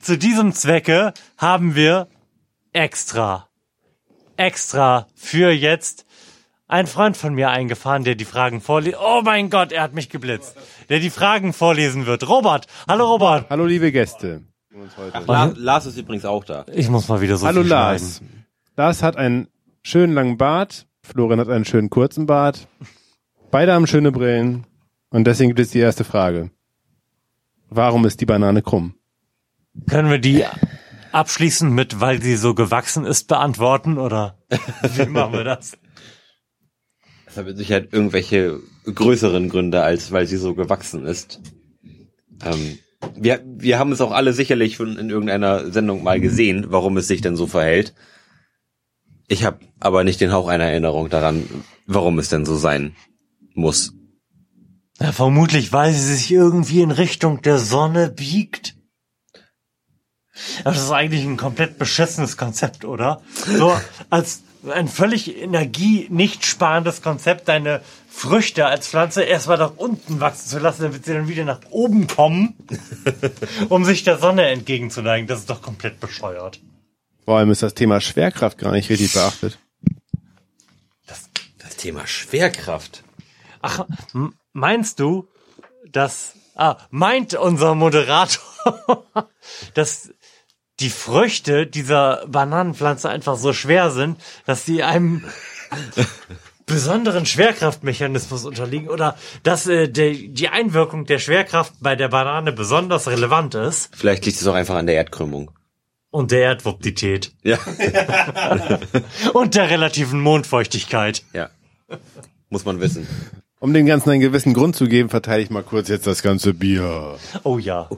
zu 0.00 0.18
diesem 0.18 0.52
Zwecke 0.52 1.14
haben 1.38 1.76
wir 1.76 2.08
extra, 2.72 3.48
extra 4.36 5.06
für 5.14 5.52
jetzt 5.52 6.05
ein 6.68 6.86
Freund 6.86 7.16
von 7.16 7.34
mir 7.34 7.50
eingefahren, 7.50 8.04
der 8.04 8.14
die 8.14 8.24
Fragen 8.24 8.60
vorliest. 8.60 8.98
Oh 9.00 9.22
mein 9.24 9.50
Gott, 9.50 9.72
er 9.72 9.82
hat 9.82 9.94
mich 9.94 10.08
geblitzt. 10.10 10.56
Der 10.88 10.98
die 10.98 11.10
Fragen 11.10 11.52
vorlesen 11.52 12.06
wird. 12.06 12.28
Robert. 12.28 12.66
Hallo 12.88 13.06
Robert. 13.06 13.46
Hallo 13.50 13.66
liebe 13.66 13.92
Gäste. 13.92 14.42
Lars, 15.26 15.54
Lars 15.56 15.86
ist 15.86 15.96
übrigens 15.96 16.24
auch 16.24 16.44
da. 16.44 16.66
Ich 16.72 16.88
muss 16.90 17.08
mal 17.08 17.20
wieder 17.20 17.36
so 17.36 17.46
Hallo 17.46 17.62
viel 17.62 17.70
Lars. 17.70 18.18
schneiden. 18.18 18.46
Lars 18.76 19.02
hat 19.02 19.16
einen 19.16 19.48
schönen 19.82 20.12
langen 20.12 20.36
Bart. 20.36 20.86
Florian 21.02 21.40
hat 21.40 21.48
einen 21.48 21.64
schönen 21.64 21.88
kurzen 21.88 22.26
Bart. 22.26 22.68
Beide 23.50 23.72
haben 23.72 23.86
schöne 23.86 24.12
Brillen. 24.12 24.66
Und 25.10 25.26
deswegen 25.26 25.50
gibt 25.50 25.60
es 25.60 25.70
die 25.70 25.78
erste 25.78 26.04
Frage. 26.04 26.50
Warum 27.70 28.04
ist 28.04 28.20
die 28.20 28.26
Banane 28.26 28.60
krumm? 28.60 28.94
Können 29.88 30.10
wir 30.10 30.18
die 30.18 30.44
abschließend 31.12 31.72
mit, 31.72 32.00
weil 32.00 32.20
sie 32.20 32.36
so 32.36 32.54
gewachsen 32.54 33.04
ist, 33.06 33.28
beantworten 33.28 33.98
oder 33.98 34.38
wie 34.94 35.06
machen 35.06 35.32
wir 35.32 35.44
das? 35.44 35.78
Das 37.36 37.42
hat 37.42 37.48
mit 37.48 37.58
Sicherheit 37.58 37.88
irgendwelche 37.92 38.60
größeren 38.86 39.50
Gründe, 39.50 39.82
als 39.82 40.10
weil 40.10 40.26
sie 40.26 40.38
so 40.38 40.54
gewachsen 40.54 41.04
ist. 41.04 41.42
Ähm, 42.42 42.78
wir, 43.14 43.44
wir 43.44 43.78
haben 43.78 43.92
es 43.92 44.00
auch 44.00 44.12
alle 44.12 44.32
sicherlich 44.32 44.76
schon 44.76 44.96
in 44.96 45.10
irgendeiner 45.10 45.70
Sendung 45.70 46.02
mal 46.02 46.18
gesehen, 46.18 46.68
warum 46.70 46.96
es 46.96 47.08
sich 47.08 47.20
denn 47.20 47.36
so 47.36 47.46
verhält. 47.46 47.92
Ich 49.28 49.44
habe 49.44 49.58
aber 49.80 50.02
nicht 50.02 50.22
den 50.22 50.32
Hauch 50.32 50.48
einer 50.48 50.64
Erinnerung 50.64 51.10
daran, 51.10 51.44
warum 51.86 52.18
es 52.18 52.30
denn 52.30 52.46
so 52.46 52.56
sein 52.56 52.96
muss. 53.52 53.92
Ja, 54.98 55.12
vermutlich, 55.12 55.74
weil 55.74 55.92
sie 55.92 56.14
sich 56.14 56.32
irgendwie 56.32 56.80
in 56.80 56.90
Richtung 56.90 57.42
der 57.42 57.58
Sonne 57.58 58.08
biegt. 58.08 58.76
Das 60.64 60.78
ist 60.78 60.90
eigentlich 60.90 61.24
ein 61.26 61.36
komplett 61.36 61.76
beschissenes 61.76 62.38
Konzept, 62.38 62.86
oder? 62.86 63.20
So 63.58 63.76
als 64.08 64.40
ein 64.70 64.88
völlig 64.88 65.36
energie 65.36 66.06
nicht 66.10 66.44
sparendes 66.44 67.02
Konzept, 67.02 67.48
deine 67.48 67.82
Früchte 68.08 68.66
als 68.66 68.88
Pflanze 68.88 69.22
erstmal 69.22 69.58
nach 69.58 69.76
unten 69.76 70.20
wachsen 70.20 70.48
zu 70.48 70.58
lassen, 70.58 70.82
damit 70.82 71.04
sie 71.04 71.12
dann 71.12 71.28
wieder 71.28 71.44
nach 71.44 71.60
oben 71.70 72.06
kommen, 72.06 72.54
um 73.68 73.84
sich 73.84 74.04
der 74.04 74.18
Sonne 74.18 74.46
entgegenzuneigen. 74.48 75.26
Das 75.26 75.40
ist 75.40 75.50
doch 75.50 75.62
komplett 75.62 76.00
bescheuert. 76.00 76.60
Vor 77.24 77.38
allem 77.38 77.50
ist 77.50 77.62
das 77.62 77.74
Thema 77.74 78.00
Schwerkraft 78.00 78.58
gar 78.58 78.72
nicht 78.72 78.88
richtig 78.88 79.12
beachtet. 79.12 79.58
Das 81.58 81.76
Thema 81.76 82.06
Schwerkraft. 82.06 83.04
Ach, 83.60 83.86
meinst 84.52 84.98
du, 85.00 85.28
dass, 85.90 86.34
ah, 86.54 86.76
meint 86.90 87.34
unser 87.34 87.74
Moderator, 87.74 89.04
dass 89.74 90.10
die 90.80 90.90
Früchte 90.90 91.66
dieser 91.66 92.24
Bananenpflanze 92.26 93.08
einfach 93.08 93.36
so 93.36 93.52
schwer 93.52 93.90
sind, 93.90 94.20
dass 94.44 94.64
sie 94.66 94.82
einem 94.82 95.24
besonderen 96.66 97.26
Schwerkraftmechanismus 97.26 98.44
unterliegen 98.44 98.88
oder 98.88 99.16
dass 99.42 99.66
äh, 99.66 99.88
die, 99.88 100.28
die 100.28 100.48
Einwirkung 100.48 101.06
der 101.06 101.18
Schwerkraft 101.18 101.72
bei 101.80 101.94
der 101.96 102.08
Banane 102.08 102.52
besonders 102.52 103.06
relevant 103.08 103.54
ist 103.54 103.90
Vielleicht 103.96 104.26
liegt 104.26 104.40
es 104.40 104.46
auch 104.46 104.54
einfach 104.54 104.74
an 104.74 104.86
der 104.86 104.96
Erdkrümmung. 104.96 105.50
und 106.10 106.30
der 106.32 106.40
Erdwuptität 106.40 107.32
Ja, 107.42 107.58
und 109.32 109.54
der 109.54 109.70
relativen 109.70 110.20
Mondfeuchtigkeit. 110.20 111.22
ja. 111.32 111.50
Muss 112.48 112.64
man 112.64 112.80
wissen. 112.80 113.06
Um 113.60 113.72
dem 113.74 113.86
Ganzen 113.86 114.10
einen 114.10 114.20
gewissen 114.20 114.54
Grund 114.54 114.76
zu 114.76 114.86
geben, 114.86 115.08
verteile 115.08 115.42
ich 115.42 115.50
mal 115.50 115.62
kurz 115.62 115.88
jetzt 115.88 116.06
das 116.06 116.22
ganze 116.22 116.52
Bier. 116.54 117.16
Oh 117.44 117.58
ja, 117.58 117.88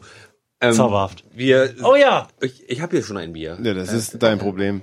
Ähm, 0.61 0.73
zauberhaft. 0.73 1.25
Wir, 1.35 1.75
Oh 1.83 1.95
ja, 1.95 2.29
ich, 2.41 2.69
ich 2.69 2.81
habe 2.81 2.97
hier 2.97 3.05
schon 3.05 3.17
ein 3.17 3.33
Bier. 3.33 3.59
Ja, 3.63 3.75
das 3.75 3.93
ist 3.93 4.23
dein 4.23 4.39
Problem. 4.39 4.83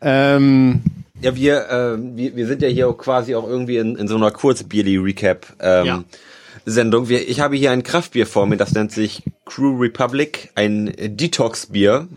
Ähm, 0.00 0.82
Ja, 1.20 1.34
wir, 1.34 1.68
äh, 1.68 1.96
wir, 1.98 2.36
wir 2.36 2.46
sind 2.46 2.62
ja 2.62 2.68
hier 2.68 2.88
auch 2.88 2.98
quasi 2.98 3.34
auch 3.34 3.46
irgendwie 3.48 3.78
in, 3.78 3.96
in 3.96 4.06
so 4.08 4.16
einer 4.16 4.30
Kurzbierli-Recap 4.30 5.46
ähm, 5.60 5.86
Ja. 5.86 6.04
Sendung. 6.68 7.08
Wir, 7.08 7.28
ich 7.28 7.40
habe 7.40 7.56
hier 7.56 7.70
ein 7.70 7.84
Kraftbier 7.84 8.26
vor 8.26 8.46
mir, 8.46 8.56
das 8.56 8.72
nennt 8.72 8.90
sich 8.90 9.22
Crew 9.44 9.78
Republic, 9.78 10.50
ein 10.56 10.92
Detox-Bier. 10.98 12.08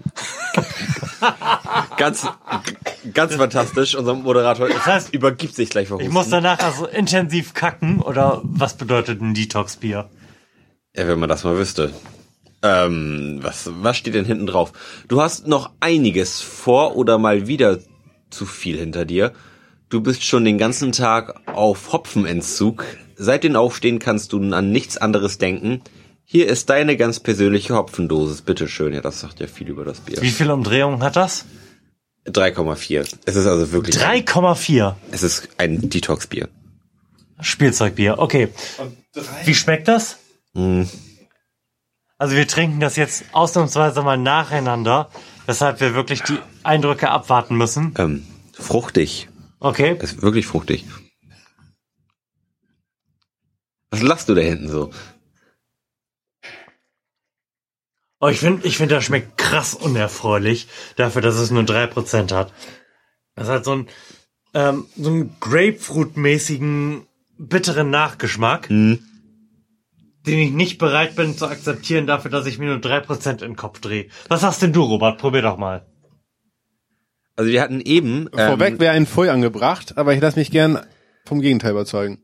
ganz, 1.97 2.27
ganz 3.13 3.35
fantastisch. 3.35 3.95
Unser 3.95 4.15
Moderator 4.15 4.67
das 4.67 4.85
heißt, 4.85 5.13
übergibt 5.13 5.55
sich 5.55 5.69
gleich 5.69 5.89
vor 5.89 6.01
ich 6.01 6.09
muss 6.09 6.29
danach 6.29 6.59
also 6.59 6.87
intensiv 6.87 7.53
kacken 7.53 8.01
oder 8.01 8.41
was 8.43 8.75
bedeutet 8.75 9.21
ein 9.21 9.35
Detox-Bier? 9.35 10.09
Ja, 10.95 11.07
wenn 11.07 11.19
man 11.19 11.29
das 11.29 11.43
mal 11.43 11.55
wüsste. 11.57 11.93
Ähm, 12.61 13.39
was, 13.41 13.69
was 13.81 13.97
steht 13.97 14.15
denn 14.15 14.25
hinten 14.25 14.47
drauf? 14.47 14.73
Du 15.07 15.21
hast 15.21 15.47
noch 15.47 15.71
einiges 15.79 16.41
vor 16.41 16.95
oder 16.95 17.17
mal 17.17 17.47
wieder 17.47 17.79
zu 18.29 18.45
viel 18.45 18.77
hinter 18.77 19.05
dir. 19.05 19.33
Du 19.89 20.01
bist 20.01 20.23
schon 20.23 20.45
den 20.45 20.57
ganzen 20.57 20.91
Tag 20.91 21.41
auf 21.47 21.93
Hopfenentzug. 21.93 22.85
Seit 23.15 23.43
den 23.43 23.55
Aufstehen 23.55 23.99
kannst 23.99 24.33
du 24.33 24.39
an 24.53 24.71
nichts 24.71 24.97
anderes 24.97 25.37
denken. 25.37 25.81
Hier 26.25 26.47
ist 26.47 26.69
deine 26.69 26.95
ganz 26.95 27.19
persönliche 27.19 27.75
Hopfendosis. 27.75 28.43
Bitteschön. 28.43 28.93
Ja, 28.93 29.01
das 29.01 29.19
sagt 29.21 29.39
ja 29.39 29.47
viel 29.47 29.67
über 29.67 29.83
das 29.83 30.01
Bier. 30.01 30.21
Wie 30.21 30.29
viele 30.29 30.53
Umdrehungen 30.53 31.01
hat 31.01 31.15
das? 31.15 31.45
3,4. 32.27 33.07
Es 33.25 33.35
ist 33.35 33.47
also 33.47 33.71
wirklich, 33.71 33.95
3,4 33.95 34.93
es 35.11 35.23
ist 35.23 35.49
ein 35.57 35.89
Detox-Bier. 35.89 36.49
Spielzeugbier. 37.41 38.19
Okay. 38.19 38.49
Wie 39.45 39.55
schmeckt 39.55 39.87
das? 39.87 40.17
Mm. 40.53 40.83
Also 42.19 42.35
wir 42.35 42.47
trinken 42.47 42.81
das 42.81 42.97
jetzt 42.97 43.23
ausnahmsweise 43.31 44.01
mal 44.03 44.17
nacheinander, 44.17 45.09
weshalb 45.45 45.79
wir 45.79 45.95
wirklich 45.95 46.21
die 46.21 46.37
Eindrücke 46.63 47.09
abwarten 47.09 47.55
müssen. 47.55 47.93
Ähm, 47.97 48.27
fruchtig. 48.53 49.29
Okay. 49.61 49.97
Es 49.99 50.11
ist 50.13 50.21
wirklich 50.21 50.45
fruchtig. 50.45 50.85
Was 53.89 54.01
lachst 54.01 54.27
du 54.27 54.35
da 54.35 54.41
hinten 54.41 54.67
so? 54.67 54.91
Oh, 58.19 58.27
ich 58.27 58.39
finde, 58.39 58.67
ich 58.67 58.75
finde, 58.75 58.95
das 58.95 59.05
schmeckt 59.05 59.37
krass 59.37 59.73
unerfreulich 59.73 60.67
dafür, 60.97 61.21
dass 61.21 61.35
es 61.35 61.51
nur 61.51 61.63
3% 61.63 62.33
hat. 62.33 62.51
Das 63.35 63.47
hat 63.47 63.63
so 63.63 63.71
einen, 63.71 63.87
ähm, 64.53 64.87
so 64.97 65.09
einen 65.09 65.39
Grapefruit-mäßigen 65.39 67.07
bitteren 67.37 67.89
Nachgeschmack, 67.89 68.67
Hm. 68.67 69.08
Den 70.25 70.39
ich 70.39 70.51
nicht 70.51 70.77
bereit 70.77 71.15
bin 71.15 71.37
zu 71.37 71.47
akzeptieren 71.47 72.07
dafür, 72.07 72.29
dass 72.31 72.45
ich 72.45 72.59
mir 72.59 72.67
nur 72.67 72.77
3% 72.77 73.31
in 73.31 73.37
den 73.37 73.55
Kopf 73.55 73.79
drehe. 73.79 74.07
Was 74.27 74.41
sagst 74.41 74.61
denn 74.61 74.73
du, 74.73 74.83
Robert? 74.83 75.17
Probier 75.19 75.41
doch 75.41 75.57
mal. 75.57 75.85
Also 77.35 77.51
wir 77.51 77.61
hatten 77.61 77.79
eben, 77.81 78.27
ähm, 78.35 78.47
Vorweg 78.49 78.79
wäre 78.79 78.93
ein 78.93 79.05
Pfui 79.05 79.29
angebracht, 79.29 79.97
aber 79.97 80.13
ich 80.13 80.21
lasse 80.21 80.37
mich 80.37 80.51
gern 80.51 80.85
vom 81.25 81.39
Gegenteil 81.41 81.71
überzeugen. 81.71 82.23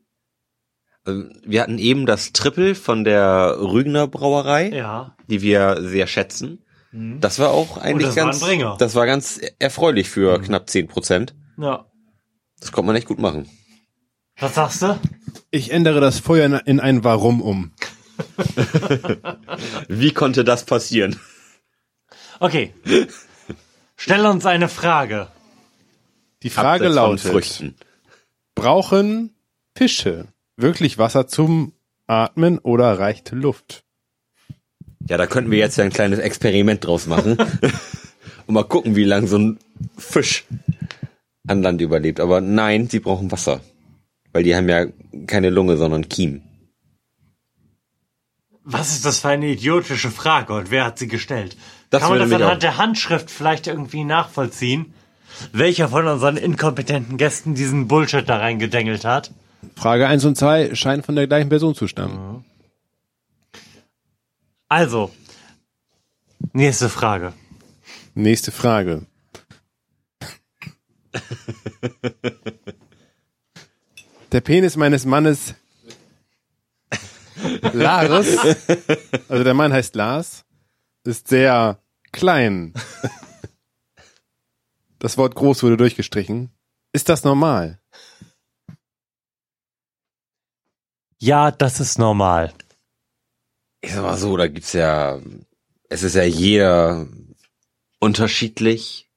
also 1.06 1.24
wir 1.46 1.62
hatten 1.62 1.78
eben 1.78 2.06
das 2.06 2.34
Triple 2.34 2.74
von 2.76 3.04
der 3.04 3.58
Rügener 3.60 4.08
Brauerei, 4.08 4.70
Ja. 4.72 5.16
die 5.30 5.42
wir 5.42 5.78
sehr 5.82 6.08
schätzen. 6.08 6.62
Das 6.92 7.40
war 7.40 7.52
auch 7.52 7.78
eigentlich 7.78 8.08
das 8.08 8.16
war 8.16 8.24
ein 8.24 8.28
ganz, 8.32 8.40
Bringer. 8.42 8.76
das 8.80 8.96
war 8.96 9.06
ganz 9.06 9.40
erfreulich 9.60 10.10
für 10.10 10.42
knapp 10.42 10.70
10 10.70 10.88
Prozent. 10.88 11.36
Ja. 11.58 11.86
Das 12.62 12.72
konnte 12.72 12.88
man 12.88 12.96
echt 12.96 13.08
gut 13.08 13.20
machen. 13.20 13.48
Was 14.40 14.56
sagst 14.56 14.82
du? 14.82 15.00
Ich 15.52 15.72
ändere 15.72 16.00
das 16.02 16.20
Feuer 16.20 16.46
in- 16.46 16.54
in 16.66 16.80
ein 16.80 17.04
Warum 17.04 17.42
um. 17.42 17.72
Wie 19.88 20.12
konnte 20.14 20.44
das 20.44 20.66
passieren? 20.66 21.20
Okay. 22.40 22.74
Stell 23.98 24.26
uns 24.26 24.46
eine 24.46 24.70
Frage. 24.70 25.28
Die 26.44 26.50
Frage 26.50 26.86
von 26.86 26.94
lautet, 26.94 27.32
Früchten. 27.32 27.76
brauchen 28.56 29.36
Fische 29.76 30.28
wirklich 30.58 30.98
Wasser 30.98 31.28
zum 31.28 31.74
Atmen 32.08 32.60
oder 32.60 33.00
reicht 33.00 33.32
Luft? 33.32 33.84
Ja, 35.08 35.18
da 35.18 35.28
könnten 35.28 35.52
wir 35.52 35.60
jetzt 35.60 35.78
ja 35.78 35.84
ein 35.84 35.92
kleines 35.94 36.20
Experiment 36.20 36.86
draus 36.86 37.08
machen 37.08 37.38
und 38.48 38.54
mal 38.54 38.64
gucken, 38.64 38.96
wie 38.96 39.04
lang 39.04 39.28
so 39.28 39.38
ein 39.38 39.60
Fisch 39.98 40.46
an 41.48 41.62
Land 41.64 41.82
überlebt. 41.82 42.20
Aber 42.20 42.42
nein, 42.42 42.88
sie 42.90 43.00
brauchen 43.00 43.32
Wasser, 43.32 43.62
weil 44.36 44.44
die 44.44 44.54
haben 44.54 44.68
ja 44.68 44.88
keine 45.28 45.50
Lunge, 45.50 45.78
sondern 45.78 46.10
Kiem. 46.10 46.42
Was 48.66 48.92
ist 48.92 49.06
das 49.06 49.20
für 49.20 49.30
eine 49.30 49.48
idiotische 49.48 50.12
Frage 50.12 50.52
und 50.54 50.72
wer 50.72 50.84
hat 50.84 51.00
sie 51.00 51.08
gestellt? 51.08 51.56
Das 51.90 52.02
Kann 52.02 52.10
man 52.10 52.30
das 52.30 52.42
anhand 52.42 52.62
der 52.62 52.76
Handschrift 52.76 53.32
vielleicht 53.32 53.66
irgendwie 53.66 54.04
nachvollziehen? 54.04 54.94
Welcher 55.54 55.88
von 55.88 56.06
unseren 56.06 56.36
inkompetenten 56.36 57.16
Gästen 57.16 57.56
diesen 57.56 57.88
Bullshit 57.88 58.28
da 58.28 58.36
reingedengelt 58.40 59.06
hat? 59.06 59.32
Frage 59.78 60.06
1 60.06 60.26
und 60.26 60.38
2 60.38 60.76
scheinen 60.76 61.02
von 61.02 61.16
der 61.16 61.28
gleichen 61.28 61.48
Person 61.48 61.74
zu 61.74 61.88
stammen. 61.88 62.44
Also, 64.68 65.12
nächste 66.52 66.90
Frage. 66.90 67.32
Nächste 68.16 68.52
Frage. 68.52 69.06
Der 74.36 74.42
Penis 74.42 74.76
meines 74.76 75.06
Mannes 75.06 75.56
Lars, 77.72 78.38
also 79.30 79.46
der 79.46 79.54
Mann 79.54 79.72
heißt 79.72 79.96
Lars, 79.96 80.44
ist 81.06 81.30
sehr 81.30 81.82
klein. 82.12 82.74
Das 85.00 85.18
Wort 85.18 85.36
groß 85.36 85.64
wurde 85.64 85.78
durchgestrichen. 85.78 86.52
Ist 86.92 87.08
das 87.08 87.24
normal? 87.24 87.80
Ja, 91.18 91.50
das 91.52 91.80
ist 91.80 91.98
normal. 91.98 92.54
Ich 93.80 93.94
sag 93.94 94.04
mal 94.04 94.18
so, 94.18 94.36
da 94.36 94.50
gibt's 94.50 94.74
ja, 94.74 95.18
es 95.88 96.04
ist 96.04 96.16
ja 96.16 96.24
jeder 96.24 97.08
unterschiedlich. 98.02 99.10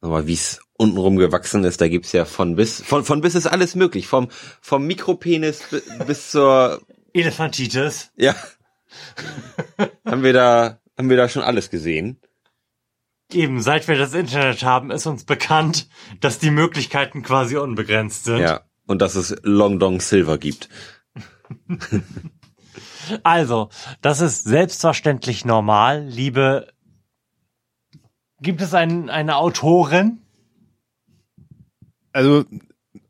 Aber 0.00 0.26
wie 0.26 0.34
es 0.34 0.60
untenrum 0.78 1.16
gewachsen 1.16 1.64
ist, 1.64 1.80
da 1.82 1.88
gibt's 1.88 2.12
ja 2.12 2.24
von 2.24 2.56
bis, 2.56 2.80
von, 2.80 3.04
von 3.04 3.20
bis 3.20 3.34
ist 3.34 3.46
alles 3.46 3.74
möglich. 3.74 4.06
Vom, 4.06 4.28
vom 4.62 4.86
Mikropenis 4.86 5.64
bi- 5.70 5.82
bis 6.06 6.30
zur, 6.30 6.80
Elefantitis. 7.12 8.10
ja. 8.16 8.34
haben 10.06 10.22
wir 10.22 10.32
da, 10.32 10.80
haben 10.96 11.10
wir 11.10 11.16
da 11.18 11.28
schon 11.28 11.42
alles 11.42 11.68
gesehen. 11.68 12.20
Eben, 13.30 13.60
seit 13.60 13.86
wir 13.88 13.98
das 13.98 14.14
Internet 14.14 14.62
haben, 14.62 14.90
ist 14.90 15.04
uns 15.06 15.24
bekannt, 15.24 15.88
dass 16.20 16.38
die 16.38 16.50
Möglichkeiten 16.50 17.22
quasi 17.22 17.58
unbegrenzt 17.58 18.24
sind. 18.24 18.38
Ja. 18.38 18.62
Und 18.86 19.02
dass 19.02 19.16
es 19.16 19.36
Long 19.42 19.78
Dong 19.78 20.00
Silver 20.00 20.38
gibt. 20.38 20.70
Also, 23.22 23.70
das 24.02 24.20
ist 24.20 24.44
selbstverständlich 24.44 25.44
normal, 25.46 26.04
liebe. 26.04 26.68
Gibt 28.40 28.60
es 28.60 28.74
ein, 28.74 29.08
eine 29.08 29.36
Autorin? 29.36 30.20
Also 32.18 32.44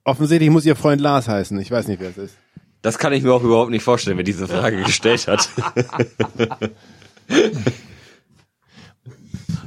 offensichtlich 0.05 0.51
muss 0.51 0.67
ihr 0.67 0.77
Freund 0.77 1.01
Lars 1.01 1.29
heißen. 1.29 1.59
Ich 1.61 1.71
weiß 1.71 1.89
nicht, 1.89 1.99
wer 1.99 2.11
es 2.11 2.19
ist. 2.19 2.37
Das 2.83 2.99
kann 2.99 3.15
ich 3.15 3.23
mir 3.23 3.33
auch 3.33 3.43
überhaupt 3.43 3.71
nicht 3.71 3.83
vorstellen, 3.83 4.19
wer 4.19 4.25
diese 4.25 4.47
Frage 4.47 4.83
gestellt 4.85 5.27
hat. 5.27 5.49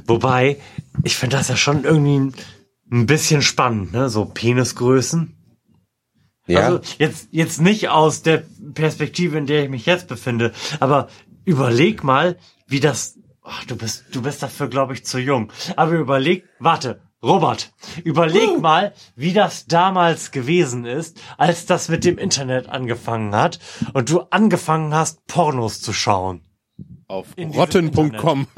Wobei, 0.06 0.58
ich 1.02 1.16
finde 1.16 1.38
das 1.38 1.48
ja 1.48 1.56
schon 1.56 1.82
irgendwie 1.82 2.20
ein, 2.20 2.34
ein 2.92 3.06
bisschen 3.06 3.42
spannend, 3.42 3.92
ne? 3.92 4.08
So 4.08 4.26
Penisgrößen. 4.26 5.36
Ja. 6.46 6.60
Also 6.60 6.80
jetzt, 6.98 7.26
jetzt 7.32 7.60
nicht 7.60 7.88
aus 7.88 8.22
der 8.22 8.44
Perspektive, 8.74 9.38
in 9.38 9.46
der 9.46 9.64
ich 9.64 9.70
mich 9.70 9.86
jetzt 9.86 10.06
befinde, 10.06 10.52
aber 10.78 11.08
überleg 11.44 12.04
mal, 12.04 12.38
wie 12.68 12.78
das. 12.78 13.18
Ach, 13.42 13.64
du 13.64 13.74
bist, 13.74 14.04
du 14.12 14.22
bist 14.22 14.40
dafür, 14.40 14.68
glaube 14.68 14.94
ich, 14.94 15.04
zu 15.04 15.18
jung. 15.18 15.50
Aber 15.74 15.94
überleg, 15.94 16.44
warte, 16.60 17.00
Robert, 17.22 17.72
überleg 18.02 18.60
mal, 18.60 18.92
wie 19.14 19.32
das 19.32 19.66
damals 19.66 20.32
gewesen 20.32 20.84
ist, 20.84 21.20
als 21.38 21.66
das 21.66 21.88
mit 21.88 22.04
dem 22.04 22.18
Internet 22.18 22.68
angefangen 22.68 23.34
hat 23.34 23.60
und 23.92 24.10
du 24.10 24.22
angefangen 24.30 24.92
hast, 24.92 25.24
Pornos 25.28 25.80
zu 25.80 25.92
schauen. 25.92 26.42
Auf 27.06 27.28
rotten.com. 27.38 28.48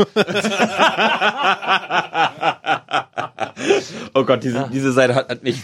oh 4.15 4.25
Gott, 4.25 4.45
diese, 4.45 4.71
diese 4.73 4.93
Seite 4.93 5.15
hat, 5.15 5.29
hat 5.29 5.43
mich 5.43 5.61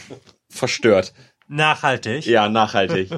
verstört. 0.50 1.14
Nachhaltig. 1.48 2.26
Ja, 2.26 2.50
nachhaltig. 2.50 3.10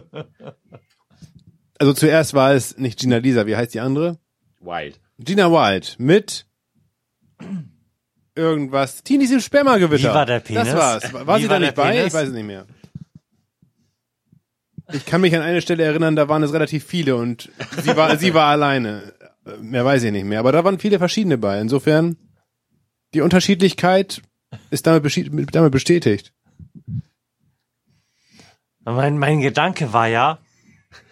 Also 1.79 1.93
zuerst 1.95 2.35
war 2.35 2.53
es 2.53 2.79
nicht 2.79 3.01
Gina 3.01 3.17
Lisa, 3.17 3.47
wie 3.47 3.57
heißt 3.57 3.75
die 3.75 3.81
andere? 3.81 4.19
Wild. 4.61 5.01
Gina 5.19 5.51
Wild 5.51 5.97
mit 5.99 6.47
irgendwas. 8.35 9.03
Teenies 9.03 9.31
im 9.31 9.41
Spermagewitter. 9.41 10.11
Wie 10.11 10.15
war 10.15 10.27
der 10.27 10.41
Penis? 10.41 10.65
Das 10.65 10.77
war's. 10.77 11.13
War 11.13 11.39
Wie 11.39 11.43
sie 11.43 11.49
war 11.49 11.59
da 11.59 11.67
nicht 11.67 11.75
bei? 11.75 11.93
Penis? 11.93 12.07
Ich 12.09 12.15
weiß 12.15 12.29
es 12.29 12.35
nicht 12.35 12.47
mehr. 12.47 12.67
Ich 14.93 15.07
kann 15.07 15.21
mich 15.21 15.35
an 15.35 15.43
eine 15.43 15.63
Stelle 15.63 15.85
erinnern, 15.85 16.17
da 16.17 16.29
waren 16.29 16.43
es 16.43 16.53
relativ 16.53 16.85
viele 16.85 17.17
und 17.17 17.51
sie 17.83 17.97
war, 17.97 18.17
sie 18.19 18.35
war 18.35 18.49
alleine. 18.49 19.15
Mehr 19.61 19.85
weiß 19.85 20.03
ich 20.03 20.13
nicht 20.13 20.25
mehr. 20.25 20.39
Aber 20.41 20.53
da 20.53 20.65
waren 20.65 20.79
viele 20.79 20.99
verschiedene 20.99 21.39
bei. 21.39 21.61
Insofern, 21.61 22.17
die 23.15 23.23
Unterschiedlichkeit 23.23 24.23
ist 24.71 24.87
damit, 24.87 25.55
damit 25.55 25.73
bestätigt. 25.73 26.33
Mein, 28.85 29.19
mein 29.19 29.41
Gedanke 29.41 29.93
war 29.93 30.09
ja, 30.09 30.39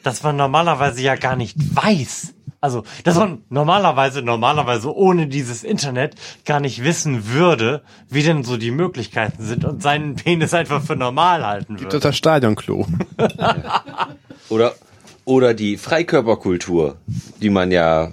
dass 0.02 0.22
man 0.22 0.36
normalerweise 0.36 1.01
ja 1.02 1.16
gar 1.16 1.36
nicht 1.36 1.56
weiß. 1.74 2.34
Also, 2.62 2.82
dass 3.05 3.16
man 3.16 3.43
normalerweise, 3.49 4.20
normalerweise 4.20 4.95
ohne 4.95 5.27
dieses 5.28 5.65
Internet 5.65 6.15
gar 6.45 6.61
nicht 6.61 6.85
wissen 6.85 7.28
würde, 7.28 7.82
wie 8.11 8.23
denn 8.23 8.45
so 8.45 8.59
die 8.59 8.70
Möglichkeiten 8.70 9.43
sind 9.43 9.65
und 9.65 9.82
seinen 9.82 10.16
Penis 10.16 10.53
einfach 10.53 10.82
für 10.82 10.97
normal 10.97 11.47
halten 11.47 11.81
würde. 11.81 11.97
ist 11.97 12.05
das 12.05 12.16
Stadionklo. 12.16 12.87
Oder, 14.51 14.74
oder 15.24 15.55
die 15.55 15.77
Freikörperkultur, 15.77 16.97
die 17.41 17.51
man 17.51 17.70
ja 17.70 18.11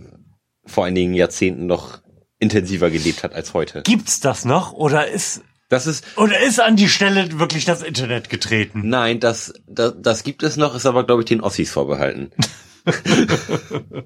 vor 0.68 0.86
einigen 0.86 1.16
Jahrzehnten 1.16 1.66
noch 1.66 2.00
intensiver 2.38 2.92
gelebt 2.92 3.24
hat 3.24 3.34
als 3.34 3.56
heute. 3.56 3.82
Gibt's 3.82 4.20
das 4.20 4.46
noch 4.46 4.72
oder 4.74 5.08
ist 5.08 5.42
Das 5.70 5.88
ist, 5.88 6.06
oder 6.16 6.40
ist 6.40 6.60
an 6.62 6.76
die 6.76 6.90
Stelle 6.90 7.40
wirklich 7.40 7.66
das 7.66 7.82
Internet 7.82 8.30
getreten? 8.30 8.88
nein, 8.88 9.20
das, 9.20 9.54
das, 9.66 9.96
das 9.98 10.24
gibt 10.24 10.44
es 10.44 10.58
noch, 10.58 10.76
ist 10.76 10.86
aber, 10.86 11.06
glaube 11.06 11.24
ich, 11.24 11.28
den 11.28 11.42
Ossis 11.42 11.72
vorbehalten. 11.72 12.30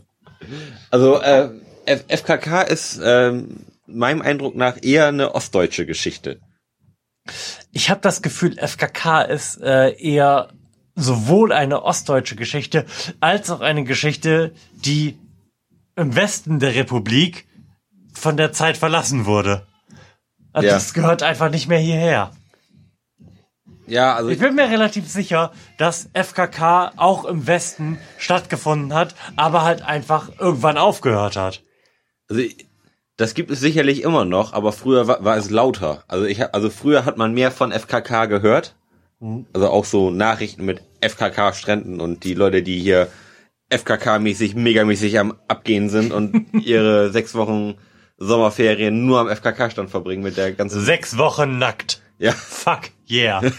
also, 0.89 1.21
äh, 1.21 1.49
FKK 1.85 2.61
ist 2.61 2.99
ähm, 3.03 3.65
meinem 3.87 4.21
Eindruck 4.21 4.55
nach 4.55 4.77
eher 4.81 5.07
eine 5.07 5.35
ostdeutsche 5.35 5.85
Geschichte. 5.85 6.39
Ich 7.71 7.89
habe 7.89 8.01
das 8.01 8.21
Gefühl, 8.21 8.57
FKK 8.57 9.21
ist 9.23 9.61
äh, 9.61 9.91
eher 9.91 10.49
sowohl 10.95 11.51
eine 11.51 11.83
ostdeutsche 11.83 12.35
Geschichte 12.35 12.85
als 13.19 13.49
auch 13.49 13.61
eine 13.61 13.83
Geschichte, 13.83 14.53
die 14.73 15.17
im 15.95 16.15
Westen 16.15 16.59
der 16.59 16.75
Republik 16.75 17.47
von 18.13 18.37
der 18.37 18.51
Zeit 18.51 18.77
verlassen 18.77 19.25
wurde. 19.25 19.67
Also 20.53 20.67
Ja. 20.67 20.73
Das 20.73 20.93
gehört 20.93 21.23
einfach 21.23 21.49
nicht 21.49 21.67
mehr 21.67 21.79
hierher. 21.79 22.31
Ja, 23.91 24.15
also 24.15 24.29
Ich 24.29 24.39
bin 24.39 24.55
mir 24.55 24.69
relativ 24.69 25.05
sicher, 25.09 25.51
dass 25.77 26.09
FKK 26.13 26.93
auch 26.95 27.25
im 27.25 27.45
Westen 27.45 27.97
stattgefunden 28.17 28.93
hat, 28.93 29.15
aber 29.35 29.63
halt 29.63 29.81
einfach 29.81 30.29
irgendwann 30.39 30.77
aufgehört 30.77 31.35
hat. 31.35 31.61
Also 32.29 32.43
das 33.17 33.33
gibt 33.33 33.51
es 33.51 33.59
sicherlich 33.59 34.03
immer 34.03 34.23
noch, 34.23 34.53
aber 34.53 34.71
früher 34.71 35.07
war, 35.07 35.25
war 35.25 35.35
es 35.35 35.49
lauter. 35.49 36.05
Also 36.07 36.25
ich 36.25 36.41
also 36.53 36.69
früher 36.69 37.03
hat 37.03 37.17
man 37.17 37.33
mehr 37.33 37.51
von 37.51 37.73
FKK 37.73 38.27
gehört. 38.27 38.77
Also 39.51 39.67
auch 39.67 39.83
so 39.83 40.09
Nachrichten 40.09 40.63
mit 40.63 40.81
FKK 41.01 41.51
Stränden 41.51 41.99
und 41.99 42.23
die 42.23 42.33
Leute, 42.33 42.63
die 42.63 42.79
hier 42.79 43.09
FKK-mäßig, 43.69 44.55
megamäßig 44.55 45.19
am 45.19 45.35
Abgehen 45.49 45.89
sind 45.89 46.13
und 46.13 46.47
ihre 46.53 47.11
sechs 47.11 47.35
Wochen 47.35 47.75
Sommerferien 48.17 49.05
nur 49.05 49.19
am 49.19 49.27
FKK-Stand 49.27 49.89
verbringen 49.89 50.23
mit 50.23 50.37
der 50.37 50.53
ganzen. 50.53 50.79
Sechs 50.81 51.17
Wochen 51.17 51.57
nackt. 51.57 52.01
Ja. 52.19 52.31
Fuck 52.31 52.91
yeah. 53.09 53.41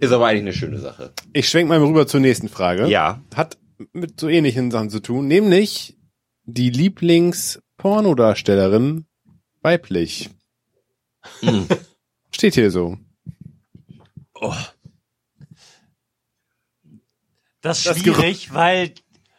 Ist 0.00 0.12
aber 0.12 0.26
eigentlich 0.26 0.42
eine 0.42 0.52
schöne 0.52 0.78
Sache. 0.78 1.12
Ich 1.32 1.48
schwenk 1.48 1.68
mal 1.68 1.78
rüber 1.78 2.06
zur 2.06 2.20
nächsten 2.20 2.48
Frage. 2.48 2.88
Ja. 2.88 3.22
Hat 3.34 3.58
mit 3.92 4.18
so 4.18 4.28
ähnlichen 4.28 4.70
Sachen 4.70 4.90
zu 4.90 5.00
tun, 5.00 5.28
nämlich 5.28 5.96
die 6.44 6.70
Lieblings-Pornodarstellerin 6.70 9.06
weiblich. 9.60 10.30
Mhm. 11.40 11.68
Steht 12.32 12.54
hier 12.54 12.70
so. 12.70 12.98
Das 17.60 17.78
ist 17.78 17.86
Das 17.86 17.98
schwierig, 17.98 18.52
weil, 18.52 18.92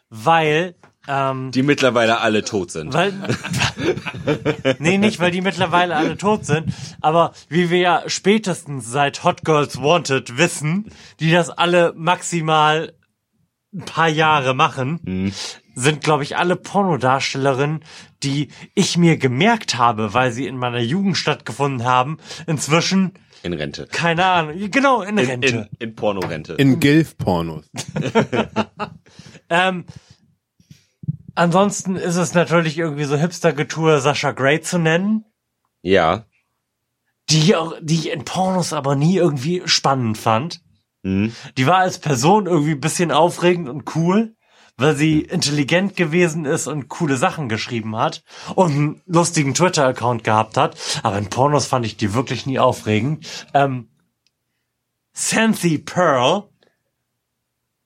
weil, 0.08 0.76
ähm, 1.08 1.50
Die 1.50 1.62
mittlerweile 1.62 2.20
alle 2.20 2.44
tot 2.44 2.70
sind. 2.70 2.92
weil, 2.94 3.12
nee, 4.78 4.98
nicht, 4.98 5.20
weil 5.20 5.30
die 5.30 5.40
mittlerweile 5.40 5.96
alle 5.96 6.16
tot 6.16 6.44
sind, 6.46 6.72
aber 7.00 7.32
wie 7.48 7.70
wir 7.70 7.78
ja 7.78 8.02
spätestens 8.06 8.90
seit 8.90 9.24
Hot 9.24 9.44
Girls 9.44 9.80
Wanted 9.80 10.38
wissen, 10.38 10.86
die 11.20 11.30
das 11.30 11.50
alle 11.50 11.92
maximal 11.96 12.92
ein 13.74 13.84
paar 13.84 14.08
Jahre 14.08 14.54
machen, 14.54 15.32
sind, 15.74 16.02
glaube 16.04 16.22
ich, 16.22 16.36
alle 16.36 16.54
Pornodarstellerinnen, 16.56 17.80
die 18.22 18.48
ich 18.74 18.96
mir 18.96 19.16
gemerkt 19.16 19.76
habe, 19.76 20.14
weil 20.14 20.30
sie 20.30 20.46
in 20.46 20.56
meiner 20.56 20.78
Jugend 20.80 21.16
stattgefunden 21.16 21.84
haben, 21.84 22.18
inzwischen, 22.46 23.12
In 23.42 23.52
Rente. 23.52 23.88
keine 23.90 24.24
Ahnung, 24.24 24.70
genau, 24.70 25.02
in 25.02 25.18
In, 25.18 25.26
Rente. 25.26 25.48
in, 25.48 25.88
in 25.88 25.94
Pornorente. 25.96 26.52
In 26.54 26.78
Gilf-Pornos. 26.80 27.64
Ähm, 29.50 29.84
ansonsten 31.34 31.96
ist 31.96 32.16
es 32.16 32.34
natürlich 32.34 32.78
irgendwie 32.78 33.04
so 33.04 33.16
Hipster-Getue, 33.16 34.00
Sascha 34.00 34.32
Grey 34.32 34.60
zu 34.60 34.78
nennen, 34.78 35.24
Ja. 35.82 36.24
die, 37.30 37.56
auch, 37.56 37.74
die 37.80 37.94
ich 37.94 38.10
in 38.10 38.24
Pornos 38.24 38.72
aber 38.72 38.96
nie 38.96 39.16
irgendwie 39.16 39.62
spannend 39.66 40.18
fand. 40.18 40.60
Mhm. 41.02 41.34
Die 41.56 41.66
war 41.66 41.78
als 41.78 41.98
Person 41.98 42.46
irgendwie 42.46 42.72
ein 42.72 42.80
bisschen 42.80 43.10
aufregend 43.12 43.68
und 43.68 43.94
cool, 43.96 44.34
weil 44.76 44.96
sie 44.96 45.20
intelligent 45.20 45.96
gewesen 45.96 46.44
ist 46.46 46.66
und 46.66 46.88
coole 46.88 47.16
Sachen 47.16 47.48
geschrieben 47.48 47.96
hat 47.96 48.24
und 48.56 48.72
einen 48.72 49.02
lustigen 49.06 49.54
Twitter-Account 49.54 50.24
gehabt 50.24 50.56
hat. 50.56 50.76
Aber 51.02 51.16
in 51.18 51.30
Pornos 51.30 51.66
fand 51.66 51.86
ich 51.86 51.96
die 51.96 52.12
wirklich 52.14 52.44
nie 52.46 52.58
aufregend. 52.58 53.46
Ähm, 53.54 53.88
Santhi 55.12 55.78
Pearl 55.78 56.48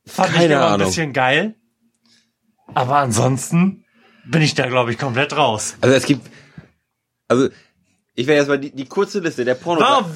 fand 0.07 0.31
ich 0.31 0.35
Keine 0.37 0.55
immer 0.55 0.67
ein 0.67 0.73
Ahnung. 0.75 0.87
bisschen 0.87 1.13
geil. 1.13 1.57
Aber 2.75 2.97
ansonsten 2.99 3.85
bin 4.25 4.43
ich 4.43 4.55
da, 4.55 4.67
glaube 4.67 4.93
ich, 4.93 4.99
komplett 4.99 5.37
raus. 5.37 5.77
Also 5.81 5.95
es 5.95 6.05
gibt, 6.07 6.31
also 7.29 7.49
ich 8.15 8.27
werde 8.27 8.39
erstmal 8.39 8.59
die, 8.59 8.71
die 8.71 8.87
kurze 8.87 9.21
Liste 9.21 9.45
der 9.45 9.55
Porno. 9.55 9.81
Warum? 9.81 10.07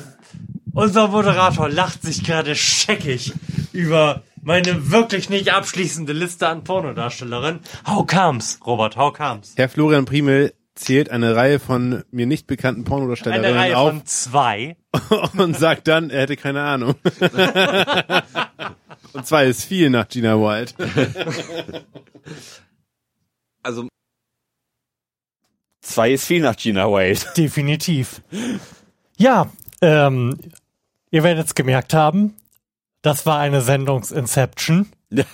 Unser 0.74 1.08
Moderator 1.08 1.68
lacht 1.68 2.02
sich 2.02 2.24
gerade 2.24 2.54
scheckig 2.54 3.34
über 3.72 4.22
meine 4.42 4.90
wirklich 4.90 5.30
nicht 5.30 5.52
abschließende 5.52 6.12
Liste 6.12 6.48
an 6.48 6.64
Pornodarstellerinnen. 6.64 7.60
How 7.86 8.06
comes, 8.06 8.58
Robert, 8.66 8.96
how 8.96 9.12
comes? 9.12 9.52
Herr 9.56 9.68
Florian 9.68 10.04
Primel 10.04 10.52
zählt 10.74 11.10
eine 11.10 11.36
Reihe 11.36 11.60
von 11.60 12.02
mir 12.10 12.26
nicht 12.26 12.46
bekannten 12.46 12.80
Eine 12.80 12.88
Pornodarstellerinnen 12.88 13.56
Reihe 13.56 13.76
auf 13.76 13.90
von 13.90 14.06
zwei. 14.06 14.76
und 15.36 15.56
sagt 15.56 15.88
dann, 15.88 16.10
er 16.10 16.22
hätte 16.22 16.36
keine 16.36 16.62
Ahnung. 16.62 16.94
und 19.12 19.26
zwei 19.26 19.47
ist 19.47 19.64
viel 19.64 19.90
nach 19.90 20.09
Gina 20.09 20.36
Wild. 20.36 20.74
Also 23.64 23.86
zwei 25.80 26.12
ist 26.12 26.24
viel 26.26 26.43
nach 26.43 26.56
Gina 26.56 26.90
Wade. 26.90 27.20
Definitiv. 27.36 28.22
Ja, 29.16 29.52
ähm, 29.80 30.39
ihr 31.10 31.22
werdet 31.22 31.47
es 31.47 31.55
gemerkt 31.55 31.94
haben, 31.94 32.36
das 33.02 33.26
war 33.26 33.39
eine 33.39 33.60
Sendungsinception. 33.60 34.89
Ja. 35.10 35.24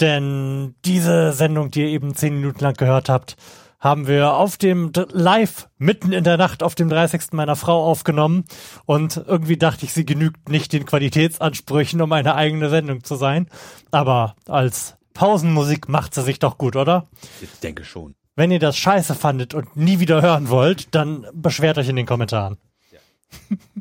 Denn 0.00 0.74
diese 0.84 1.32
Sendung, 1.32 1.70
die 1.70 1.82
ihr 1.82 1.88
eben 1.88 2.14
zehn 2.14 2.36
Minuten 2.36 2.60
lang 2.60 2.74
gehört 2.74 3.08
habt, 3.08 3.36
haben 3.82 4.06
wir 4.06 4.34
auf 4.34 4.56
dem 4.56 4.92
Live 5.10 5.68
mitten 5.76 6.12
in 6.12 6.22
der 6.22 6.36
Nacht 6.36 6.62
auf 6.62 6.76
dem 6.76 6.88
30. 6.88 7.32
meiner 7.32 7.56
Frau 7.56 7.84
aufgenommen. 7.84 8.44
Und 8.86 9.22
irgendwie 9.26 9.56
dachte 9.56 9.84
ich, 9.84 9.92
sie 9.92 10.06
genügt 10.06 10.48
nicht 10.48 10.72
den 10.72 10.86
Qualitätsansprüchen, 10.86 12.00
um 12.00 12.12
eine 12.12 12.36
eigene 12.36 12.70
Sendung 12.70 13.02
zu 13.02 13.16
sein. 13.16 13.48
Aber 13.90 14.36
als 14.46 14.94
Pausenmusik 15.14 15.88
macht 15.88 16.14
sie 16.14 16.22
sich 16.22 16.38
doch 16.38 16.58
gut, 16.58 16.76
oder? 16.76 17.08
Ich 17.40 17.50
denke 17.58 17.84
schon. 17.84 18.14
Wenn 18.36 18.52
ihr 18.52 18.60
das 18.60 18.76
scheiße 18.76 19.16
fandet 19.16 19.52
und 19.52 19.76
nie 19.76 19.98
wieder 19.98 20.22
hören 20.22 20.48
wollt, 20.48 20.94
dann 20.94 21.26
beschwert 21.34 21.76
euch 21.76 21.88
in 21.88 21.96
den 21.96 22.06
Kommentaren. 22.06 22.58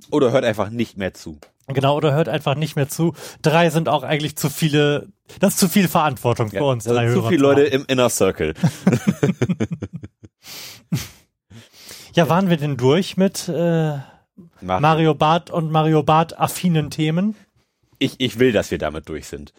Oder 0.09 0.31
hört 0.31 0.45
einfach 0.45 0.71
nicht 0.71 0.97
mehr 0.97 1.13
zu. 1.13 1.39
Genau, 1.67 1.95
oder 1.95 2.13
hört 2.13 2.27
einfach 2.27 2.55
nicht 2.55 2.75
mehr 2.75 2.89
zu. 2.89 3.13
Drei 3.41 3.69
sind 3.69 3.87
auch 3.87 4.03
eigentlich 4.03 4.35
zu 4.35 4.49
viele, 4.49 5.07
das 5.39 5.53
ist 5.53 5.59
zu 5.59 5.69
viel 5.69 5.87
Verantwortung 5.87 6.49
für 6.49 6.63
uns. 6.63 6.83
drei 6.83 7.09
sind 7.09 7.21
zu 7.21 7.27
viele 7.29 7.41
Leute 7.41 7.65
haben. 7.65 7.71
im 7.71 7.85
Inner 7.87 8.09
Circle. 8.09 8.53
Ja, 12.13 12.27
waren 12.29 12.49
wir 12.49 12.57
denn 12.57 12.77
durch 12.77 13.17
mit 13.17 13.47
äh, 13.47 13.97
Mario 14.61 15.15
Bart 15.15 15.49
und 15.49 15.71
Mario 15.71 16.03
Bart 16.03 16.39
affinen 16.39 16.89
Themen? 16.89 17.35
Ich, 17.99 18.19
ich 18.19 18.39
will, 18.39 18.51
dass 18.51 18.71
wir 18.71 18.77
damit 18.77 19.07
durch 19.07 19.27
sind. 19.27 19.53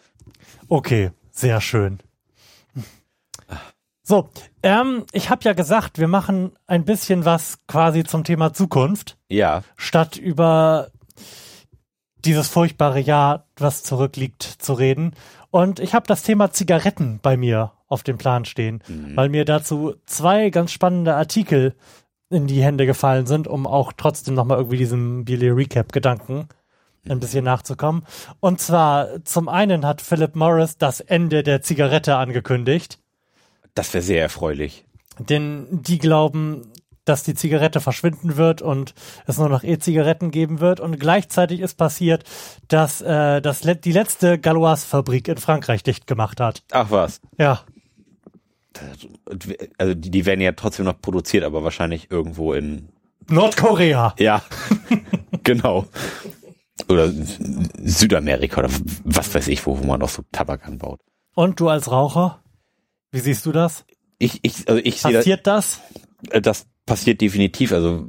Okay, 0.67 1.11
sehr 1.31 1.61
schön. 1.61 1.99
So, 4.05 4.29
ähm, 4.61 5.05
ich 5.13 5.29
habe 5.29 5.43
ja 5.45 5.53
gesagt, 5.53 5.97
wir 5.97 6.09
machen 6.09 6.51
ein 6.67 6.83
bisschen 6.83 7.23
was 7.23 7.59
quasi 7.67 8.03
zum 8.03 8.25
Thema 8.25 8.53
Zukunft. 8.53 9.17
Ja. 9.29 9.63
statt 9.77 10.17
über 10.17 10.91
dieses 12.25 12.49
furchtbare 12.49 12.99
Jahr, 12.99 13.47
was 13.57 13.83
zurückliegt, 13.83 14.43
zu 14.43 14.73
reden. 14.73 15.13
Und 15.51 15.79
ich 15.79 15.93
habe 15.93 16.05
das 16.07 16.23
Thema 16.23 16.51
Zigaretten 16.51 17.19
bei 17.21 17.37
mir 17.37 17.71
auf 17.87 18.03
dem 18.03 18.17
Plan 18.17 18.45
stehen, 18.45 18.83
weil 19.15 19.29
mir 19.29 19.45
dazu 19.45 19.95
zwei 20.05 20.49
ganz 20.49 20.71
spannende 20.71 21.15
Artikel 21.15 21.75
in 22.33 22.47
die 22.47 22.63
Hände 22.63 22.85
gefallen 22.85 23.25
sind, 23.25 23.47
um 23.47 23.67
auch 23.67 23.93
trotzdem 23.93 24.33
nochmal 24.33 24.57
irgendwie 24.57 24.77
diesem 24.77 25.25
Billy 25.25 25.49
Recap-Gedanken 25.49 26.47
ein 27.07 27.19
bisschen 27.19 27.43
nachzukommen. 27.43 28.03
Und 28.39 28.61
zwar 28.61 29.23
zum 29.25 29.49
einen 29.49 29.85
hat 29.85 30.01
Philip 30.01 30.35
Morris 30.35 30.77
das 30.77 30.99
Ende 30.99 31.43
der 31.43 31.61
Zigarette 31.61 32.15
angekündigt. 32.15 32.99
Das 33.75 33.93
wäre 33.93 34.03
sehr 34.03 34.21
erfreulich. 34.21 34.85
Denn 35.19 35.67
die 35.69 35.97
glauben, 35.97 36.71
dass 37.05 37.23
die 37.23 37.35
Zigarette 37.35 37.81
verschwinden 37.81 38.37
wird 38.37 38.61
und 38.61 38.93
es 39.25 39.37
nur 39.37 39.49
noch 39.49 39.63
E-Zigaretten 39.63 40.31
geben 40.31 40.59
wird. 40.61 40.79
Und 40.79 40.99
gleichzeitig 40.99 41.59
ist 41.59 41.75
passiert, 41.75 42.23
dass 42.67 43.01
äh, 43.01 43.41
das 43.41 43.63
le 43.63 43.75
die 43.75 43.91
letzte 43.91 44.39
Galois-Fabrik 44.39 45.27
in 45.27 45.37
Frankreich 45.37 45.83
dicht 45.83 46.07
gemacht 46.07 46.39
hat. 46.39 46.63
Ach 46.71 46.91
was. 46.91 47.19
Ja, 47.37 47.61
Also 49.77 49.93
die, 49.93 50.11
die 50.11 50.25
werden 50.25 50.41
ja 50.41 50.51
trotzdem 50.53 50.85
noch 50.85 50.99
produziert, 50.99 51.43
aber 51.43 51.63
wahrscheinlich 51.63 52.11
irgendwo 52.11 52.53
in. 52.53 52.89
Nordkorea. 53.29 54.15
Ja. 54.19 54.43
genau. 55.43 55.87
Oder 56.89 57.11
Südamerika 57.11 58.59
oder 58.61 58.69
was 59.03 59.33
weiß 59.33 59.47
ich, 59.47 59.65
wo, 59.65 59.79
wo 59.79 59.83
man 59.83 59.99
noch 59.99 60.09
so 60.09 60.23
Tabak 60.31 60.67
anbaut. 60.67 60.99
Und 61.35 61.59
du 61.59 61.69
als 61.69 61.91
Raucher? 61.91 62.43
Wie 63.11 63.19
siehst 63.19 63.45
du 63.45 63.51
das? 63.51 63.85
Ich, 64.17 64.39
ich, 64.43 64.67
also 64.67 64.81
ich 64.83 65.01
sehe 65.01 65.11
das, 65.13 65.19
Passiert 65.19 65.47
das? 65.47 65.81
äh, 66.31 66.41
das 66.41 66.65
passiert 66.85 67.21
definitiv. 67.21 67.71
Also 67.71 68.07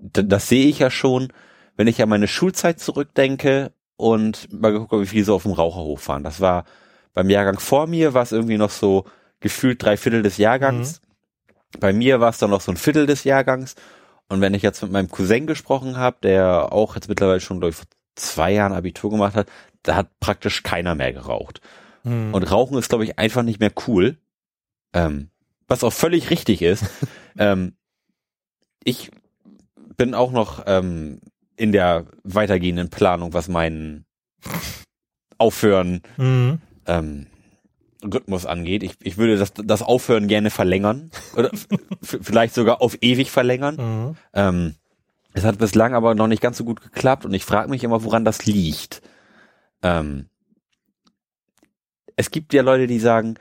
das 0.00 0.48
sehe 0.48 0.66
ich 0.66 0.78
ja 0.78 0.90
schon, 0.90 1.32
wenn 1.76 1.86
ich 1.86 2.02
an 2.02 2.08
meine 2.08 2.28
Schulzeit 2.28 2.80
zurückdenke 2.80 3.72
und 3.96 4.48
mal 4.52 4.72
geguckt 4.72 4.92
habe, 4.92 5.02
wie 5.02 5.06
viele 5.06 5.24
so 5.24 5.34
auf 5.34 5.42
dem 5.42 5.52
Raucherhof 5.52 6.00
fahren. 6.00 6.24
Das 6.24 6.40
war 6.40 6.64
beim 7.14 7.30
Jahrgang 7.30 7.58
vor 7.58 7.86
mir 7.86 8.14
war 8.14 8.22
es 8.22 8.32
irgendwie 8.32 8.58
noch 8.58 8.70
so 8.70 9.04
gefühlt 9.40 9.82
drei 9.82 9.96
Viertel 9.96 10.22
des 10.22 10.36
Jahrgangs. 10.36 11.00
Bei 11.78 11.92
mir 11.92 12.20
war 12.20 12.30
es 12.30 12.38
dann 12.38 12.50
noch 12.50 12.60
so 12.60 12.72
ein 12.72 12.76
Viertel 12.76 13.06
des 13.06 13.24
Jahrgangs. 13.24 13.74
Und 14.28 14.40
wenn 14.40 14.54
ich 14.54 14.62
jetzt 14.62 14.82
mit 14.82 14.92
meinem 14.92 15.10
Cousin 15.10 15.46
gesprochen 15.46 15.96
habe, 15.96 16.18
der 16.22 16.72
auch 16.72 16.94
jetzt 16.94 17.08
mittlerweile 17.08 17.40
schon 17.40 17.60
durch 17.60 17.76
zwei 18.14 18.52
Jahren 18.52 18.72
Abitur 18.72 19.10
gemacht 19.10 19.34
hat, 19.34 19.48
da 19.82 19.96
hat 19.96 20.20
praktisch 20.20 20.62
keiner 20.62 20.94
mehr 20.94 21.12
geraucht. 21.12 21.60
Hm. 22.02 22.32
Und 22.34 22.42
Rauchen 22.44 22.78
ist, 22.78 22.88
glaube 22.88 23.04
ich, 23.04 23.18
einfach 23.18 23.42
nicht 23.42 23.60
mehr 23.60 23.72
cool. 23.86 24.18
Ähm, 24.92 25.30
was 25.68 25.84
auch 25.84 25.92
völlig 25.92 26.30
richtig 26.30 26.62
ist. 26.62 26.84
ähm, 27.38 27.74
ich 28.84 29.10
bin 29.96 30.14
auch 30.14 30.32
noch 30.32 30.64
ähm, 30.66 31.20
in 31.56 31.72
der 31.72 32.06
weitergehenden 32.24 32.90
Planung, 32.90 33.32
was 33.32 33.48
meinen 33.48 34.04
Aufhören 35.38 36.02
Mhm. 36.16 36.60
ähm, 36.86 37.26
Rhythmus 38.02 38.46
angeht. 38.46 38.82
Ich, 38.82 38.94
ich 39.02 39.16
würde 39.16 39.36
das, 39.36 39.52
das 39.52 39.82
Aufhören 39.82 40.28
gerne 40.28 40.50
verlängern. 40.50 41.10
Oder 41.36 41.50
vielleicht 42.02 42.54
sogar 42.54 42.80
auf 42.82 42.98
ewig 43.00 43.30
verlängern. 43.30 43.76
Mhm. 43.76 44.16
Ähm, 44.32 44.74
es 45.32 45.44
hat 45.44 45.58
bislang 45.58 45.94
aber 45.94 46.14
noch 46.14 46.26
nicht 46.26 46.42
ganz 46.42 46.56
so 46.56 46.64
gut 46.64 46.80
geklappt 46.80 47.24
und 47.24 47.34
ich 47.34 47.44
frage 47.44 47.70
mich 47.70 47.84
immer, 47.84 48.02
woran 48.04 48.24
das 48.24 48.46
liegt. 48.46 49.02
Ähm, 49.82 50.28
es 52.16 52.30
gibt 52.30 52.52
ja 52.52 52.62
Leute, 52.62 52.86
die 52.86 52.98
sagen, 52.98 53.36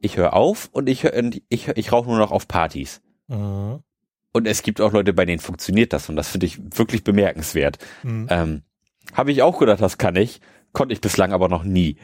ich 0.00 0.16
höre 0.16 0.34
auf 0.34 0.68
und 0.72 0.88
ich, 0.88 1.04
hör, 1.04 1.14
und 1.14 1.40
ich, 1.48 1.68
ich 1.68 1.92
rauche 1.92 2.08
nur 2.08 2.18
noch 2.18 2.30
auf 2.30 2.48
Partys. 2.48 3.00
Mhm. 3.28 3.82
Und 4.32 4.46
es 4.46 4.62
gibt 4.62 4.80
auch 4.80 4.92
Leute, 4.92 5.12
bei 5.12 5.24
denen 5.24 5.40
funktioniert 5.40 5.92
das 5.92 6.08
und 6.08 6.16
das 6.16 6.28
finde 6.28 6.46
ich 6.46 6.60
wirklich 6.78 7.04
bemerkenswert. 7.04 7.78
Mhm. 8.02 8.26
Ähm, 8.30 8.62
Habe 9.14 9.32
ich 9.32 9.42
auch 9.42 9.58
gedacht, 9.58 9.80
das 9.80 9.98
kann 9.98 10.16
ich, 10.16 10.40
konnte 10.72 10.92
ich 10.92 11.00
bislang 11.00 11.32
aber 11.32 11.48
noch 11.48 11.64
nie. 11.64 11.96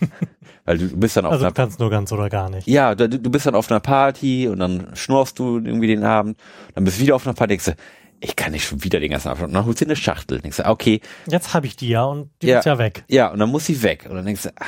Weil 0.64 0.78
du 0.78 0.88
bist 0.96 1.16
dann 1.16 1.24
auf 1.26 1.32
Also 1.32 1.44
einer 1.44 1.50
du 1.52 1.56
kannst 1.56 1.80
nur 1.80 1.90
ganz 1.90 2.12
oder 2.12 2.28
gar 2.28 2.48
nicht. 2.48 2.68
ja, 2.68 2.94
du, 2.94 3.08
du 3.08 3.30
bist 3.30 3.46
dann 3.46 3.54
auf 3.56 3.70
einer 3.70 3.80
Party 3.80 4.46
und 4.48 4.58
dann 4.60 4.94
schnorst 4.94 5.38
du 5.38 5.56
irgendwie 5.58 5.88
den 5.88 6.04
Abend, 6.04 6.38
dann 6.74 6.84
bist 6.84 6.98
du 6.98 7.02
wieder 7.02 7.16
auf 7.16 7.26
einer 7.26 7.34
Party, 7.34 7.48
denkst 7.54 7.64
du, 7.64 7.74
ich 8.20 8.36
kann 8.36 8.52
nicht 8.52 8.64
schon 8.66 8.84
wieder 8.84 9.00
den 9.00 9.10
ganzen 9.10 9.28
Abend. 9.28 9.42
Und 9.44 9.52
dann 9.54 9.64
holst 9.66 9.80
du 9.80 9.84
dir 9.84 9.90
eine 9.90 9.96
Schachtel, 9.96 10.40
denkst 10.40 10.58
du, 10.58 10.66
okay, 10.66 11.00
Jetzt 11.26 11.52
habe 11.54 11.66
ich 11.66 11.74
die 11.74 11.88
ja 11.88 12.04
und 12.04 12.30
die 12.40 12.46
Ja. 12.46 12.60
ist 12.60 12.64
ja 12.66 12.78
weg. 12.78 13.04
ja, 13.08 13.32
und 13.32 13.40
dann 13.40 13.48
muss 13.50 13.66
sie 13.66 13.82
weg. 13.82 14.06
Und 14.08 14.14
dann 14.14 14.24
denkst 14.24 14.44
du, 14.44 14.50
ah, 14.60 14.66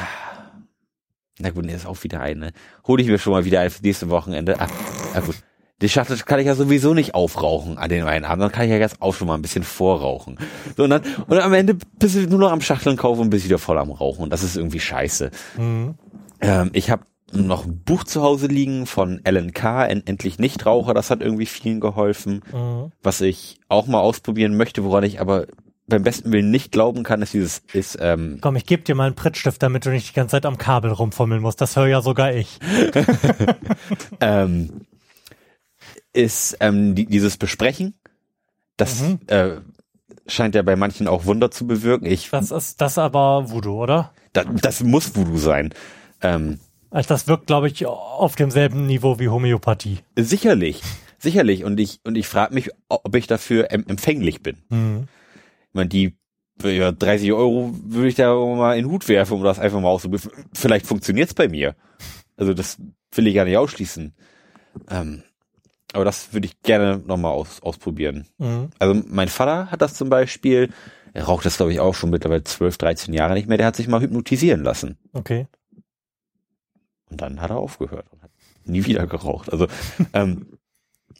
na 1.39 1.51
gut, 1.51 1.65
nee, 1.65 1.75
ist 1.75 1.87
auch 1.87 2.03
wieder 2.03 2.21
eine. 2.21 2.53
Hol 2.87 3.01
ich 3.01 3.07
mir 3.07 3.19
schon 3.19 3.33
mal 3.33 3.45
wieder 3.45 3.61
ein 3.61 3.71
für 3.71 3.83
nächste 3.83 4.09
Wochenende. 4.11 4.61
Ah, 4.61 4.66
na 5.15 5.21
gut. 5.21 5.37
Die 5.83 5.89
Schachtel 5.89 6.17
kann 6.19 6.39
ich 6.39 6.47
ja 6.47 6.55
sowieso 6.55 6.95
nicht 6.95 7.15
aufrauchen 7.15 7.79
an 7.79 7.89
den 7.89 8.05
einen 8.05 8.25
Abend. 8.25 8.43
Dann 8.43 8.53
kann 8.53 8.65
ich 8.65 8.71
ja 8.71 8.79
jetzt 8.79 9.03
auch 9.03 9.15
schon 9.15 9.27
mal 9.27 9.35
ein 9.35 9.43
bisschen 9.43 9.65
vorrauchen. 9.65 10.39
So, 10.77 10.85
und 10.85 10.91
dann, 10.91 11.03
und 11.27 11.39
am 11.39 11.53
Ende 11.53 11.77
bist 11.99 12.15
du 12.15 12.21
nur 12.29 12.39
noch 12.39 12.53
am 12.53 12.61
Schachteln 12.61 12.97
kaufen 12.97 13.23
und 13.23 13.31
bist 13.31 13.45
wieder 13.45 13.59
voll 13.59 13.79
am 13.79 13.91
Rauchen. 13.91 14.23
Und 14.23 14.31
das 14.33 14.45
ist 14.45 14.57
irgendwie 14.57 14.81
scheiße. 14.81 15.31
Mhm. 15.59 15.95
Ähm, 16.41 16.71
ich 16.73 16.91
habe 16.91 17.05
noch 17.33 17.65
ein 17.67 17.83
Buch 17.83 18.05
zu 18.05 18.23
Hause 18.23 18.47
liegen 18.47 18.87
von 18.87 19.21
Alan 19.25 19.53
en 19.53 20.07
Endlich 20.07 20.39
Nichtraucher. 20.39 20.95
Das 20.95 21.11
hat 21.11 21.21
irgendwie 21.21 21.47
vielen 21.47 21.81
geholfen. 21.81 22.43
Mhm. 22.53 22.93
Was 23.03 23.21
ich 23.21 23.59
auch 23.69 23.87
mal 23.87 24.01
ausprobieren 24.01 24.57
möchte, 24.57 24.85
woran 24.85 25.05
ich 25.05 25.21
aber 25.21 25.47
beim 25.87 26.03
besten 26.03 26.33
Willen 26.33 26.51
nicht 26.51 26.73
glauben 26.73 27.03
kann, 27.03 27.21
ist 27.21 27.35
dieses, 27.35 27.63
ist, 27.73 27.99
ähm, 28.01 28.39
Komm, 28.41 28.57
ich 28.57 28.65
gebe 28.65 28.83
dir 28.85 28.95
mal 28.95 29.07
einen 29.07 29.17
Prittstift, 29.17 29.63
damit 29.63 29.85
du 29.85 29.91
nicht 29.91 30.09
die 30.09 30.15
ganze 30.15 30.33
Zeit 30.33 30.47
am 30.47 30.57
Kabel 30.57 30.91
rumfummeln 30.91 31.43
musst. 31.43 31.61
Das 31.61 31.77
höre 31.77 31.89
ja 31.89 32.01
sogar 32.01 32.33
ich. 32.33 32.59
ähm, 34.21 34.87
ist 36.15 36.57
ähm, 36.61 36.95
die, 36.95 37.07
dieses 37.07 37.36
Besprechen. 37.36 37.95
Das 38.77 39.01
Mhm. 39.03 39.19
äh, 39.27 39.51
scheint 40.27 40.55
ja 40.55 40.62
bei 40.62 40.74
manchen 40.77 41.07
auch 41.07 41.27
Wunder 41.27 41.51
zu 41.51 41.66
bewirken. 41.66 42.07
Ich, 42.07 42.31
Das 42.31 42.51
ist 42.51 42.81
das 42.81 42.97
aber 42.99 43.51
Voodoo, 43.51 43.82
oder? 43.82 44.12
da, 44.32 44.45
das 44.45 44.82
muss 44.82 45.15
Voodoo 45.15 45.36
sein. 45.36 45.74
Ähm, 46.23 46.59
Also 46.91 47.09
das 47.09 47.28
wirkt, 47.28 47.47
glaube 47.47 47.69
ich, 47.69 47.85
auf 47.86 48.35
demselben 48.36 48.86
Niveau 48.86 49.19
wie 49.19 49.28
Homöopathie. 49.28 49.99
sicherlich, 50.16 50.82
sicherlich. 51.19 51.65
Und 51.65 51.78
ich 51.78 52.01
und 52.05 52.16
ich 52.16 52.27
frage 52.28 52.55
mich, 52.55 52.70
ob 52.89 53.15
ich 53.15 53.27
dafür 53.27 53.70
em 53.70 53.85
empfänglich 53.89 54.43
bin. 54.43 54.57
Mhm. 54.70 55.09
Ich 55.69 55.74
meine, 55.74 55.89
die 55.89 56.16
ja, 56.62 56.93
30 56.93 57.32
Euro 57.32 57.74
würde 57.85 58.09
ich 58.09 58.15
da 58.15 58.32
mal 58.32 58.77
in 58.78 58.85
den 58.85 58.93
Hut 58.93 59.09
werfen, 59.09 59.35
um 59.39 59.43
das 59.43 59.59
einfach 59.59 59.81
mal 59.81 59.89
auszuprobieren. 59.89 60.31
Vielleicht 60.53 60.86
funktioniert's 60.86 61.35
bei 61.35 61.49
mir. 61.49 61.74
Also 62.36 62.55
das 62.55 62.78
will 63.12 63.27
ich 63.27 63.35
gar 63.35 63.45
nicht 63.45 63.57
ausschließen. 63.57 64.15
Ähm, 64.89 65.23
aber 65.95 66.05
das 66.05 66.33
würde 66.33 66.47
ich 66.47 66.61
gerne 66.62 66.99
nochmal 67.07 67.33
aus, 67.33 67.62
ausprobieren. 67.62 68.27
Mhm. 68.39 68.71
Also 68.79 69.01
mein 69.07 69.29
Vater 69.29 69.71
hat 69.71 69.81
das 69.83 69.95
zum 69.95 70.09
Beispiel, 70.09 70.71
er 71.12 71.25
raucht 71.25 71.45
das 71.47 71.57
glaube 71.57 71.73
ich 71.73 71.81
auch 71.81 71.95
schon 71.95 72.11
mittlerweile 72.11 72.45
12, 72.45 72.77
13 72.79 73.15
Jahre 73.15 73.35
nicht 73.35 73.49
mehr, 73.49 73.59
der 73.59 73.66
hat 73.66 73.77
sich 73.77 73.89
mal 73.89 74.01
hypnotisieren 74.01 74.62
lassen. 74.62 74.99
Okay. 75.12 75.47
Und 77.11 77.21
dann 77.21 77.41
hat 77.41 77.51
er 77.51 77.59
aufgehört 77.59 78.07
und 78.11 78.23
hat 78.23 78.31
nie 78.65 78.85
wieder 78.87 79.07
geraucht. 79.07 79.53
Also 79.53 79.66
ähm, 80.12 80.47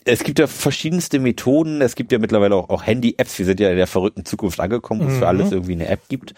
es 0.05 0.25
gibt 0.25 0.39
ja 0.39 0.47
verschiedenste 0.47 1.19
Methoden. 1.19 1.81
Es 1.81 1.95
gibt 1.95 2.13
ja 2.13 2.19
mittlerweile 2.19 2.55
auch, 2.57 2.69
auch 2.69 2.85
Handy-Apps. 2.87 3.39
Wir 3.39 3.47
sind 3.47 3.61
ja 3.61 3.71
in 3.71 3.77
der 3.77 3.87
verrückten 3.87 4.25
Zukunft 4.25 4.61
angekommen, 4.61 5.01
wo 5.03 5.07
es 5.07 5.15
Mhm. 5.15 5.19
für 5.19 5.29
alles 5.29 5.53
irgendwie 5.53 5.73
eine 5.73 5.89
App 5.89 6.09
gibt, 6.09 6.35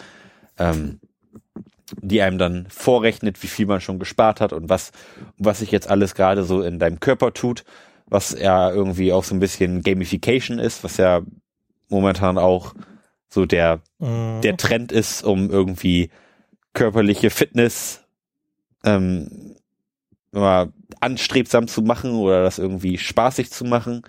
ähm, 0.58 1.00
die 2.00 2.20
einem 2.20 2.38
dann 2.38 2.66
vorrechnet, 2.68 3.42
wie 3.42 3.46
viel 3.46 3.66
man 3.66 3.80
schon 3.80 3.98
gespart 3.98 4.40
hat 4.40 4.52
und 4.52 4.68
was, 4.68 4.92
was 5.38 5.60
sich 5.60 5.70
jetzt 5.70 5.88
alles 5.88 6.14
gerade 6.14 6.44
so 6.44 6.62
in 6.62 6.78
deinem 6.78 7.00
Körper 7.00 7.32
tut, 7.32 7.64
was 8.06 8.36
ja 8.38 8.70
irgendwie 8.70 9.12
auch 9.12 9.24
so 9.24 9.34
ein 9.34 9.40
bisschen 9.40 9.82
Gamification 9.82 10.58
ist, 10.58 10.84
was 10.84 10.96
ja 10.96 11.22
momentan 11.88 12.38
auch 12.38 12.74
so 13.28 13.46
der 13.46 13.80
Mhm. 13.98 14.40
der 14.42 14.56
Trend 14.56 14.92
ist, 14.92 15.22
um 15.24 15.50
irgendwie 15.50 16.10
körperliche 16.74 17.30
Fitness 17.30 18.04
ähm, 18.84 19.56
anstrebsam 21.00 21.66
zu 21.66 21.82
machen 21.82 22.12
oder 22.12 22.42
das 22.42 22.58
irgendwie 22.58 22.98
spaßig 22.98 23.50
zu 23.50 23.64
machen. 23.64 24.02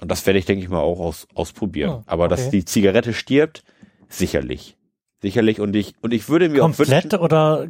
Und 0.00 0.10
das 0.10 0.26
werde 0.26 0.38
ich, 0.38 0.44
denke 0.44 0.64
ich 0.64 0.70
mal, 0.70 0.80
auch 0.80 0.98
aus, 0.98 1.28
ausprobieren. 1.34 1.90
Ja, 1.90 2.02
Aber 2.06 2.28
dass 2.28 2.42
okay. 2.42 2.50
die 2.50 2.64
Zigarette 2.64 3.14
stirbt, 3.14 3.62
sicherlich. 4.08 4.76
Sicherlich. 5.22 5.60
Und 5.60 5.76
ich, 5.76 5.94
und 6.02 6.12
ich 6.12 6.28
würde 6.28 6.48
mir 6.48 6.62
auch 6.62 6.74
Komplett 6.74 7.04
wünschen, 7.04 7.20
oder 7.20 7.68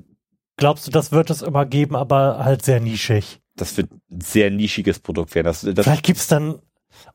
glaubst 0.56 0.86
du, 0.86 0.90
das 0.90 1.12
wird 1.12 1.30
es 1.30 1.42
immer 1.42 1.66
geben, 1.66 1.94
aber 1.94 2.42
halt 2.44 2.64
sehr 2.64 2.80
nischig? 2.80 3.40
Das 3.56 3.76
wird 3.76 3.90
ein 4.10 4.20
sehr 4.20 4.50
nischiges 4.50 4.98
Produkt 4.98 5.34
werden. 5.34 5.46
Das, 5.46 5.60
das, 5.62 5.84
Vielleicht 5.84 6.04
gibt's 6.04 6.26
dann. 6.26 6.60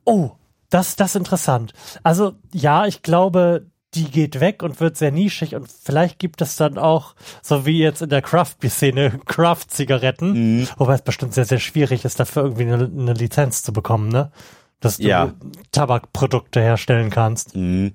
Oh, 0.04 0.32
das, 0.70 0.96
das 0.96 1.10
ist 1.10 1.16
interessant. 1.16 1.72
Also 2.02 2.34
ja, 2.52 2.86
ich 2.86 3.02
glaube, 3.02 3.66
die 3.94 4.04
geht 4.04 4.38
weg 4.38 4.62
und 4.62 4.78
wird 4.78 4.96
sehr 4.96 5.10
nischig 5.10 5.56
und 5.56 5.68
vielleicht 5.70 6.18
gibt 6.20 6.40
es 6.42 6.54
dann 6.54 6.78
auch, 6.78 7.16
so 7.42 7.66
wie 7.66 7.78
jetzt 7.78 8.02
in 8.02 8.08
der 8.10 8.22
Craft-Szene, 8.22 9.20
Craft-Zigaretten, 9.26 10.58
Mhm. 10.60 10.68
wobei 10.76 10.94
es 10.94 11.02
bestimmt 11.02 11.34
sehr, 11.34 11.44
sehr 11.44 11.58
schwierig 11.58 12.04
ist, 12.04 12.20
dafür 12.20 12.44
irgendwie 12.44 12.62
eine, 12.72 12.84
eine 12.84 13.14
Lizenz 13.14 13.62
zu 13.64 13.72
bekommen, 13.72 14.08
ne? 14.08 14.30
Dass 14.78 14.96
du 14.98 15.02
Ja. 15.08 15.34
Tabakprodukte 15.72 16.60
herstellen 16.60 17.10
kannst. 17.10 17.56
Mhm. 17.56 17.94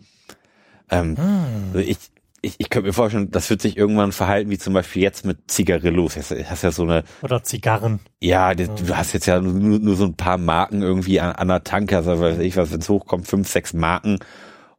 Ähm, 0.91 1.15
also 1.73 1.79
ich, 1.79 1.97
ich, 2.45 2.55
ich 2.59 2.69
könnte 2.69 2.87
mir 2.87 2.93
vorstellen, 2.93 3.31
das 3.31 3.49
wird 3.49 3.61
sich 3.61 3.75
irgendwann 3.77 4.11
verhalten, 4.11 4.49
wie 4.49 4.57
zum 4.57 4.73
Beispiel 4.73 5.01
jetzt 5.01 5.25
mit 5.25 5.49
Zigarillos. 5.51 6.15
Hast, 6.17 6.31
hast 6.31 6.63
ja 6.63 6.71
so 6.71 6.83
eine, 6.83 7.03
Oder 7.21 7.43
Zigarren. 7.43 7.99
ja, 8.21 8.53
das, 8.53 8.69
du 8.75 8.95
hast 8.95 9.13
jetzt 9.13 9.25
ja 9.25 9.39
nur, 9.41 9.79
nur 9.79 9.95
so 9.95 10.05
ein 10.05 10.15
paar 10.15 10.37
Marken 10.37 10.81
irgendwie 10.81 11.19
an, 11.19 11.31
an 11.35 11.47
der 11.47 11.63
Tanke, 11.63 11.97
also 11.97 12.19
weiß 12.19 12.39
ich 12.39 12.55
was, 12.57 12.71
wenn 12.71 12.79
es 12.79 12.89
hochkommt, 12.89 13.27
fünf, 13.27 13.49
sechs 13.49 13.73
Marken. 13.73 14.19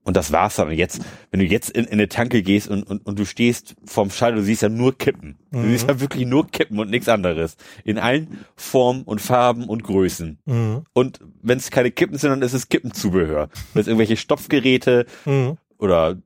Und 0.03 0.17
das 0.17 0.31
war's 0.31 0.55
dann. 0.55 0.69
Und 0.69 0.75
jetzt, 0.75 1.01
wenn 1.33 1.41
du 1.41 1.47
jetzt 1.47 1.69
in, 1.71 1.85
in 1.85 1.95
eine 1.95 2.09
Tanke 2.09 2.41
gehst 2.45 2.69
und, 2.69 2.85
und, 2.85 3.05
und 3.05 3.19
du 3.19 3.25
stehst 3.25 3.75
vorm 3.87 4.11
Schalter, 4.11 4.37
du 4.37 4.43
siehst 4.45 4.63
ja 4.63 4.69
nur 4.69 4.97
Kippen. 4.97 5.37
Du 5.51 5.63
siehst 5.63 5.89
ja 5.89 5.99
wirklich 5.99 6.27
nur 6.27 6.47
Kippen 6.47 6.79
und 6.79 6.91
nichts 6.91 7.09
anderes. 7.09 7.57
In 7.83 7.99
allen 7.99 8.39
Formen 8.55 9.03
und 9.03 9.21
Farben 9.21 9.65
und 9.65 9.83
Größen. 9.83 10.39
Mhm. 10.45 10.85
Und 10.93 11.19
wenn 11.43 11.59
es 11.59 11.73
keine 11.73 11.91
Kippen 11.91 12.19
sind, 12.19 12.31
dann 12.31 12.43
ist 12.43 12.53
es 12.53 12.69
Kippenzubehör. 12.69 13.49
Das 13.75 13.81
ist 13.83 13.89
irgendwelche 13.89 14.17
Stopfgeräte, 14.17 15.07
Mhm. 15.25 15.57
oder 15.77 16.17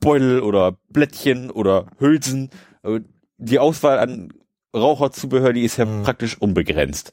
Tabakbeutel 0.00 0.40
oder 0.40 0.76
Blättchen 0.88 1.50
oder 1.50 1.86
Hülsen. 1.98 2.50
Äh, 2.82 3.00
Die 3.42 3.58
Auswahl 3.58 3.98
an 3.98 4.32
Raucherzubehör, 4.76 5.52
die 5.54 5.64
ist 5.64 5.78
ja 5.78 5.86
Mhm. 5.86 6.02
praktisch 6.02 6.36
unbegrenzt. 6.40 7.12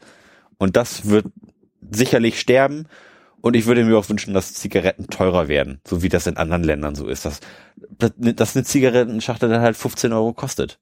Und 0.58 0.76
das 0.76 1.08
wird 1.10 1.28
sicherlich 1.90 2.40
sterben. 2.40 2.88
Und 3.40 3.56
ich 3.56 3.66
würde 3.66 3.86
mir 3.86 3.98
auch 3.98 4.10
wünschen, 4.10 4.34
dass 4.34 4.54
Zigaretten 4.54 5.08
teurer 5.08 5.48
werden, 5.48 5.80
so 5.88 6.02
wie 6.02 6.10
das 6.10 6.28
in 6.28 6.36
anderen 6.38 6.64
Ländern 6.64 6.96
so 6.96 7.08
ist. 7.08 7.24
Dass, 7.26 7.40
dass 8.18 8.56
eine 8.58 8.66
Zigarettenschachtel 8.66 9.48
dann 9.48 9.62
halt 9.62 9.78
15 9.78 10.12
Euro 10.12 10.34
kostet. 10.34 10.80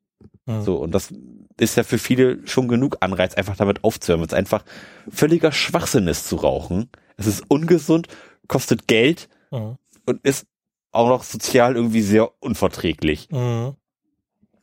Mhm. 0.47 0.61
So, 0.63 0.77
und 0.77 0.91
das 0.95 1.13
ist 1.59 1.75
ja 1.77 1.83
für 1.83 1.97
viele 1.99 2.39
schon 2.47 2.67
genug 2.67 2.97
Anreiz, 3.01 3.35
einfach 3.35 3.55
damit 3.55 3.83
aufzuhören, 3.83 4.21
weil 4.21 4.27
es 4.27 4.33
einfach 4.33 4.63
völliger 5.09 5.51
Schwachsinn 5.51 6.07
ist 6.07 6.27
zu 6.27 6.37
rauchen. 6.37 6.89
Es 7.17 7.27
ist 7.27 7.43
ungesund, 7.49 8.07
kostet 8.47 8.87
Geld 8.87 9.29
Mhm. 9.51 9.77
und 10.07 10.25
ist 10.25 10.47
auch 10.95 11.09
noch 11.09 11.23
sozial 11.23 11.75
irgendwie 11.75 12.01
sehr 12.01 12.29
unverträglich. 12.41 13.29
Mhm. 13.31 13.75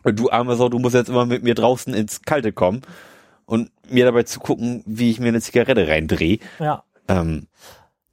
Und 0.04 0.18
du 0.18 0.30
arme 0.30 0.56
Sau, 0.56 0.68
du 0.68 0.78
musst 0.78 0.94
jetzt 0.94 1.08
immer 1.08 1.26
mit 1.26 1.42
mir 1.42 1.54
draußen 1.54 1.94
ins 1.94 2.22
Kalte 2.22 2.52
kommen 2.52 2.82
und 3.44 3.70
mir 3.88 4.04
dabei 4.04 4.24
zu 4.24 4.40
gucken, 4.40 4.82
wie 4.86 5.10
ich 5.10 5.20
mir 5.20 5.28
eine 5.28 5.40
Zigarette 5.40 5.86
reindrehe. 5.86 6.38
Ja. 6.58 6.84
Ähm, 7.08 7.46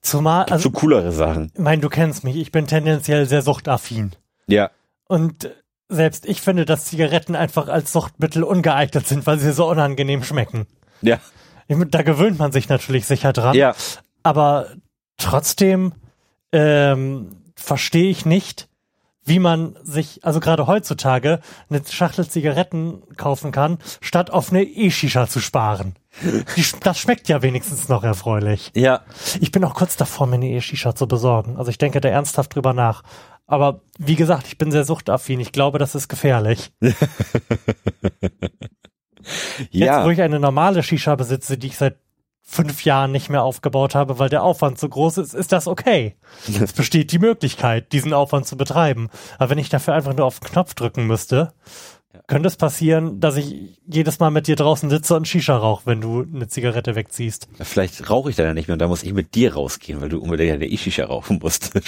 Zumal, 0.01 0.45
also, 0.45 0.69
so 0.69 0.71
coolere 0.71 1.11
Sachen. 1.11 1.51
ich 1.53 1.59
meine, 1.59 1.81
du 1.81 1.89
kennst 1.89 2.23
mich, 2.23 2.35
ich 2.35 2.51
bin 2.51 2.67
tendenziell 2.67 3.25
sehr 3.25 3.41
suchtaffin. 3.41 4.11
Ja. 4.47 4.71
Und 5.07 5.49
selbst 5.89 6.25
ich 6.25 6.41
finde, 6.41 6.65
dass 6.65 6.85
Zigaretten 6.85 7.35
einfach 7.35 7.67
als 7.67 7.91
Suchtmittel 7.91 8.43
ungeeignet 8.43 9.07
sind, 9.07 9.25
weil 9.25 9.39
sie 9.39 9.51
so 9.51 9.69
unangenehm 9.69 10.23
schmecken. 10.23 10.67
Ja. 11.01 11.19
Ich 11.67 11.77
Da 11.89 12.01
gewöhnt 12.03 12.39
man 12.39 12.51
sich 12.51 12.69
natürlich 12.69 13.05
sicher 13.05 13.33
dran. 13.33 13.55
Ja. 13.55 13.75
Aber 14.23 14.67
trotzdem 15.17 15.93
ähm, 16.51 17.29
verstehe 17.59 18.09
ich 18.09 18.25
nicht, 18.25 18.67
wie 19.25 19.39
man 19.39 19.77
sich, 19.83 20.21
also 20.23 20.39
gerade 20.39 20.65
heutzutage, 20.65 21.39
eine 21.69 21.81
Schachtel 21.87 22.27
Zigaretten 22.27 23.03
kaufen 23.15 23.51
kann, 23.51 23.77
statt 24.01 24.31
auf 24.31 24.51
eine 24.51 24.63
E-Shisha 24.63 25.27
zu 25.27 25.39
sparen. 25.39 25.93
Die, 26.23 26.65
das 26.81 26.97
schmeckt 26.97 27.27
ja 27.27 27.43
wenigstens 27.43 27.89
noch 27.89 28.03
erfreulich. 28.03 28.71
Ja. 28.75 29.01
Ich 29.39 29.51
bin 29.51 29.63
auch 29.63 29.75
kurz 29.75 29.97
davor, 29.97 30.25
mir 30.25 30.35
eine 30.35 30.49
E-Shisha 30.49 30.95
zu 30.95 31.07
besorgen. 31.07 31.57
Also 31.57 31.69
ich 31.69 31.77
denke 31.77 32.01
da 32.01 32.09
ernsthaft 32.09 32.55
drüber 32.55 32.73
nach. 32.73 33.03
Aber 33.45 33.81
wie 33.99 34.15
gesagt, 34.15 34.47
ich 34.47 34.57
bin 34.57 34.71
sehr 34.71 34.85
suchtaffin. 34.85 35.39
Ich 35.39 35.51
glaube, 35.51 35.77
das 35.79 35.95
ist 35.95 36.07
gefährlich. 36.07 36.71
Jetzt, 36.81 36.97
wo 39.71 39.77
Ja. 39.85 40.07
ich 40.09 40.21
eine 40.21 40.39
normale 40.39 40.81
Shisha 40.81 41.15
besitze, 41.15 41.57
die 41.57 41.67
ich 41.67 41.77
seit 41.77 41.97
fünf 42.49 42.83
Jahren 42.83 43.11
nicht 43.11 43.29
mehr 43.29 43.43
aufgebaut 43.43 43.93
habe, 43.93 44.17
weil 44.17 44.29
der 44.29 44.43
Aufwand 44.43 44.79
so 44.79 44.89
groß 44.89 45.19
ist, 45.19 45.35
ist 45.35 45.51
das 45.51 45.67
okay. 45.67 46.15
Es 46.61 46.73
besteht 46.73 47.11
die 47.11 47.19
Möglichkeit, 47.19 47.91
diesen 47.91 48.11
Aufwand 48.11 48.47
zu 48.47 48.57
betreiben. 48.57 49.09
Aber 49.37 49.51
wenn 49.51 49.59
ich 49.59 49.69
dafür 49.69 49.93
einfach 49.93 50.15
nur 50.15 50.25
auf 50.25 50.39
den 50.39 50.49
Knopf 50.49 50.73
drücken 50.73 51.05
müsste, 51.05 51.53
könnte 52.25 52.47
es 52.47 52.55
passieren, 52.55 53.19
dass 53.19 53.37
ich 53.37 53.79
jedes 53.85 54.19
Mal 54.19 54.31
mit 54.31 54.47
dir 54.47 54.55
draußen 54.55 54.89
sitze 54.89 55.15
und 55.15 55.27
Shisha 55.27 55.55
rauche, 55.55 55.85
wenn 55.85 56.01
du 56.01 56.23
eine 56.23 56.47
Zigarette 56.47 56.95
wegziehst. 56.95 57.47
Vielleicht 57.59 58.09
rauche 58.09 58.31
ich 58.31 58.35
dann 58.35 58.47
ja 58.47 58.53
nicht 58.55 58.67
mehr 58.67 58.73
und 58.73 58.79
da 58.79 58.87
muss 58.87 59.03
ich 59.03 59.13
mit 59.13 59.35
dir 59.35 59.53
rausgehen, 59.53 60.01
weil 60.01 60.09
du 60.09 60.19
unbedingt 60.19 60.53
eine 60.53 60.65
E-Shisha 60.65 61.05
rauchen 61.05 61.37
musst. 61.41 61.71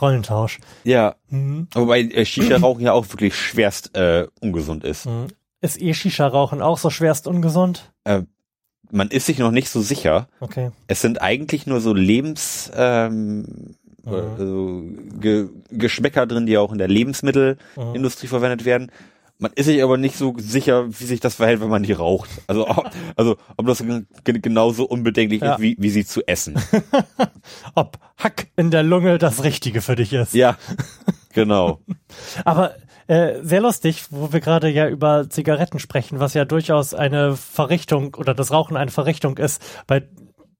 Rollentausch. 0.00 0.60
ja. 0.84 1.16
Mhm. 1.28 1.66
Wobei 1.74 2.00
äh, 2.02 2.24
Shisha-Rauchen 2.24 2.82
ja 2.82 2.92
auch 2.92 3.08
wirklich 3.10 3.34
schwerst 3.34 3.96
äh, 3.96 4.26
ungesund 4.40 4.84
ist. 4.84 5.06
Mhm. 5.06 5.26
Ist 5.60 5.80
E-Shisha-Rauchen 5.80 6.62
auch 6.62 6.78
so 6.78 6.90
schwerst 6.90 7.26
ungesund? 7.26 7.92
Man 8.92 9.08
ist 9.08 9.26
sich 9.26 9.38
noch 9.38 9.50
nicht 9.52 9.68
so 9.68 9.80
sicher. 9.82 10.28
Okay. 10.40 10.70
Es 10.88 11.00
sind 11.00 11.20
eigentlich 11.22 11.66
nur 11.66 11.80
so 11.80 11.92
Lebens, 11.94 12.70
ähm, 12.74 13.76
Mhm. 14.04 14.14
also 14.14 14.82
Ge 15.20 15.48
Geschmäcker 15.70 16.26
drin, 16.26 16.46
die 16.46 16.56
auch 16.56 16.72
in 16.72 16.78
der 16.78 16.88
Lebensmittelindustrie 16.88 18.26
Mhm. 18.26 18.30
verwendet 18.30 18.64
werden. 18.64 18.90
Man 19.38 19.52
ist 19.54 19.66
sich 19.66 19.82
aber 19.82 19.96
nicht 19.96 20.16
so 20.16 20.34
sicher, 20.38 20.88
wie 20.88 21.04
sich 21.04 21.20
das 21.20 21.34
verhält, 21.36 21.60
wenn 21.60 21.68
man 21.68 21.82
die 21.82 21.92
raucht. 21.92 22.28
Also, 22.46 22.66
ob- 22.68 22.90
also 23.16 23.36
ob 23.56 23.66
das 23.66 23.78
ge 23.78 24.04
ge- 24.24 24.38
genauso 24.40 24.84
unbedenklich 24.86 25.40
Ja. 25.42 25.54
ist, 25.54 25.60
wie, 25.60 25.76
wie 25.78 25.90
sie 25.90 26.04
zu 26.06 26.26
essen. 26.26 26.54
Ob 27.74 27.98
Hack 28.18 28.48
in 28.56 28.70
der 28.70 28.82
Lunge 28.82 29.16
das 29.18 29.42
Richtige 29.44 29.80
für 29.82 29.96
dich 29.96 30.12
ist. 30.12 30.34
ja, 30.34 30.56
genau. 31.32 31.80
Aber 32.44 32.74
äh, 33.10 33.40
sehr 33.42 33.60
lustig, 33.60 34.04
wo 34.10 34.32
wir 34.32 34.40
gerade 34.40 34.68
ja 34.68 34.86
über 34.88 35.28
Zigaretten 35.28 35.78
sprechen, 35.78 36.20
was 36.20 36.34
ja 36.34 36.44
durchaus 36.44 36.94
eine 36.94 37.36
Verrichtung 37.36 38.14
oder 38.14 38.34
das 38.34 38.52
Rauchen 38.52 38.76
eine 38.76 38.90
Verrichtung 38.90 39.36
ist, 39.38 39.60
bei 39.86 40.02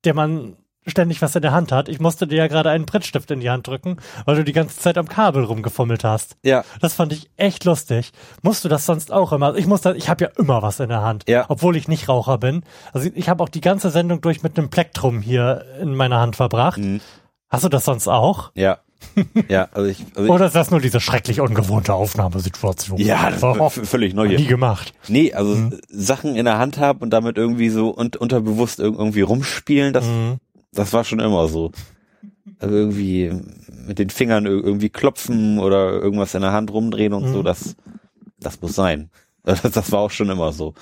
der 0.05 0.15
man 0.15 0.57
ständig 0.87 1.21
was 1.23 1.37
in 1.37 1.43
der 1.43 1.53
Hand 1.53 1.73
hat. 1.73 1.89
Ich 1.89 2.01
musste 2.01 2.27
dir 2.27 2.39
ja 2.39 2.47
gerade 2.49 2.71
einen 2.71 2.87
Prittstift 2.87 3.31
in 3.31 3.41
die 3.41 3.51
Hand 3.51 3.69
drücken, 3.69 3.99
weil 4.25 4.35
du 4.37 4.45
die 4.45 4.55
ganze 4.55 4.79
Zeit 4.81 4.97
am 4.99 5.07
Kabel 5.09 5.45
rumgefummelt 5.45 6.03
hast. 6.05 6.37
Ja, 6.43 6.65
Das 6.81 6.95
fand 6.95 7.13
ich 7.13 7.31
echt 7.37 7.65
lustig. 7.67 8.11
Musst 8.43 8.65
du 8.65 8.69
das 8.69 8.87
sonst 8.87 9.13
auch 9.13 9.33
immer? 9.33 9.55
Ich 9.57 9.67
muss 9.67 9.83
da, 9.83 9.93
ich 9.93 10.09
habe 10.09 10.25
ja 10.25 10.31
immer 10.39 10.63
was 10.63 10.81
in 10.81 10.89
der 10.89 11.03
Hand, 11.03 11.25
Ja. 11.29 11.45
obwohl 11.49 11.77
ich 11.77 11.87
nicht 11.87 12.09
Raucher 12.09 12.39
bin. 12.39 12.65
Also 12.93 13.11
ich 13.15 13.29
habe 13.29 13.45
auch 13.45 13.49
die 13.51 13.61
ganze 13.61 13.91
Sendung 13.91 14.23
durch 14.23 14.43
mit 14.43 14.59
einem 14.59 14.71
Plektrum 14.71 15.21
hier 15.21 15.65
in 15.81 15.95
meiner 15.95 16.19
Hand 16.19 16.35
verbracht. 16.37 16.79
Mhm. 16.79 17.01
Hast 17.51 17.63
du 17.65 17.69
das 17.69 17.85
sonst 17.85 18.09
auch? 18.09 18.51
ja. 18.55 18.79
Ja, 19.49 19.69
also 19.73 19.89
ich, 19.89 20.05
also 20.15 20.33
Oder 20.33 20.47
ist 20.47 20.55
das 20.55 20.71
nur 20.71 20.81
diese 20.81 21.01
schrecklich 21.01 21.41
ungewohnte 21.41 21.95
Aufnahmesituation? 21.95 22.99
ja, 22.99 23.31
das 23.31 23.43
ist 23.43 23.75
v- 23.75 23.85
völlig 23.85 24.15
neu 24.15 24.29
nie 24.29 24.47
gemacht. 24.47 24.93
Nee, 25.09 25.33
also 25.33 25.55
Mhm. 25.55 25.81
Sachen 25.89 26.37
in 26.37 26.45
der 26.45 26.59
Hand 26.59 26.79
haben 26.79 27.01
und 27.01 27.11
damit 27.11 27.37
irgendwie 27.39 27.71
so 27.71 27.91
und 27.91 28.17
unterbewusst 28.17 28.79
irg- 28.81 28.97
irgendwie 28.99 29.23
rumspielen, 29.23 29.93
das, 29.93 30.05
Mhm. 30.07 30.37
das 30.73 30.93
war 30.93 31.05
schon 31.05 31.21
immer 31.21 31.49
so. 31.49 31.73
Also 32.59 32.75
irgendwie 32.75 33.33
mit 33.87 33.99
den 33.99 34.11
Fingern 34.11 34.47
ir- 34.47 34.63
irgendwie 34.63 34.91
klopfen 34.91 35.59
oder 35.59 35.93
irgendwas 35.93 36.35
in 36.35 36.43
der 36.43 36.53
Hand 36.53 36.71
rumdrehen 36.73 37.13
und 37.15 37.29
Mhm. 37.29 37.33
so, 37.33 37.43
das, 37.43 37.77
das 38.39 38.61
muss 38.61 38.75
sein. 38.75 39.11
Das, 39.43 39.63
das 39.63 39.91
war 39.91 40.01
auch 40.01 40.11
schon 40.11 40.29
immer 40.29 40.53
so. 40.53 40.75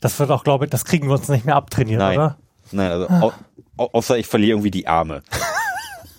Das 0.00 0.18
wird 0.20 0.30
auch, 0.30 0.44
glaube 0.44 0.66
ich, 0.66 0.70
das 0.70 0.84
kriegen 0.84 1.08
wir 1.08 1.14
uns 1.14 1.28
nicht 1.30 1.46
mehr 1.46 1.56
abtrainieren, 1.56 1.98
Nein. 2.00 2.18
oder? 2.18 2.36
Nein, 2.70 2.90
also 2.90 3.08
au, 3.08 3.32
au, 3.78 3.88
außer 3.94 4.18
ich 4.18 4.26
verliere 4.26 4.52
irgendwie 4.52 4.70
die 4.70 4.86
Arme. 4.86 5.22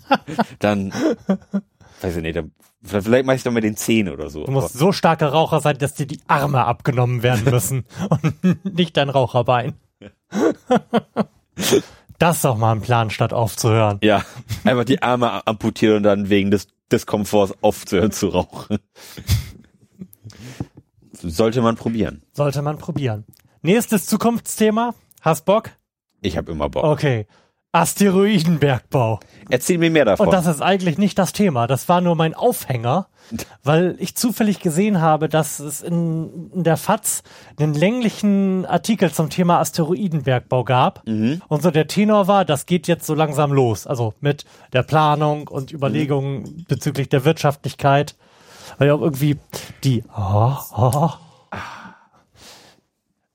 dann, 0.59 0.93
weiß 2.01 2.17
ich 2.17 2.21
nicht, 2.21 2.35
dann, 2.35 2.51
vielleicht 2.83 3.25
mache 3.25 3.35
ich 3.35 3.43
dann 3.43 3.53
mit 3.53 3.63
den 3.63 3.75
Zähnen 3.75 4.13
oder 4.13 4.29
so. 4.29 4.45
Du 4.45 4.51
musst 4.51 4.73
so 4.73 4.91
starker 4.91 5.29
Raucher 5.29 5.59
sein, 5.61 5.77
dass 5.77 5.93
dir 5.93 6.05
die 6.05 6.21
Arme 6.27 6.65
abgenommen 6.65 7.23
werden 7.23 7.45
müssen 7.45 7.85
und 8.09 8.75
nicht 8.75 8.97
dein 8.97 9.09
Raucherbein. 9.09 9.73
Das 12.17 12.37
ist 12.37 12.45
doch 12.45 12.57
mal 12.57 12.71
ein 12.71 12.81
Plan, 12.81 13.09
statt 13.09 13.33
aufzuhören. 13.33 13.99
Ja, 14.01 14.23
einfach 14.63 14.85
die 14.85 15.01
Arme 15.01 15.45
amputieren 15.45 15.97
und 15.97 16.03
dann 16.03 16.29
wegen 16.29 16.49
des 16.49 16.67
Diskomforts 16.91 17.53
aufzuhören 17.61 18.11
zu 18.11 18.29
rauchen. 18.29 18.77
Sollte 21.11 21.61
man 21.61 21.75
probieren. 21.75 22.23
Sollte 22.31 22.61
man 22.61 22.77
probieren. 22.77 23.25
Nächstes 23.61 24.05
Zukunftsthema. 24.05 24.93
Hast 25.21 25.45
Bock? 25.45 25.71
Ich 26.21 26.37
habe 26.37 26.51
immer 26.51 26.69
Bock. 26.69 26.83
Okay. 26.83 27.27
Asteroidenbergbau. 27.75 29.19
Erzähl 29.49 29.77
mir 29.77 29.91
mehr 29.91 30.05
davon. 30.05 30.27
Und 30.27 30.33
das 30.33 30.45
ist 30.45 30.61
eigentlich 30.61 30.97
nicht 30.97 31.19
das 31.19 31.33
Thema. 31.33 31.67
Das 31.67 31.89
war 31.89 31.99
nur 31.99 32.15
mein 32.15 32.33
Aufhänger, 32.33 33.07
weil 33.63 33.95
ich 33.99 34.15
zufällig 34.15 34.59
gesehen 34.61 35.01
habe, 35.01 35.27
dass 35.27 35.59
es 35.59 35.81
in, 35.81 36.51
in 36.53 36.63
der 36.63 36.77
FAZ 36.77 37.23
einen 37.59 37.73
länglichen 37.73 38.65
Artikel 38.65 39.11
zum 39.11 39.29
Thema 39.29 39.59
Asteroidenbergbau 39.59 40.63
gab. 40.63 41.03
Und 41.49 41.61
so 41.63 41.69
der 41.69 41.87
Tenor 41.87 42.27
war, 42.27 42.45
das 42.45 42.65
geht 42.65 42.87
jetzt 42.87 43.05
so 43.05 43.13
langsam 43.13 43.51
los. 43.51 43.87
Also 43.87 44.13
mit 44.21 44.45
der 44.71 44.83
Planung 44.83 45.49
und 45.49 45.73
Überlegungen 45.73 46.65
bezüglich 46.69 47.09
der 47.09 47.25
Wirtschaftlichkeit. 47.25 48.15
Weil 48.77 48.87
ja 48.87 48.95
auch 48.95 49.01
irgendwie 49.01 49.37
die 49.83 50.03
oh, 50.17 50.53
oh, 50.75 51.09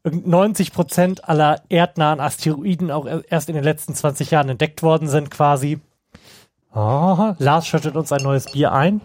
90 0.05 0.73
Prozent 0.73 1.29
aller 1.29 1.63
erdnahen 1.69 2.21
Asteroiden 2.21 2.91
auch 2.91 3.07
erst 3.29 3.49
in 3.49 3.55
den 3.55 3.65
letzten 3.65 3.95
20 3.95 4.31
Jahren 4.31 4.49
entdeckt 4.49 4.83
worden 4.83 5.09
sind, 5.09 5.31
quasi. 5.31 5.81
Oh, 6.75 7.35
Lars 7.39 7.67
schüttet 7.67 7.97
uns 7.97 8.13
ein 8.13 8.23
neues 8.23 8.53
Bier 8.53 8.73
ein. 8.73 9.01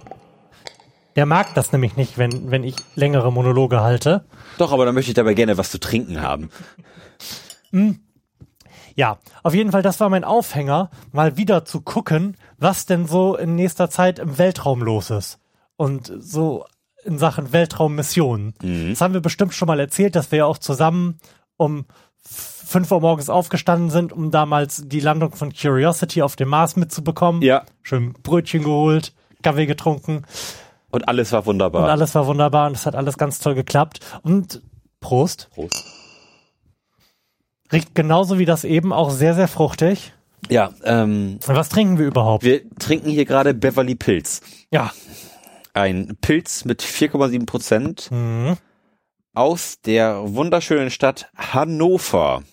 Der 1.15 1.25
mag 1.25 1.53
das 1.53 1.71
nämlich 1.71 1.95
nicht, 1.95 2.17
wenn, 2.17 2.51
wenn 2.51 2.63
ich 2.63 2.75
längere 2.95 3.31
Monologe 3.31 3.81
halte. 3.81 4.25
Doch, 4.57 4.71
aber 4.71 4.85
dann 4.85 4.93
möchte 4.93 5.11
ich 5.11 5.15
dabei 5.15 5.33
gerne 5.33 5.57
was 5.57 5.71
zu 5.71 5.79
trinken 5.79 6.21
haben. 6.21 6.49
Ja, 8.95 9.17
auf 9.43 9.53
jeden 9.53 9.71
Fall, 9.71 9.81
das 9.81 9.99
war 9.99 10.09
mein 10.09 10.23
Aufhänger, 10.23 10.89
mal 11.11 11.37
wieder 11.37 11.65
zu 11.65 11.81
gucken, 11.81 12.37
was 12.57 12.85
denn 12.85 13.07
so 13.07 13.35
in 13.35 13.55
nächster 13.55 13.89
Zeit 13.89 14.19
im 14.19 14.37
Weltraum 14.37 14.81
los 14.81 15.09
ist. 15.09 15.39
Und 15.75 16.11
so 16.19 16.65
in 17.05 17.17
Sachen 17.17 17.53
Weltraummissionen. 17.53 18.53
Das 18.89 19.01
haben 19.01 19.13
wir 19.13 19.21
bestimmt 19.21 19.53
schon 19.53 19.67
mal 19.67 19.79
erzählt, 19.79 20.15
dass 20.15 20.31
wir 20.31 20.39
ja 20.39 20.45
auch 20.45 20.57
zusammen 20.57 21.19
um 21.57 21.85
5 22.27 22.91
Uhr 22.91 23.01
morgens 23.01 23.29
aufgestanden 23.29 23.89
sind, 23.91 24.11
um 24.11 24.31
damals 24.31 24.81
die 24.85 24.99
Landung 24.99 25.33
von 25.33 25.53
Curiosity 25.53 26.21
auf 26.23 26.35
dem 26.35 26.49
Mars 26.49 26.75
mitzubekommen. 26.75 27.41
Ja. 27.43 27.63
Schön 27.83 28.13
Brötchen 28.23 28.63
geholt, 28.63 29.13
Kaffee 29.43 29.67
getrunken. 29.67 30.23
Und 30.89 31.07
alles 31.07 31.31
war 31.31 31.45
wunderbar. 31.45 31.83
Und 31.83 31.89
alles 31.89 32.15
war 32.15 32.25
wunderbar 32.25 32.67
und 32.67 32.75
es 32.75 32.85
hat 32.85 32.95
alles 32.95 33.17
ganz 33.17 33.39
toll 33.39 33.53
geklappt. 33.53 33.99
Und 34.23 34.61
Prost. 34.99 35.49
Prost. 35.53 35.85
Riecht 37.71 37.93
genauso 37.95 38.39
wie 38.39 38.45
das 38.45 38.63
eben 38.63 38.93
auch 38.93 39.09
sehr, 39.11 39.35
sehr 39.35 39.47
fruchtig. 39.47 40.13
Ja, 40.49 40.71
ähm, 40.83 41.39
Was 41.45 41.69
trinken 41.69 41.97
wir 41.97 42.05
überhaupt? 42.07 42.43
wir 42.43 42.61
trinken 42.77 43.09
hier 43.09 43.25
gerade 43.25 43.53
Beverly 43.53 43.95
Pilz. 43.95 44.41
ja. 44.71 44.91
Ein 45.75 46.17
Pilz 46.21 46.63
mit 46.63 46.81
4,7 46.81 47.45
Prozent 47.45 48.09
Mhm. 48.09 48.55
aus 49.33 49.81
der 49.81 50.21
wunderschönen 50.33 50.89
Stadt 50.89 51.29
Hannover. 51.35 52.43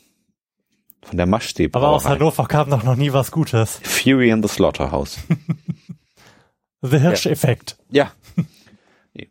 Von 1.05 1.17
der 1.17 1.27
Maschstäbe. 1.27 1.79
Aber 1.79 1.91
aus 1.91 2.05
Hannover 2.05 2.47
kam 2.47 2.69
doch 2.71 2.83
noch 2.83 2.97
nie 2.97 3.13
was 3.13 3.31
Gutes. 3.31 3.81
Fury 3.85 4.31
in 4.31 4.43
the 4.43 4.49
Slaughterhouse. 4.49 5.19
The 6.85 6.99
Hirsch-Effekt. 6.99 7.77
ja. 7.91 8.11
Nee. 9.15 9.31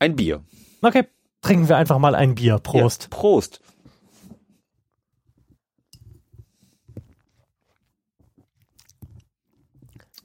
Ein 0.00 0.16
Bier. 0.16 0.42
Okay, 0.82 1.04
trinken 1.40 1.68
wir 1.68 1.76
einfach 1.76 1.98
mal 2.00 2.16
ein 2.16 2.34
Bier. 2.34 2.58
Prost. 2.58 3.04
Ja, 3.04 3.08
Prost. 3.16 3.60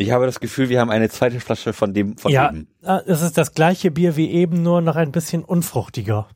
Ich 0.02 0.11
habe 0.11 0.26
das 0.26 0.40
Gefühl, 0.40 0.69
wir 0.69 0.80
haben 0.80 0.90
eine 0.90 1.10
zweite 1.10 1.40
Flasche 1.40 1.73
von 1.73 1.94
dem 1.94 2.18
von 2.18 2.32
Ja, 2.32 2.49
eben. 2.49 2.68
äh, 2.84 2.99
es 3.06 3.22
ist 3.22 3.38
das 3.38 3.53
gleiche 3.53 3.91
Bier 3.91 4.15
wie 4.15 4.32
eben, 4.32 4.64
nur 4.64 4.82
noch 4.82 4.95
ein 4.95 5.11
bisschen 5.11 5.44
unfruchtiger. 5.44 6.28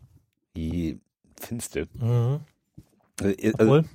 Die 0.56 1.00
Finste. 1.40 1.88
Mhm. 1.96 2.42
Also, 3.22 3.34
also, 3.44 3.58
Obwohl, 3.60 3.86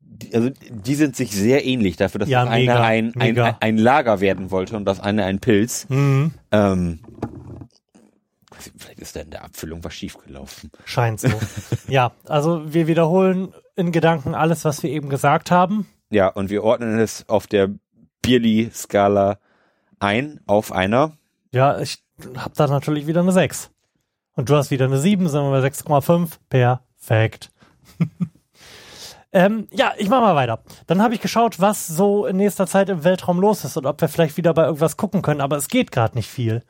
die, 0.00 0.34
also 0.34 0.50
die 0.70 0.94
sind 0.94 1.14
sich 1.16 1.30
sehr 1.32 1.64
ähnlich 1.66 1.96
dafür, 1.96 2.20
dass 2.20 2.28
Ja, 2.28 2.44
das 2.44 2.54
mega, 2.54 2.74
eine 2.76 2.84
ein, 2.84 3.06
ein, 3.16 3.28
mega. 3.34 3.56
ein 3.60 3.76
Lager 3.76 4.20
werden 4.20 4.50
wollte 4.50 4.76
und 4.76 4.84
das 4.86 5.00
eine 5.00 5.24
ein 5.24 5.40
Pilz. 5.40 5.86
Mhm. 5.88 6.32
Ähm, 6.50 7.00
vielleicht 8.76 8.98
ist 9.00 9.14
da 9.16 9.20
in 9.20 9.30
der 9.30 9.44
Abfüllung 9.44 9.84
was 9.84 9.94
schiefgelaufen. 9.94 10.70
Scheint 10.84 11.20
so. 11.20 11.28
ja, 11.88 12.12
also 12.26 12.72
wir 12.72 12.86
wiederholen 12.86 13.52
in 13.76 13.92
Gedanken 13.92 14.34
alles, 14.34 14.64
was 14.64 14.82
wir 14.82 14.90
eben 14.90 15.08
gesagt 15.08 15.50
haben. 15.50 15.86
Ja, 16.10 16.28
und 16.28 16.48
wir 16.50 16.64
ordnen 16.64 16.98
es 16.98 17.28
auf 17.28 17.46
der 17.46 17.68
Bierli-Skala 18.28 19.38
ein 20.00 20.40
auf 20.46 20.70
einer. 20.70 21.12
Ja, 21.50 21.80
ich 21.80 22.04
hab 22.36 22.54
da 22.54 22.66
natürlich 22.66 23.06
wieder 23.06 23.20
eine 23.20 23.32
6. 23.32 23.70
Und 24.34 24.50
du 24.50 24.54
hast 24.56 24.70
wieder 24.70 24.84
eine 24.84 24.98
7, 24.98 25.28
sind 25.28 25.42
wir 25.42 25.50
bei 25.50 25.66
6,5. 25.66 26.32
Perfekt. 26.50 27.50
ähm, 29.32 29.66
ja, 29.72 29.92
ich 29.96 30.10
mach 30.10 30.20
mal 30.20 30.36
weiter. 30.36 30.62
Dann 30.86 31.02
habe 31.02 31.14
ich 31.14 31.22
geschaut, 31.22 31.58
was 31.58 31.86
so 31.86 32.26
in 32.26 32.36
nächster 32.36 32.66
Zeit 32.66 32.90
im 32.90 33.02
Weltraum 33.02 33.40
los 33.40 33.64
ist 33.64 33.78
und 33.78 33.86
ob 33.86 34.00
wir 34.00 34.08
vielleicht 34.08 34.36
wieder 34.36 34.52
bei 34.52 34.64
irgendwas 34.64 34.98
gucken 34.98 35.22
können, 35.22 35.40
aber 35.40 35.56
es 35.56 35.68
geht 35.68 35.90
gerade 35.90 36.14
nicht 36.14 36.28
viel. 36.28 36.62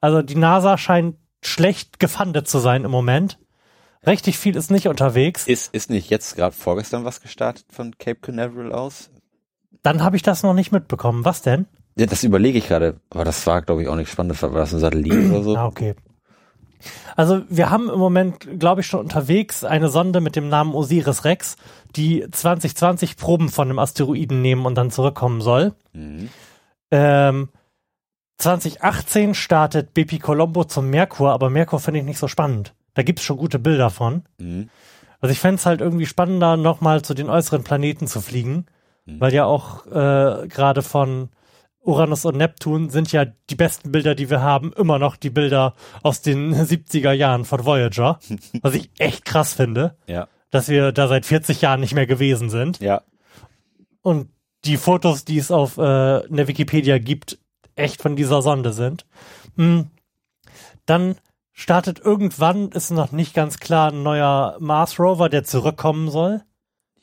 Also 0.00 0.22
die 0.22 0.34
NASA 0.34 0.76
scheint 0.76 1.16
schlecht 1.40 2.00
gefundet 2.00 2.48
zu 2.48 2.58
sein 2.58 2.84
im 2.84 2.90
Moment. 2.90 3.38
Richtig 4.04 4.38
viel 4.38 4.56
ist 4.56 4.70
nicht 4.70 4.88
unterwegs. 4.88 5.46
Ist, 5.46 5.72
ist 5.72 5.88
nicht 5.88 6.10
jetzt 6.10 6.36
gerade 6.36 6.54
vorgestern 6.54 7.04
was 7.04 7.20
gestartet 7.20 7.66
von 7.70 7.96
Cape 7.96 8.20
Canaveral 8.20 8.72
aus? 8.72 9.10
Dann 9.82 10.02
habe 10.02 10.16
ich 10.16 10.22
das 10.22 10.42
noch 10.42 10.54
nicht 10.54 10.72
mitbekommen. 10.72 11.24
Was 11.24 11.42
denn? 11.42 11.66
Ja, 11.96 12.06
das 12.06 12.24
überlege 12.24 12.58
ich 12.58 12.68
gerade. 12.68 13.00
Aber 13.10 13.24
das 13.24 13.46
war, 13.46 13.62
glaube 13.62 13.82
ich, 13.82 13.88
auch 13.88 13.96
nicht 13.96 14.10
spannend. 14.10 14.40
War 14.42 14.50
das 14.50 14.72
ein 14.72 14.80
Satellit 14.80 15.30
oder 15.30 15.42
so? 15.42 15.56
Ah, 15.56 15.66
okay. 15.66 15.94
Also 17.16 17.42
wir 17.48 17.70
haben 17.70 17.88
im 17.88 17.98
Moment, 17.98 18.60
glaube 18.60 18.82
ich, 18.82 18.86
schon 18.86 19.00
unterwegs 19.00 19.64
eine 19.64 19.88
Sonde 19.88 20.20
mit 20.20 20.36
dem 20.36 20.48
Namen 20.48 20.74
Osiris 20.74 21.24
Rex, 21.24 21.56
die 21.96 22.26
2020 22.30 23.16
Proben 23.16 23.48
von 23.48 23.68
einem 23.68 23.78
Asteroiden 23.78 24.42
nehmen 24.42 24.66
und 24.66 24.74
dann 24.76 24.90
zurückkommen 24.90 25.40
soll. 25.40 25.72
Mhm. 25.94 26.28
Ähm, 26.90 27.48
2018 28.38 29.34
startet 29.34 29.94
BP 29.94 30.20
Colombo 30.20 30.64
zum 30.64 30.90
Merkur, 30.90 31.32
aber 31.32 31.48
Merkur 31.48 31.80
finde 31.80 32.00
ich 32.00 32.06
nicht 32.06 32.18
so 32.18 32.28
spannend. 32.28 32.74
Da 32.94 33.02
gibt's 33.02 33.22
schon 33.22 33.38
gute 33.38 33.58
Bilder 33.58 33.90
von. 33.90 34.24
Mhm. 34.38 34.68
Also 35.20 35.32
ich 35.32 35.40
fänd's 35.40 35.64
halt 35.64 35.80
irgendwie 35.80 36.06
spannender, 36.06 36.56
nochmal 36.56 37.02
zu 37.02 37.14
den 37.14 37.30
äußeren 37.30 37.64
Planeten 37.64 38.06
zu 38.06 38.20
fliegen, 38.20 38.66
weil 39.06 39.32
ja 39.32 39.44
auch 39.44 39.86
äh, 39.86 40.48
gerade 40.48 40.82
von 40.82 41.28
Uranus 41.80 42.24
und 42.24 42.36
Neptun 42.36 42.90
sind 42.90 43.12
ja 43.12 43.24
die 43.24 43.54
besten 43.54 43.92
Bilder, 43.92 44.14
die 44.16 44.28
wir 44.28 44.42
haben, 44.42 44.72
immer 44.72 44.98
noch 44.98 45.14
die 45.16 45.30
Bilder 45.30 45.74
aus 46.02 46.20
den 46.20 46.52
70er 46.56 47.12
Jahren 47.12 47.44
von 47.44 47.64
Voyager, 47.64 48.18
was 48.62 48.74
ich 48.74 48.90
echt 48.98 49.24
krass 49.24 49.52
finde, 49.54 49.96
Ja. 50.08 50.26
dass 50.50 50.68
wir 50.68 50.90
da 50.92 51.06
seit 51.08 51.26
40 51.26 51.60
Jahren 51.60 51.80
nicht 51.80 51.94
mehr 51.94 52.06
gewesen 52.06 52.50
sind. 52.50 52.80
Ja. 52.80 53.02
Und 54.02 54.30
die 54.64 54.76
Fotos, 54.78 55.24
die 55.24 55.38
es 55.38 55.50
auf 55.52 55.78
äh, 55.78 55.80
der 56.28 56.48
Wikipedia 56.48 56.98
gibt, 56.98 57.38
echt 57.76 58.02
von 58.02 58.16
dieser 58.16 58.42
Sonde 58.42 58.72
sind. 58.72 59.06
Hm. 59.56 59.90
Dann 60.86 61.16
startet 61.52 62.00
irgendwann, 62.00 62.70
ist 62.70 62.90
noch 62.90 63.12
nicht 63.12 63.32
ganz 63.34 63.58
klar, 63.58 63.92
ein 63.92 64.02
neuer 64.02 64.56
Mars 64.58 64.98
Rover, 64.98 65.28
der 65.28 65.44
zurückkommen 65.44 66.10
soll. 66.10 66.42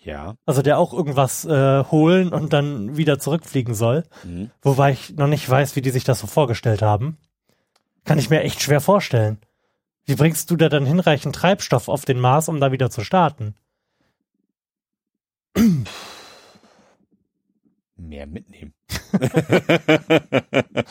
Ja. 0.03 0.35
Also 0.45 0.61
der 0.61 0.77
auch 0.77 0.93
irgendwas 0.93 1.45
äh, 1.45 1.83
holen 1.85 2.29
und 2.29 2.51
dann 2.53 2.97
wieder 2.97 3.19
zurückfliegen 3.19 3.73
soll. 3.73 4.03
Mhm. 4.23 4.51
Wobei 4.61 4.91
ich 4.91 5.15
noch 5.15 5.27
nicht 5.27 5.49
weiß, 5.49 5.75
wie 5.75 5.81
die 5.81 5.91
sich 5.91 6.03
das 6.03 6.19
so 6.19 6.27
vorgestellt 6.27 6.81
haben. 6.81 7.17
Kann 8.03 8.19
ich 8.19 8.29
mir 8.29 8.41
echt 8.41 8.61
schwer 8.61 8.81
vorstellen. 8.81 9.39
Wie 10.05 10.15
bringst 10.15 10.51
du 10.51 10.57
da 10.57 10.67
dann 10.67 10.85
hinreichend 10.85 11.35
Treibstoff 11.35 11.87
auf 11.87 12.03
den 12.03 12.19
Mars, 12.19 12.49
um 12.49 12.59
da 12.59 12.73
wieder 12.73 12.89
zu 12.89 13.01
starten? 13.01 13.55
Mehr 17.95 18.27
mitnehmen. 18.27 18.73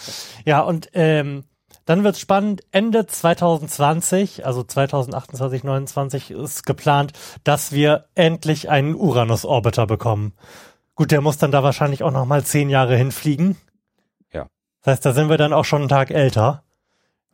Ja, 0.45 0.61
und 0.61 0.89
ähm, 0.95 1.45
dann 1.93 2.05
wird's 2.05 2.20
spannend. 2.20 2.62
Ende 2.73 3.06
2020, 3.06 4.47
also 4.47 4.62
2028, 4.62 5.62
29 5.62 6.31
ist 6.31 6.64
geplant, 6.64 7.12
dass 7.44 7.73
wir 7.73 8.06
endlich 8.14 8.70
einen 8.70 8.94
Uranus-Orbiter 8.94 9.86
bekommen. 9.86 10.32
Gut, 10.94 11.10
der 11.10 11.20
muss 11.20 11.36
dann 11.36 11.51
da 11.52 11.62
wahrscheinlich 11.62 12.02
auch 12.02 12.10
noch 12.10 12.24
mal 12.24 12.44
zehn 12.44 12.70
Jahre 12.70 12.97
hinfliegen. 12.97 13.56
Ja. 14.32 14.47
Das 14.82 14.93
heißt, 14.93 15.05
da 15.05 15.12
sind 15.12 15.28
wir 15.28 15.36
dann 15.36 15.52
auch 15.52 15.66
schon 15.66 15.82
einen 15.82 15.90
Tag 15.90 16.10
älter. 16.10 16.62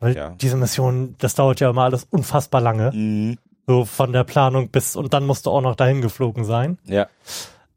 Weil 0.01 0.17
Ja. 0.17 0.31
diese 0.31 0.57
Mission, 0.57 1.15
das 1.19 1.37
dauert 1.37 1.61
ja 1.61 1.71
immer 1.71 1.85
alles 1.85 2.09
unfassbar 2.11 2.61
lange. 2.61 2.91
Mhm. 2.93 3.39
So 3.65 3.85
von 3.85 4.13
der 4.13 4.25
Planung 4.25 4.71
bis, 4.71 4.97
und 4.97 5.15
dann 5.15 5.25
musst 5.25 5.47
du 5.47 5.51
auch 5.53 5.61
noch 5.61 5.77
dahin 5.77 6.01
geflogen 6.01 6.45
sein. 6.45 6.79
Ja. 6.85 7.07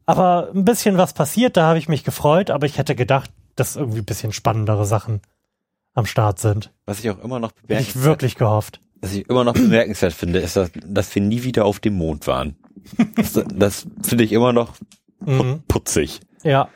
Aber 0.04 0.48
ein 0.52 0.64
bisschen 0.64 0.98
was 0.98 1.12
passiert, 1.12 1.56
da 1.56 1.68
habe 1.68 1.78
ich 1.78 1.88
mich 1.88 2.02
gefreut, 2.02 2.50
aber 2.50 2.66
ich 2.66 2.78
hätte 2.78 2.96
gedacht, 2.96 3.30
dass 3.54 3.76
irgendwie 3.76 3.98
ein 4.00 4.04
bisschen 4.04 4.32
spannendere 4.32 4.84
Sachen 4.84 5.20
am 5.94 6.06
Start 6.06 6.38
sind. 6.38 6.72
Was 6.86 7.00
ich 7.00 7.10
auch 7.10 7.18
immer 7.22 7.38
noch 7.40 7.50
Hätte 7.50 7.60
ich 7.62 7.66
bemerkenswert, 7.68 8.04
wirklich 8.04 8.34
gehofft. 8.36 8.80
was 9.00 9.12
ich 9.14 9.28
immer 9.28 9.44
noch 9.44 9.52
bemerkenswert 9.54 10.12
finde, 10.12 10.38
ist, 10.40 10.56
dass, 10.56 10.70
dass 10.86 11.14
wir 11.14 11.22
nie 11.22 11.42
wieder 11.42 11.64
auf 11.64 11.80
dem 11.80 11.94
Mond 11.94 12.26
waren. 12.26 12.56
Das, 13.16 13.32
das 13.54 13.86
finde 14.02 14.24
ich 14.24 14.32
immer 14.32 14.52
noch 14.52 14.74
Mhm. 15.24 15.62
putzig. 15.68 16.20
Ja. 16.42 16.68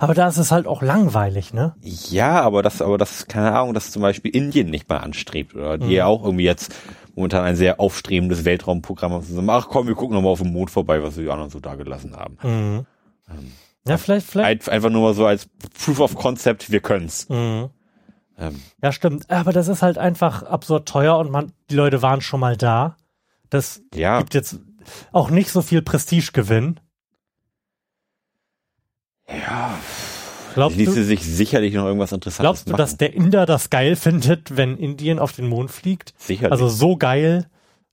Aber 0.00 0.14
da 0.14 0.26
ist 0.28 0.36
es 0.36 0.50
halt 0.50 0.66
auch 0.66 0.82
langweilig, 0.82 1.52
ne? 1.54 1.74
Ja, 1.82 2.40
aber 2.40 2.62
das, 2.62 2.82
aber 2.82 2.98
das, 2.98 3.26
keine 3.28 3.52
Ahnung, 3.56 3.74
dass 3.74 3.90
zum 3.92 4.02
Beispiel 4.02 4.34
Indien 4.34 4.70
nicht 4.70 4.88
mal 4.88 4.98
anstrebt 4.98 5.54
oder 5.54 5.78
die 5.78 5.92
ja 5.92 6.06
auch 6.06 6.24
irgendwie 6.24 6.44
jetzt 6.44 6.72
momentan 7.14 7.44
ein 7.44 7.56
sehr 7.56 7.78
aufstrebendes 7.80 8.44
Weltraumprogramm 8.44 9.12
haben. 9.12 9.24
zusammen. 9.24 9.50
Ach 9.50 9.68
komm, 9.68 9.86
wir 9.86 9.94
gucken 9.94 10.14
noch 10.16 10.22
mal 10.22 10.30
auf 10.30 10.40
dem 10.42 10.52
Mond 10.52 10.70
vorbei, 10.70 11.02
was 11.02 11.16
wir 11.16 11.24
die 11.24 11.30
anderen 11.30 11.50
so 11.50 11.60
da 11.60 11.74
gelassen 11.76 12.16
haben. 12.16 12.38
Mhm. 12.42 12.86
Ja, 13.86 13.96
vielleicht, 13.98 14.26
vielleicht. 14.26 14.68
Ein, 14.68 14.74
einfach 14.74 14.90
nur 14.90 15.02
mal 15.02 15.14
so 15.14 15.26
als 15.26 15.48
Proof 15.84 16.00
of 16.00 16.14
Concept, 16.14 16.70
wir 16.70 16.80
können's. 16.80 17.28
Mhm. 17.28 17.70
Ähm, 18.38 18.60
Ja, 18.82 18.92
stimmt. 18.92 19.30
Aber 19.30 19.52
das 19.52 19.68
ist 19.68 19.82
halt 19.82 19.98
einfach 19.98 20.42
absurd 20.42 20.88
teuer 20.88 21.18
und 21.18 21.30
man, 21.30 21.52
die 21.70 21.74
Leute 21.76 22.02
waren 22.02 22.20
schon 22.20 22.40
mal 22.40 22.56
da. 22.56 22.96
Das 23.50 23.82
ja, 23.94 24.18
gibt 24.18 24.34
jetzt 24.34 24.60
auch 25.12 25.30
nicht 25.30 25.50
so 25.50 25.62
viel 25.62 25.82
Prestigegewinn. 25.82 26.80
ja, 29.28 29.78
Glaubst 30.54 30.76
ließe 30.76 30.94
du, 30.96 31.04
sich 31.04 31.22
sicherlich 31.24 31.74
noch 31.74 31.86
irgendwas 31.86 32.12
Interessantes 32.12 32.42
glaubst 32.44 32.66
du, 32.66 32.72
machen. 32.72 32.78
dass 32.78 32.96
der 32.98 33.14
Inder 33.14 33.46
das 33.46 33.70
geil 33.70 33.96
findet, 33.96 34.56
wenn 34.56 34.76
Indien 34.76 35.18
auf 35.18 35.32
den 35.32 35.46
Mond 35.46 35.70
fliegt? 35.70 36.14
sicherlich. 36.18 36.52
Also 36.52 36.68
so 36.68 36.96
geil, 36.96 37.46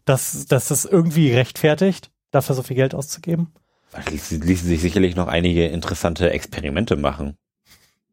dass, 0.06 0.46
dass 0.46 0.72
es 0.72 0.86
irgendwie 0.86 1.32
rechtfertigt, 1.32 2.12
dafür 2.32 2.56
so 2.56 2.64
viel 2.64 2.76
Geld 2.76 2.96
auszugeben? 2.96 3.54
Es 3.94 4.32
ließen 4.32 4.68
sich 4.68 4.82
sicherlich 4.82 5.16
noch 5.16 5.28
einige 5.28 5.66
interessante 5.68 6.30
Experimente 6.32 6.96
machen. 6.96 7.38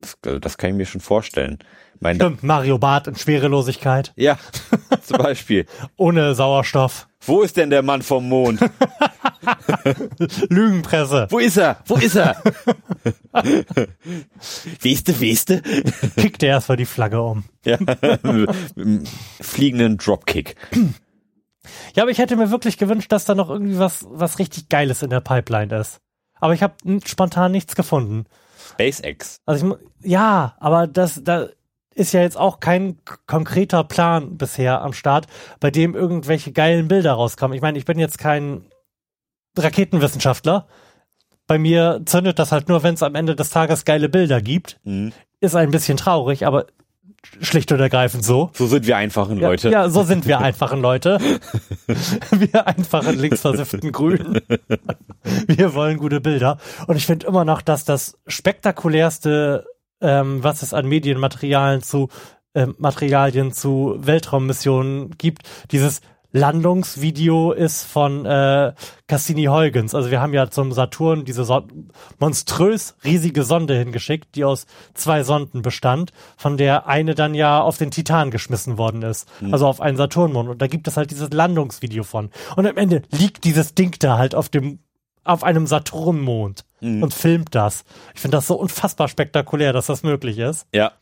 Das, 0.01 0.17
also 0.25 0.39
das 0.39 0.59
kann 0.59 0.71
ich 0.71 0.77
mir 0.77 0.87
schon 0.87 1.01
vorstellen. 1.01 1.59
Mein, 2.01 2.17
Stimmt, 2.17 2.43
Mario 2.43 2.79
Barth 2.79 3.07
in 3.07 3.17
Schwerelosigkeit, 3.17 4.13
ja, 4.17 4.39
zum 5.03 5.17
Beispiel. 5.19 5.65
ohne 5.97 6.35
Sauerstoff, 6.35 7.09
Wo 7.23 7.41
ist 7.43 7.57
denn 7.57 7.71
der 7.71 7.83
Mann 7.83 8.03
vom 8.03 8.29
Mond? 8.29 8.61
Lügenpresse, 10.51 11.27
Wo 11.31 11.39
ist 11.39 11.57
er? 11.57 11.79
Wo 11.87 11.95
ist 11.97 12.17
er? 12.17 12.37
Weste, 14.81 15.21
weste? 15.21 15.63
kickt 16.17 16.43
er 16.43 16.51
erstmal 16.51 16.77
die 16.77 16.85
Flagge 16.87 17.23
um. 17.23 17.45
Ja. 17.65 17.79
Fliegenden 19.41 19.97
Dropkick. 19.99 20.57
Ja, 21.95 22.03
aber 22.03 22.11
ich 22.11 22.19
hätte 22.19 22.37
mir 22.37 22.51
wirklich 22.51 22.79
gewünscht, 22.79 23.11
dass 23.13 23.25
da 23.25 23.35
noch 23.35 23.51
irgendwie 23.51 23.79
was, 23.79 24.07
was 24.09 24.39
richtig 24.39 24.69
Geiles 24.69 25.03
in 25.03 25.11
der 25.11 25.21
Pipeline 25.21 25.75
ist. 25.77 26.01
Aber 26.39 26.55
ich 26.55 26.63
habe 26.63 26.75
spontan 27.05 27.53
nichts 27.53 27.75
gefunden. 27.75 28.25
SpaceX. 28.77 29.41
Also 29.47 29.79
ich, 30.01 30.11
ja, 30.11 30.55
aber 30.59 30.87
das, 30.87 31.23
da 31.25 31.49
ist 31.95 32.13
ja 32.13 32.21
jetzt 32.21 32.37
auch 32.37 32.61
kein 32.61 32.99
konkreter 33.27 33.83
Plan 33.83 34.37
bisher 34.37 34.83
am 34.83 34.93
Start, 34.93 35.27
bei 35.61 35.71
dem 35.71 35.95
irgendwelche 35.95 36.53
geilen 36.53 36.89
Bilder 36.89 37.13
rauskommen. 37.13 37.57
Ich 37.57 37.63
meine, 37.63 37.79
ich 37.79 37.87
bin 37.87 37.99
jetzt 37.99 38.19
kein 38.19 38.67
Raketenwissenschaftler. 39.57 40.67
Bei 41.47 41.59
mir 41.59 42.03
zündet 42.05 42.39
das 42.39 42.53
halt 42.53 42.69
nur, 42.69 42.83
wenn 42.83 42.95
es 42.95 43.03
am 43.03 43.15
Ende 43.15 43.35
des 43.35 43.51
Tages 43.51 43.85
geile 43.85 44.09
Bilder 44.09 44.43
gibt. 44.43 44.79
Mhm. 44.85 45.13
Ist 45.41 45.55
ein 45.55 45.71
bisschen 45.71 45.97
traurig, 45.97 46.47
aber 46.47 46.67
schlicht 47.41 47.73
und 47.73 47.81
ergreifend 47.81 48.25
so. 48.25 48.51
So 48.55 48.67
sind 48.67 48.87
wir 48.87 48.97
einfachen 48.97 49.39
Ja, 49.39 49.49
Leute. 49.49 49.71
Ja, 49.71 49.89
so 49.89 50.03
sind 50.03 50.27
wir 50.27 50.41
einfachen 50.41 50.81
Leute. 50.81 51.19
wir 52.31 52.67
einfachen 52.67 53.19
linksversifften 53.19 53.93
Grünen. 53.93 54.41
wir 55.47 55.75
wollen 55.75 55.99
gute 55.99 56.21
Bilder. 56.21 56.59
Und 56.87 56.97
ich 56.97 57.07
finde 57.07 57.27
immer 57.27 57.45
noch, 57.45 57.63
dass 57.63 57.85
das 57.85 58.19
spektakulärste, 58.27 59.67
ähm, 60.01 60.43
was 60.43 60.63
es 60.63 60.75
an 60.75 60.87
Medienmaterialien 60.87 61.83
zu 61.83 62.09
ähm, 62.55 62.75
Materialien 62.79 63.53
zu 63.53 63.97
Weltraummissionen 63.99 65.11
gibt, 65.19 65.43
dieses 65.71 66.01
Landungsvideo 66.33 67.53
ist 67.53 67.85
von 67.85 68.27
äh, 68.27 68.73
Cassini-Huygens. 69.07 69.95
Also 69.95 70.11
wir 70.11 70.21
haben 70.21 70.35
ja 70.35 70.51
zum 70.51 70.73
Saturn 70.73 71.25
diese 71.25 71.45
Son 71.45 71.91
monströs 72.19 72.97
riesige 73.05 73.43
Sonde 73.45 73.77
hingeschickt, 73.79 74.35
die 74.35 74.45
aus 74.45 74.67
zwei 74.95 75.23
Sonden 75.23 75.63
bestand, 75.63 76.13
von 76.37 76.57
der 76.57 76.87
eine 76.87 77.15
dann 77.15 77.35
ja 77.35 77.61
auf 77.61 77.79
den 77.79 77.91
Titan 77.91 78.31
geschmissen 78.31 78.79
worden 78.79 79.03
ist. 79.03 79.29
Also 79.53 79.67
auf 79.67 79.81
einen 79.81 79.97
Saturnmond. 79.97 80.49
Und 80.49 80.63
da 80.63 80.67
gibt 80.67 80.89
es 80.89 80.97
halt 80.97 81.11
dieses 81.11 81.31
Landungsvideo 81.31 82.03
von. 82.05 82.31
Und 82.57 82.67
am 82.67 82.77
Ende 82.77 83.03
liegt 83.11 83.45
dieses 83.45 83.75
Ding 83.75 83.97
da 83.99 84.19
halt 84.19 84.35
auf 84.35 84.49
dem 84.49 84.81
auf 85.25 85.43
einem 85.43 85.67
Saturnmond 85.67 86.65
und 87.03 87.13
filmt 87.13 87.55
das. 87.55 87.85
Ich 88.15 88.21
finde 88.21 88.37
das 88.37 88.47
so 88.47 88.55
unfassbar 88.55 89.09
spektakulär, 89.09 89.73
dass 89.73 89.87
das 89.87 90.05
möglich 90.05 90.39
ist. 90.39 90.69
Ja. 90.73 90.93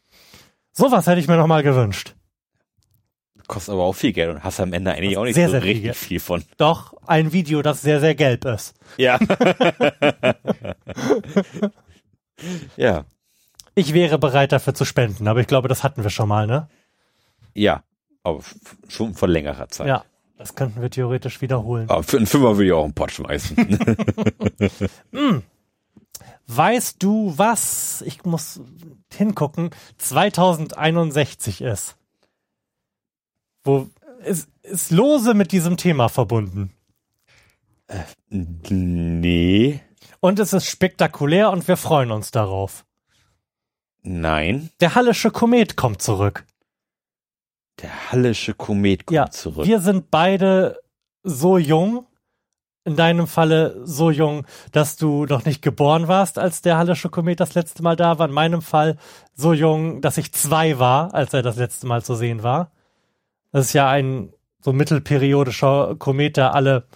Sowas 0.72 1.06
hätte 1.06 1.20
ich 1.20 1.28
mir 1.28 1.36
noch 1.36 1.46
mal 1.46 1.62
gewünscht. 1.62 2.14
Kostet 3.46 3.74
aber 3.74 3.84
auch 3.84 3.94
viel 3.94 4.12
Geld 4.12 4.34
und 4.34 4.42
hast 4.42 4.60
am 4.60 4.72
Ende 4.72 4.92
eigentlich 4.92 5.16
auch 5.18 5.24
nicht 5.24 5.34
sehr, 5.34 5.48
so 5.48 5.52
sehr 5.52 5.62
viel 5.62 5.70
richtig 5.70 5.84
Geld. 5.84 5.96
viel 5.96 6.20
von. 6.20 6.44
Doch 6.56 6.94
ein 7.06 7.32
Video, 7.32 7.62
das 7.62 7.82
sehr, 7.82 8.00
sehr 8.00 8.14
gelb 8.14 8.44
ist. 8.44 8.74
Ja. 8.96 9.18
ja. 12.76 13.04
Ich 13.74 13.92
wäre 13.92 14.18
bereit 14.18 14.52
dafür 14.52 14.74
zu 14.74 14.84
spenden, 14.84 15.28
aber 15.28 15.40
ich 15.40 15.46
glaube, 15.46 15.68
das 15.68 15.82
hatten 15.82 16.02
wir 16.02 16.10
schon 16.10 16.28
mal, 16.28 16.46
ne? 16.46 16.68
Ja. 17.54 17.82
Aber 18.22 18.40
schon 18.88 19.14
vor 19.14 19.28
längerer 19.28 19.68
Zeit. 19.68 19.86
Ja. 19.88 20.04
Das 20.36 20.54
könnten 20.56 20.82
wir 20.82 20.90
theoretisch 20.90 21.40
wiederholen. 21.40 21.88
Aber 21.88 22.02
für 22.02 22.16
einen 22.16 22.26
Fünfer 22.26 22.56
würde 22.56 22.66
ich 22.66 22.72
auch 22.72 22.84
einen 22.84 22.92
Pott 22.92 23.12
schmeißen. 23.12 23.56
Weißt 26.46 27.02
du, 27.02 27.32
was, 27.36 28.02
ich 28.04 28.24
muss 28.24 28.60
hingucken, 29.12 29.70
2061 29.98 31.62
ist? 31.62 31.96
Wo, 33.64 33.88
ist, 34.24 34.48
ist 34.62 34.90
lose 34.90 35.34
mit 35.34 35.52
diesem 35.52 35.76
Thema 35.76 36.08
verbunden. 36.08 36.72
nee. 38.30 39.80
Und 40.20 40.38
es 40.38 40.52
ist 40.52 40.66
spektakulär 40.66 41.50
und 41.50 41.68
wir 41.68 41.76
freuen 41.76 42.10
uns 42.10 42.30
darauf. 42.30 42.84
Nein. 44.02 44.70
Der 44.80 44.94
Hallische 44.94 45.30
Komet 45.30 45.76
kommt 45.76 46.02
zurück. 46.02 46.46
Der 47.82 48.12
Hallische 48.12 48.54
Komet 48.54 49.06
kommt 49.06 49.14
Ja, 49.14 49.30
zurück. 49.30 49.66
wir 49.66 49.80
sind 49.80 50.10
beide 50.10 50.78
so 51.22 51.58
jung, 51.58 52.06
in 52.84 52.96
deinem 52.96 53.26
Falle 53.26 53.80
so 53.86 54.10
jung, 54.10 54.46
dass 54.72 54.96
du 54.96 55.24
noch 55.24 55.44
nicht 55.46 55.62
geboren 55.62 56.06
warst, 56.06 56.38
als 56.38 56.60
der 56.62 56.76
Hallische 56.76 57.08
Komet 57.08 57.40
das 57.40 57.54
letzte 57.54 57.82
Mal 57.82 57.96
da 57.96 58.18
war. 58.18 58.28
In 58.28 58.34
meinem 58.34 58.60
Fall 58.62 58.96
so 59.34 59.52
jung, 59.54 60.02
dass 60.02 60.18
ich 60.18 60.32
zwei 60.32 60.78
war, 60.78 61.14
als 61.14 61.32
er 61.32 61.42
das 61.42 61.56
letzte 61.56 61.86
Mal 61.86 62.02
zu 62.04 62.14
sehen 62.14 62.42
war. 62.42 62.70
Das 63.54 63.66
ist 63.66 63.72
ja 63.72 63.88
ein 63.88 64.32
so 64.60 64.72
mittelperiodischer 64.72 65.94
Komet, 65.96 66.36
der 66.36 66.56
alle, 66.56 66.88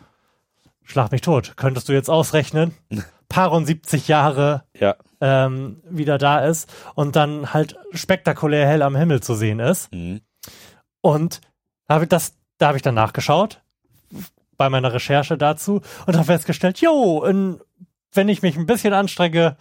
schlag 0.83 1.13
mich 1.13 1.21
tot, 1.21 1.53
könntest 1.57 1.89
du 1.89 1.93
jetzt 1.93 2.11
ausrechnen, 2.11 2.75
paar 3.29 3.53
und 3.53 3.65
70 3.65 4.09
Jahre 4.09 4.65
ja. 4.75 4.97
ähm, 5.21 5.81
wieder 5.89 6.19
da 6.19 6.41
ist 6.41 6.69
und 6.97 7.15
dann 7.15 7.55
halt 7.55 7.77
spektakulär 7.93 8.67
hell 8.67 8.83
am 8.83 8.97
Himmel 8.97 9.23
zu 9.23 9.37
sehen 9.37 9.61
ist. 9.61 9.93
Mhm. 9.93 10.21
Und 11.01 11.43
da 11.87 11.95
habe 11.95 12.07
ich 12.07 12.09
das, 12.09 12.35
da 12.59 12.67
habe 12.67 12.77
ich 12.77 12.83
dann 12.83 12.97
nachgeschaut 12.97 13.63
bei 14.57 14.69
meiner 14.69 14.93
Recherche 14.93 15.39
dazu 15.39 15.81
und 16.07 16.17
habe 16.17 16.25
festgestellt, 16.25 16.81
jo, 16.81 17.23
in, 17.23 17.61
wenn 18.13 18.29
ich 18.29 18.43
mich 18.43 18.57
ein 18.57 18.67
bisschen 18.67 18.95
anstrenge, 18.95 19.57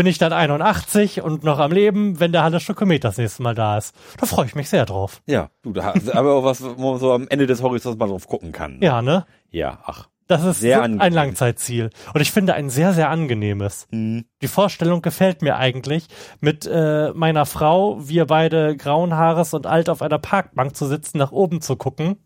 bin 0.00 0.06
ich 0.06 0.16
dann 0.16 0.32
81 0.32 1.20
und 1.20 1.44
noch 1.44 1.58
am 1.58 1.72
Leben, 1.72 2.20
wenn 2.20 2.32
der 2.32 2.42
Hallische 2.42 2.72
Komet 2.72 3.04
das 3.04 3.18
nächste 3.18 3.42
Mal 3.42 3.54
da 3.54 3.76
ist. 3.76 3.94
Da 4.18 4.24
freue 4.24 4.46
ich 4.46 4.54
mich 4.54 4.70
sehr 4.70 4.86
drauf. 4.86 5.20
Ja. 5.26 5.50
Du, 5.60 5.74
da 5.74 5.92
hast 5.92 6.08
aber 6.16 6.36
auch 6.36 6.42
was, 6.42 6.62
wo 6.62 6.92
man 6.92 6.98
so 6.98 7.12
am 7.12 7.28
Ende 7.28 7.46
des 7.46 7.62
Horizonts 7.62 7.98
mal 7.98 8.08
drauf 8.08 8.26
gucken 8.26 8.50
kann. 8.50 8.78
Ja, 8.80 9.02
ne? 9.02 9.26
Ja, 9.50 9.80
ach. 9.84 10.08
Das 10.26 10.42
ist 10.42 10.60
Sehr 10.60 10.80
ein. 10.80 10.96
Langzeitziel. 10.96 11.90
Und 12.14 12.22
ich 12.22 12.32
finde 12.32 12.54
ein 12.54 12.70
sehr, 12.70 12.94
sehr 12.94 13.10
angenehmes. 13.10 13.88
Mhm. 13.90 14.24
Die 14.40 14.48
Vorstellung 14.48 15.02
gefällt 15.02 15.42
mir 15.42 15.56
eigentlich, 15.58 16.06
mit 16.40 16.66
äh, 16.66 17.12
meiner 17.12 17.44
Frau, 17.44 17.98
wir 18.00 18.24
beide 18.24 18.78
grauen 18.78 19.14
Haares 19.14 19.52
und 19.52 19.66
alt 19.66 19.90
auf 19.90 20.00
einer 20.00 20.18
Parkbank 20.18 20.74
zu 20.76 20.86
sitzen, 20.86 21.18
nach 21.18 21.30
oben 21.30 21.60
zu 21.60 21.76
gucken 21.76 22.16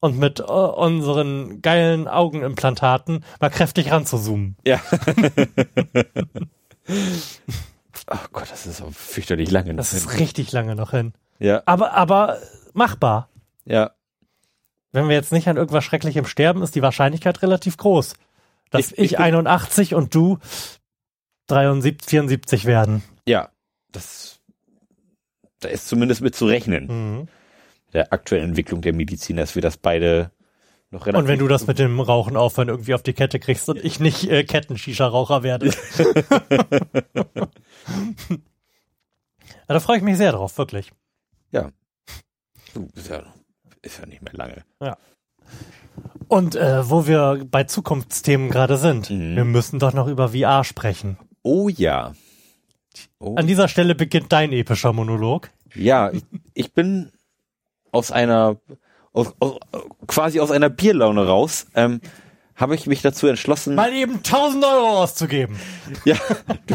und 0.00 0.18
mit 0.18 0.40
äh, 0.40 0.42
unseren 0.42 1.62
geilen 1.62 2.08
Augenimplantaten 2.08 3.24
mal 3.38 3.50
kräftig 3.50 3.92
ranzuzoomen. 3.92 4.56
Ja. 4.66 4.80
Ach 8.06 8.28
Gott, 8.32 8.50
das 8.50 8.66
ist 8.66 8.80
auch 8.82 8.90
fürchterlich 8.92 9.50
lange. 9.50 9.74
Das 9.74 9.92
ist 9.92 10.18
richtig 10.18 10.52
lange 10.52 10.74
noch 10.74 10.90
hin. 10.92 11.12
Ja, 11.38 11.62
Aber, 11.66 11.92
aber 11.92 12.38
machbar. 12.74 13.28
ja. 13.64 13.92
Wenn 14.92 15.08
wir 15.08 15.14
jetzt 15.14 15.30
nicht 15.30 15.46
an 15.46 15.56
irgendwas 15.56 15.84
Schrecklichem 15.84 16.26
sterben, 16.26 16.62
ist 16.64 16.74
die 16.74 16.82
Wahrscheinlichkeit 16.82 17.42
relativ 17.42 17.76
groß, 17.76 18.14
dass 18.70 18.86
Ich- 18.86 18.92
ich, 18.98 19.04
ich 19.04 19.10
bin- 19.12 19.20
81 19.20 19.94
und 19.94 20.12
du 20.16 20.38
73, 21.46 22.08
74 22.10 22.64
werden. 22.64 23.02
Ja. 23.26 23.50
Das, 23.92 24.40
da 25.60 25.68
ist 25.68 25.86
zumindest 25.86 26.22
mit 26.22 26.34
zu 26.34 26.46
rechnen. 26.46 26.86
Mhm. 27.20 27.28
Der 27.92 28.12
aktuellen 28.12 28.48
Entwicklung 28.50 28.82
der 28.82 28.92
Medizin, 28.92 29.36
dass 29.36 29.54
wir 29.54 29.62
das 29.62 29.76
beide 29.76 30.32
noch 30.90 31.06
relativ. 31.06 31.22
Und 31.22 31.28
wenn 31.28 31.38
du 31.38 31.48
das 31.48 31.66
mit 31.66 31.78
dem 31.78 32.00
Rauchen 32.00 32.36
aufhören 32.36 32.68
irgendwie 32.68 32.94
auf 32.94 33.02
die 33.02 33.12
Kette 33.12 33.38
kriegst 33.38 33.68
und 33.68 33.78
ich 33.84 34.00
nicht 34.00 34.28
äh, 34.30 34.44
Ketten-Shisha-Raucher 34.44 35.42
werde. 35.42 35.70
ja, 35.70 37.46
da 39.66 39.80
freue 39.80 39.98
ich 39.98 40.02
mich 40.02 40.16
sehr 40.16 40.32
drauf, 40.32 40.56
wirklich. 40.58 40.92
Ja. 41.52 41.70
Du, 42.74 42.88
ist 42.94 43.08
ja, 43.08 43.22
ist 43.82 43.98
ja 43.98 44.06
nicht 44.06 44.22
mehr 44.22 44.32
lange. 44.34 44.64
Und 46.28 46.54
äh, 46.54 46.88
wo 46.88 47.06
wir 47.06 47.44
bei 47.50 47.64
Zukunftsthemen 47.64 48.50
gerade 48.50 48.76
sind, 48.76 49.10
Mhm. 49.10 49.36
wir 49.36 49.44
müssen 49.44 49.78
doch 49.78 49.92
noch 49.92 50.06
über 50.06 50.28
VR 50.30 50.64
sprechen. 50.64 51.18
Oh 51.42 51.68
ja. 51.68 52.14
Oh, 53.18 53.34
An 53.36 53.46
dieser 53.46 53.68
Stelle 53.68 53.94
beginnt 53.94 54.32
dein 54.32 54.52
epischer 54.52 54.92
Monolog. 54.92 55.50
ja, 55.74 56.10
ich, 56.12 56.24
ich 56.54 56.72
bin 56.72 57.10
aus 57.92 58.12
einer, 58.12 58.56
aus, 59.12 59.34
aus, 59.40 59.58
quasi 60.06 60.40
aus 60.40 60.50
einer 60.50 60.70
Bierlaune 60.70 61.26
raus, 61.26 61.66
ähm, 61.74 62.00
habe 62.56 62.74
ich 62.74 62.86
mich 62.86 63.02
dazu 63.02 63.26
entschlossen. 63.26 63.74
Mal 63.74 63.92
eben 63.94 64.16
1000 64.16 64.64
Euro 64.64 65.02
auszugeben. 65.02 65.58
Ja, 66.04 66.16
du, 66.66 66.74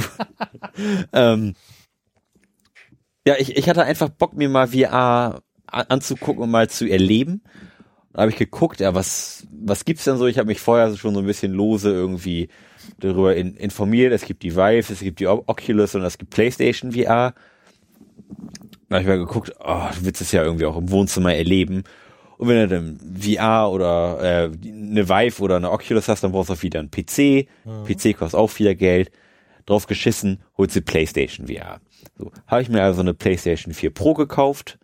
ähm, 1.13 1.55
ja, 3.27 3.35
ich, 3.37 3.55
ich 3.55 3.69
hatte 3.69 3.83
einfach 3.83 4.09
Bock, 4.09 4.33
mir 4.33 4.49
mal 4.49 4.67
VR 4.67 5.41
an, 5.67 5.85
anzugucken 5.89 6.43
und 6.43 6.51
mal 6.51 6.69
zu 6.69 6.87
erleben. 6.87 7.41
Da 8.13 8.21
habe 8.21 8.31
ich 8.31 8.37
geguckt, 8.37 8.79
ja, 8.79 8.95
was, 8.95 9.45
was 9.51 9.83
gibt's 9.85 10.05
denn 10.05 10.17
so? 10.17 10.25
Ich 10.25 10.37
habe 10.37 10.47
mich 10.47 10.61
vorher 10.61 10.95
schon 10.95 11.13
so 11.13 11.19
ein 11.19 11.25
bisschen 11.25 11.51
lose 11.51 11.91
irgendwie 11.91 12.49
darüber 12.99 13.35
in, 13.35 13.55
informiert. 13.55 14.13
Es 14.13 14.25
gibt 14.25 14.43
die 14.43 14.55
Vive, 14.55 14.91
es 14.91 14.99
gibt 14.99 15.19
die 15.19 15.27
Oculus 15.27 15.95
und 15.95 16.03
es 16.03 16.17
gibt 16.17 16.31
PlayStation 16.31 16.93
VR. 16.93 17.33
Da 18.89 18.95
habe 18.95 19.01
ich 19.01 19.07
mal 19.07 19.17
geguckt, 19.17 19.53
oh, 19.59 19.87
du 19.99 20.05
willst 20.05 20.21
es 20.21 20.31
ja 20.31 20.43
irgendwie 20.43 20.65
auch 20.65 20.77
im 20.77 20.89
Wohnzimmer 20.91 21.33
erleben. 21.35 21.83
Und 22.37 22.47
wenn 22.47 22.57
du 22.57 22.67
dann 22.67 22.99
VR 23.19 23.71
oder 23.71 24.19
äh, 24.21 24.51
eine 24.67 25.07
Vive 25.07 25.41
oder 25.41 25.55
eine 25.55 25.71
Oculus 25.71 26.07
hast, 26.07 26.23
dann 26.23 26.31
brauchst 26.31 26.49
du 26.49 26.53
auch 26.53 26.63
wieder 26.63 26.79
einen 26.79 26.91
PC. 26.91 27.47
PC 27.85 28.17
kostet 28.17 28.39
auch 28.39 28.59
wieder 28.59 28.75
Geld. 28.75 29.11
Drauf 29.65 29.87
geschissen, 29.87 30.43
holst 30.57 30.75
du 30.75 30.81
PlayStation 30.81 31.47
VR. 31.47 31.79
So, 32.17 32.31
habe 32.45 32.61
ich 32.61 32.69
mir 32.69 32.83
also 32.83 33.01
eine 33.01 33.13
PlayStation 33.13 33.73
4 33.73 33.91
Pro 33.93 34.13
gekauft 34.13 34.77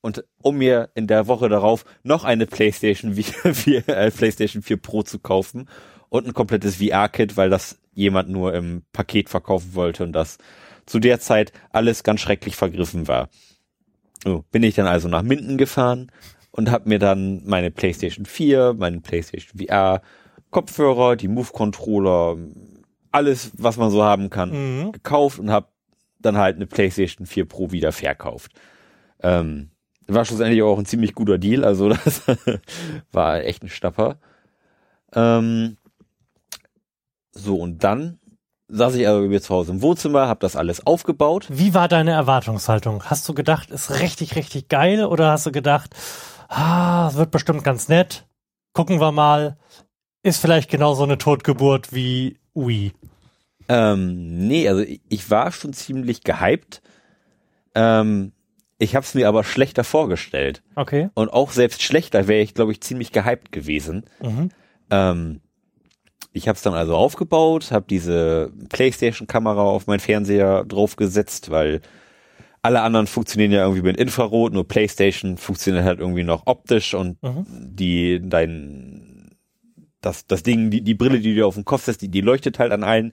und 0.00 0.24
um 0.42 0.58
mir 0.58 0.90
in 0.94 1.06
der 1.06 1.28
Woche 1.28 1.48
darauf 1.48 1.84
noch 2.02 2.24
eine 2.24 2.46
PlayStation 2.46 3.14
4, 3.44 3.54
4, 3.54 3.88
äh, 3.88 4.10
PlayStation 4.10 4.62
4 4.62 4.76
Pro 4.76 5.02
zu 5.02 5.18
kaufen 5.18 5.68
und 6.08 6.26
ein 6.26 6.34
komplettes 6.34 6.76
VR-Kit, 6.76 7.36
weil 7.36 7.48
das 7.48 7.78
jemand 7.94 8.28
nur 8.28 8.52
im 8.52 8.82
Paket 8.92 9.30
verkaufen 9.30 9.74
wollte 9.74 10.02
und 10.02 10.12
das 10.12 10.38
zu 10.84 10.98
der 10.98 11.20
Zeit 11.20 11.52
alles 11.70 12.02
ganz 12.02 12.20
schrecklich 12.20 12.56
vergriffen 12.56 13.06
war. 13.08 13.28
So, 14.24 14.44
bin 14.50 14.62
ich 14.62 14.74
dann 14.74 14.86
also 14.86 15.08
nach 15.08 15.22
Minden 15.22 15.58
gefahren 15.58 16.10
und 16.50 16.70
habe 16.70 16.88
mir 16.88 16.98
dann 16.98 17.42
meine 17.44 17.70
PlayStation 17.70 18.24
4, 18.26 18.74
meinen 18.74 19.02
PlayStation 19.02 19.58
VR, 19.58 20.02
Kopfhörer, 20.50 21.16
die 21.16 21.28
Move-Controller, 21.28 22.36
alles, 23.10 23.52
was 23.56 23.76
man 23.76 23.90
so 23.90 24.02
haben 24.02 24.30
kann, 24.30 24.50
Mhm. 24.84 24.92
gekauft 24.92 25.38
und 25.38 25.50
habe 25.50 25.68
dann 26.20 26.36
halt 26.36 26.56
eine 26.56 26.66
PlayStation 26.66 27.26
4 27.26 27.46
Pro 27.46 27.72
wieder 27.72 27.90
verkauft. 27.92 28.52
Ähm, 29.20 29.70
war 30.06 30.24
schlussendlich 30.24 30.62
auch 30.62 30.78
ein 30.78 30.86
ziemlich 30.86 31.14
guter 31.14 31.38
Deal, 31.38 31.64
also 31.64 31.88
das 32.04 32.22
war 33.12 33.40
echt 33.42 33.62
ein 33.62 33.68
Stapper. 33.68 34.18
Ähm, 35.14 35.76
so, 37.32 37.56
und 37.56 37.82
dann 37.82 38.18
saß 38.72 38.94
ich 38.94 39.06
also 39.06 39.20
bei 39.20 39.28
mir 39.28 39.42
zu 39.42 39.54
Hause 39.54 39.72
im 39.72 39.82
Wohnzimmer, 39.82 40.26
habe 40.26 40.40
das 40.40 40.56
alles 40.56 40.86
aufgebaut. 40.86 41.46
Wie 41.50 41.74
war 41.74 41.88
deine 41.88 42.12
Erwartungshaltung? 42.12 43.04
Hast 43.04 43.28
du 43.28 43.34
gedacht, 43.34 43.70
ist 43.70 44.00
richtig, 44.00 44.34
richtig 44.34 44.68
geil? 44.68 45.04
Oder 45.04 45.30
hast 45.30 45.46
du 45.46 45.52
gedacht, 45.52 45.94
ah, 46.48 47.08
es 47.08 47.16
wird 47.16 47.30
bestimmt 47.30 47.64
ganz 47.64 47.88
nett? 47.88 48.26
Gucken 48.72 49.00
wir 49.00 49.12
mal. 49.12 49.58
Ist 50.22 50.40
vielleicht 50.40 50.70
genauso 50.70 51.02
eine 51.02 51.18
Totgeburt 51.18 51.92
wie 51.92 52.38
Wii. 52.54 52.92
Ähm, 53.68 54.46
nee, 54.48 54.68
also 54.68 54.82
ich, 54.82 55.00
ich 55.08 55.30
war 55.30 55.52
schon 55.52 55.72
ziemlich 55.72 56.22
gehypt. 56.22 56.80
Ähm, 57.74 58.32
ich 58.78 58.96
habe 58.96 59.04
es 59.04 59.14
mir 59.14 59.28
aber 59.28 59.44
schlechter 59.44 59.84
vorgestellt. 59.84 60.62
Okay. 60.74 61.10
Und 61.14 61.32
auch 61.32 61.52
selbst 61.52 61.82
schlechter 61.82 62.26
wäre 62.26 62.42
ich, 62.42 62.54
glaube 62.54 62.72
ich, 62.72 62.80
ziemlich 62.80 63.12
gehypt 63.12 63.52
gewesen. 63.52 64.04
Mhm. 64.20 64.48
Ähm, 64.90 65.40
ich 66.32 66.48
habe 66.48 66.56
es 66.56 66.62
dann 66.62 66.74
also 66.74 66.96
aufgebaut, 66.96 67.72
habe 67.72 67.86
diese 67.88 68.52
PlayStation-Kamera 68.70 69.62
auf 69.62 69.86
meinen 69.86 70.00
Fernseher 70.00 70.64
draufgesetzt, 70.64 71.50
weil 71.50 71.80
alle 72.62 72.82
anderen 72.82 73.06
funktionieren 73.06 73.52
ja 73.52 73.62
irgendwie 73.64 73.82
mit 73.82 73.96
Infrarot, 73.96 74.52
nur 74.52 74.66
PlayStation 74.66 75.36
funktioniert 75.36 75.84
halt 75.84 75.98
irgendwie 75.98 76.22
noch 76.24 76.46
optisch 76.46 76.94
und 76.94 77.22
Mhm. 77.22 77.44
die 77.48 78.20
dein 78.22 79.36
das, 80.00 80.26
das 80.26 80.42
Ding, 80.42 80.70
die, 80.70 80.82
die 80.82 80.94
Brille, 80.94 81.20
die 81.20 81.34
du 81.34 81.46
auf 81.46 81.54
den 81.54 81.64
Kopf 81.64 81.84
setzt, 81.84 82.02
die, 82.02 82.08
die 82.08 82.20
leuchtet 82.22 82.58
halt 82.58 82.72
an 82.72 82.82
allen 82.82 83.12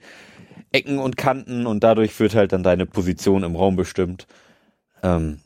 Ecken 0.72 0.98
und 0.98 1.16
Kanten 1.16 1.66
und 1.66 1.84
dadurch 1.84 2.18
wird 2.18 2.34
halt 2.34 2.52
dann 2.52 2.62
deine 2.62 2.86
Position 2.86 3.44
im 3.44 3.56
Raum 3.56 3.76
bestimmt. 3.76 4.26
Ähm, 5.02 5.40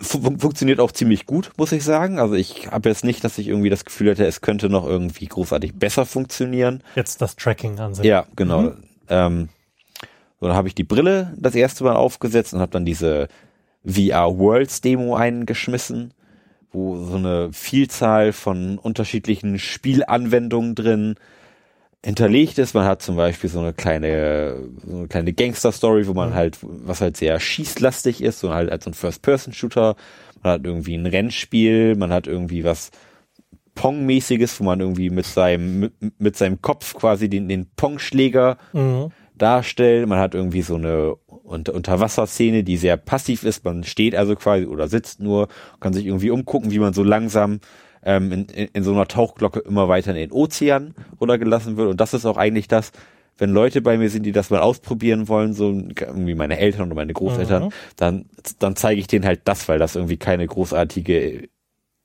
funktioniert 0.00 0.80
auch 0.80 0.92
ziemlich 0.92 1.26
gut, 1.26 1.52
muss 1.56 1.72
ich 1.72 1.84
sagen. 1.84 2.18
Also 2.18 2.34
ich 2.34 2.68
habe 2.70 2.88
jetzt 2.88 3.04
nicht, 3.04 3.22
dass 3.22 3.36
ich 3.38 3.48
irgendwie 3.48 3.68
das 3.68 3.84
Gefühl 3.84 4.10
hätte, 4.10 4.24
es 4.24 4.40
könnte 4.40 4.70
noch 4.70 4.86
irgendwie 4.86 5.26
großartig 5.26 5.74
besser 5.74 6.06
funktionieren. 6.06 6.82
Jetzt 6.94 7.20
das 7.20 7.36
Tracking 7.36 7.78
an 7.78 7.94
sich. 7.94 8.06
Ja, 8.06 8.26
genau. 8.34 8.72
Ähm, 9.08 9.48
so, 10.40 10.46
dann 10.46 10.56
habe 10.56 10.68
ich 10.68 10.74
die 10.74 10.84
Brille 10.84 11.34
das 11.36 11.54
erste 11.54 11.84
Mal 11.84 11.96
aufgesetzt 11.96 12.54
und 12.54 12.60
habe 12.60 12.72
dann 12.72 12.86
diese 12.86 13.28
VR 13.84 14.38
Worlds 14.38 14.80
Demo 14.80 15.16
eingeschmissen, 15.16 16.12
wo 16.72 16.96
so 17.04 17.16
eine 17.16 17.52
Vielzahl 17.52 18.32
von 18.32 18.78
unterschiedlichen 18.78 19.58
Spielanwendungen 19.58 20.74
drin 20.74 21.16
hinterlegt 22.06 22.56
ist. 22.58 22.72
Man 22.74 22.84
hat 22.84 23.02
zum 23.02 23.16
Beispiel 23.16 23.50
so 23.50 23.58
eine 23.58 23.72
kleine, 23.72 24.56
so 24.86 24.96
eine 24.98 25.08
kleine 25.08 25.32
Gangster-Story, 25.32 26.06
wo 26.06 26.14
man 26.14 26.34
halt, 26.34 26.58
was 26.62 27.00
halt 27.00 27.16
sehr 27.16 27.38
schießlastig 27.40 28.22
ist, 28.22 28.38
so 28.38 28.54
halt 28.54 28.70
als 28.70 28.84
so 28.84 28.90
ein 28.90 28.94
First-Person-Shooter. 28.94 29.96
Man 30.42 30.52
hat 30.52 30.64
irgendwie 30.64 30.94
ein 30.94 31.06
Rennspiel, 31.06 31.96
man 31.96 32.12
hat 32.12 32.28
irgendwie 32.28 32.62
was 32.62 32.92
Pong-mäßiges, 33.74 34.58
wo 34.60 34.64
man 34.64 34.80
irgendwie 34.80 35.10
mit 35.10 35.26
seinem, 35.26 35.80
mit, 35.80 35.92
mit 36.18 36.36
seinem 36.36 36.62
Kopf 36.62 36.94
quasi 36.94 37.28
den, 37.28 37.48
den 37.48 37.66
Pong-Schläger 37.76 38.56
Mhm. 38.72 39.10
darstellt. 39.34 40.08
Man 40.08 40.18
hat 40.18 40.34
irgendwie 40.34 40.62
so 40.62 40.76
eine 40.76 41.14
Unter 41.26 41.74
Unterwasserszene, 41.74 42.62
die 42.64 42.76
sehr 42.76 42.96
passiv 42.96 43.42
ist. 43.44 43.64
Man 43.64 43.84
steht 43.84 44.14
also 44.14 44.34
quasi 44.36 44.64
oder 44.66 44.88
sitzt 44.88 45.20
nur, 45.20 45.48
kann 45.80 45.92
sich 45.92 46.06
irgendwie 46.06 46.30
umgucken, 46.30 46.70
wie 46.70 46.78
man 46.78 46.92
so 46.94 47.02
langsam 47.02 47.60
ähm, 48.06 48.32
in, 48.32 48.44
in, 48.46 48.68
in 48.72 48.82
so 48.84 48.92
einer 48.92 49.06
Tauchglocke 49.08 49.58
immer 49.60 49.88
weiter 49.88 50.12
in 50.12 50.16
den 50.16 50.32
Ozean 50.32 50.94
runtergelassen 51.20 51.76
wird. 51.76 51.90
Und 51.90 52.00
das 52.00 52.14
ist 52.14 52.24
auch 52.24 52.36
eigentlich 52.38 52.68
das, 52.68 52.92
wenn 53.36 53.50
Leute 53.50 53.82
bei 53.82 53.98
mir 53.98 54.08
sind, 54.08 54.22
die 54.22 54.32
das 54.32 54.48
mal 54.48 54.60
ausprobieren 54.60 55.28
wollen, 55.28 55.52
so 55.52 55.70
irgendwie 55.70 56.34
meine 56.34 56.58
Eltern 56.58 56.86
oder 56.86 56.94
meine 56.94 57.12
Großeltern, 57.12 57.64
Mhm. 57.64 57.68
dann, 57.96 58.24
dann 58.60 58.76
zeige 58.76 59.00
ich 59.00 59.08
denen 59.08 59.26
halt 59.26 59.42
das, 59.44 59.68
weil 59.68 59.78
das 59.78 59.94
irgendwie 59.96 60.16
keine 60.16 60.46
großartige 60.46 61.48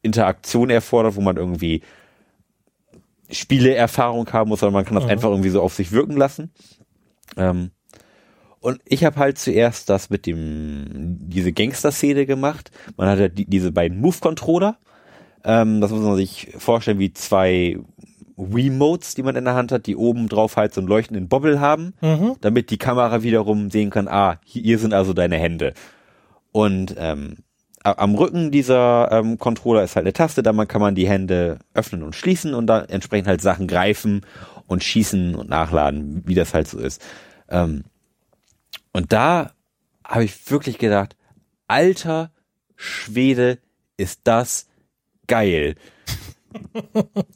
Interaktion 0.01 0.69
erfordert, 0.71 1.15
wo 1.15 1.21
man 1.21 1.37
irgendwie 1.37 1.83
Spieleerfahrung 3.29 4.27
haben 4.33 4.49
muss, 4.49 4.59
sondern 4.59 4.73
man 4.73 4.85
kann 4.85 4.95
das 4.95 5.05
Mhm. 5.05 5.09
einfach 5.11 5.29
irgendwie 5.29 5.49
so 5.49 5.61
auf 5.61 5.73
sich 5.73 5.91
wirken 5.91 6.17
lassen. 6.17 6.51
Ähm, 7.37 7.71
und 8.59 8.79
ich 8.85 9.05
habe 9.05 9.15
halt 9.17 9.37
zuerst 9.37 9.89
das 9.89 10.09
mit 10.09 10.25
dem, 10.25 11.17
diese 11.29 11.53
Gangster-Szene 11.53 12.25
gemacht. 12.25 12.71
Man 12.97 13.07
hat 13.07 13.19
ja 13.19 13.27
die, 13.29 13.45
diese 13.45 13.71
beiden 13.71 13.99
Move-Controller. 14.01 14.77
Ähm, 15.43 15.81
das 15.81 15.91
muss 15.91 16.01
man 16.01 16.15
sich 16.15 16.53
vorstellen 16.57 16.99
wie 16.99 17.13
zwei 17.13 17.79
Remotes, 18.37 19.15
die 19.15 19.23
man 19.23 19.35
in 19.35 19.45
der 19.45 19.55
Hand 19.55 19.71
hat, 19.71 19.85
die 19.85 19.95
oben 19.95 20.27
drauf 20.29 20.57
halt 20.57 20.73
so 20.73 20.81
einen 20.81 20.87
leuchtenden 20.87 21.27
Bobbel 21.27 21.59
haben, 21.59 21.93
Mhm. 22.01 22.35
damit 22.41 22.69
die 22.71 22.77
Kamera 22.77 23.23
wiederum 23.23 23.69
sehen 23.69 23.89
kann, 23.89 24.07
ah, 24.07 24.39
hier, 24.43 24.79
sind 24.79 24.93
also 24.93 25.13
deine 25.13 25.37
Hände. 25.37 25.73
Und 26.51 26.95
ähm, 26.97 27.37
am 27.83 28.13
Rücken 28.15 28.51
dieser 28.51 29.11
ähm, 29.11 29.37
Controller 29.39 29.83
ist 29.83 29.95
halt 29.95 30.05
eine 30.05 30.13
Taste, 30.13 30.43
da 30.43 30.53
man 30.53 30.67
kann 30.67 30.81
man 30.81 30.95
die 30.95 31.07
Hände 31.07 31.59
öffnen 31.73 32.03
und 32.03 32.15
schließen 32.15 32.53
und 32.53 32.67
dann 32.67 32.85
entsprechend 32.89 33.27
halt 33.27 33.41
Sachen 33.41 33.67
greifen 33.67 34.21
und 34.67 34.83
schießen 34.83 35.35
und 35.35 35.49
nachladen, 35.49 36.21
wie 36.25 36.35
das 36.35 36.53
halt 36.53 36.67
so 36.67 36.77
ist. 36.77 37.01
Ähm, 37.49 37.83
und 38.93 39.13
da 39.13 39.51
habe 40.05 40.23
ich 40.23 40.51
wirklich 40.51 40.77
gedacht, 40.77 41.15
alter 41.67 42.31
Schwede, 42.75 43.57
ist 43.97 44.21
das 44.23 44.67
geil. 45.31 45.75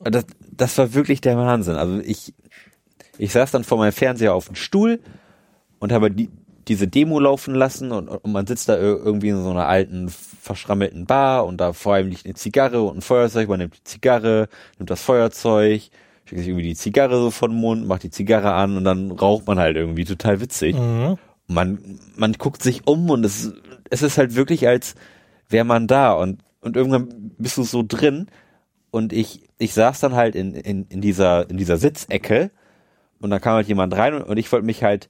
Das, 0.03 0.26
das 0.51 0.77
war 0.77 0.93
wirklich 0.93 1.22
der 1.22 1.38
Wahnsinn. 1.38 1.76
Also 1.76 1.99
ich, 1.99 2.34
ich 3.17 3.31
saß 3.31 3.51
dann 3.51 3.63
vor 3.63 3.77
meinem 3.77 3.93
Fernseher 3.93 4.34
auf 4.34 4.47
dem 4.47 4.55
Stuhl 4.55 4.99
und 5.80 5.93
habe 5.93 6.11
die, 6.11 6.30
diese 6.67 6.89
Demo 6.89 7.19
laufen 7.19 7.55
lassen 7.55 7.93
und, 7.93 8.09
und 8.09 8.31
man 8.31 8.45
sitzt 8.45 8.67
da 8.67 8.73
ir- 8.73 9.01
irgendwie 9.05 9.30
in 9.30 9.41
so 9.41 9.51
einer 9.51 9.67
alten, 9.67 10.09
verschrammelten 10.09 11.05
Bar 11.05 11.45
und 11.45 11.61
da 11.61 11.72
vor 11.72 11.93
allem 11.93 12.09
liegt 12.09 12.26
eine 12.26 12.34
Zigarre 12.34 12.81
und 12.81 12.97
ein 12.97 13.01
Feuerzeug. 13.01 13.47
Man 13.47 13.59
nimmt 13.59 13.77
die 13.77 13.84
Zigarre, 13.85 14.49
nimmt 14.77 14.89
das 14.89 15.01
Feuerzeug, 15.01 15.84
schickt 16.26 16.39
sich 16.39 16.49
irgendwie 16.49 16.67
die 16.67 16.76
Zigarre 16.76 17.17
so 17.17 17.31
von 17.31 17.51
den 17.51 17.61
Mund, 17.61 17.88
macht 17.88 18.03
die 18.03 18.09
Zigarre 18.09 18.51
an 18.51 18.76
und 18.76 18.84
dann 18.84 19.11
raucht 19.11 19.47
man 19.47 19.59
halt 19.59 19.77
irgendwie 19.77 20.05
total 20.05 20.41
witzig. 20.41 20.76
Mhm. 20.76 21.17
Man, 21.47 21.99
man 22.15 22.34
guckt 22.34 22.61
sich 22.61 22.85
um 22.85 23.09
und 23.09 23.23
es, 23.23 23.53
es 23.89 24.01
ist 24.01 24.17
halt 24.17 24.35
wirklich, 24.35 24.67
als 24.67 24.95
wäre 25.47 25.63
man 25.63 25.88
da 25.88 26.11
und, 26.11 26.41
und 26.65 26.75
irgendwann 26.75 27.31
bist 27.37 27.57
du 27.57 27.63
so 27.63 27.83
drin 27.87 28.27
und 28.89 29.13
ich, 29.13 29.47
ich 29.59 29.73
saß 29.73 29.99
dann 29.99 30.15
halt 30.15 30.35
in, 30.35 30.55
in, 30.55 30.85
in 30.87 30.99
dieser, 30.99 31.49
in 31.49 31.57
dieser 31.57 31.77
Sitzecke 31.77 32.49
und 33.19 33.29
dann 33.29 33.39
kam 33.39 33.53
halt 33.53 33.67
jemand 33.67 33.95
rein 33.95 34.15
und, 34.15 34.23
und 34.23 34.37
ich 34.37 34.51
wollte 34.51 34.65
mich 34.65 34.83
halt 34.83 35.07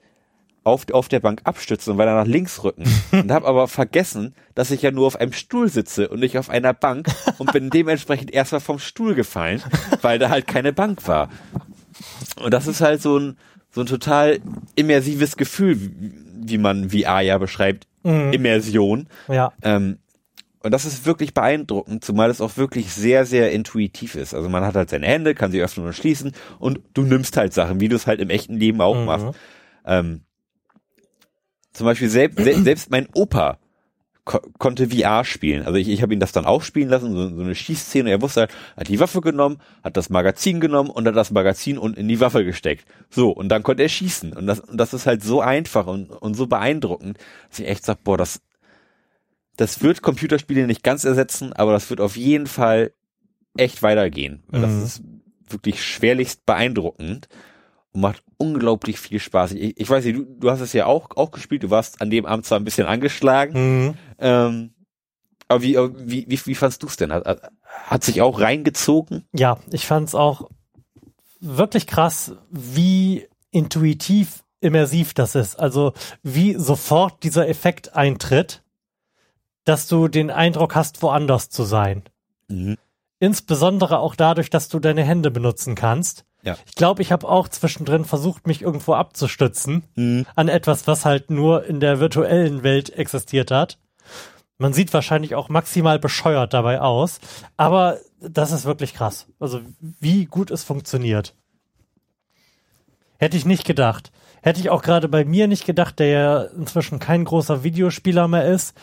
auf, 0.66 0.86
auf 0.92 1.08
der 1.08 1.22
Bank 1.22 1.42
abstützen 1.46 1.92
und 1.92 1.98
weiter 1.98 2.14
nach 2.14 2.28
links 2.28 2.64
rücken 2.64 2.84
und 3.12 3.32
habe 3.32 3.48
aber 3.48 3.70
vergessen, 3.70 4.36
dass 4.54 4.70
ich 4.70 4.82
ja 4.82 4.92
nur 4.92 5.08
auf 5.08 5.16
einem 5.16 5.32
Stuhl 5.32 5.70
sitze 5.70 6.10
und 6.10 6.20
nicht 6.20 6.38
auf 6.38 6.50
einer 6.50 6.74
Bank 6.74 7.08
und 7.38 7.54
bin 7.54 7.70
dementsprechend 7.70 8.34
erstmal 8.34 8.62
vom 8.62 8.80
Stuhl 8.80 9.16
gefallen, 9.16 9.64
weil 10.02 10.20
da 10.20 10.30
halt 10.30 10.48
keine 10.48 10.74
Bank 10.74 11.08
war. 11.08 11.30
Und 12.44 12.54
das 12.54 12.68
ist 12.68 12.82
halt 12.82 13.02
so 13.02 13.18
ein, 13.18 13.38
so 13.72 13.82
ein 13.82 13.88
total 13.88 14.40
immersives 14.76 15.38
Gefühl, 15.38 15.80
wie, 15.80 16.58
man 16.58 16.90
VR 16.90 17.22
ja 17.22 17.38
beschreibt, 17.38 17.88
Mhm. 18.06 18.34
Immersion. 18.34 19.08
Ja. 19.28 19.52
Ähm, 19.64 19.98
und 20.66 20.72
das 20.72 20.84
ist 20.84 21.06
wirklich 21.06 21.36
beeindruckend, 21.36 22.04
zumal 22.04 22.32
es 22.32 22.42
auch 22.42 22.58
wirklich 22.58 22.92
sehr, 22.92 23.26
sehr 23.28 23.52
intuitiv 23.52 24.16
ist. 24.16 24.34
Also 24.34 24.50
man 24.50 24.64
hat 24.66 24.74
halt 24.74 24.90
seine 24.90 25.06
Hände, 25.06 25.36
kann 25.36 25.52
sie 25.52 25.62
öffnen 25.62 25.86
und 25.86 25.94
schließen 25.94 26.32
und 26.58 26.80
du 26.96 27.04
nimmst 27.04 27.38
halt 27.38 27.54
Sachen, 27.54 27.80
wie 27.80 27.88
du 27.88 27.96
es 27.96 28.08
halt 28.08 28.20
im 28.20 28.32
echten 28.32 28.58
Leben 28.58 28.82
auch 28.82 28.98
Mhm. 28.98 29.06
machst. 29.06 29.28
Ähm, 29.86 30.22
zum 31.72 31.86
Beispiel 31.86 32.10
selbst, 32.10 32.44
se 32.44 32.54
selbst 32.64 32.90
mein 32.90 33.08
Opa 33.14 33.60
ko 34.24 34.40
konnte 34.58 34.90
VR 34.90 35.24
spielen. 35.24 35.68
Also 35.68 35.78
ich, 35.78 35.88
ich 35.88 36.02
habe 36.02 36.16
ihn 36.16 36.20
das 36.20 36.32
dann 36.32 36.48
auch 36.48 36.64
spielen 36.64 36.90
lassen, 36.90 37.14
so, 37.14 37.30
so 37.30 37.44
eine 37.44 37.54
Schießszene. 37.54 38.10
Er 38.10 38.24
wusste 38.24 38.42
halt, 38.42 38.52
hat 38.76 38.88
die 38.88 39.00
Waffe 39.00 39.22
genommen, 39.22 39.60
hat 39.84 39.98
das 39.98 40.10
Magazin 40.10 40.60
genommen 40.60 40.90
und 40.90 41.08
hat 41.08 41.16
das 41.16 41.30
Magazin 41.30 41.78
und 41.78 41.96
in 41.96 42.08
die 42.08 42.20
Waffe 42.20 42.44
gesteckt. 42.44 42.86
So, 43.12 43.30
und 43.30 43.50
dann 43.50 43.62
konnte 43.62 43.84
er 43.84 43.90
schießen. 43.90 44.34
Und 44.34 44.48
das, 44.48 44.62
und 44.62 44.78
das 44.78 44.96
ist 44.96 45.06
halt 45.06 45.22
so 45.22 45.42
einfach 45.42 45.86
und, 45.86 46.10
und 46.10 46.34
so 46.34 46.48
beeindruckend, 46.48 47.20
dass 47.50 47.60
ich 47.60 47.68
echt 47.68 47.86
sag, 47.86 48.04
boah, 48.04 48.18
das, 48.18 48.42
das 49.58 49.82
wird 49.82 50.02
Computerspiele 50.02 50.68
nicht 50.68 50.84
ganz 50.84 51.04
ersetzen, 51.04 51.54
aber 51.54 51.72
das 51.74 51.90
wird 51.90 52.02
auf 52.02 52.16
jeden 52.18 52.48
Fall 52.48 52.94
echt 53.58 53.84
weitergehen. 53.84 54.44
Weil 54.48 54.60
Mhm. 54.62 54.64
Das 54.64 54.74
ist 54.84 55.04
wirklich 55.50 55.84
schwerlichst 55.84 56.46
beeindruckend 56.46 57.28
und 57.92 58.02
macht 58.02 58.24
unglaublich 58.38 59.00
viel 59.00 59.20
Spaß. 59.20 59.54
Ich, 59.54 59.80
ich 59.80 59.90
weiß 59.90 60.04
nicht, 60.06 60.18
du, 60.18 60.26
du 60.26 60.52
hast 60.52 60.60
es 60.62 60.74
ja 60.74 60.86
auch, 60.88 61.10
auch 61.16 61.32
gespielt, 61.32 61.64
du 61.64 61.70
warst 61.70 62.02
an 62.02 62.10
dem 62.10 62.26
Abend 62.26 62.46
zwar 62.46 62.60
ein 62.60 62.66
bisschen 62.66 62.88
angeschlagen, 62.88 63.54
Mhm. 63.88 63.94
ähm, 64.20 64.72
aber 65.48 65.62
wie, 65.62 65.78
wie, 65.78 66.26
wie, 66.28 66.46
wie 66.46 66.56
fandst 66.56 66.82
du 66.84 66.88
es 66.88 66.98
denn? 66.98 67.14
Hat, 67.14 67.26
hat- 67.26 67.52
hat 67.86 68.04
sich 68.04 68.22
auch 68.22 68.40
reingezogen? 68.42 69.26
Ja, 69.34 69.60
ich 69.72 69.86
fand 69.86 70.08
es 70.08 70.16
auch 70.16 70.50
wirklich 71.40 71.86
krass, 71.88 72.34
wie 72.50 73.28
intuitiv 73.52 74.44
immersiv 74.62 75.14
das 75.14 75.36
ist. 75.36 75.60
Also 75.60 75.94
wie 76.24 76.56
sofort 76.56 77.24
dieser 77.24 77.48
Effekt 77.48 77.96
eintritt, 77.96 78.64
dass 79.66 79.88
du 79.88 80.08
den 80.08 80.32
Eindruck 80.32 80.76
hast, 80.76 81.02
woanders 81.02 81.50
zu 81.50 81.64
sein. 81.64 82.04
Mhm. 82.48 82.78
Insbesondere 83.20 84.00
auch 84.00 84.16
dadurch, 84.16 84.50
dass 84.50 84.70
du 84.70 84.80
deine 84.80 85.04
Hände 85.04 85.32
benutzen 85.32 85.76
kannst. 85.76 86.26
Ja. 86.44 86.58
Ich 86.68 86.76
glaube, 86.76 87.02
ich 87.02 87.12
habe 87.12 87.28
auch 87.28 87.48
zwischendrin 87.48 88.06
versucht, 88.06 88.46
mich 88.46 88.62
irgendwo 88.62 88.94
abzustützen 88.94 89.84
Mhm. 89.96 90.26
an 90.36 90.48
etwas, 90.48 90.86
was 90.86 91.06
halt 91.06 91.32
nur 91.32 91.66
in 91.66 91.80
der 91.80 92.00
virtuellen 92.00 92.62
Welt 92.64 92.92
existiert 92.92 93.52
hat. 93.52 93.80
Man 94.58 94.72
sieht 94.72 94.94
wahrscheinlich 94.94 95.36
auch 95.36 95.50
maximal 95.50 96.00
bescheuert 96.00 96.54
dabei 96.54 96.80
aus, 96.80 97.20
aber 97.58 97.98
das 98.22 98.52
ist 98.52 98.66
wirklich 98.66 98.94
krass. 98.94 99.28
Also 99.40 99.62
wie 99.80 100.26
gut 100.26 100.52
es 100.52 100.64
funktioniert. 100.64 101.34
Hätte 103.18 103.38
ich 103.38 103.46
nicht 103.46 103.66
gedacht. 103.66 104.12
Hätte 104.42 104.60
ich 104.60 104.70
auch 104.70 104.84
gerade 104.84 105.10
bei 105.10 105.26
mir 105.26 105.48
nicht 105.48 105.66
gedacht, 105.66 105.98
der 106.00 106.08
ja 106.08 106.42
inzwischen 106.44 107.00
kein 107.00 107.26
großer 107.26 107.64
Videospieler 107.64 108.28
mehr 108.28 108.46
ist. 108.46 108.76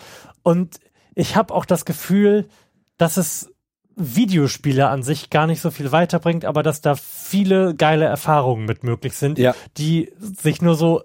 Und 0.42 0.78
ich 1.14 1.36
habe 1.36 1.52
auch 1.54 1.64
das 1.64 1.84
Gefühl, 1.84 2.48
dass 2.96 3.16
es 3.16 3.50
Videospiele 3.96 4.88
an 4.88 5.02
sich 5.02 5.28
gar 5.30 5.46
nicht 5.46 5.60
so 5.60 5.70
viel 5.70 5.92
weiterbringt, 5.92 6.44
aber 6.44 6.62
dass 6.62 6.80
da 6.80 6.94
viele 6.94 7.74
geile 7.74 8.06
Erfahrungen 8.06 8.64
mit 8.64 8.84
möglich 8.84 9.14
sind, 9.14 9.38
Ja. 9.38 9.54
die 9.76 10.12
sich 10.18 10.62
nur 10.62 10.74
so 10.76 11.02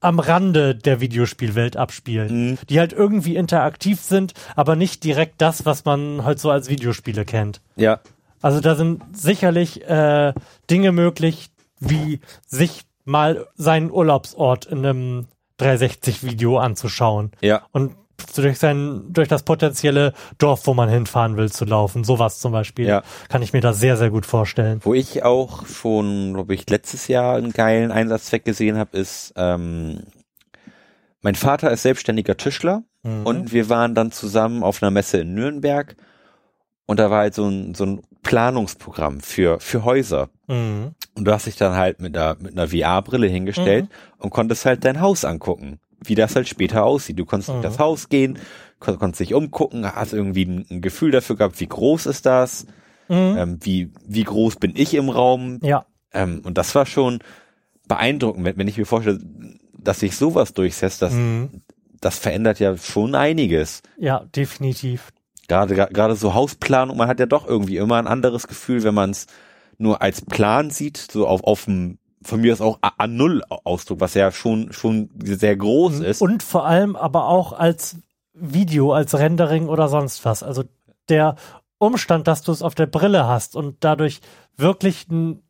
am 0.00 0.20
Rande 0.20 0.74
der 0.76 1.00
Videospielwelt 1.00 1.76
abspielen, 1.76 2.50
Mhm. 2.50 2.58
die 2.68 2.78
halt 2.78 2.92
irgendwie 2.92 3.34
interaktiv 3.34 4.00
sind, 4.00 4.34
aber 4.54 4.76
nicht 4.76 5.02
direkt 5.04 5.40
das, 5.40 5.64
was 5.66 5.84
man 5.84 6.24
halt 6.24 6.38
so 6.38 6.50
als 6.50 6.68
Videospiele 6.68 7.24
kennt. 7.24 7.60
Ja. 7.76 8.00
Also 8.40 8.60
da 8.60 8.76
sind 8.76 9.02
sicherlich 9.16 9.82
äh, 9.88 10.32
Dinge 10.70 10.92
möglich, 10.92 11.50
wie 11.80 12.20
sich 12.46 12.82
mal 13.04 13.46
seinen 13.56 13.90
Urlaubsort 13.90 14.66
in 14.66 14.84
einem 14.86 15.26
360-Video 15.58 16.58
anzuschauen 16.58 17.32
Ja. 17.40 17.62
und 17.72 17.94
durch 18.34 18.58
sein, 18.58 19.02
durch 19.08 19.28
das 19.28 19.42
potenzielle 19.42 20.12
Dorf, 20.38 20.66
wo 20.66 20.74
man 20.74 20.88
hinfahren 20.88 21.36
will, 21.36 21.50
zu 21.50 21.64
laufen. 21.64 22.04
Sowas 22.04 22.38
zum 22.40 22.52
Beispiel. 22.52 22.86
Ja. 22.86 23.02
Kann 23.28 23.42
ich 23.42 23.52
mir 23.52 23.60
da 23.60 23.72
sehr, 23.72 23.96
sehr 23.96 24.10
gut 24.10 24.26
vorstellen. 24.26 24.80
Wo 24.82 24.94
ich 24.94 25.22
auch 25.24 25.66
schon, 25.66 26.34
glaube 26.34 26.54
ich, 26.54 26.68
letztes 26.68 27.08
Jahr 27.08 27.36
einen 27.36 27.52
geilen 27.52 27.90
Einsatzzweck 27.92 28.44
gesehen 28.44 28.76
habe, 28.78 28.96
ist, 28.96 29.32
ähm, 29.36 30.00
mein 31.20 31.34
Vater 31.34 31.70
ist 31.70 31.82
selbstständiger 31.82 32.36
Tischler 32.36 32.82
Mhm. 33.02 33.26
und 33.26 33.52
wir 33.52 33.68
waren 33.68 33.94
dann 33.94 34.10
zusammen 34.12 34.62
auf 34.62 34.82
einer 34.82 34.90
Messe 34.90 35.18
in 35.18 35.34
Nürnberg 35.34 35.96
und 36.86 36.98
da 36.98 37.10
war 37.10 37.18
halt 37.20 37.34
so 37.34 37.46
ein, 37.48 37.74
so 37.74 37.84
ein 37.84 38.00
Planungsprogramm 38.22 39.20
für, 39.20 39.60
für 39.60 39.84
Häuser. 39.84 40.30
Mhm. 40.48 40.94
Und 41.14 41.24
du 41.24 41.32
hast 41.32 41.46
dich 41.46 41.56
dann 41.56 41.74
halt 41.74 42.00
mit 42.00 42.16
einer, 42.16 42.36
mit 42.40 42.52
einer 42.58 42.68
VR-Brille 42.68 43.26
hingestellt 43.28 43.84
Mhm. 43.84 43.90
und 44.18 44.30
konntest 44.30 44.64
halt 44.66 44.84
dein 44.84 45.00
Haus 45.00 45.24
angucken, 45.24 45.78
wie 46.04 46.14
das 46.14 46.36
halt 46.36 46.48
später 46.48 46.84
aussieht. 46.84 47.18
Du 47.18 47.24
konntest 47.24 47.48
Mhm. 47.48 47.54
durch 47.54 47.64
das 47.64 47.78
Haus 47.78 48.08
gehen, 48.08 48.38
kon 48.78 48.98
konntest 48.98 49.20
dich 49.20 49.34
umgucken, 49.34 49.84
hast 49.84 50.12
irgendwie 50.12 50.44
ein, 50.44 50.66
ein 50.70 50.80
Gefühl 50.80 51.10
dafür 51.10 51.36
gehabt, 51.36 51.58
wie 51.60 51.66
groß 51.66 52.06
ist 52.06 52.24
das, 52.26 52.66
Mhm. 53.08 53.34
ähm, 53.38 53.58
wie, 53.62 53.90
wie 54.06 54.24
groß 54.24 54.56
bin 54.56 54.74
ich 54.76 54.94
im 54.94 55.08
Raum. 55.08 55.58
Ja. 55.62 55.86
Ähm, 56.12 56.42
und 56.44 56.58
das 56.58 56.74
war 56.74 56.86
schon 56.86 57.18
beeindruckend, 57.88 58.44
wenn, 58.44 58.56
wenn 58.58 58.68
ich 58.68 58.76
mir 58.78 58.84
vorstelle, 58.86 59.18
dass 59.78 60.00
sich 60.00 60.16
sowas 60.16 60.52
durchsetzt, 60.52 61.02
das, 61.02 61.12
Mhm. 61.14 61.62
das 62.00 62.18
verändert 62.18 62.58
ja 62.60 62.76
schon 62.76 63.14
einiges. 63.14 63.82
Ja, 63.98 64.24
definitiv. 64.36 65.08
Gerade, 65.48 65.74
gerade 65.74 66.14
so 66.14 66.34
Hausplanung, 66.34 66.96
man 66.98 67.08
hat 67.08 67.20
ja 67.20 67.26
doch 67.26 67.46
irgendwie 67.46 67.78
immer 67.78 67.96
ein 67.96 68.06
anderes 68.06 68.46
Gefühl, 68.46 68.82
wenn 68.84 68.94
man 68.94 69.10
es 69.10 69.26
nur 69.78 70.02
als 70.02 70.20
Plan 70.22 70.70
sieht, 70.70 70.98
so 70.98 71.26
auf, 71.26 71.42
auf 71.44 71.64
dem, 71.64 71.98
von 72.28 72.40
mir 72.40 72.52
ist 72.52 72.60
auch 72.60 72.78
A- 72.82 73.04
A0-Ausdruck, 73.04 74.00
was 74.00 74.14
ja 74.14 74.30
schon, 74.30 74.72
schon 74.72 75.10
sehr 75.22 75.56
groß 75.56 76.00
ist. 76.00 76.20
Und 76.22 76.42
vor 76.42 76.66
allem 76.66 76.94
aber 76.96 77.26
auch 77.28 77.52
als 77.52 77.96
Video, 78.34 78.92
als 78.92 79.18
Rendering 79.18 79.68
oder 79.68 79.88
sonst 79.88 80.24
was. 80.24 80.42
Also 80.42 80.64
der 81.08 81.36
Umstand, 81.78 82.26
dass 82.28 82.42
du 82.42 82.52
es 82.52 82.62
auf 82.62 82.74
der 82.74 82.86
Brille 82.86 83.26
hast 83.26 83.56
und 83.56 83.76
dadurch 83.80 84.20
wirklich 84.56 85.08
ein 85.08 85.42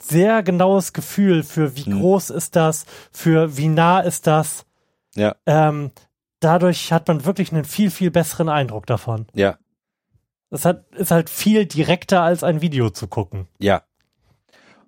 sehr 0.00 0.42
genaues 0.42 0.92
Gefühl 0.92 1.42
für 1.42 1.76
wie 1.76 1.88
Mhm. 1.88 2.00
groß 2.00 2.30
ist 2.30 2.56
das, 2.56 2.84
für 3.12 3.56
wie 3.56 3.68
nah 3.68 4.00
ist 4.00 4.26
das. 4.26 4.66
Ja. 5.14 5.36
Ähm, 5.46 5.92
dadurch 6.40 6.92
hat 6.92 7.06
man 7.08 7.24
wirklich 7.24 7.52
einen 7.52 7.64
viel, 7.64 7.90
viel 7.90 8.10
besseren 8.10 8.48
Eindruck 8.48 8.86
davon. 8.86 9.26
ja, 9.34 9.58
Es 10.50 10.64
hat, 10.64 10.88
ist 10.96 11.10
halt 11.12 11.30
viel 11.30 11.66
direkter 11.66 12.22
als 12.22 12.42
ein 12.44 12.60
Video 12.60 12.90
zu 12.90 13.06
gucken. 13.06 13.46
ja. 13.58 13.82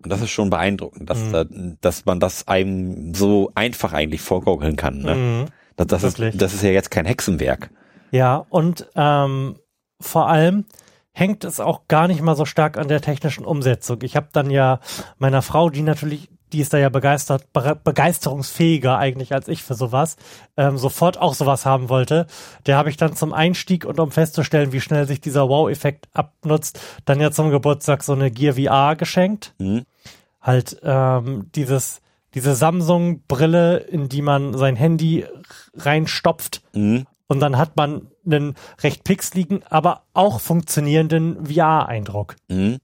Und 0.05 0.11
das 0.11 0.21
ist 0.21 0.31
schon 0.31 0.51
beeindruckend, 0.51 1.11
dass, 1.11 1.19
Mhm. 1.19 1.33
da, 1.33 1.45
dass 1.81 2.05
man 2.05 2.21
das 2.21 2.47
einem 2.47 3.15
so 3.15 3.51
einfach 3.55 3.93
eigentlich 3.93 4.21
vorgaukeln 4.21 4.77
kann. 4.77 4.99
Ne? 4.99 5.15
Mhm. 5.15 5.45
Das, 5.77 5.87
das, 5.89 6.05
ist, 6.05 6.41
das 6.41 6.55
ist 6.55 6.63
ja 6.63 6.71
jetzt 6.71 6.91
kein 6.91 7.07
Hexenwerk. 7.07 7.71
Ja, 8.13 8.45
und 8.49 8.89
ähm, 8.95 9.57
vor 10.01 10.29
allem 10.29 10.67
hängt 11.13 11.45
es 11.45 11.59
auch 11.59 11.89
gar 11.89 12.07
nicht 12.07 12.21
mal 12.23 12.37
so 12.37 12.45
stark 12.45 12.77
an 12.77 12.87
der 12.89 13.01
technischen 13.01 13.45
Umsetzung. 13.45 13.99
Ich 14.03 14.15
habe 14.15 14.29
dann 14.33 14.51
ja 14.51 14.79
meiner 15.19 15.43
Frau, 15.43 15.71
die 15.71 15.83
natürlich, 15.83 16.29
die 16.53 16.61
ist 16.61 16.73
da 16.73 16.79
ja 16.79 16.89
begeistert, 16.91 17.53
be 17.53 17.79
begeisterungsfähiger 17.83 18.99
eigentlich 18.99 19.33
als 19.33 19.49
ich 19.49 19.63
für 19.63 19.75
sowas, 19.75 20.17
ähm, 20.57 20.77
sofort 20.79 21.19
auch 21.21 21.35
sowas 21.35 21.67
haben 21.67 21.89
wollte. 21.89 22.27
Der 22.67 22.77
habe 22.77 22.91
ich 22.91 22.97
dann 22.97 23.17
zum 23.17 23.33
Einstieg 23.33 23.85
und 23.85 23.99
um 23.99 24.11
festzustellen, 24.11 24.73
wie 24.73 24.81
schnell 24.81 25.07
sich 25.07 25.21
dieser 25.21 25.49
Wow-Effekt 25.49 26.09
abnutzt, 26.13 26.81
dann 27.05 27.21
ja 27.21 27.31
zum 27.31 27.51
Geburtstag 27.51 28.03
so 28.05 28.13
eine 28.13 28.31
Gear 28.31 28.55
VR 28.55 28.95
geschenkt. 28.97 29.55
Mhm. 29.59 29.85
Halt 30.45 30.79
ähm, 30.85 31.51
dieses 31.57 32.01
diese 32.35 32.55
Samsung-Brille, 32.57 33.77
in 33.79 34.09
die 34.09 34.21
man 34.23 34.59
sein 34.59 34.75
Handy 34.77 35.25
reinstopft 35.75 36.63
Mhm. 36.75 37.07
und 37.29 37.41
dann 37.41 37.57
hat 37.57 37.77
man 37.77 38.09
einen 38.27 38.55
recht 38.83 39.05
pixeligen, 39.05 39.63
aber 39.71 40.03
auch 40.15 40.41
funktionierenden 40.41 41.47
VR-Eindruck. 41.47 42.35
Mhm. 42.49 42.79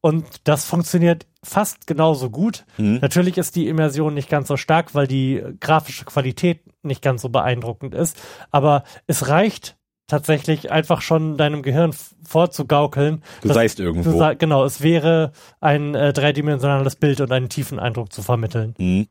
Und 0.00 0.26
das 0.44 0.64
funktioniert 0.64 1.26
fast 1.44 1.86
genauso 1.86 2.28
gut. 2.30 2.64
Mhm. 2.76 2.98
Natürlich 3.00 3.38
ist 3.38 3.54
die 3.54 3.68
Immersion 3.68 4.14
nicht 4.14 4.28
ganz 4.28 4.48
so 4.48 4.56
stark, 4.56 4.96
weil 4.96 5.06
die 5.06 5.40
grafische 5.60 6.04
Qualität 6.04 6.62
nicht 6.82 7.02
ganz 7.02 7.22
so 7.22 7.28
beeindruckend 7.28 7.94
ist. 7.94 8.20
Aber 8.50 8.82
es 9.06 9.28
reicht 9.28 9.76
tatsächlich 10.12 10.70
einfach 10.70 11.00
schon 11.00 11.36
deinem 11.36 11.62
Gehirn 11.62 11.92
vorzugaukeln. 12.24 13.22
Du 13.40 13.48
dass- 13.48 13.54
seist 13.56 13.80
irgendwo. 13.80 14.10
Du 14.12 14.36
genau, 14.38 14.64
es 14.64 14.82
wäre 14.82 15.32
ein 15.60 15.94
äh, 15.94 16.12
dreidimensionales 16.12 16.96
Bild 16.96 17.20
und 17.22 17.32
einen 17.32 17.48
tiefen 17.48 17.78
Eindruck 17.78 18.12
zu 18.12 18.22
vermitteln. 18.22 18.74
Mhm. 18.78 19.06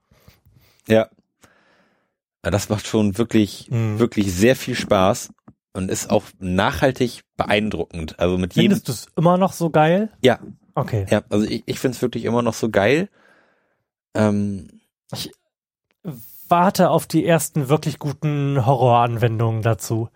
Ja. 0.88 1.10
ja. 2.46 2.52
Das 2.52 2.70
macht 2.70 2.86
schon 2.88 3.18
wirklich, 3.18 3.68
Mhm. 3.72 4.00
wirklich 4.00 4.32
sehr 4.34 4.56
viel 4.56 4.76
Spaß 4.76 5.34
und 5.74 5.90
ist 5.92 6.10
auch 6.12 6.24
nachhaltig 6.40 7.22
beeindruckend. 7.36 8.20
Also 8.20 8.38
mit 8.38 8.54
jedem. 8.56 8.72
Findest 8.72 8.88
du 8.88 8.92
es 8.92 9.08
immer 9.18 9.38
noch 9.38 9.54
so 9.54 9.70
geil? 9.72 10.10
Ja, 10.22 10.40
Okay. 10.76 11.06
ja. 11.10 11.24
Also 11.30 11.46
ich, 11.48 11.64
ich 11.66 11.80
finde 11.80 11.96
es 11.96 12.02
wirklich 12.02 12.26
immer 12.26 12.42
noch 12.44 12.54
so 12.54 12.70
geil. 12.70 13.10
Ähm, 14.14 14.68
warte 16.48 16.90
auf 16.90 17.08
die 17.08 17.26
ersten 17.26 17.70
wirklich 17.70 17.98
guten 18.00 18.66
Horroranwendungen 18.66 19.62
dazu. 19.62 20.10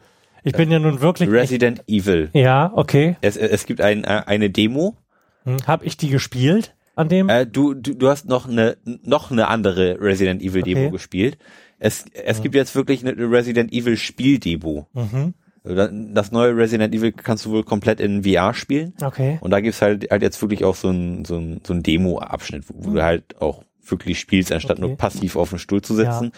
Ich 0.45 0.53
bin 0.53 0.71
ja 0.71 0.79
nun 0.79 1.01
wirklich. 1.01 1.29
Resident 1.29 1.83
Evil. 1.87 2.29
ja, 2.33 2.71
okay. 2.75 3.17
Es, 3.21 3.35
es 3.35 3.65
gibt 3.65 3.81
ein, 3.81 4.03
äh, 4.03 4.23
eine 4.25 4.49
Demo. 4.49 4.95
Hm, 5.43 5.57
hab 5.67 5.83
ich 5.85 5.97
die 5.97 6.09
gespielt 6.09 6.73
an 6.95 7.09
dem? 7.09 7.27
Äh, 7.29 7.45
du, 7.45 7.73
du, 7.73 7.93
du 7.95 8.07
hast 8.09 8.27
noch 8.29 8.47
eine, 8.47 8.77
noch 9.03 9.31
eine 9.31 9.47
andere 9.47 9.99
Resident 9.99 10.41
Evil 10.41 10.61
Demo 10.61 10.81
Okay. 10.83 10.91
gespielt. 10.91 11.37
Es, 11.77 12.05
es 12.13 12.41
gibt 12.41 12.55
jetzt 12.55 12.73
wirklich 12.75 13.05
eine 13.05 13.13
Resident 13.29 13.73
Evil 13.73 13.97
Spieldemo. 13.97 14.87
mhm. 14.93 15.33
Das 15.67 16.31
neue 16.31 16.55
Resident 16.55 16.93
Evil 16.93 17.11
kannst 17.11 17.45
du 17.47 17.49
wohl 17.49 17.63
komplett 17.63 17.99
in 17.99 18.23
VR 18.23 18.53
spielen. 18.53 18.93
Okay. 19.01 19.39
Und 19.41 19.49
da 19.49 19.61
gibt's 19.61 19.81
halt, 19.81 20.09
halt 20.11 20.21
jetzt 20.21 20.39
wirklich 20.39 20.63
auch 20.63 20.75
so 20.75 20.89
ein, 20.89 21.25
so 21.25 21.37
ein, 21.37 21.59
so 21.65 21.73
ein 21.73 21.81
Demo-Abschnitt, 21.81 22.65
wo, 22.69 22.85
wo 22.85 22.93
du 22.93 23.01
halt 23.03 23.41
auch 23.41 23.63
wirklich 23.83 24.19
spielst, 24.19 24.51
anstatt 24.51 24.77
Okay. 24.77 24.87
nur 24.87 24.95
passiv 24.97 25.35
auf 25.35 25.49
dem 25.49 25.57
Stuhl 25.57 25.81
zu 25.81 25.95
sitzen. 25.95 26.33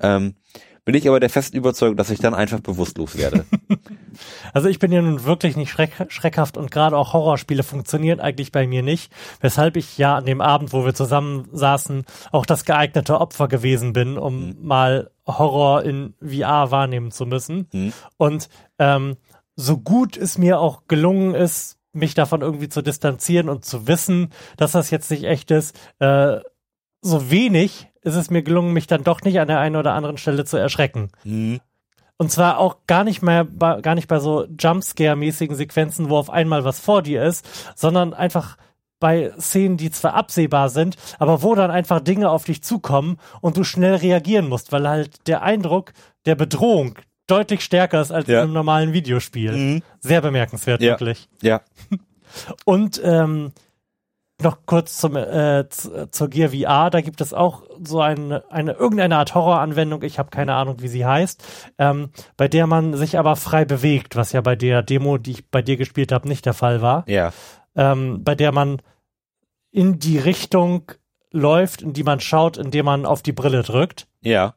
Ähm, 0.00 0.34
bin 0.84 0.94
ich 0.94 1.08
aber 1.08 1.20
der 1.20 1.30
festen 1.30 1.56
Überzeugung, 1.56 1.96
dass 1.96 2.10
ich 2.10 2.18
dann 2.18 2.34
einfach 2.34 2.60
bewusstlos 2.60 3.16
werde. 3.16 3.44
Also 4.52 4.68
ich 4.68 4.80
bin 4.80 4.90
ja 4.90 5.00
nun 5.00 5.24
wirklich 5.24 5.56
nicht 5.56 5.70
schreck, 5.70 5.92
schreckhaft 6.08 6.56
und 6.56 6.72
gerade 6.72 6.96
auch 6.96 7.12
Horrorspiele 7.12 7.62
funktionieren 7.62 8.18
eigentlich 8.18 8.50
bei 8.50 8.66
mir 8.66 8.82
nicht, 8.82 9.12
weshalb 9.40 9.76
ich 9.76 9.96
ja 9.96 10.16
an 10.16 10.26
dem 10.26 10.40
Abend, 10.40 10.72
wo 10.72 10.84
wir 10.84 10.94
zusammen 10.94 11.48
saßen, 11.52 12.04
auch 12.32 12.44
das 12.44 12.64
geeignete 12.64 13.20
Opfer 13.20 13.46
gewesen 13.46 13.92
bin, 13.92 14.18
um 14.18 14.56
mal 14.60 15.10
Horror 15.26 15.84
in 15.84 16.14
VR 16.20 16.72
wahrnehmen 16.72 17.12
zu 17.12 17.24
müssen. 17.24 17.68
Mhm. 17.72 17.92
Und 18.16 18.48
ähm, 18.78 19.16
so 19.56 19.78
gut 19.78 20.16
es 20.16 20.38
mir 20.38 20.58
auch 20.58 20.82
gelungen 20.88 21.34
ist, 21.34 21.78
mich 21.92 22.14
davon 22.14 22.40
irgendwie 22.42 22.68
zu 22.68 22.82
distanzieren 22.82 23.48
und 23.48 23.64
zu 23.64 23.86
wissen, 23.86 24.30
dass 24.56 24.72
das 24.72 24.90
jetzt 24.90 25.10
nicht 25.10 25.24
echt 25.24 25.50
ist, 25.50 25.78
äh, 25.98 26.38
so 27.02 27.30
wenig 27.30 27.89
ist 28.02 28.14
es 28.14 28.30
mir 28.30 28.42
gelungen, 28.42 28.72
mich 28.72 28.86
dann 28.86 29.04
doch 29.04 29.22
nicht 29.22 29.40
an 29.40 29.48
der 29.48 29.60
einen 29.60 29.76
oder 29.76 29.92
anderen 29.94 30.16
Stelle 30.18 30.44
zu 30.44 30.56
erschrecken. 30.56 31.10
Und 32.16 32.30
zwar 32.32 32.58
auch 32.58 32.78
gar 32.86 33.04
nicht 33.04 33.22
mehr, 33.22 33.44
bei, 33.44 33.80
gar 33.80 33.94
nicht 33.94 34.08
bei 34.08 34.18
so 34.20 34.44
Jumpscare-mäßigen 34.46 35.54
Sequenzen, 35.54 36.10
wo 36.10 36.16
auf 36.18 36.30
einmal 36.30 36.64
was 36.64 36.80
vor 36.80 37.02
dir 37.02 37.22
ist, 37.22 37.46
sondern 37.76 38.12
einfach 38.14 38.56
bei 38.98 39.32
Szenen, 39.38 39.78
die 39.78 39.90
zwar 39.90 40.12
absehbar 40.14 40.68
sind, 40.68 40.96
aber 41.18 41.42
wo 41.42 41.54
dann 41.54 41.70
einfach 41.70 42.00
Dinge 42.00 42.28
auf 42.30 42.44
dich 42.44 42.62
zukommen 42.62 43.16
und 43.40 43.56
du 43.56 43.64
schnell 43.64 43.94
reagieren 43.94 44.48
musst, 44.48 44.72
weil 44.72 44.86
halt 44.86 45.26
der 45.26 45.40
Eindruck 45.42 45.92
der 46.26 46.34
Bedrohung 46.34 46.96
deutlich 47.26 47.62
stärker 47.62 48.02
ist 48.02 48.10
als 48.10 48.26
Ja. 48.28 48.38
in 48.40 48.44
einem 48.44 48.52
normalen 48.52 48.92
Videospiel. 48.92 49.52
Mhm. 49.52 49.82
Sehr 50.00 50.20
bemerkenswert, 50.20 50.82
Ja. 50.82 50.92
wirklich. 50.92 51.28
Ja. 51.40 51.62
Und 52.66 53.00
ähm, 53.02 53.52
noch 54.42 54.58
kurz 54.66 54.98
zum, 54.98 55.16
äh, 55.16 55.64
zur 55.68 56.28
Gear 56.28 56.50
VR, 56.50 56.90
da 56.90 57.00
gibt 57.00 57.20
es 57.20 57.32
auch 57.34 57.62
so 57.82 58.00
eine, 58.00 58.44
eine 58.50 58.72
irgendeine 58.72 59.16
Art 59.16 59.34
Horroranwendung, 59.34 60.02
ich 60.02 60.18
habe 60.18 60.30
keine 60.30 60.54
Ahnung, 60.54 60.76
wie 60.80 60.88
sie 60.88 61.04
heißt, 61.06 61.42
ähm, 61.78 62.10
bei 62.36 62.48
der 62.48 62.66
man 62.66 62.94
sich 62.96 63.18
aber 63.18 63.36
frei 63.36 63.64
bewegt, 63.64 64.16
was 64.16 64.32
ja 64.32 64.40
bei 64.40 64.56
der 64.56 64.82
Demo, 64.82 65.18
die 65.18 65.32
ich 65.32 65.50
bei 65.50 65.62
dir 65.62 65.76
gespielt 65.76 66.12
habe, 66.12 66.28
nicht 66.28 66.46
der 66.46 66.54
Fall 66.54 66.82
war, 66.82 67.04
Ja. 67.08 67.32
ähm, 67.76 68.22
bei 68.24 68.34
der 68.34 68.52
man 68.52 68.80
in 69.70 69.98
die 69.98 70.18
Richtung 70.18 70.90
läuft, 71.32 71.82
in 71.82 71.92
die 71.92 72.02
man 72.02 72.18
schaut, 72.20 72.56
indem 72.56 72.86
man 72.86 73.06
auf 73.06 73.22
die 73.22 73.32
Brille 73.32 73.62
drückt. 73.62 74.08
Ja. 74.22 74.54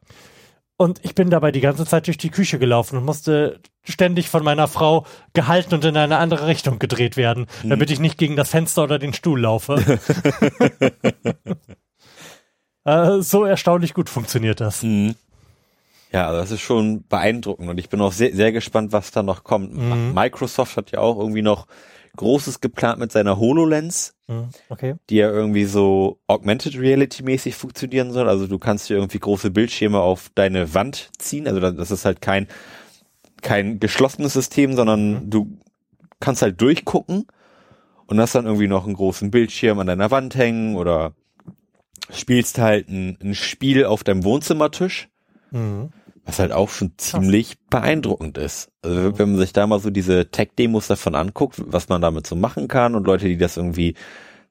Und 0.76 1.00
ich 1.04 1.14
bin 1.14 1.30
dabei 1.30 1.52
die 1.52 1.60
ganze 1.60 1.86
Zeit 1.86 2.08
durch 2.08 2.18
die 2.18 2.30
Küche 2.30 2.58
gelaufen 2.58 2.98
und 2.98 3.04
musste 3.04 3.60
ständig 3.84 4.28
von 4.28 4.42
meiner 4.42 4.66
Frau 4.66 5.06
gehalten 5.32 5.74
und 5.74 5.84
in 5.84 5.96
eine 5.96 6.18
andere 6.18 6.48
Richtung 6.48 6.80
gedreht 6.80 7.16
werden, 7.16 7.46
damit 7.62 7.90
ich 7.90 8.00
nicht 8.00 8.18
gegen 8.18 8.34
das 8.34 8.50
Fenster 8.50 8.82
oder 8.82 8.98
den 8.98 9.12
Stuhl 9.12 9.40
laufe. 9.40 9.76
äh, 12.84 13.20
so 13.20 13.44
erstaunlich 13.44 13.94
gut 13.94 14.08
funktioniert 14.08 14.60
das. 14.60 14.82
Mhm. 14.82 15.14
Ja, 16.10 16.28
also 16.28 16.40
das 16.40 16.50
ist 16.52 16.60
schon 16.60 17.04
beeindruckend 17.08 17.68
und 17.68 17.78
ich 17.78 17.88
bin 17.88 18.00
auch 18.00 18.12
sehr, 18.12 18.34
sehr 18.34 18.52
gespannt, 18.52 18.92
was 18.92 19.10
da 19.10 19.22
noch 19.22 19.44
kommt. 19.44 19.76
Mhm. 19.76 20.12
Microsoft 20.14 20.76
hat 20.76 20.92
ja 20.92 21.00
auch 21.00 21.18
irgendwie 21.18 21.42
noch 21.42 21.66
Großes 22.16 22.60
geplant 22.60 22.98
mit 23.00 23.12
seiner 23.12 23.38
HoloLens, 23.38 24.14
Hm, 24.28 24.48
Okay. 24.68 24.94
die 25.10 25.16
ja 25.16 25.30
irgendwie 25.30 25.64
so 25.64 26.18
Augmented 26.26 26.78
Reality 26.78 27.22
mäßig 27.22 27.54
funktionieren 27.56 28.12
soll. 28.12 28.28
Also 28.28 28.46
du 28.46 28.58
kannst 28.58 28.88
dir 28.88 28.94
irgendwie 28.96 29.18
große 29.18 29.50
Bildschirme 29.50 30.00
auf 30.00 30.30
deine 30.34 30.72
Wand 30.74 31.10
ziehen. 31.18 31.46
Also 31.46 31.60
das 31.60 31.90
ist 31.90 32.04
halt 32.04 32.20
kein 32.20 32.46
kein 33.42 33.78
geschlossenes 33.78 34.32
System, 34.32 34.74
sondern 34.74 35.28
du 35.28 35.58
kannst 36.20 36.40
halt 36.40 36.58
durchgucken 36.62 37.26
und 38.06 38.18
hast 38.20 38.34
dann 38.34 38.46
irgendwie 38.46 38.68
noch 38.68 38.86
einen 38.86 38.94
großen 38.94 39.30
Bildschirm 39.30 39.78
an 39.80 39.86
deiner 39.86 40.10
Wand 40.10 40.34
hängen 40.34 40.76
oder 40.76 41.12
spielst 42.10 42.58
halt 42.58 42.88
ein, 42.88 43.18
ein 43.22 43.34
Spiel 43.34 43.84
auf 43.84 44.04
deinem 44.04 44.24
Wohnzimmertisch, 44.24 45.08
Mhm. 45.50 45.90
Was 46.26 46.38
halt 46.38 46.52
auch 46.52 46.70
schon 46.70 46.92
ziemlich 46.96 47.56
beeindruckend 47.68 48.38
ist. 48.38 48.70
Also 48.82 49.18
wenn 49.18 49.30
man 49.32 49.38
sich 49.40 49.52
da 49.52 49.66
mal 49.66 49.80
so 49.80 49.90
diese 49.90 50.30
Tech-Demos 50.30 50.86
davon 50.86 51.14
anguckt, 51.14 51.56
was 51.66 51.88
man 51.88 52.00
damit 52.00 52.26
so 52.26 52.34
machen 52.36 52.66
kann 52.68 52.94
und 52.94 53.06
Leute, 53.06 53.26
die 53.28 53.36
das 53.36 53.56
irgendwie 53.56 53.94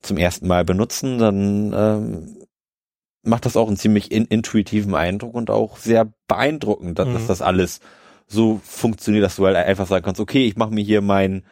zum 0.02 0.18
ersten 0.18 0.48
Mal 0.48 0.66
benutzen, 0.66 1.18
dann 1.18 1.74
ähm, 1.76 2.38
macht 3.24 3.46
das 3.46 3.58
auch 3.58 3.68
einen 3.68 3.78
ziemlich 3.78 4.12
in 4.12 4.26
intuitiven 4.26 4.94
Eindruck 4.96 5.34
und 5.34 5.50
auch 5.50 5.78
sehr 5.78 6.12
beeindruckend, 6.28 7.00
dass, 7.00 7.08
Mhm. 7.08 7.14
dass 7.14 7.28
das 7.28 7.42
alles 7.42 7.80
so 8.28 8.60
funktioniert, 8.64 9.24
dass 9.24 9.38
du 9.38 9.46
halt 9.46 9.56
einfach 9.56 9.88
sagen 9.88 10.04
kannst, 10.06 10.22
okay, 10.22 10.46
ich 10.46 10.56
mache 10.58 10.72
mir 10.74 10.84
hier 10.84 11.02
meinen 11.02 11.44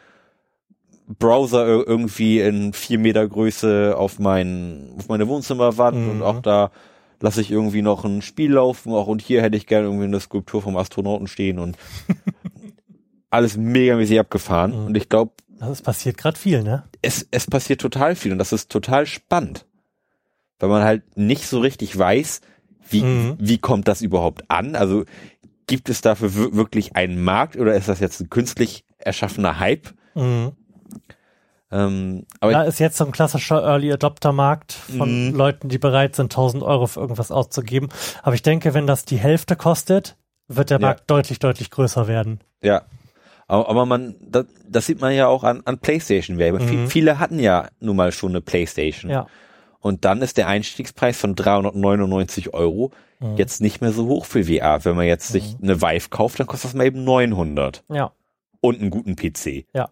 Browser 1.18 1.66
ir- 1.66 1.86
irgendwie 1.86 2.40
in 2.40 2.72
vier 2.72 2.98
Meter 2.98 3.26
Größe 3.28 3.94
auf 3.96 4.18
mein 4.18 4.90
auf 4.98 5.08
meine 5.08 5.28
Wohnzimmerwand 5.28 5.96
Mhm. 5.98 6.10
und 6.10 6.22
auch 6.22 6.40
da 6.40 6.70
lasse 7.22 7.40
ich 7.40 7.50
irgendwie 7.50 7.80
noch 7.82 8.04
ein 8.04 8.20
Spiel 8.20 8.52
laufen, 8.52 8.92
auch 8.92 9.06
und 9.06 9.22
hier 9.22 9.40
hätte 9.42 9.56
ich 9.56 9.66
gerne 9.66 9.86
irgendwie 9.86 10.04
eine 10.04 10.20
Skulptur 10.20 10.60
vom 10.60 10.76
Astronauten 10.76 11.26
stehen 11.28 11.58
und 11.58 11.78
alles 13.30 13.56
megamäßig 13.56 14.18
abgefahren 14.20 14.72
Mhm. 14.78 14.86
und 14.86 14.96
ich 14.96 15.08
glaube, 15.08 15.32
Das 15.58 15.70
ist 15.70 15.82
passiert 15.82 16.18
gerade 16.18 16.38
viel, 16.38 16.62
ne? 16.62 16.84
es, 17.00 17.26
es 17.30 17.46
passiert 17.46 17.80
total 17.80 18.14
viel 18.16 18.32
und 18.32 18.38
das 18.38 18.52
ist 18.52 18.70
total 18.70 19.06
spannend. 19.06 19.66
Weil 20.58 20.68
man 20.68 20.82
halt 20.84 21.16
nicht 21.16 21.46
so 21.46 21.58
richtig 21.60 21.96
weiß, 21.98 22.40
wie, 22.88 23.02
Mhm. 23.02 23.36
wie 23.38 23.58
kommt 23.58 23.88
das 23.88 24.02
überhaupt 24.02 24.50
an? 24.50 24.74
Also 24.76 25.04
gibt 25.66 25.88
es 25.88 26.00
dafür 26.02 26.34
wir- 26.34 26.54
wirklich 26.54 26.94
einen 26.96 27.22
Markt 27.22 27.56
oder 27.56 27.74
ist 27.74 27.88
das 27.88 28.00
jetzt 28.00 28.20
ein 28.20 28.28
künstlich 28.30 28.84
erschaffener 28.98 29.58
Hype? 29.58 29.94
Mhm. 30.14 30.52
Ähm, 31.72 32.26
aber 32.40 32.52
Da 32.52 32.62
ist 32.64 32.78
jetzt 32.78 32.96
so 32.98 33.04
ein 33.06 33.12
klassischer 33.12 33.62
Early 33.64 33.92
Adopter 33.92 34.32
Markt 34.32 34.72
von 34.72 35.28
Mhm. 35.30 35.34
Leuten, 35.34 35.68
die 35.70 35.78
bereit 35.78 36.14
sind, 36.16 36.32
1000 36.32 36.62
Euro 36.62 36.86
für 36.86 37.00
irgendwas 37.00 37.30
auszugeben. 37.32 37.88
Aber 38.22 38.34
ich 38.34 38.42
denke, 38.42 38.74
wenn 38.74 38.86
das 38.86 39.04
die 39.06 39.16
Hälfte 39.16 39.56
kostet, 39.56 40.16
wird 40.48 40.70
der 40.70 40.78
Ja. 40.80 40.86
Markt 40.88 41.10
deutlich, 41.10 41.38
deutlich 41.38 41.70
größer 41.70 42.06
werden. 42.08 42.40
ja, 42.62 42.82
aber, 43.48 43.84
man, 43.84 44.14
das, 44.20 44.46
das 44.66 44.86
sieht 44.86 45.00
man 45.02 45.12
ja 45.14 45.26
auch 45.26 45.44
an, 45.44 45.60
an 45.66 45.78
PlayStation 45.78 46.38
Werbung. 46.38 46.62
Mhm. 46.64 46.68
Viel- 46.68 46.86
Viele 46.88 47.18
hatten 47.18 47.38
ja 47.38 47.68
nun 47.80 47.96
mal 47.96 48.10
schon 48.12 48.30
eine 48.32 48.40
PlayStation. 48.40 49.10
Ja. 49.10 49.26
Und 49.80 50.04
dann 50.06 50.22
ist 50.22 50.36
der 50.38 50.46
Einstiegspreis 50.48 51.18
von 51.18 51.34
399 51.34 52.54
Euro 52.54 52.92
Mhm. 53.20 53.36
jetzt 53.36 53.60
nicht 53.60 53.80
mehr 53.80 53.92
so 53.92 54.06
hoch 54.06 54.24
für 54.24 54.44
VR. 54.44 54.84
Wenn 54.84 54.96
man 54.96 55.06
jetzt 55.06 55.28
sich 55.28 55.56
eine 55.62 55.82
Vive 55.82 56.08
kauft, 56.08 56.40
dann 56.40 56.46
kostet 56.46 56.70
das 56.70 56.74
mal 56.74 56.86
eben 56.86 57.04
900. 57.04 57.82
Ja. 57.92 58.12
und 58.60 58.80
einen 58.80 58.90
guten 58.90 59.16
PC. 59.16 59.66
Ja. 59.74 59.88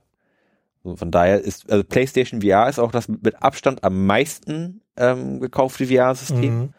So, 0.82 0.96
von 0.96 1.10
daher 1.10 1.40
ist, 1.40 1.70
also 1.70 1.84
PlayStation 1.84 2.40
VR 2.42 2.68
ist 2.68 2.78
auch 2.78 2.90
das 2.92 3.08
mit 3.08 3.42
Abstand 3.42 3.84
am 3.84 4.06
meisten 4.06 4.80
ähm, 4.96 5.40
gekaufte 5.40 5.86
VR-System. 5.86 6.58
Mhm. 6.58 6.74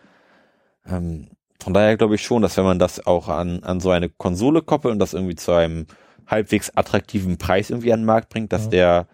Ähm, 0.87 1.27
von 1.61 1.73
daher 1.73 1.97
glaube 1.97 2.15
ich 2.15 2.23
schon, 2.23 2.41
dass 2.41 2.57
wenn 2.57 2.63
man 2.63 2.79
das 2.79 3.05
auch 3.05 3.27
an, 3.27 3.63
an 3.63 3.79
so 3.79 3.91
eine 3.91 4.09
Konsole 4.09 4.63
koppelt 4.63 4.91
und 4.93 4.99
das 4.99 5.13
irgendwie 5.13 5.35
zu 5.35 5.51
einem 5.51 5.85
halbwegs 6.25 6.71
attraktiven 6.75 7.37
Preis 7.37 7.69
irgendwie 7.69 7.93
an 7.93 8.01
den 8.01 8.05
Markt 8.05 8.29
bringt, 8.29 8.51
dass 8.51 8.65
Mhm. 8.65 8.71
der, 8.71 9.07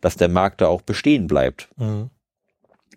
dass 0.00 0.16
der 0.16 0.28
Markt 0.28 0.60
da 0.60 0.68
auch 0.68 0.82
bestehen 0.82 1.26
bleibt. 1.26 1.68
Mhm. 1.76 2.10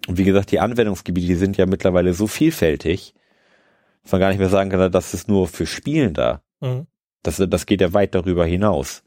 Und 0.07 0.17
wie 0.17 0.23
gesagt, 0.23 0.51
die 0.51 0.59
Anwendungsgebiete, 0.59 1.27
die 1.27 1.35
sind 1.35 1.57
ja 1.57 1.65
mittlerweile 1.65 2.13
so 2.13 2.27
vielfältig, 2.27 3.13
dass 4.03 4.11
man 4.11 4.21
gar 4.21 4.29
nicht 4.29 4.39
mehr 4.39 4.49
sagen 4.49 4.69
kann, 4.69 4.91
das 4.91 5.13
ist 5.13 5.27
nur 5.27 5.47
für 5.47 5.65
Spielen 5.65 6.13
da. 6.13 6.41
Mhm. 6.59 6.85
Das, 7.23 7.37
das 7.37 7.65
geht 7.65 7.81
ja 7.81 7.93
weit 7.93 8.13
darüber 8.15 8.45
hinaus. 8.45 9.03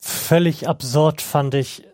Völlig 0.00 0.66
absurd 0.68 1.20
fand 1.20 1.54
ich 1.54 1.84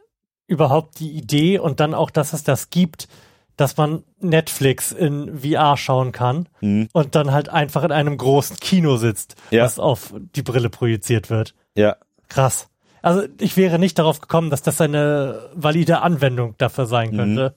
überhaupt 0.47 1.01
die 1.01 1.11
Idee 1.12 1.59
und 1.59 1.81
dann 1.81 1.93
auch, 1.95 2.11
dass 2.11 2.33
es 2.33 2.45
das 2.45 2.70
gibt, 2.70 3.09
dass 3.57 3.77
man 3.77 4.05
Netflix 4.20 4.93
in 4.93 5.41
VR 5.41 5.77
schauen 5.77 6.12
kann 6.12 6.49
Mhm. 6.61 6.89
und 6.93 7.15
dann 7.15 7.33
halt 7.33 7.49
einfach 7.49 7.83
in 7.85 7.91
einem 7.93 8.16
großen 8.16 8.57
Kino 8.59 8.97
sitzt, 8.97 9.35
Ja. 9.51 9.65
was 9.65 9.78
auf 9.78 10.15
die 10.37 10.43
Brille 10.43 10.70
projiziert 10.70 11.31
wird. 11.31 11.55
Ja, 11.74 11.97
Krass. 12.28 12.69
Also 13.03 13.23
ich 13.39 13.57
wäre 13.57 13.78
nicht 13.78 14.01
darauf 14.01 14.20
gekommen, 14.20 14.51
dass 14.51 14.62
das 14.62 14.81
eine 14.81 15.49
valide 15.55 16.01
Anwendung 16.03 16.57
dafür 16.59 16.87
sein 16.87 17.11
Mhm. 17.12 17.16
könnte. 17.16 17.55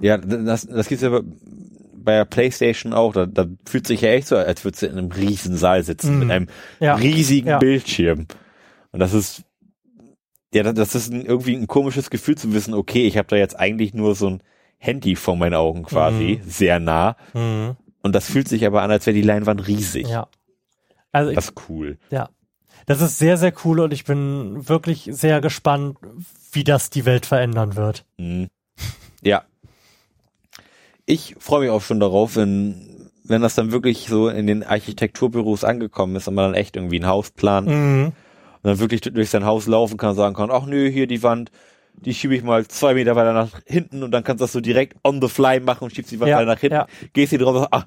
Ja, 0.00 0.16
das, 0.16 0.66
das 0.66 0.88
gibt's 0.88 1.02
ja 1.02 1.10
bei- 1.10 1.22
bei 1.96 2.12
der 2.16 2.24
Playstation 2.24 2.92
auch. 2.92 3.12
Da, 3.12 3.26
da 3.26 3.46
fühlt 3.66 3.86
sich 3.86 4.02
ja 4.02 4.10
echt 4.10 4.28
so, 4.28 4.36
als 4.36 4.64
würdest 4.64 4.82
du 4.82 4.86
in 4.86 4.98
einem 4.98 5.10
riesen 5.10 5.56
Saal 5.56 5.82
sitzen 5.82 6.14
Mhm. 6.14 6.18
mit 6.20 6.30
einem 6.30 6.48
Ja. 6.80 6.94
riesigen 6.96 7.48
Ja. 7.48 7.58
Bildschirm. 7.58 8.26
Und 8.94 9.00
das 9.00 9.12
ist, 9.12 9.42
ja, 10.54 10.62
das- 10.72 10.94
ist 10.94 11.12
ein, 11.12 11.26
irgendwie 11.26 11.56
ein 11.56 11.66
komisches 11.66 12.10
Gefühl 12.10 12.36
zu 12.38 12.52
wissen, 12.54 12.74
okay, 12.74 13.06
ich 13.08 13.16
habe 13.18 13.26
da 13.26 13.34
jetzt 13.36 13.58
eigentlich 13.58 13.92
nur 13.92 14.14
so 14.14 14.28
ein 14.30 14.42
Handy 14.78 15.16
vor 15.16 15.34
meinen 15.36 15.54
Augen 15.54 15.82
quasi, 15.82 16.40
sehr 16.46 16.78
nah. 16.78 17.16
Mhm. 17.32 17.76
Und 18.02 18.14
das 18.14 18.26
fühlt 18.30 18.46
sich 18.48 18.64
aber 18.64 18.82
an, 18.82 18.90
als 18.92 19.04
wäre 19.06 19.14
die 19.14 19.22
Leinwand 19.22 19.66
riesig. 19.66 20.06
Ja. 20.08 20.28
Also 21.10 21.30
ich, 21.30 21.34
Das 21.34 21.46
ist 21.46 21.54
cool. 21.68 21.98
ja. 22.10 22.28
Das 22.86 23.00
ist 23.00 23.18
sehr, 23.18 23.36
sehr 23.38 23.52
cool 23.64 23.80
und 23.80 23.92
ich 23.92 24.04
bin 24.04 24.68
wirklich 24.68 25.08
sehr 25.10 25.40
gespannt, 25.40 25.96
wie 26.52 26.62
das 26.64 26.90
die 26.90 27.04
Welt 27.06 27.24
verändern 27.26 27.74
wird. 27.76 28.04
Mhm. 28.18 28.48
Ja. 29.22 29.42
Ich 31.06 31.34
freue 31.38 31.60
mich 31.62 31.70
auch 31.70 31.82
schon 31.82 31.98
darauf, 32.00 32.36
wenn, 32.36 33.10
wenn 33.24 33.42
das 33.42 33.54
dann 33.54 33.72
wirklich 33.72 34.06
so 34.06 34.28
in 34.28 34.46
den 34.46 34.62
Architekturbüros 34.62 35.64
angekommen 35.64 36.14
ist 36.16 36.28
und 36.28 36.34
man 36.34 36.46
dann 36.52 36.54
echt 36.60 36.76
irgendwie 36.76 37.00
ein 37.00 37.06
Haus 37.06 37.30
plant 37.30 37.68
Mhm. 37.68 38.12
Und 38.64 38.70
dann 38.70 38.78
wirklich 38.80 39.02
durch 39.02 39.30
sein 39.30 39.44
Haus 39.44 39.66
laufen 39.68 39.96
kann 39.98 40.16
sagen 40.16 40.34
kann, 40.34 40.50
ach 40.50 40.66
nö, 40.66 40.88
hier 40.90 41.06
die 41.06 41.22
Wand, 41.22 41.52
die 41.94 42.12
schiebe 42.12 42.34
ich 42.34 42.42
mal 42.42 42.66
zwei 42.66 42.94
Meter 42.94 43.14
weiter 43.14 43.32
nach 43.32 43.50
hinten 43.66 44.02
und 44.02 44.10
dann 44.10 44.24
kannst 44.24 44.40
du 44.40 44.44
das 44.44 44.52
so 44.52 44.60
direkt 44.60 44.96
on 45.04 45.20
the 45.22 45.28
fly 45.28 45.60
machen 45.60 45.84
und 45.84 45.94
schiebst 45.94 46.10
die 46.10 46.18
Wand 46.18 46.30
Ja, 46.30 46.38
weiter 46.38 46.46
nach 46.52 46.58
hinten, 46.60 46.74
ja. 46.74 46.86
gehst 47.12 47.30
hier 47.30 47.38
drauf 47.38 47.54
und 47.54 47.60
sagst, 47.60 47.68
ach, 47.72 47.86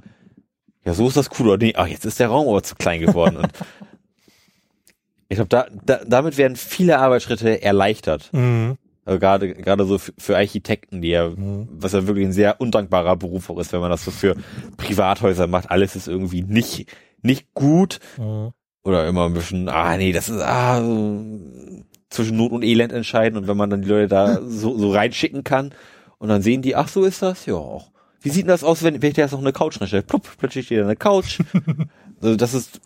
ja, 0.86 0.94
so 0.94 1.08
ist 1.10 1.18
das 1.18 1.30
cool, 1.38 1.48
oder 1.50 1.58
nee, 1.58 1.74
ach, 1.76 1.88
jetzt 1.88 2.06
ist 2.06 2.20
der 2.20 2.30
Raum 2.30 2.48
aber 2.48 2.64
zu 2.64 2.76
klein 2.76 3.02
geworden. 3.02 3.36
und 3.38 3.52
ich 5.30 5.36
glaube, 5.36 5.50
da, 5.50 5.68
da, 5.86 6.00
damit 6.08 6.38
werden 6.38 6.56
viele 6.56 7.00
Arbeitsschritte 7.00 7.62
erleichtert. 7.62 8.30
Mhm. 8.34 8.78
Also 9.04 9.20
gerade 9.20 9.54
gerade 9.54 9.86
so 9.86 9.98
für, 9.98 10.14
für 10.18 10.36
Architekten, 10.38 11.02
die 11.02 11.10
ja, 11.10 11.30
Mhm. 11.30 11.68
was 11.72 11.94
ja 11.94 12.08
wirklich 12.08 12.26
ein 12.26 12.34
sehr 12.34 12.60
undankbarer 12.62 13.16
Beruf 13.16 13.50
auch 13.50 13.58
ist, 13.60 13.72
wenn 13.74 13.80
man 13.80 13.90
das 13.92 14.04
so 14.04 14.12
für 14.12 14.36
Privathäuser 14.78 15.48
macht. 15.48 15.72
Alles 15.72 15.96
ist 15.96 16.08
irgendwie 16.08 16.44
nicht 16.44 16.88
nicht 17.22 17.54
gut 17.54 18.00
Mhm. 18.18 18.52
Oder 18.88 19.06
immer 19.08 19.26
ein 19.26 19.34
bisschen, 19.34 19.68
ah 19.68 19.98
nee, 19.98 20.14
das 20.14 20.30
ist 20.30 20.42
ah, 20.42 20.82
so 20.82 21.84
zwischen 22.10 22.38
Not 22.38 22.54
und 22.54 22.64
Elend 22.64 22.94
entscheiden 22.94 23.38
und 23.38 23.48
wenn 23.48 23.58
man 23.58 23.70
dann 23.70 23.82
die 23.82 23.90
Leute 23.90 24.08
da 24.08 24.42
so, 24.42 24.78
so 24.78 24.92
reinschicken 24.92 25.44
kann 25.44 25.74
und 26.20 26.30
dann 26.30 26.42
sehen 26.42 26.62
die, 26.62 26.76
ach 26.76 26.88
so 26.88 27.04
ist 27.04 27.22
das, 27.22 27.46
ja 27.46 27.56
auch. 27.56 27.92
Wie 28.22 28.30
sieht 28.30 28.44
denn 28.44 28.50
das 28.50 28.64
aus, 28.64 28.84
wenn, 28.84 29.02
wenn 29.02 29.10
ich 29.10 29.16
da 29.16 29.24
jetzt 29.24 29.34
noch 29.34 29.42
eine 29.42 29.52
Couch 29.52 29.80
reinstelle? 29.80 30.04
Plupp, 30.04 30.30
plötzlich 30.38 30.66
steht 30.66 30.80
da 30.80 30.84
eine 30.84 30.96
Couch. 30.96 31.40
also 32.22 32.36
das 32.38 32.54
ist 32.54 32.80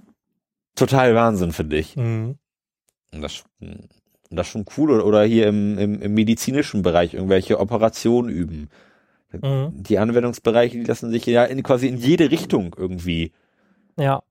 total 0.75 1.13
Wahnsinn, 1.13 1.51
finde 1.51 1.77
ich. 1.77 1.95
Mhm. 1.95 2.37
Und 3.13 3.21
das, 3.21 3.43
das 4.31 4.47
ist 4.47 4.51
schon 4.51 4.65
cool. 4.77 4.91
Oder, 4.91 5.05
oder 5.05 5.23
hier 5.23 5.47
im, 5.47 5.77
im, 5.77 6.01
im 6.01 6.13
medizinischen 6.15 6.81
Bereich 6.81 7.13
irgendwelche 7.13 7.59
Operationen 7.59 8.29
üben. 8.29 8.69
Mhm. 9.31 9.83
Die 9.83 9.99
Anwendungsbereiche, 9.99 10.77
die 10.77 10.83
lassen 10.83 11.11
sich 11.11 11.25
ja 11.27 11.45
in, 11.45 11.63
quasi 11.63 11.87
in 11.87 11.97
jede 11.97 12.31
Richtung 12.31 12.75
irgendwie. 12.77 13.31
Ja. 13.97 14.23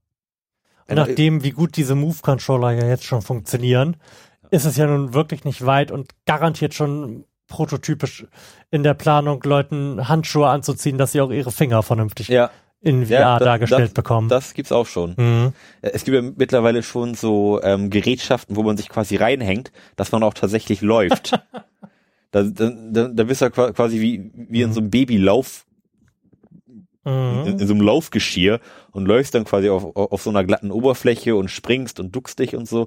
Und 0.91 0.97
Genau. 0.97 1.07
nachdem, 1.07 1.43
wie 1.45 1.51
gut 1.53 1.77
diese 1.77 1.95
Move-Controller 1.95 2.73
ja 2.73 2.87
jetzt 2.89 3.05
schon 3.05 3.23
funktionieren, 3.23 3.97
ist 4.51 4.65
es 4.65 4.77
ja 4.77 4.87
nun 4.87 5.15
wirklich 5.15 5.45
nicht 5.45 5.65
weit 5.65 5.91
und 5.93 6.11
garantiert 6.27 6.75
schon 6.75 7.25
prototypisch 7.47 8.27
in 8.71 8.83
der 8.83 8.95
Planung, 8.95 9.41
Leuten 9.45 10.09
Handschuhe 10.09 10.49
anzuziehen, 10.49 10.99
dass 10.99 11.13
sie 11.13 11.21
auch 11.21 11.31
ihre 11.31 11.53
Finger 11.53 11.83
vernünftig 11.83 12.29
Ja, 12.29 12.51
in 12.81 13.07
VR 13.07 13.13
Ja, 13.21 13.39
das- 13.39 13.45
dargestellt 13.47 13.83
das- 13.89 13.95
bekommen. 13.95 14.29
das 14.29 14.55
gibt's 14.55 14.73
auch 14.73 14.87
schon. 14.87 15.15
mhm. 15.17 15.53
Es 15.83 16.05
gibt 16.05 16.15
ja 16.17 16.23
mittlerweile 16.37 16.83
schon 16.83 17.15
so 17.15 17.61
ähm, 17.63 17.91
Gerätschaften, 17.91 18.57
wo 18.57 18.63
man 18.65 18.77
sich 18.77 18.89
quasi 18.89 19.17
reinhängt, 19.17 19.71
dass 19.97 20.11
man 20.13 20.23
auch 20.25 20.35
tatsächlich 20.35 20.81
läuft. 20.81 21.33
da, 22.33 22.43
da, 22.43 23.09
da, 23.09 23.25
bist 23.25 23.41
du 23.41 23.45
ja 23.47 23.51
qua- 23.51 23.73
quasi 23.73 24.01
wie, 24.01 24.31
wie 24.35 24.63
in 24.63 24.73
so 24.73 24.81
einem 24.81 24.91
Babylauf, 24.91 25.67
Mhm. 27.05 27.45
in, 27.47 27.59
in 27.61 27.67
so 27.67 27.73
einem 27.73 27.83
Laufgeschirr 27.83 28.61
und 28.93 29.07
läufst 29.07 29.35
dann 29.35 29.45
quasi 29.45 29.69
auf, 29.71 29.97
auf 29.97 30.23
so 30.23 30.31
einer 30.31 30.45
glatten 30.45 30.71
Oberfläche 30.71 31.37
und 31.37 31.51
springst 31.51 32.01
und 32.01 32.15
duckst 32.15 32.39
dich 32.39 32.57
und 32.57 32.69
so. 32.69 32.87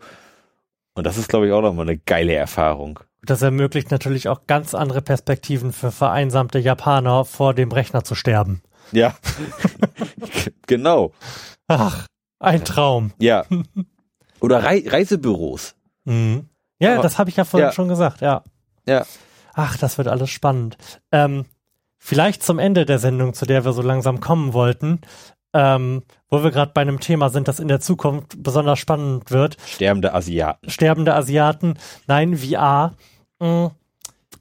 Und 0.95 1.05
das 1.05 1.17
ist, 1.17 1.29
glaube 1.29 1.47
ich, 1.47 1.53
auch 1.53 1.61
nochmal 1.61 1.87
eine 1.87 1.97
geile 1.97 2.33
Erfahrung. 2.33 2.99
Das 3.23 3.41
ermöglicht 3.41 3.89
natürlich 3.89 4.27
auch 4.27 4.47
ganz 4.47 4.75
andere 4.75 5.01
Perspektiven 5.01 5.71
für 5.71 5.91
vereinsamte 5.91 6.59
Japaner, 6.59 7.25
vor 7.25 7.53
dem 7.53 7.71
Rechner 7.71 8.03
zu 8.03 8.15
sterben. 8.15 8.61
Ja, 8.91 9.15
genau. 10.67 11.13
Ach, 11.67 12.05
ein 12.39 12.65
Traum. 12.65 13.11
Ja. 13.17 13.45
Oder 14.41 14.63
Rei 14.63 14.83
Reisebüros. 14.85 15.75
Mhm. 16.03 16.49
Ja, 16.79 16.93
Aber- 16.95 17.03
das 17.03 17.17
habe 17.17 17.29
ich 17.29 17.37
ja 17.37 17.45
vorhin 17.45 17.69
ja. 17.69 17.71
schon 17.73 17.87
gesagt, 17.87 18.21
ja. 18.21 18.43
Ja. 18.85 19.05
Ach, 19.53 19.77
das 19.77 19.97
wird 19.97 20.07
alles 20.09 20.29
spannend. 20.29 20.77
Ähm, 21.11 21.45
vielleicht 21.97 22.43
zum 22.43 22.59
Ende 22.59 22.85
der 22.85 22.99
Sendung, 22.99 23.33
zu 23.33 23.45
der 23.45 23.63
wir 23.63 23.71
so 23.71 23.81
langsam 23.81 24.19
kommen 24.19 24.51
wollten. 24.53 24.99
Ähm, 25.53 26.03
wo 26.29 26.43
wir 26.43 26.51
gerade 26.51 26.71
bei 26.73 26.81
einem 26.81 26.99
Thema 26.99 27.29
sind, 27.29 27.47
das 27.47 27.59
in 27.59 27.67
der 27.67 27.79
Zukunft 27.79 28.41
besonders 28.41 28.79
spannend 28.79 29.31
wird. 29.31 29.57
Sterbende 29.65 30.13
Asiaten. 30.13 30.69
Sterbende 30.69 31.13
Asiaten, 31.13 31.77
nein, 32.07 32.37
VR. 32.37 32.93
Mh, 33.39 33.71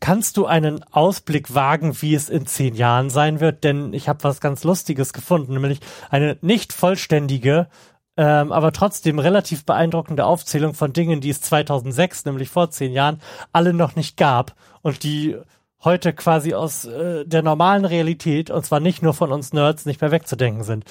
kannst 0.00 0.36
du 0.36 0.46
einen 0.46 0.82
Ausblick 0.90 1.54
wagen, 1.54 2.00
wie 2.02 2.14
es 2.14 2.28
in 2.28 2.46
zehn 2.46 2.74
Jahren 2.74 3.10
sein 3.10 3.40
wird? 3.40 3.62
Denn 3.62 3.92
ich 3.92 4.08
habe 4.08 4.24
was 4.24 4.40
ganz 4.40 4.64
Lustiges 4.64 5.12
gefunden, 5.12 5.52
nämlich 5.52 5.80
eine 6.10 6.38
nicht 6.40 6.72
vollständige, 6.72 7.68
ähm, 8.16 8.52
aber 8.52 8.72
trotzdem 8.72 9.18
relativ 9.18 9.64
beeindruckende 9.64 10.26
Aufzählung 10.26 10.74
von 10.74 10.92
Dingen, 10.92 11.20
die 11.20 11.30
es 11.30 11.40
2006, 11.40 12.24
nämlich 12.24 12.50
vor 12.50 12.70
zehn 12.70 12.92
Jahren, 12.92 13.20
alle 13.52 13.72
noch 13.72 13.96
nicht 13.96 14.16
gab 14.16 14.54
und 14.82 15.02
die 15.02 15.36
heute 15.84 16.12
quasi 16.12 16.54
aus 16.54 16.84
äh, 16.84 17.24
der 17.26 17.42
normalen 17.42 17.84
Realität, 17.84 18.50
und 18.50 18.64
zwar 18.64 18.80
nicht 18.80 19.02
nur 19.02 19.14
von 19.14 19.32
uns 19.32 19.52
Nerds, 19.52 19.86
nicht 19.86 20.00
mehr 20.00 20.10
wegzudenken 20.10 20.64
sind. 20.64 20.84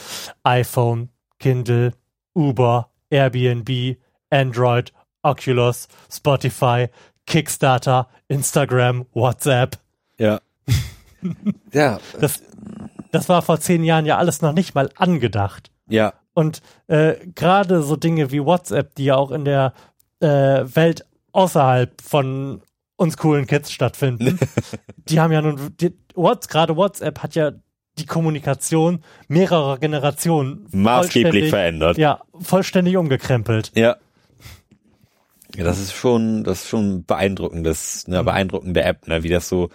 iPhone, 0.43 1.09
Kindle, 1.39 1.93
Uber, 2.33 2.89
Airbnb, 3.09 3.97
Android, 4.29 4.93
Oculus, 5.21 5.87
Spotify, 6.09 6.87
Kickstarter, 7.25 8.07
Instagram, 8.27 9.05
WhatsApp. 9.13 9.77
Ja. 10.17 10.39
ja. 11.71 11.99
Das, 12.19 12.41
das 13.11 13.29
war 13.29 13.41
vor 13.41 13.59
zehn 13.59 13.83
Jahren 13.83 14.05
ja 14.05 14.17
alles 14.17 14.41
noch 14.41 14.53
nicht 14.53 14.75
mal 14.75 14.89
angedacht. 14.95 15.71
Ja. 15.87 16.13
Und 16.33 16.61
äh, 16.87 17.15
gerade 17.35 17.83
so 17.83 17.95
Dinge 17.95 18.31
wie 18.31 18.43
WhatsApp, 18.43 18.95
die 18.95 19.05
ja 19.05 19.15
auch 19.15 19.31
in 19.31 19.45
der 19.45 19.73
äh, 20.21 20.27
Welt 20.27 21.05
außerhalb 21.33 22.01
von 22.01 22.61
uns 23.01 23.17
coolen 23.17 23.47
Kids 23.47 23.71
stattfinden, 23.71 24.39
die 25.09 25.19
haben 25.19 25.31
ja 25.31 25.41
nun, 25.41 25.75
die, 25.79 25.93
What's, 26.13 26.47
gerade 26.47 26.75
WhatsApp 26.75 27.23
hat 27.23 27.35
ja 27.35 27.51
die 27.97 28.05
Kommunikation 28.05 29.03
mehrerer 29.27 29.79
Generationen 29.79 30.67
Maßgeblich 30.71 31.49
verändert. 31.49 31.97
Ja, 31.97 32.21
vollständig 32.39 32.95
umgekrempelt. 32.97 33.71
Ja. 33.75 33.97
Ja, 35.55 35.65
das 35.65 35.79
ist 35.79 35.93
schon, 35.93 36.45
das 36.45 36.61
ist 36.61 36.69
schon 36.69 37.03
beeindruckendes, 37.03 38.05
eine 38.07 38.23
beeindruckende 38.23 38.83
App, 38.83 39.07
ne, 39.07 39.23
wie 39.23 39.29
das 39.29 39.49
so 39.49 39.69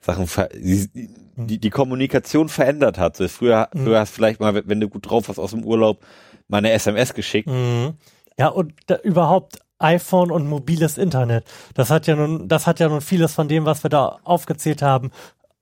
Sachen, 0.00 0.28
die, 0.54 1.08
die, 1.36 1.58
die 1.58 1.70
Kommunikation 1.70 2.50
verändert 2.50 2.98
hat. 2.98 3.16
So, 3.16 3.26
früher, 3.28 3.70
früher 3.72 4.00
hast 4.00 4.12
du 4.12 4.16
vielleicht 4.16 4.40
mal, 4.40 4.62
wenn 4.66 4.80
du 4.80 4.88
gut 4.90 5.08
drauf 5.08 5.28
warst 5.28 5.40
aus 5.40 5.52
dem 5.52 5.64
Urlaub, 5.64 6.04
mal 6.48 6.58
eine 6.58 6.72
SMS 6.72 7.14
geschickt. 7.14 7.48
Mhm. 7.48 7.94
Ja, 8.38 8.48
und 8.48 8.74
da, 8.86 8.96
überhaupt 8.96 9.60
iPhone 9.84 10.30
und 10.30 10.48
mobiles 10.48 10.98
Internet. 10.98 11.44
Das 11.74 11.90
hat 11.90 12.06
ja 12.06 12.16
nun, 12.16 12.48
das 12.48 12.66
hat 12.66 12.80
ja 12.80 12.88
nun 12.88 13.00
vieles 13.00 13.34
von 13.34 13.48
dem, 13.48 13.64
was 13.66 13.82
wir 13.84 13.90
da 13.90 14.18
aufgezählt 14.24 14.82
haben, 14.82 15.10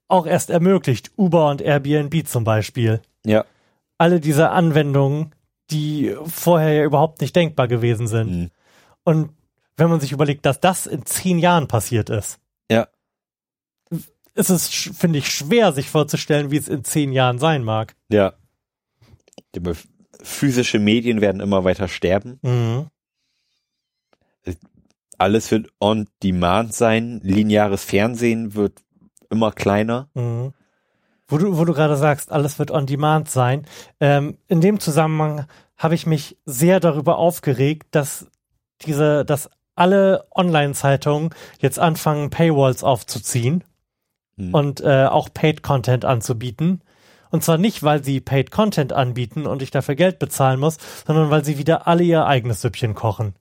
auch 0.09 0.27
erst 0.27 0.51
ermöglicht. 0.51 1.11
Uber 1.17 1.49
und 1.51 1.61
Airbnb 1.61 2.27
zum 2.27 2.45
Beispiel. 2.45 3.01
Ja. 3.27 3.45
Alle 3.99 4.21
diese 4.21 4.51
Anwendungen, 4.51 5.35
die 5.71 6.15
vorher 6.27 6.73
ja 6.75 6.85
überhaupt 6.85 7.21
nicht 7.21 7.35
denkbar 7.35 7.67
gewesen 7.69 8.07
sind. 8.07 8.31
Mhm. 8.31 8.51
Und 9.05 9.31
wenn 9.77 9.89
man 9.91 10.01
sich 10.01 10.13
überlegt, 10.13 10.45
dass 10.47 10.61
das 10.61 10.87
in 10.87 11.05
zehn 11.07 11.39
Jahren 11.39 11.67
passiert 11.67 12.11
ist, 12.11 12.39
Ja. 12.71 12.89
ist 14.35 14.51
es, 14.51 14.69
finde 14.69 15.19
ich, 15.19 15.31
schwer, 15.31 15.73
sich 15.73 15.89
vorzustellen, 15.91 16.51
wie 16.51 16.59
es 16.59 16.69
in 16.69 16.85
zehn 16.85 17.13
Jahren 17.13 17.39
sein 17.39 17.65
mag. 17.65 17.95
Ja. 18.11 18.35
Physische 20.23 20.79
Medien 20.79 21.21
werden 21.21 21.41
immer 21.41 21.65
weiter 21.65 21.89
sterben. 21.89 22.39
Mhm. 22.43 22.87
Alles 25.23 25.53
wird 25.53 25.69
on 25.81 26.09
demand 26.23 26.75
sein. 26.75 27.21
Lineares 27.23 27.85
Fernsehen 27.85 28.55
wird 28.55 28.83
immer 29.31 29.53
kleiner. 29.53 30.09
Mhm. 30.15 30.53
Wo 31.29 31.39
du, 31.39 31.57
wo 31.57 31.65
du 31.65 31.73
gerade 31.73 31.97
sagst, 31.97 32.33
alles 32.33 32.59
wird 32.59 32.73
on 32.73 32.87
demand 32.87 33.31
sein. 33.31 33.65
Ähm, 34.01 34.37
in 34.49 34.61
dem 34.61 34.81
Zusammenhang 34.81 35.47
habe 35.79 35.95
ich 35.95 36.07
mich 36.07 36.37
sehr 36.45 36.81
darüber 36.81 37.19
aufgeregt, 37.19 37.87
dass 37.93 38.27
diese, 38.85 39.25
dass 39.25 39.49
alle 39.77 40.27
Online-Zeitungen 40.35 41.31
jetzt 41.61 41.79
anfangen, 41.79 42.31
Paywalls 42.31 42.83
aufzuziehen 42.83 43.63
Mhm. 44.37 44.55
und 44.55 44.81
äh, 44.81 45.07
auch 45.07 45.29
Paid 45.33 45.63
Content 45.63 46.05
anzubieten. 46.05 46.83
Und 47.31 47.45
zwar 47.45 47.59
nicht, 47.59 47.83
weil 47.83 48.03
sie 48.03 48.21
Paid 48.21 48.51
Content 48.51 48.93
anbieten 48.93 49.47
und 49.47 49.63
ich 49.63 49.71
dafür 49.71 49.95
Geld 49.95 50.19
bezahlen 50.19 50.59
muss, 50.59 50.79
sondern 51.07 51.31
weil 51.31 51.45
sie 51.45 51.59
wieder 51.59 51.87
alle 51.87 52.03
ihr 52.03 52.27
eigenes 52.27 52.61
Süppchen 52.63 52.95
kochen. 52.95 53.35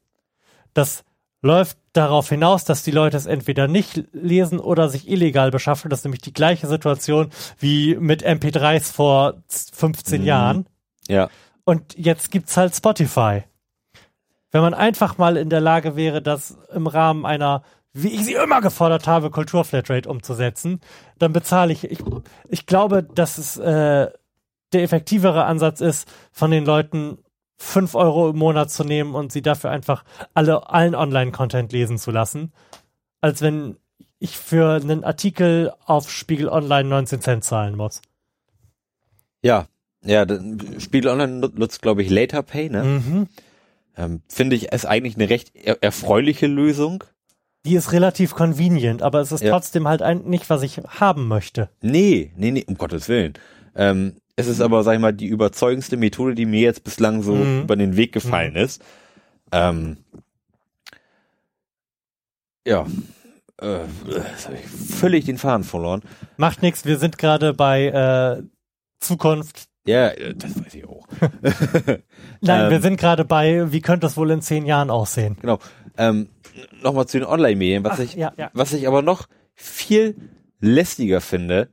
Das 0.74 1.04
läuft 1.42 1.78
darauf 1.94 2.30
hinaus, 2.30 2.64
dass 2.66 2.84
die 2.84 2.92
Leute 2.92 3.18
es 3.18 3.26
entweder 3.26 3.68
nicht 3.68 4.04
lesen 4.14 4.60
oder 4.60 4.90
sich 4.90 5.10
illegal 5.10 5.52
beschaffen. 5.52 5.90
Das 5.90 6.00
ist 6.00 6.06
nämlich 6.06 6.22
die 6.22 6.34
gleiche 6.34 6.68
Situation 6.68 7.30
wie 7.60 7.96
mit 7.96 8.24
MP3s 8.26 8.92
vor 8.94 9.42
15 9.50 10.22
Mhm. 10.22 10.28
Jahren. 10.28 10.66
Ja. 11.08 11.30
Und 11.64 11.98
jetzt 11.98 12.32
gibt's 12.32 12.58
halt 12.58 12.76
Spotify. 12.76 13.44
Wenn 14.52 14.62
man 14.62 14.74
einfach 14.74 15.18
mal 15.18 15.38
in 15.38 15.50
der 15.50 15.62
Lage 15.62 15.96
wäre, 15.96 16.22
das 16.22 16.58
im 16.74 16.88
Rahmen 16.88 17.26
einer, 17.26 17.64
wie 17.94 18.10
ich 18.10 18.24
sie 18.26 18.34
immer 18.34 18.62
gefordert 18.62 19.08
habe, 19.08 19.30
Kulturflatrate 19.32 20.10
umzusetzen, 20.10 20.80
dann 21.20 21.34
bezahle 21.34 21.74
ich. 21.74 21.84
Ich, 21.86 22.00
ich 22.50 22.66
glaube, 22.66 23.04
dass 23.04 23.38
es 23.38 23.58
äh, 23.58 24.10
der 24.74 24.84
effektivere 24.84 25.46
Ansatz 25.46 25.82
ist, 25.82 26.08
von 26.32 26.52
den 26.52 26.66
Leuten 26.66 27.18
fünf 27.62 27.96
Euro 27.96 28.30
im 28.32 28.38
Monat 28.38 28.72
zu 28.72 28.84
nehmen 28.84 29.14
und 29.16 29.32
sie 29.32 29.42
dafür 29.42 29.70
einfach 29.70 30.04
alle, 30.34 30.70
allen 30.70 30.96
Online-Content 30.96 31.72
lesen 31.72 31.98
zu 31.98 32.12
lassen, 32.12 32.52
als 33.22 33.42
wenn 33.42 33.78
ich 34.20 34.38
für 34.38 34.74
einen 34.82 35.04
Artikel 35.04 35.72
auf 35.86 36.12
Spiegel 36.12 36.50
Online 36.50 36.90
19 36.90 37.22
Cent 37.22 37.44
zahlen 37.44 37.76
muss. 37.76 38.02
Ja. 39.42 39.68
Ja, 40.04 40.26
Spiegel 40.80 41.12
Online 41.12 41.34
nut- 41.40 41.60
nutzt, 41.60 41.82
glaube 41.84 42.02
ich, 42.02 42.10
Later 42.10 42.42
Pay, 42.42 42.70
ne? 42.70 42.84
Mhm. 42.84 43.28
Ähm, 43.96 44.22
Finde 44.28 44.56
ich 44.56 44.72
es 44.74 44.86
eigentlich 44.86 45.16
eine 45.16 45.30
recht 45.30 45.52
er 45.56 45.84
erfreuliche 45.84 46.48
Lösung. 46.48 47.04
Die 47.66 47.76
ist 47.76 47.92
relativ 47.92 48.34
convenient, 48.34 49.04
aber 49.04 49.20
es 49.20 49.32
ist 49.32 49.44
Ja. 49.44 49.52
trotzdem 49.52 49.88
halt 49.88 50.02
ein, 50.02 50.24
nicht, 50.24 50.50
was 50.50 50.64
ich 50.64 50.78
haben 51.00 51.28
möchte. 51.28 51.70
Nee, 51.82 52.32
nee, 52.36 52.50
nee, 52.50 52.66
um 52.68 52.76
Gottes 52.80 53.08
Willen. 53.10 53.34
Ähm, 53.76 54.16
es 54.36 54.48
ist 54.48 54.62
aber, 54.62 54.84
sag 54.84 54.94
ich 54.96 55.00
mal, 55.00 55.14
die 55.14 55.28
überzeugendste 55.28 55.98
Methode, 55.98 56.36
die 56.36 56.46
mir 56.46 56.62
jetzt 56.62 56.84
bislang 56.84 57.22
so 57.24 57.36
Mhm. 57.36 57.62
über 57.64 57.76
den 57.76 57.96
Weg 57.98 58.12
gefallen 58.14 58.56
ist. 58.56 58.82
Ähm, 59.52 59.98
ja. 62.66 62.86
Äh, 63.62 63.80
jetzt 64.08 64.48
hab 64.48 64.54
ich 64.56 64.66
völlig 64.66 65.26
den 65.26 65.38
Faden 65.38 65.64
verloren. 65.64 66.02
Macht 66.38 66.62
nichts, 66.62 66.86
wir 66.86 66.98
sind 66.98 67.18
gerade 67.18 67.54
bei 67.54 67.86
äh, 67.88 68.44
Zukunft. 69.00 69.66
Ja, 69.86 70.10
äh, 70.10 70.34
das 70.36 70.56
weiß 70.58 70.74
ich 70.74 70.86
auch. 70.88 71.08
Nein, 72.42 72.66
Ähm. 72.66 72.70
wir 72.72 72.82
sind 72.82 72.98
gerade 72.98 73.26
bei, 73.26 73.72
wie 73.72 73.82
könnte 73.82 74.08
es 74.08 74.18
wohl 74.18 74.32
in 74.32 74.42
zehn 74.42 74.66
Jahren 74.66 74.90
aussehen? 74.90 75.38
Genau. 75.42 75.60
Ähm, 75.98 76.30
Nochmal 76.84 77.08
zu 77.08 77.18
den 77.20 77.28
Online-Medien. 77.28 77.84
Was 77.84 77.94
Ach, 77.94 78.00
ich, 78.04 78.14
ja, 78.16 78.34
ja. 78.38 78.50
was 78.54 78.74
ich 78.74 78.88
aber 78.88 79.02
noch 79.02 79.28
viel 79.54 80.16
lästiger 80.60 81.22
finde, 81.22 81.70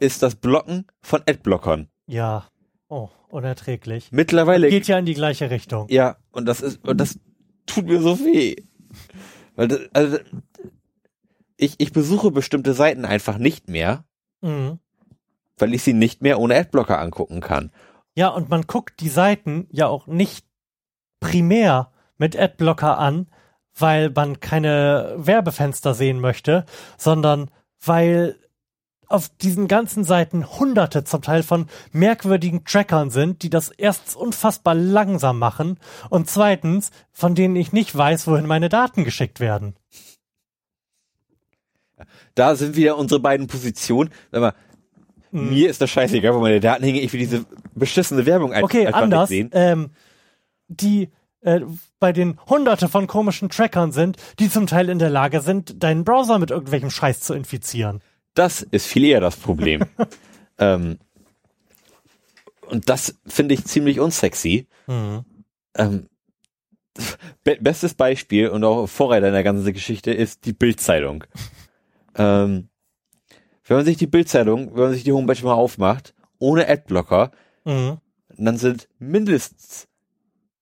ist 0.00 0.22
das 0.22 0.34
Blocken 0.36 0.86
von 1.00 1.22
Adblockern. 1.28 1.88
Ja. 2.06 2.44
Oh, 2.88 3.08
unerträglich. 3.28 4.12
Mittlerweile 4.12 4.68
Geht 4.68 4.86
ja 4.88 4.98
in 4.98 5.06
die 5.06 5.14
gleiche 5.14 5.50
Richtung. 5.50 5.86
Ja, 5.90 6.16
und 6.30 6.46
das 6.46 6.60
ist, 6.60 6.86
und 6.86 7.00
das 7.00 7.18
tut 7.66 7.86
mir 7.86 8.00
so 8.00 8.18
weh. 8.20 8.56
Weil 9.56 9.68
das, 9.68 9.80
also, 9.92 10.18
ich, 11.56 11.74
ich 11.78 11.92
besuche 11.92 12.30
bestimmte 12.30 12.74
Seiten 12.74 13.04
einfach 13.04 13.38
nicht 13.38 13.68
mehr, 13.68 14.04
Mhm. 14.42 14.78
weil 15.56 15.72
ich 15.72 15.82
sie 15.82 15.94
nicht 15.94 16.20
mehr 16.20 16.38
ohne 16.38 16.56
Adblocker 16.56 16.98
angucken 17.00 17.40
kann. 17.40 17.70
Ja, 18.14 18.28
und 18.28 18.50
man 18.50 18.62
guckt 18.62 19.00
die 19.00 19.08
Seiten 19.08 19.66
ja 19.70 19.86
auch 19.86 20.06
nicht 20.06 20.46
primär 21.20 21.90
mit 22.18 22.38
Adblocker 22.38 22.98
an, 22.98 23.28
weil 23.76 24.10
man 24.10 24.38
keine 24.40 25.14
Werbefenster 25.16 25.94
sehen 25.94 26.20
möchte, 26.20 26.64
sondern 26.98 27.50
weil 27.84 28.36
auf 29.14 29.28
diesen 29.28 29.68
ganzen 29.68 30.04
Seiten 30.04 30.44
hunderte 30.58 31.04
zum 31.04 31.22
Teil 31.22 31.42
von 31.42 31.66
merkwürdigen 31.92 32.64
Trackern 32.64 33.10
sind, 33.10 33.42
die 33.42 33.50
das 33.50 33.70
erstens 33.70 34.14
unfassbar 34.16 34.74
langsam 34.74 35.38
machen 35.38 35.78
und 36.10 36.28
zweitens, 36.28 36.90
von 37.12 37.34
denen 37.34 37.56
ich 37.56 37.72
nicht 37.72 37.96
weiß, 37.96 38.26
wohin 38.26 38.46
meine 38.46 38.68
Daten 38.68 39.04
geschickt 39.04 39.40
werden. 39.40 39.74
Da 42.34 42.56
sind 42.56 42.76
wieder 42.76 42.98
unsere 42.98 43.20
beiden 43.20 43.46
Positionen. 43.46 44.10
Sag 44.32 44.40
mal, 44.40 44.54
Mhm. 45.30 45.48
mir 45.50 45.70
ist 45.70 45.80
das 45.80 45.90
scheißegal, 45.90 46.34
wo 46.34 46.40
meine 46.40 46.60
Daten 46.60 46.84
hängen. 46.84 46.98
Ich 47.02 47.12
will 47.12 47.20
diese 47.20 47.44
beschissene 47.74 48.26
Werbung 48.26 48.52
ein- 48.52 48.64
Okay, 48.64 48.86
einfach 48.86 49.02
anders. 49.02 49.30
nicht 49.30 49.38
sehen. 49.38 49.50
Ähm, 49.52 49.90
die 50.68 51.10
äh, 51.42 51.60
bei 52.00 52.12
den 52.12 52.38
hunderte 52.48 52.88
von 52.88 53.06
komischen 53.06 53.50
Trackern 53.50 53.92
sind, 53.92 54.16
die 54.38 54.48
zum 54.48 54.66
Teil 54.66 54.88
in 54.88 54.98
der 54.98 55.10
Lage 55.10 55.40
sind, 55.42 55.82
deinen 55.82 56.02
Browser 56.04 56.38
mit 56.38 56.50
irgendwelchem 56.50 56.88
Scheiß 56.90 57.20
zu 57.20 57.34
infizieren. 57.34 58.00
Das 58.34 58.62
ist 58.62 58.86
viel 58.86 59.04
eher 59.04 59.20
das 59.20 59.36
Problem. 59.36 59.84
ähm, 60.58 60.98
und 62.68 62.88
das 62.88 63.16
finde 63.26 63.54
ich 63.54 63.64
ziemlich 63.64 64.00
unsexy. 64.00 64.66
Mhm. 64.86 65.24
Ähm, 65.76 66.08
be 67.42 67.58
bestes 67.60 67.94
Beispiel 67.94 68.48
und 68.48 68.64
auch 68.64 68.86
Vorreiter 68.86 69.28
in 69.28 69.34
der 69.34 69.42
ganzen 69.42 69.72
Geschichte 69.72 70.12
ist 70.12 70.44
die 70.44 70.52
Bildzeitung. 70.52 71.24
ähm, 72.16 72.68
wenn 73.66 73.76
man 73.78 73.86
sich 73.86 73.96
die 73.96 74.06
Bildzeitung, 74.06 74.74
wenn 74.74 74.82
man 74.82 74.92
sich 74.92 75.04
die 75.04 75.12
Homepage 75.12 75.42
mal 75.44 75.54
aufmacht, 75.54 76.14
ohne 76.38 76.68
Adblocker, 76.68 77.30
Mhm. 77.64 77.98
Dann 78.36 78.56
sind 78.58 78.88
mindestens 78.98 79.88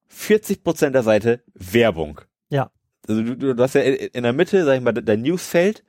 40 0.08 0.62
Prozent 0.62 0.94
der 0.94 1.02
Seite 1.02 1.42
Werbung. 1.54 2.20
Ja. 2.50 2.70
Also 3.08 3.22
du, 3.22 3.54
du 3.54 3.62
hast 3.62 3.74
ja 3.74 3.80
in 3.82 4.22
der 4.22 4.32
Mitte, 4.32 4.64
sag 4.64 4.76
ich 4.76 4.82
mal, 4.82 4.92
dein 4.92 5.22
Newsfeld 5.22 5.84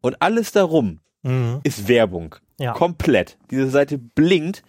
und 0.00 0.20
alles 0.20 0.52
darum 0.52 1.00
Mhm. 1.28 1.60
ist 1.64 1.88
Werbung. 1.88 2.34
Ja. 2.58 2.72
Komplett. 2.72 3.36
Diese 3.50 3.68
Seite 3.70 3.98
blinkt 3.98 4.62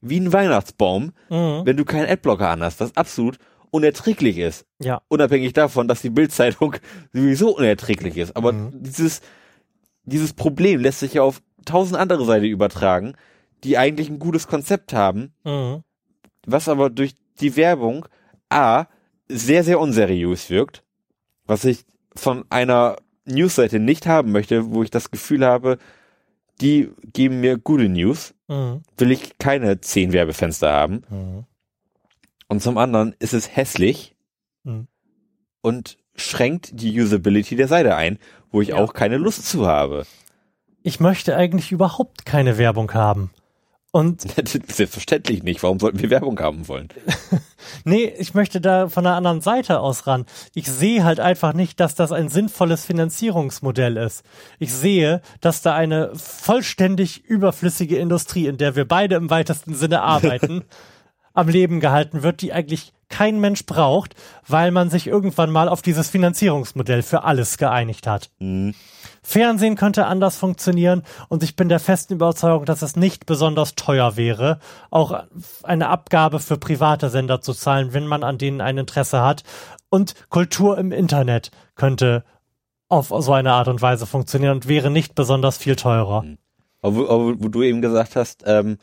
wie 0.00 0.20
ein 0.20 0.32
Weihnachtsbaum, 0.32 1.12
Mhm. 1.28 1.62
wenn 1.64 1.76
du 1.76 1.84
keinen 1.84 2.08
Adblocker 2.08 2.48
an 2.48 2.62
hast, 2.62 2.80
was 2.80 2.96
absolut 2.96 3.38
unerträglich 3.70 4.38
ist. 4.38 4.64
Ja. 4.78 5.02
Unabhängig 5.08 5.52
davon, 5.52 5.88
dass 5.88 6.00
die 6.02 6.10
Bildzeitung 6.10 6.76
sowieso 7.12 7.56
unerträglich 7.56 8.16
ist. 8.16 8.36
Aber 8.36 8.52
Mhm. 8.52 8.82
dieses, 8.82 9.20
dieses 10.04 10.32
Problem 10.32 10.80
lässt 10.80 11.00
sich 11.00 11.14
ja 11.14 11.22
auf 11.22 11.42
tausend 11.64 11.98
andere 11.98 12.24
Seiten 12.24 12.44
übertragen, 12.46 13.14
die 13.64 13.76
eigentlich 13.76 14.08
ein 14.08 14.18
gutes 14.20 14.46
Konzept 14.46 14.92
haben, 14.92 15.32
Mhm. 15.44 15.82
was 16.46 16.68
aber 16.68 16.90
durch 16.90 17.14
die 17.40 17.56
Werbung 17.56 18.06
A 18.48 18.84
sehr, 19.28 19.64
sehr 19.64 19.80
unseriös 19.80 20.48
wirkt, 20.50 20.84
was 21.46 21.64
ich 21.64 21.84
von 22.14 22.44
einer 22.48 22.96
Newsseite 23.26 23.78
nicht 23.78 24.06
haben 24.06 24.32
möchte, 24.32 24.70
wo 24.72 24.82
ich 24.82 24.90
das 24.90 25.10
Gefühl 25.10 25.44
habe, 25.44 25.78
die 26.60 26.90
geben 27.12 27.40
mir 27.40 27.58
gute 27.58 27.88
News, 27.88 28.32
Mhm. 28.48 28.82
will 28.96 29.10
ich 29.10 29.38
keine 29.38 29.80
zehn 29.80 30.12
Werbefenster 30.12 30.72
haben. 30.72 31.02
Mhm. 31.10 31.44
Und 32.48 32.62
zum 32.62 32.78
anderen 32.78 33.14
ist 33.18 33.34
es 33.34 33.54
hässlich 33.56 34.14
Mhm. 34.64 34.86
und 35.62 35.98
schränkt 36.14 36.80
die 36.80 36.98
Usability 37.00 37.56
der 37.56 37.68
Seite 37.68 37.96
ein, 37.96 38.18
wo 38.50 38.60
ich 38.62 38.68
Ja. 38.68 38.76
auch 38.76 38.94
keine 38.94 39.18
Lust 39.18 39.46
zu 39.46 39.66
habe. 39.66 40.06
Ich 40.82 41.00
möchte 41.00 41.36
eigentlich 41.36 41.72
überhaupt 41.72 42.24
keine 42.24 42.56
Werbung 42.58 42.94
haben. 42.94 43.30
Und 43.96 44.20
Selbstverständlich 44.46 45.42
nicht. 45.42 45.62
Warum 45.62 45.80
sollten 45.80 46.02
wir 46.02 46.10
Werbung 46.10 46.38
haben 46.38 46.68
wollen? 46.68 46.88
nee, 47.86 48.12
ich 48.18 48.34
möchte 48.34 48.60
da 48.60 48.90
von 48.90 49.06
einer 49.06 49.16
anderen 49.16 49.40
Seite 49.40 49.80
aus 49.80 50.06
ran. 50.06 50.26
Ich 50.54 50.66
sehe 50.66 51.02
halt 51.02 51.18
einfach 51.18 51.54
nicht, 51.54 51.80
dass 51.80 51.94
das 51.94 52.12
ein 52.12 52.28
sinnvolles 52.28 52.84
Finanzierungsmodell 52.84 53.96
ist. 53.96 54.22
Ich 54.58 54.70
sehe, 54.70 55.22
dass 55.40 55.62
da 55.62 55.74
eine 55.74 56.10
vollständig 56.14 57.24
überflüssige 57.24 57.96
Industrie, 57.96 58.48
in 58.48 58.58
der 58.58 58.76
wir 58.76 58.86
beide 58.86 59.14
im 59.14 59.30
weitesten 59.30 59.74
Sinne 59.74 60.02
arbeiten, 60.02 60.64
am 61.32 61.48
Leben 61.48 61.80
gehalten 61.80 62.22
wird, 62.22 62.42
die 62.42 62.52
eigentlich 62.52 62.92
kein 63.08 63.40
Mensch 63.40 63.64
braucht, 63.64 64.14
weil 64.46 64.72
man 64.72 64.90
sich 64.90 65.06
irgendwann 65.06 65.50
mal 65.50 65.70
auf 65.70 65.80
dieses 65.80 66.10
Finanzierungsmodell 66.10 67.00
für 67.00 67.24
alles 67.24 67.56
geeinigt 67.56 68.06
hat. 68.06 68.28
Fernsehen 69.28 69.74
könnte 69.74 70.06
anders 70.06 70.36
funktionieren 70.36 71.02
und 71.28 71.42
ich 71.42 71.56
bin 71.56 71.68
der 71.68 71.80
festen 71.80 72.14
Überzeugung, 72.14 72.64
dass 72.64 72.82
es 72.82 72.94
nicht 72.94 73.26
besonders 73.26 73.74
teuer 73.74 74.16
wäre, 74.16 74.60
auch 74.90 75.24
eine 75.64 75.88
Abgabe 75.88 76.38
für 76.38 76.58
private 76.58 77.10
Sender 77.10 77.40
zu 77.40 77.52
zahlen, 77.52 77.92
wenn 77.92 78.06
man 78.06 78.22
an 78.22 78.38
denen 78.38 78.60
ein 78.60 78.78
Interesse 78.78 79.22
hat. 79.22 79.42
Und 79.88 80.14
Kultur 80.28 80.78
im 80.78 80.92
Internet 80.92 81.50
könnte 81.74 82.24
auf 82.88 83.08
so 83.08 83.32
eine 83.32 83.52
Art 83.52 83.66
und 83.66 83.82
Weise 83.82 84.06
funktionieren 84.06 84.52
und 84.52 84.68
wäre 84.68 84.92
nicht 84.92 85.16
besonders 85.16 85.56
viel 85.58 85.74
teurer. 85.74 86.24
Aber 86.80 86.94
wo, 86.94 87.08
aber 87.08 87.42
wo 87.42 87.48
du 87.48 87.64
eben 87.64 87.82
gesagt 87.82 88.14
hast, 88.14 88.44
ähm, 88.46 88.78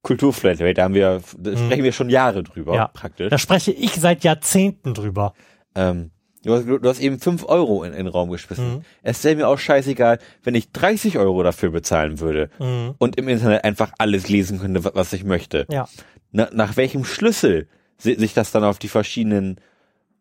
Kulturflatrate, 0.00 0.72
da 0.72 0.84
haben 0.84 0.94
wir, 0.94 1.20
da 1.36 1.56
sprechen 1.58 1.84
wir 1.84 1.92
schon 1.92 2.08
Jahre 2.08 2.42
drüber. 2.42 2.74
Ja. 2.74 2.88
praktisch. 2.88 3.28
Da 3.28 3.36
spreche 3.36 3.70
ich 3.70 3.92
seit 3.92 4.24
Jahrzehnten 4.24 4.94
drüber. 4.94 5.34
Ähm, 5.74 6.10
du, 6.44 6.54
hast, 6.54 6.66
du 6.66 6.88
hast 6.88 7.00
eben 7.00 7.18
fünf 7.18 7.44
Euro 7.44 7.82
in, 7.84 7.92
in 7.92 8.04
den 8.04 8.08
Raum 8.08 8.30
geschmissen. 8.30 8.74
Mhm. 8.76 8.82
Es 9.02 9.22
wäre 9.24 9.36
mir 9.36 9.48
auch 9.48 9.58
scheißegal, 9.58 10.18
wenn 10.42 10.54
ich 10.54 10.70
30 10.72 11.18
Euro 11.18 11.42
dafür 11.42 11.70
bezahlen 11.70 12.20
würde 12.20 12.50
Mhm. 12.58 12.94
und 12.98 13.16
im 13.16 13.28
Internet 13.28 13.64
einfach 13.64 13.92
alles 13.98 14.28
lesen 14.28 14.60
könnte, 14.60 14.84
wa- 14.84 14.92
was 14.94 15.12
ich 15.12 15.24
möchte. 15.24 15.66
Ja. 15.70 15.88
Na, 16.32 16.48
nach 16.52 16.76
welchem 16.76 17.04
Schlüssel 17.04 17.68
si- 17.98 18.14
sich 18.16 18.34
das 18.34 18.50
dann 18.52 18.64
auf 18.64 18.78
die 18.78 18.88
verschiedenen 18.88 19.58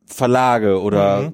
Verlage 0.05 0.81
oder 0.81 1.31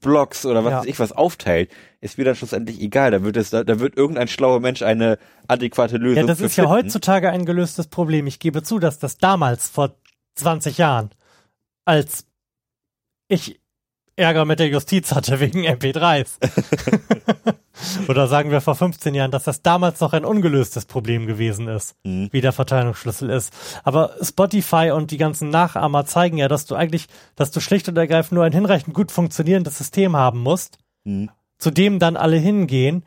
Blogs 0.00 0.46
oder 0.46 0.64
was 0.64 0.70
Mhm. 0.70 0.70
Ja. 0.70 0.78
weiß 0.80 0.86
ich 0.86 0.98
was 0.98 1.12
aufteilt, 1.12 1.70
ist 2.00 2.16
mir 2.16 2.24
dann 2.24 2.34
schlussendlich 2.36 2.80
egal. 2.80 3.10
Da 3.10 3.22
wird 3.22 3.36
es, 3.36 3.50
da, 3.50 3.64
da 3.64 3.80
wird 3.80 3.96
irgendein 3.96 4.28
schlauer 4.28 4.60
Mensch 4.60 4.82
eine 4.82 5.18
adäquate 5.48 5.96
Lösung 5.98 6.22
Ja, 6.22 6.26
das 6.26 6.40
ist 6.40 6.56
ja 6.56 6.64
finden. 6.64 6.86
heutzutage 6.86 7.30
ein 7.30 7.44
gelöstes 7.44 7.86
Problem. 7.88 8.26
Ich 8.26 8.38
gebe 8.38 8.62
zu, 8.62 8.78
dass 8.78 8.98
das 8.98 9.18
damals 9.18 9.68
vor 9.68 9.94
20 10.36 10.78
Jahren, 10.78 11.10
als 11.84 12.24
ich 13.28 13.59
Ärger 14.20 14.44
mit 14.44 14.60
der 14.60 14.68
Justiz 14.68 15.12
hatte 15.12 15.40
wegen 15.40 15.64
MP3s. 15.66 16.38
Oder 18.08 18.26
sagen 18.28 18.50
wir 18.50 18.60
vor 18.60 18.74
15 18.74 19.14
Jahren, 19.14 19.30
dass 19.30 19.44
das 19.44 19.62
damals 19.62 20.00
noch 20.00 20.12
ein 20.12 20.24
ungelöstes 20.24 20.84
Problem 20.84 21.26
gewesen 21.26 21.66
ist, 21.68 21.94
Mhm. 22.04 22.28
wie 22.30 22.40
der 22.40 22.52
Verteilungsschlüssel 22.52 23.30
ist. 23.30 23.52
Aber 23.84 24.14
Spotify 24.20 24.90
und 24.94 25.10
die 25.10 25.16
ganzen 25.16 25.48
Nachahmer 25.50 26.04
zeigen 26.04 26.36
ja, 26.36 26.48
dass 26.48 26.66
du 26.66 26.74
eigentlich, 26.74 27.06
dass 27.36 27.50
du 27.50 27.60
schlicht 27.60 27.88
und 27.88 27.96
ergreifend 27.96 28.32
nur 28.32 28.44
ein 28.44 28.52
hinreichend 28.52 28.94
gut 28.94 29.10
funktionierendes 29.10 29.78
System 29.78 30.14
haben 30.16 30.40
musst, 30.40 30.78
Mhm. 31.04 31.30
zu 31.58 31.70
dem 31.70 31.98
dann 31.98 32.16
alle 32.18 32.36
hingehen 32.36 33.04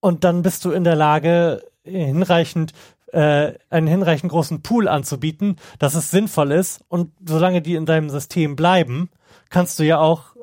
und 0.00 0.22
dann 0.22 0.42
bist 0.42 0.64
du 0.64 0.70
in 0.70 0.84
der 0.84 0.94
Lage, 0.96 1.62
hinreichend 1.82 2.72
äh, 3.12 3.52
einen 3.70 3.86
hinreichend 3.86 4.30
großen 4.32 4.62
Pool 4.62 4.88
anzubieten, 4.88 5.56
dass 5.78 5.94
es 5.94 6.10
sinnvoll 6.10 6.50
ist 6.52 6.80
und 6.88 7.12
solange 7.24 7.62
die 7.62 7.74
in 7.74 7.86
deinem 7.86 8.10
System 8.10 8.56
bleiben, 8.56 9.08
kannst 9.50 9.78
du 9.78 9.84
ja 9.84 9.98
auch 9.98 10.33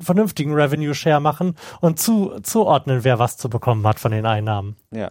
vernünftigen 0.00 0.52
Revenue 0.54 0.94
Share 0.94 1.20
machen 1.20 1.56
und 1.80 1.98
zu, 1.98 2.38
zuordnen, 2.42 3.04
wer 3.04 3.18
was 3.18 3.36
zu 3.36 3.48
bekommen 3.48 3.86
hat 3.86 4.00
von 4.00 4.12
den 4.12 4.26
Einnahmen. 4.26 4.76
Ja. 4.90 5.10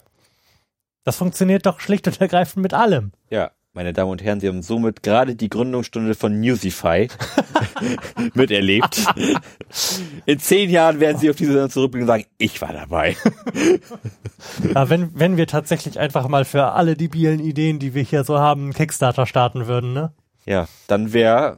Das 1.04 1.18
funktioniert 1.18 1.66
doch 1.66 1.80
schlicht 1.80 2.08
und 2.08 2.20
ergreifend 2.22 2.64
mit 2.64 2.74
allem. 2.74 3.12
Ja, 3.30 3.52
meine 3.76 3.92
Damen 3.92 4.12
und 4.12 4.24
Herren, 4.24 4.40
Sie 4.40 4.48
haben 4.48 4.62
somit 4.62 5.02
gerade 5.02 5.36
die 5.36 5.50
Gründungsstunde 5.50 6.14
von 6.14 6.40
Newsify 6.40 7.08
miterlebt. 8.36 9.04
In 10.28 10.38
zehn 10.38 10.70
Jahren 10.70 11.00
werden 11.00 11.18
Sie 11.18 11.28
auf 11.30 11.36
diese 11.36 11.54
Sendung 11.54 11.72
zurückblicken 11.72 12.08
und 12.08 12.16
sagen, 12.16 12.26
ich 12.38 12.62
war 12.62 12.72
dabei. 12.72 13.18
Ja, 14.76 14.90
wenn, 14.90 15.18
wenn 15.18 15.38
wir 15.38 15.48
tatsächlich 15.48 16.00
einfach 16.00 16.28
mal 16.28 16.46
für 16.46 16.74
alle 16.74 16.96
debilen 16.96 17.40
Ideen, 17.40 17.80
die 17.80 17.96
wir 17.96 18.04
hier 18.04 18.24
so 18.24 18.38
haben, 18.38 18.74
Kickstarter 18.74 19.26
starten 19.26 19.66
würden, 19.66 19.94
ne? 19.94 20.14
Ja, 20.46 20.68
dann 20.88 21.12
wäre, 21.14 21.58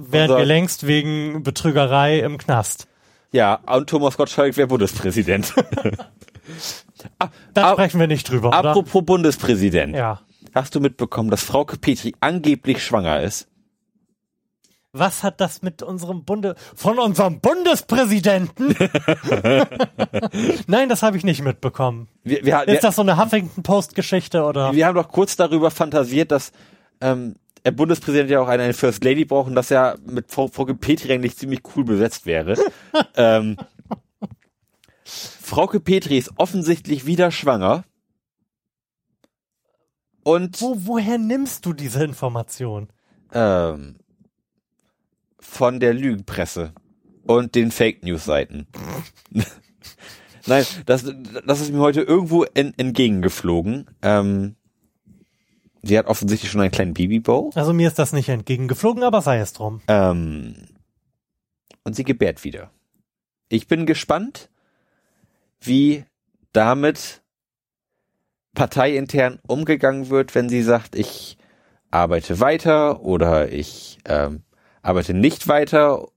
Wären 0.00 0.30
wir 0.36 0.44
längst 0.44 0.86
wegen 0.86 1.42
Betrügerei 1.42 2.20
im 2.20 2.38
Knast. 2.38 2.86
ja, 3.32 3.54
und 3.66 3.90
Thomas 3.90 4.16
Gottschalk 4.16 4.56
wäre 4.56 4.68
Bundespräsident. 4.68 5.52
Ah, 7.18 7.28
Da 7.52 7.72
sprechen 7.72 8.00
wir 8.00 8.06
nicht 8.06 8.28
drüber, 8.28 8.48
oder? 8.48 8.70
Apropos 8.70 9.04
Bundespräsident. 9.04 9.94
Ja. 9.94 10.22
Hast 10.54 10.74
du 10.74 10.80
mitbekommen, 10.80 11.30
dass 11.30 11.42
Frauke 11.44 11.76
Petri 11.76 12.14
angeblich 12.20 12.82
schwanger 12.82 13.20
ist? 13.22 13.48
Was 14.92 15.22
hat 15.22 15.40
das 15.42 15.60
mit 15.62 15.82
unserem 15.82 16.24
Bunde 16.24 16.54
von 16.74 16.98
unserem 16.98 17.40
Bundespräsidenten? 17.40 18.74
Nein, 20.66 20.88
das 20.88 21.02
habe 21.02 21.16
ich 21.18 21.24
nicht 21.24 21.42
mitbekommen. 21.42 22.08
Wir, 22.24 22.38
wir, 22.44 22.62
wir, 22.66 22.68
Ist 22.68 22.84
das 22.84 22.96
so 22.96 23.02
eine 23.02 23.18
Huffington 23.22 23.62
Post 23.62 23.94
Geschichte 23.94 24.42
oder? 24.44 24.72
wir 24.72 24.86
haben 24.86 24.94
doch 24.94 25.08
kurz 25.08 25.36
darüber 25.36 25.70
fantasiert, 25.70 26.30
dass 26.32 26.52
ähm, 27.00 27.36
der 27.64 27.72
Bundespräsident 27.72 28.30
ja 28.30 28.40
auch 28.40 28.48
eine, 28.48 28.64
eine 28.64 28.74
First 28.74 29.04
Lady 29.04 29.24
braucht 29.24 29.48
und 29.48 29.54
dass 29.54 29.70
er 29.70 29.98
mit 30.06 30.30
Frau, 30.30 30.48
Frau 30.48 30.64
Petri 30.64 31.12
eigentlich 31.12 31.36
ziemlich 31.36 31.60
cool 31.74 31.84
besetzt 31.84 32.26
wäre. 32.26 32.56
ähm, 33.16 33.56
Frauke 35.04 35.80
Petri 35.80 36.18
ist 36.18 36.32
offensichtlich 36.36 37.06
wieder 37.06 37.30
schwanger. 37.30 37.84
Und 40.22 40.60
Wo, 40.60 40.76
woher 40.80 41.16
nimmst 41.16 41.64
du 41.64 41.72
diese 41.72 42.04
Information? 42.04 42.88
ähm, 43.32 43.96
von 45.40 45.80
der 45.80 45.94
Lügenpresse 45.94 46.72
und 47.24 47.54
den 47.54 47.70
Fake 47.70 48.02
News 48.04 48.24
Seiten. 48.24 48.66
Nein, 50.46 50.64
das, 50.86 51.04
das 51.46 51.60
ist 51.60 51.72
mir 51.72 51.80
heute 51.80 52.02
irgendwo 52.02 52.44
en, 52.44 52.72
entgegengeflogen. 52.78 53.86
Ähm, 54.02 54.56
sie 55.82 55.98
hat 55.98 56.06
offensichtlich 56.06 56.50
schon 56.50 56.60
einen 56.60 56.70
kleinen 56.70 56.94
Babybau. 56.94 57.50
Also 57.54 57.72
mir 57.72 57.88
ist 57.88 57.98
das 57.98 58.12
nicht 58.12 58.28
entgegengeflogen, 58.28 59.02
aber 59.02 59.22
sei 59.22 59.38
es 59.38 59.52
drum. 59.52 59.80
Ähm, 59.88 60.54
und 61.84 61.96
sie 61.96 62.04
gebärt 62.04 62.44
wieder. 62.44 62.70
Ich 63.48 63.66
bin 63.66 63.86
gespannt, 63.86 64.50
wie 65.60 66.04
damit 66.52 67.22
parteiintern 68.54 69.38
umgegangen 69.46 70.10
wird, 70.10 70.34
wenn 70.34 70.48
sie 70.48 70.62
sagt, 70.62 70.96
ich 70.96 71.38
arbeite 71.90 72.40
weiter 72.40 73.02
oder 73.02 73.52
ich 73.52 73.98
ähm, 74.04 74.42
arbeite 74.82 75.14
nicht 75.14 75.48
weiter 75.48 76.08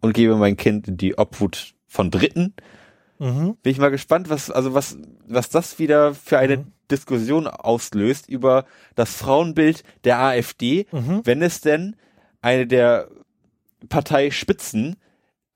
und 0.00 0.14
gebe 0.14 0.36
mein 0.36 0.56
Kind 0.56 0.88
in 0.88 0.96
die 0.96 1.16
Obhut 1.16 1.74
von 1.86 2.10
Dritten. 2.10 2.54
Mhm. 3.18 3.56
Bin 3.62 3.72
ich 3.72 3.78
mal 3.78 3.90
gespannt, 3.90 4.28
was, 4.28 4.50
also 4.50 4.74
was, 4.74 4.98
was 5.26 5.48
das 5.48 5.78
wieder 5.78 6.14
für 6.14 6.38
eine 6.38 6.58
Mhm. 6.58 6.72
Diskussion 6.90 7.46
auslöst 7.46 8.28
über 8.28 8.66
das 8.94 9.14
Frauenbild 9.16 9.82
der 10.04 10.18
AfD, 10.20 10.86
Mhm. 10.92 11.22
wenn 11.24 11.42
es 11.42 11.60
denn 11.60 11.96
eine 12.42 12.66
der 12.66 13.08
Parteispitzen 13.88 14.96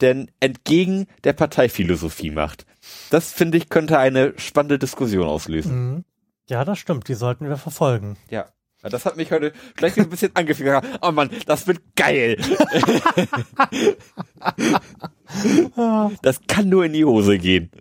denn 0.00 0.30
entgegen 0.40 1.06
der 1.24 1.32
Parteiphilosophie 1.32 2.30
macht. 2.30 2.66
Das 3.10 3.32
finde 3.32 3.58
ich 3.58 3.68
könnte 3.68 3.98
eine 3.98 4.32
spannende 4.38 4.78
Diskussion 4.78 5.26
auslösen. 5.26 5.90
Mhm. 5.94 6.04
Ja, 6.48 6.64
das 6.64 6.78
stimmt. 6.78 7.08
Die 7.08 7.14
sollten 7.14 7.48
wir 7.48 7.56
verfolgen. 7.56 8.16
Ja. 8.30 8.46
Das 8.80 9.04
hat 9.04 9.16
mich 9.16 9.32
heute 9.32 9.52
gleich 9.74 9.98
ein 9.98 10.08
bisschen 10.08 10.30
angefickert. 10.36 10.84
Oh 11.02 11.10
Mann, 11.10 11.30
das 11.46 11.66
wird 11.66 11.80
geil. 11.96 12.38
das 16.22 16.40
kann 16.46 16.68
nur 16.68 16.84
in 16.84 16.92
die 16.92 17.04
Hose 17.04 17.38
gehen. 17.38 17.70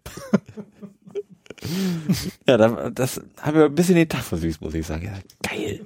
ja, 2.48 2.58
da- 2.58 2.90
das 2.90 3.22
haben 3.42 3.58
wir 3.58 3.66
ein 3.66 3.76
bisschen 3.76 3.96
den 3.96 4.10
Tag 4.10 4.24
versüßt, 4.24 4.62
muss 4.62 4.74
ich 4.74 4.86
sagen. 4.86 5.06
Ja, 5.06 5.50
geil. 5.50 5.82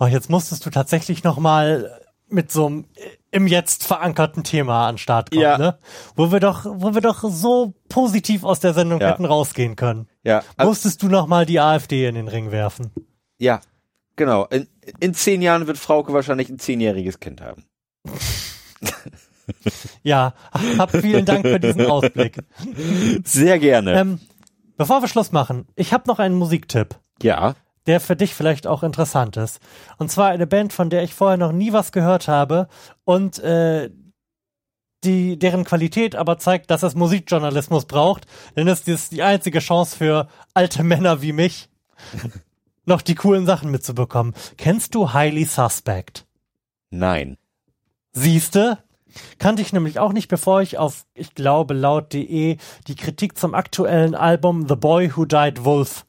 Oh, 0.00 0.06
jetzt 0.06 0.30
musstest 0.30 0.64
du 0.66 0.70
tatsächlich 0.70 1.22
noch 1.24 1.38
mal 1.38 2.00
mit 2.28 2.50
so 2.50 2.66
einem 2.66 2.84
im 3.30 3.46
Jetzt 3.46 3.84
verankerten 3.84 4.42
Thema 4.44 4.88
an 4.88 4.94
den 4.94 4.98
Start 4.98 5.30
kommen, 5.30 5.42
Ja. 5.42 5.58
ne? 5.58 5.78
Wo 6.16 6.32
wir 6.32 6.40
doch, 6.40 6.64
wo 6.64 6.94
wir 6.94 7.00
doch 7.02 7.22
so 7.22 7.74
positiv 7.88 8.42
aus 8.44 8.58
der 8.60 8.72
Sendung 8.74 9.00
Ja. 9.00 9.10
hätten 9.10 9.24
rausgehen 9.24 9.76
können. 9.76 10.08
Ja, 10.24 10.42
also, 10.56 10.70
Musstest 10.70 11.02
du 11.02 11.08
noch 11.08 11.26
mal 11.28 11.46
die 11.46 11.60
AfD 11.60 12.06
in 12.06 12.14
den 12.16 12.28
Ring 12.28 12.50
werfen? 12.50 12.90
ja, 13.38 13.60
genau. 14.16 14.46
In, 14.46 14.66
in 15.00 15.14
zehn 15.14 15.42
Jahren 15.42 15.66
wird 15.66 15.78
Frauke 15.78 16.12
wahrscheinlich 16.12 16.48
ein 16.48 16.58
zehnjähriges 16.58 17.20
Kind 17.20 17.40
haben. 17.42 17.64
Ja, 20.02 20.34
hab 20.78 20.90
vielen 20.90 21.24
Dank 21.24 21.46
für 21.46 21.60
diesen 21.60 21.86
Ausblick. 21.86 22.38
Sehr 23.24 23.58
gerne. 23.60 23.92
Ähm, 24.00 24.20
bevor 24.76 25.00
wir 25.00 25.08
Schluss 25.08 25.32
machen, 25.32 25.66
ich 25.74 25.92
habe 25.92 26.08
noch 26.08 26.18
einen 26.18 26.34
Musiktipp. 26.36 26.96
ja. 27.22 27.54
der 27.86 28.00
für 28.00 28.16
dich 28.16 28.34
vielleicht 28.34 28.66
auch 28.66 28.82
interessant 28.82 29.36
ist. 29.36 29.60
Und 29.96 30.10
zwar 30.10 30.28
eine 30.30 30.46
Band, 30.48 30.72
von 30.72 30.90
der 30.90 31.04
ich 31.04 31.14
vorher 31.14 31.36
noch 31.36 31.52
nie 31.52 31.72
was 31.72 31.92
gehört 31.92 32.26
habe 32.26 32.68
und 33.04 33.38
äh, 33.38 33.90
die 35.04 35.38
deren 35.38 35.64
Qualität 35.64 36.16
aber 36.16 36.38
zeigt, 36.38 36.70
dass 36.70 36.82
es 36.82 36.94
Musikjournalismus 36.94 37.84
braucht, 37.86 38.26
denn 38.56 38.68
es 38.68 38.88
ist 38.88 39.12
die 39.12 39.22
einzige 39.22 39.60
Chance 39.60 39.96
für 39.96 40.28
alte 40.52 40.82
Männer 40.82 41.22
wie 41.22 41.32
mich, 41.32 41.68
noch 42.84 43.02
die 43.02 43.14
coolen 43.14 43.46
Sachen 43.46 43.70
mitzubekommen. 43.70 44.34
Kennst 44.56 44.94
du 44.94 45.12
Highly 45.12 45.44
Suspect? 45.44 46.26
Nein. 46.90 47.36
Siehste? 48.12 48.78
Kannte 49.38 49.62
ich 49.62 49.72
nämlich 49.72 49.98
auch 49.98 50.12
nicht, 50.12 50.28
bevor 50.28 50.62
ich 50.62 50.78
auf, 50.78 51.06
ich 51.14 51.34
glaube, 51.34 51.74
laut.de 51.74 52.56
die 52.86 52.94
Kritik 52.94 53.38
zum 53.38 53.54
aktuellen 53.54 54.14
Album 54.14 54.68
The 54.68 54.76
Boy 54.76 55.16
Who 55.16 55.24
Died 55.24 55.64
Wolf 55.64 56.06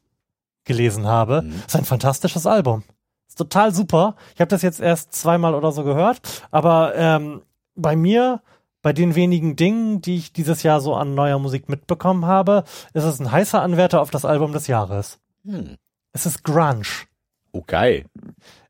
gelesen 0.66 1.08
habe. 1.08 1.46
Ist 1.66 1.76
ein 1.76 1.86
fantastisches 1.86 2.46
Album. 2.46 2.84
Ist 3.28 3.38
total 3.38 3.74
super. 3.74 4.16
Ich 4.36 4.42
habe 4.42 4.50
das 4.50 4.62
jetzt 4.62 4.80
erst 4.80 5.14
zweimal 5.14 5.56
oder 5.56 5.72
so 5.72 5.84
gehört, 5.84 6.46
aber 6.52 6.94
ähm, 6.96 7.42
bei 7.76 7.96
mir, 7.96 8.42
bei 8.82 8.94
den 8.94 9.16
wenigen 9.16 9.56
Dingen, 9.56 10.02
die 10.02 10.18
ich 10.18 10.34
dieses 10.34 10.64
Jahr 10.64 10.82
so 10.82 10.96
an 10.96 11.16
neuer 11.16 11.40
Musik 11.40 11.70
mitbekommen 11.70 12.26
habe, 12.26 12.64
ist 12.94 13.04
es 13.04 13.20
ein 13.20 13.32
heißer 13.32 13.62
Anwärter 13.62 14.02
auf 14.02 14.12
das 14.12 14.26
Album 14.26 14.52
des 14.54 14.68
Jahres. 14.68 15.20
Hm. 15.46 15.78
Es 16.14 16.26
ist 16.26 16.44
Grunge. 16.44 17.06
Oh, 17.52 17.64
geil. 17.66 18.06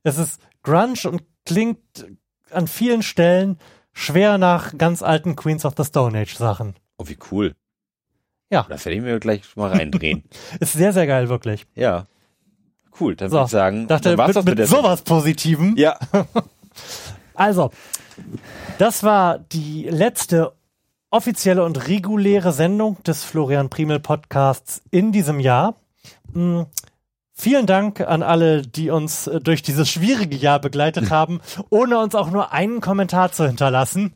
Es 0.03 0.17
ist 0.17 0.41
Grunge 0.63 1.09
und 1.09 1.23
klingt 1.45 2.07
an 2.51 2.67
vielen 2.67 3.03
Stellen 3.03 3.57
schwer 3.97 4.37
nach 4.37 4.77
ganz 4.77 5.01
alten 5.01 5.35
Queens 5.35 5.65
of 5.65 5.73
the 5.75 5.83
Stone 5.83 6.17
Age 6.17 6.35
Sachen. 6.35 6.75
Oh, 6.97 7.07
wie 7.07 7.17
cool. 7.31 7.55
Ja. 8.49 8.65
Das 8.69 8.85
werde 8.85 8.95
ich 8.95 9.01
mir 9.01 9.19
gleich 9.19 9.43
mal 9.55 9.71
reindrehen. 9.71 10.23
Ist 10.59 10.73
sehr, 10.73 10.93
sehr 10.93 11.07
geil, 11.07 11.29
wirklich. 11.29 11.65
ja. 11.75 12.05
Cool, 12.99 13.15
dann 13.15 13.29
So, 13.29 13.35
würde 13.35 13.45
ich 13.45 13.51
sagen, 13.51 13.87
Dachte, 13.87 14.09
dann 14.09 14.17
war's 14.17 14.29
mit, 14.29 14.35
das 14.37 14.45
mit 14.45 14.57
mit 14.57 14.67
sowas 14.67 15.01
Positivem. 15.01 15.75
Ja. 15.77 15.97
Also, 17.35 17.69
das 18.79 19.03
war 19.03 19.37
die 19.37 19.83
letzte 19.83 20.53
offizielle 21.11 21.63
und 21.63 21.87
reguläre 21.87 22.51
Sendung 22.51 23.01
des 23.03 23.23
Florian 23.23 23.69
Primel 23.69 23.99
Podcasts 23.99 24.81
in 24.89 25.11
diesem 25.11 25.39
Jahr. 25.39 25.75
Vielen 27.39 27.67
Dank 27.67 28.01
an 28.01 28.23
alle, 28.23 28.63
die 28.63 28.89
uns 28.89 29.27
äh, 29.27 29.39
durch 29.39 29.61
dieses 29.61 29.87
schwierige 29.87 30.35
Jahr 30.35 30.59
begleitet 30.59 31.09
haben, 31.11 31.39
ohne 31.69 31.99
uns 31.99 32.15
auch 32.15 32.31
nur 32.31 32.51
einen 32.51 32.81
Kommentar 32.81 33.31
zu 33.31 33.45
hinterlassen. 33.45 34.15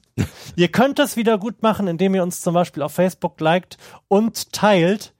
Ihr 0.55 0.69
könnt 0.69 0.97
das 0.97 1.15
wieder 1.17 1.37
gut 1.37 1.61
machen, 1.61 1.87
indem 1.87 2.15
ihr 2.15 2.23
uns 2.23 2.41
zum 2.41 2.55
Beispiel 2.55 2.81
auf 2.81 2.93
Facebook 2.93 3.39
liked 3.39 3.77
und 4.07 4.51
teilt. 4.51 5.13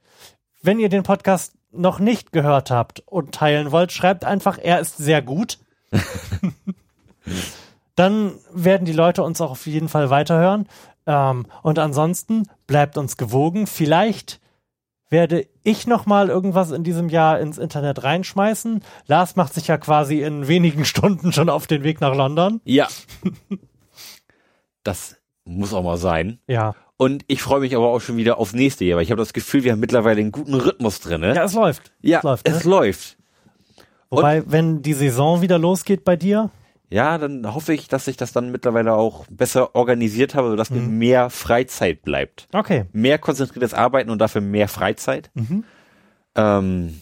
Wenn 0.62 0.80
ihr 0.80 0.88
den 0.88 1.04
Podcast 1.04 1.54
noch 1.70 2.00
nicht 2.00 2.32
gehört 2.32 2.72
habt 2.72 3.04
und 3.06 3.32
teilen 3.36 3.70
wollt, 3.70 3.92
schreibt 3.92 4.24
einfach, 4.24 4.58
er 4.60 4.80
ist 4.80 4.96
sehr 4.96 5.22
gut. 5.22 5.58
Dann 7.94 8.32
werden 8.52 8.84
die 8.84 8.92
Leute 8.92 9.22
uns 9.22 9.40
auch 9.40 9.52
auf 9.52 9.66
jeden 9.66 9.88
Fall 9.88 10.10
weiterhören. 10.10 10.66
Ähm, 11.06 11.46
und 11.62 11.78
ansonsten 11.78 12.48
bleibt 12.66 12.98
uns 12.98 13.16
gewogen. 13.16 13.68
Vielleicht 13.68 14.40
werde 15.12 15.46
ich 15.62 15.86
noch 15.86 16.06
mal 16.06 16.28
irgendwas 16.28 16.72
in 16.72 16.82
diesem 16.82 17.08
Jahr 17.08 17.38
ins 17.38 17.58
Internet 17.58 18.02
reinschmeißen. 18.02 18.82
Lars 19.06 19.36
macht 19.36 19.54
sich 19.54 19.68
ja 19.68 19.78
quasi 19.78 20.22
in 20.22 20.48
wenigen 20.48 20.84
Stunden 20.86 21.32
schon 21.32 21.48
auf 21.48 21.68
den 21.68 21.84
Weg 21.84 22.00
nach 22.00 22.16
London. 22.16 22.60
Ja. 22.64 22.88
Das 24.82 25.16
muss 25.44 25.74
auch 25.74 25.84
mal 25.84 25.98
sein. 25.98 26.40
Ja. 26.48 26.74
Und 26.96 27.24
ich 27.28 27.42
freue 27.42 27.60
mich 27.60 27.76
aber 27.76 27.88
auch 27.88 28.00
schon 28.00 28.16
wieder 28.16 28.38
aufs 28.38 28.52
nächste 28.52 28.84
Jahr, 28.84 28.96
weil 28.96 29.04
ich 29.04 29.10
habe 29.10 29.20
das 29.20 29.32
Gefühl, 29.32 29.64
wir 29.64 29.72
haben 29.72 29.80
mittlerweile 29.80 30.20
einen 30.20 30.32
guten 30.32 30.54
Rhythmus 30.54 31.00
drin. 31.00 31.20
Ne? 31.20 31.34
Ja, 31.34 31.44
es 31.44 31.54
läuft. 31.54 31.92
ja 32.00 32.18
es 32.18 32.24
läuft. 32.24 32.48
es 32.48 32.64
ne? 32.64 32.70
läuft. 32.70 33.16
Wobei, 34.10 34.42
wenn 34.46 34.82
die 34.82 34.92
Saison 34.92 35.40
wieder 35.40 35.58
losgeht 35.58 36.04
bei 36.04 36.16
dir, 36.16 36.50
Ja, 36.92 37.16
dann 37.18 37.54
hoffe 37.54 37.72
ich, 37.74 37.88
dass 37.88 38.06
ich 38.06 38.16
das 38.16 38.32
dann 38.32 38.50
mittlerweile 38.50 38.92
auch 38.94 39.24
besser 39.30 39.74
organisiert 39.74 40.34
habe, 40.34 40.50
sodass 40.50 40.70
mir 40.70 40.82
mehr 40.82 41.30
Freizeit 41.30 42.02
bleibt. 42.02 42.48
okay. 42.52 42.84
Mehr 42.92 43.18
konzentriertes 43.18 43.72
Arbeiten 43.74 44.10
und 44.10 44.18
dafür 44.18 44.40
mehr 44.42 44.68
Freizeit. 44.68 45.30
Ähm, 46.34 47.00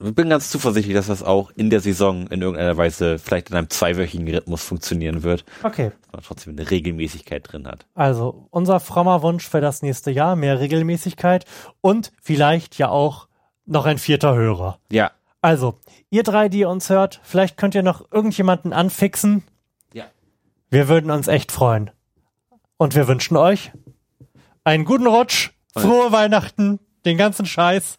ich 0.00 0.14
bin 0.14 0.28
ganz 0.30 0.50
zuversichtlich, 0.50 0.94
dass 0.94 1.08
das 1.08 1.24
auch 1.24 1.50
in 1.56 1.70
der 1.70 1.80
Saison 1.80 2.28
in 2.28 2.40
irgendeiner 2.40 2.76
Weise 2.76 3.18
vielleicht 3.18 3.50
in 3.50 3.56
einem 3.56 3.68
zweiwöchigen 3.68 4.28
Rhythmus 4.32 4.62
funktionieren 4.62 5.24
wird, 5.24 5.44
Okay. 5.64 5.90
dass 6.02 6.12
man 6.12 6.22
trotzdem 6.22 6.56
eine 6.56 6.70
Regelmäßigkeit 6.70 7.50
drin 7.50 7.66
hat. 7.66 7.86
Also, 7.94 8.46
unser 8.50 8.78
frommer 8.78 9.22
Wunsch 9.22 9.48
für 9.48 9.60
das 9.60 9.82
nächste 9.82 10.10
Jahr, 10.12 10.36
mehr 10.36 10.60
Regelmäßigkeit 10.60 11.46
und 11.80 12.12
vielleicht 12.22 12.78
ja 12.78 12.90
auch 12.90 13.26
noch 13.66 13.86
ein 13.86 13.98
vierter 13.98 14.34
Hörer. 14.36 14.78
Ja. 14.92 15.10
Also, 15.40 15.78
ihr 16.10 16.24
drei, 16.24 16.48
die 16.48 16.60
ihr 16.60 16.68
uns 16.68 16.90
hört, 16.90 17.20
vielleicht 17.22 17.56
könnt 17.56 17.74
ihr 17.74 17.82
noch 17.82 18.10
irgendjemanden 18.10 18.72
anfixen. 18.72 19.44
Ja. 19.92 20.06
Wir 20.70 20.88
würden 20.88 21.10
uns 21.10 21.28
echt 21.28 21.52
freuen. 21.52 21.90
Und 22.76 22.94
wir 22.94 23.08
wünschen 23.08 23.36
euch 23.36 23.72
einen 24.64 24.84
guten 24.84 25.06
Rutsch, 25.06 25.50
frohe 25.72 26.12
Weihnachten, 26.12 26.80
den 27.04 27.16
ganzen 27.16 27.46
Scheiß. 27.46 27.98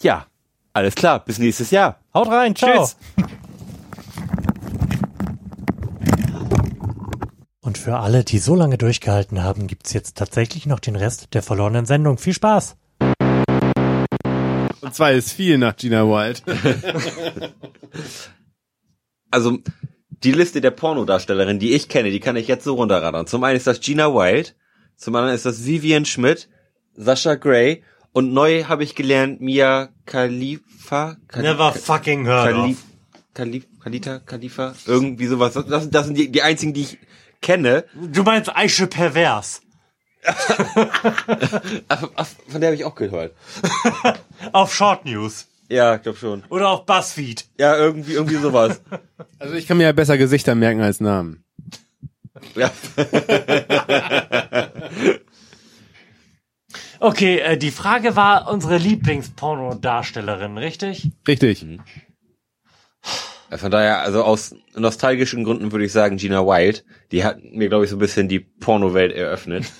Ja. 0.00 0.26
Alles 0.72 0.94
klar. 0.94 1.24
Bis 1.24 1.38
nächstes 1.38 1.70
Jahr. 1.70 2.00
Haut 2.12 2.28
rein, 2.28 2.56
ciao. 2.56 2.84
Tschüss. 2.84 2.96
Und 7.60 7.78
für 7.78 7.98
alle, 7.98 8.24
die 8.24 8.38
so 8.38 8.54
lange 8.54 8.76
durchgehalten 8.76 9.42
haben, 9.42 9.66
gibt's 9.66 9.92
jetzt 9.92 10.16
tatsächlich 10.16 10.66
noch 10.66 10.80
den 10.80 10.96
Rest 10.96 11.32
der 11.34 11.42
verlorenen 11.42 11.86
Sendung. 11.86 12.18
Viel 12.18 12.34
Spaß. 12.34 12.76
Und 14.84 14.94
zwar 14.94 15.12
ist 15.12 15.32
viel 15.32 15.58
nach 15.58 15.76
Gina 15.76 16.04
Wild. 16.04 16.42
Also, 19.30 19.58
die 20.22 20.32
Liste 20.32 20.60
der 20.60 20.70
Pornodarstellerinnen, 20.70 21.58
die 21.58 21.72
ich 21.72 21.88
kenne, 21.88 22.10
die 22.10 22.20
kann 22.20 22.36
ich 22.36 22.46
jetzt 22.46 22.64
so 22.64 22.74
runterradern. 22.74 23.26
Zum 23.26 23.42
einen 23.42 23.56
ist 23.56 23.66
das 23.66 23.80
Gina 23.80 24.14
Wild, 24.14 24.54
zum 24.96 25.14
anderen 25.16 25.34
ist 25.34 25.44
das 25.44 25.64
Vivian 25.66 26.04
Schmidt, 26.04 26.48
Sascha 26.94 27.34
Gray 27.34 27.82
und 28.12 28.32
neu 28.32 28.64
habe 28.64 28.84
ich 28.84 28.94
gelernt 28.94 29.40
Mia 29.40 29.88
Khalifa. 30.06 31.16
Khali- 31.26 31.72
fucking 31.80 32.26
heard 32.26 32.46
Khali 32.54 32.76
Khali 33.34 33.64
Khalita, 33.82 34.20
Khalifa, 34.20 34.74
irgendwie 34.86 35.26
sowas. 35.26 35.54
Das, 35.54 35.66
das, 35.66 35.90
das 35.90 36.06
sind 36.06 36.16
die, 36.16 36.30
die 36.30 36.42
einzigen, 36.42 36.72
die 36.72 36.82
ich 36.82 36.98
kenne. 37.42 37.84
Du 38.12 38.22
meinst 38.22 38.54
Aische 38.54 38.86
Pervers. 38.86 39.62
Von 42.48 42.60
der 42.60 42.68
habe 42.68 42.74
ich 42.74 42.84
auch 42.84 42.94
gehört. 42.94 43.34
Auf 44.52 44.74
Short 44.74 45.04
News. 45.04 45.46
Ja, 45.68 45.96
ich 45.96 46.02
glaube 46.02 46.18
schon. 46.18 46.44
Oder 46.50 46.70
auf 46.70 46.86
Buzzfeed. 46.86 47.46
Ja, 47.58 47.76
irgendwie, 47.76 48.12
irgendwie 48.12 48.36
sowas. 48.36 48.80
Also 49.38 49.54
ich 49.54 49.66
kann 49.66 49.76
mir 49.76 49.84
ja 49.84 49.92
besser 49.92 50.18
Gesichter 50.18 50.54
merken 50.54 50.80
als 50.80 51.00
Namen. 51.00 51.44
ja. 52.54 52.70
Okay, 57.00 57.38
äh, 57.40 57.58
die 57.58 57.70
Frage 57.70 58.16
war 58.16 58.50
unsere 58.50 58.78
Lieblingspornodarstellerin, 58.78 60.56
richtig? 60.56 61.10
Richtig. 61.28 61.66
Von 63.50 63.70
daher, 63.70 64.00
also 64.00 64.24
aus 64.24 64.54
nostalgischen 64.74 65.44
Gründen 65.44 65.70
würde 65.70 65.84
ich 65.84 65.92
sagen 65.92 66.16
Gina 66.16 66.46
Wild. 66.46 66.84
Die 67.12 67.22
hat 67.22 67.42
mir, 67.42 67.68
glaube 67.68 67.84
ich, 67.84 67.90
so 67.90 67.96
ein 67.96 67.98
bisschen 67.98 68.28
die 68.28 68.40
Pornowelt 68.40 69.12
eröffnet. 69.12 69.70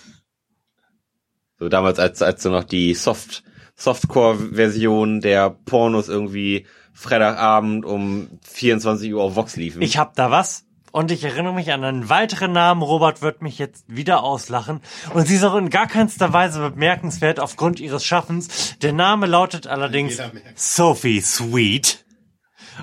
So 1.59 1.69
damals, 1.69 1.99
als, 1.99 2.23
als 2.23 2.43
so 2.43 2.51
noch 2.51 2.65
die 2.65 2.95
Soft, 2.95 3.45
Softcore-Version 3.77 5.21
der 5.21 5.51
Pornos 5.51 6.09
irgendwie 6.09 6.67
Freitagabend 6.93 7.85
um 7.85 8.39
24 8.43 9.13
Uhr 9.15 9.23
auf 9.23 9.37
Vox 9.37 9.57
liefen. 9.57 9.83
Ich 9.83 9.99
hab 9.99 10.15
da 10.15 10.31
was. 10.31 10.65
Und 10.93 11.11
ich 11.11 11.25
erinnere 11.25 11.55
mich 11.55 11.73
an 11.73 11.83
einen 11.83 12.09
weiteren 12.09 12.53
Namen. 12.53 12.81
Robert 12.81 13.21
wird 13.21 13.43
mich 13.43 13.59
jetzt 13.59 13.85
wieder 13.89 14.23
auslachen. 14.23 14.81
Und 15.13 15.27
sie 15.27 15.35
ist 15.35 15.43
auch 15.43 15.57
in 15.57 15.69
gar 15.69 15.89
keinster 15.89 16.33
Weise 16.33 16.61
bemerkenswert 16.71 17.41
aufgrund 17.41 17.81
ihres 17.81 18.05
Schaffens. 18.05 18.79
Der 18.79 18.93
Name 18.93 19.27
lautet 19.27 19.67
allerdings 19.67 20.23
Sophie 20.55 21.21
Sweet. 21.21 22.05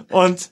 Und 0.09 0.51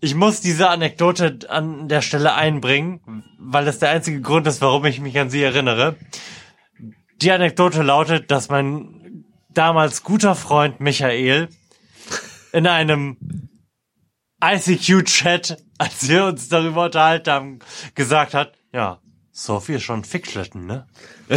ich 0.00 0.14
muss 0.14 0.40
diese 0.40 0.70
Anekdote 0.70 1.38
an 1.50 1.88
der 1.88 2.00
Stelle 2.00 2.32
einbringen, 2.32 3.24
weil 3.38 3.68
es 3.68 3.78
der 3.78 3.90
einzige 3.90 4.22
Grund 4.22 4.46
ist, 4.46 4.62
warum 4.62 4.86
ich 4.86 4.98
mich 4.98 5.18
an 5.18 5.28
sie 5.28 5.42
erinnere. 5.42 5.96
Die 7.22 7.32
Anekdote 7.32 7.82
lautet, 7.82 8.30
dass 8.30 8.48
mein 8.48 9.24
damals 9.48 10.02
guter 10.02 10.34
Freund 10.34 10.80
Michael 10.80 11.48
in 12.52 12.66
einem 12.66 13.16
ICQ-Chat, 14.44 15.56
als 15.78 16.08
wir 16.08 16.26
uns 16.26 16.48
darüber 16.48 16.84
unterhalten 16.86 17.30
haben, 17.30 17.58
gesagt 17.94 18.34
hat, 18.34 18.52
ja, 18.72 19.00
Sophie 19.32 19.74
ist 19.74 19.82
schon 19.82 20.04
Fickschlitten, 20.04 20.66
ne? 20.66 20.86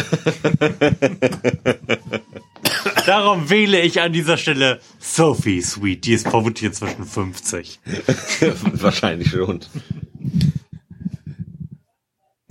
Darum 3.06 3.50
wähle 3.50 3.82
ich 3.82 4.02
an 4.02 4.14
dieser 4.14 4.38
Stelle 4.38 4.80
Sophie 5.00 5.62
Sweet. 5.62 6.06
Die 6.06 6.14
ist 6.14 6.28
vermutlich 6.28 6.64
inzwischen 6.64 7.06
50. 7.06 7.80
Wahrscheinlich 8.74 9.32
schon. 9.32 9.62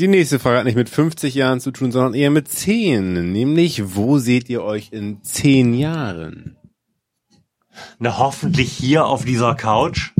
Die 0.00 0.06
nächste 0.08 0.38
Frage 0.38 0.58
hat 0.58 0.64
nicht 0.64 0.76
mit 0.76 0.88
50 0.88 1.34
Jahren 1.34 1.60
zu 1.60 1.72
tun, 1.72 1.90
sondern 1.90 2.14
eher 2.14 2.30
mit 2.30 2.46
10. 2.48 3.32
Nämlich, 3.32 3.96
wo 3.96 4.18
seht 4.18 4.48
ihr 4.48 4.62
euch 4.62 4.90
in 4.92 5.22
10 5.24 5.74
Jahren? 5.74 6.56
Na, 7.98 8.18
hoffentlich 8.18 8.70
hier 8.72 9.06
auf 9.06 9.24
dieser 9.24 9.56
Couch. 9.56 10.12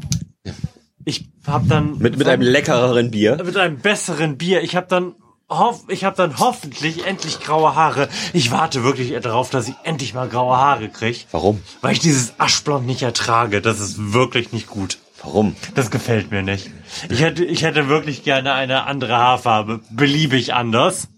Ich 1.04 1.28
hab 1.46 1.68
dann 1.68 1.98
Mit, 1.98 2.18
mit 2.18 2.26
einem 2.26 2.42
leckereren 2.42 3.10
Bier. 3.12 3.40
mit 3.42 3.56
einem 3.56 3.78
besseren 3.78 4.36
Bier. 4.36 4.62
Ich 4.62 4.74
hab 4.74 4.88
dann 4.88 5.14
hoff, 5.48 5.84
ich 5.88 6.04
hab 6.04 6.16
dann 6.16 6.38
hoffentlich 6.38 7.06
endlich 7.06 7.38
graue 7.40 7.74
Haare. 7.76 8.08
Ich 8.32 8.50
warte 8.50 8.82
wirklich 8.82 9.12
darauf, 9.20 9.48
dass 9.48 9.68
ich 9.68 9.74
endlich 9.84 10.12
mal 10.12 10.28
graue 10.28 10.56
Haare 10.56 10.88
krieg. 10.88 11.26
Warum? 11.30 11.60
Weil 11.82 11.92
ich 11.92 12.00
dieses 12.00 12.34
Aschblond 12.38 12.84
nicht 12.84 13.02
ertrage. 13.02 13.62
Das 13.62 13.78
ist 13.80 14.12
wirklich 14.12 14.52
nicht 14.52 14.66
gut. 14.66 14.98
Warum? 15.22 15.56
Das 15.74 15.90
gefällt 15.90 16.30
mir 16.30 16.42
nicht. 16.42 16.70
Ich 17.10 17.20
hätte, 17.20 17.44
ich 17.44 17.62
hätte 17.62 17.88
wirklich 17.88 18.22
gerne 18.22 18.52
eine 18.52 18.84
andere 18.84 19.16
Haarfarbe. 19.16 19.80
Beliebig 19.90 20.54
anders. 20.54 21.08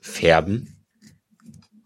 Färben? 0.00 0.82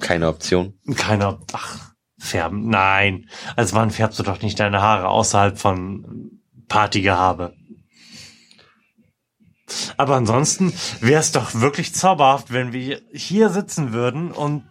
Keine 0.01 0.29
Option. 0.29 0.75
Keiner, 0.97 1.41
ach, 1.53 1.95
färben. 2.19 2.69
Nein. 2.69 3.29
Als 3.57 3.73
Mann 3.73 3.91
färbst 3.91 4.19
du 4.19 4.23
doch 4.23 4.41
nicht 4.43 4.61
deine 4.61 4.83
Haare 4.83 5.09
außerhalb 5.09 5.59
von 5.59 6.41
Partygehabe. 6.69 7.55
Aber 9.97 10.17
ansonsten 10.17 10.73
wäre 11.01 11.21
es 11.21 11.33
doch 11.33 11.55
wirklich 11.55 11.95
zauberhaft, 11.95 12.53
wenn 12.53 12.73
wir 12.73 13.01
hier 13.13 13.49
sitzen 13.49 13.93
würden 13.93 14.31
und 14.31 14.65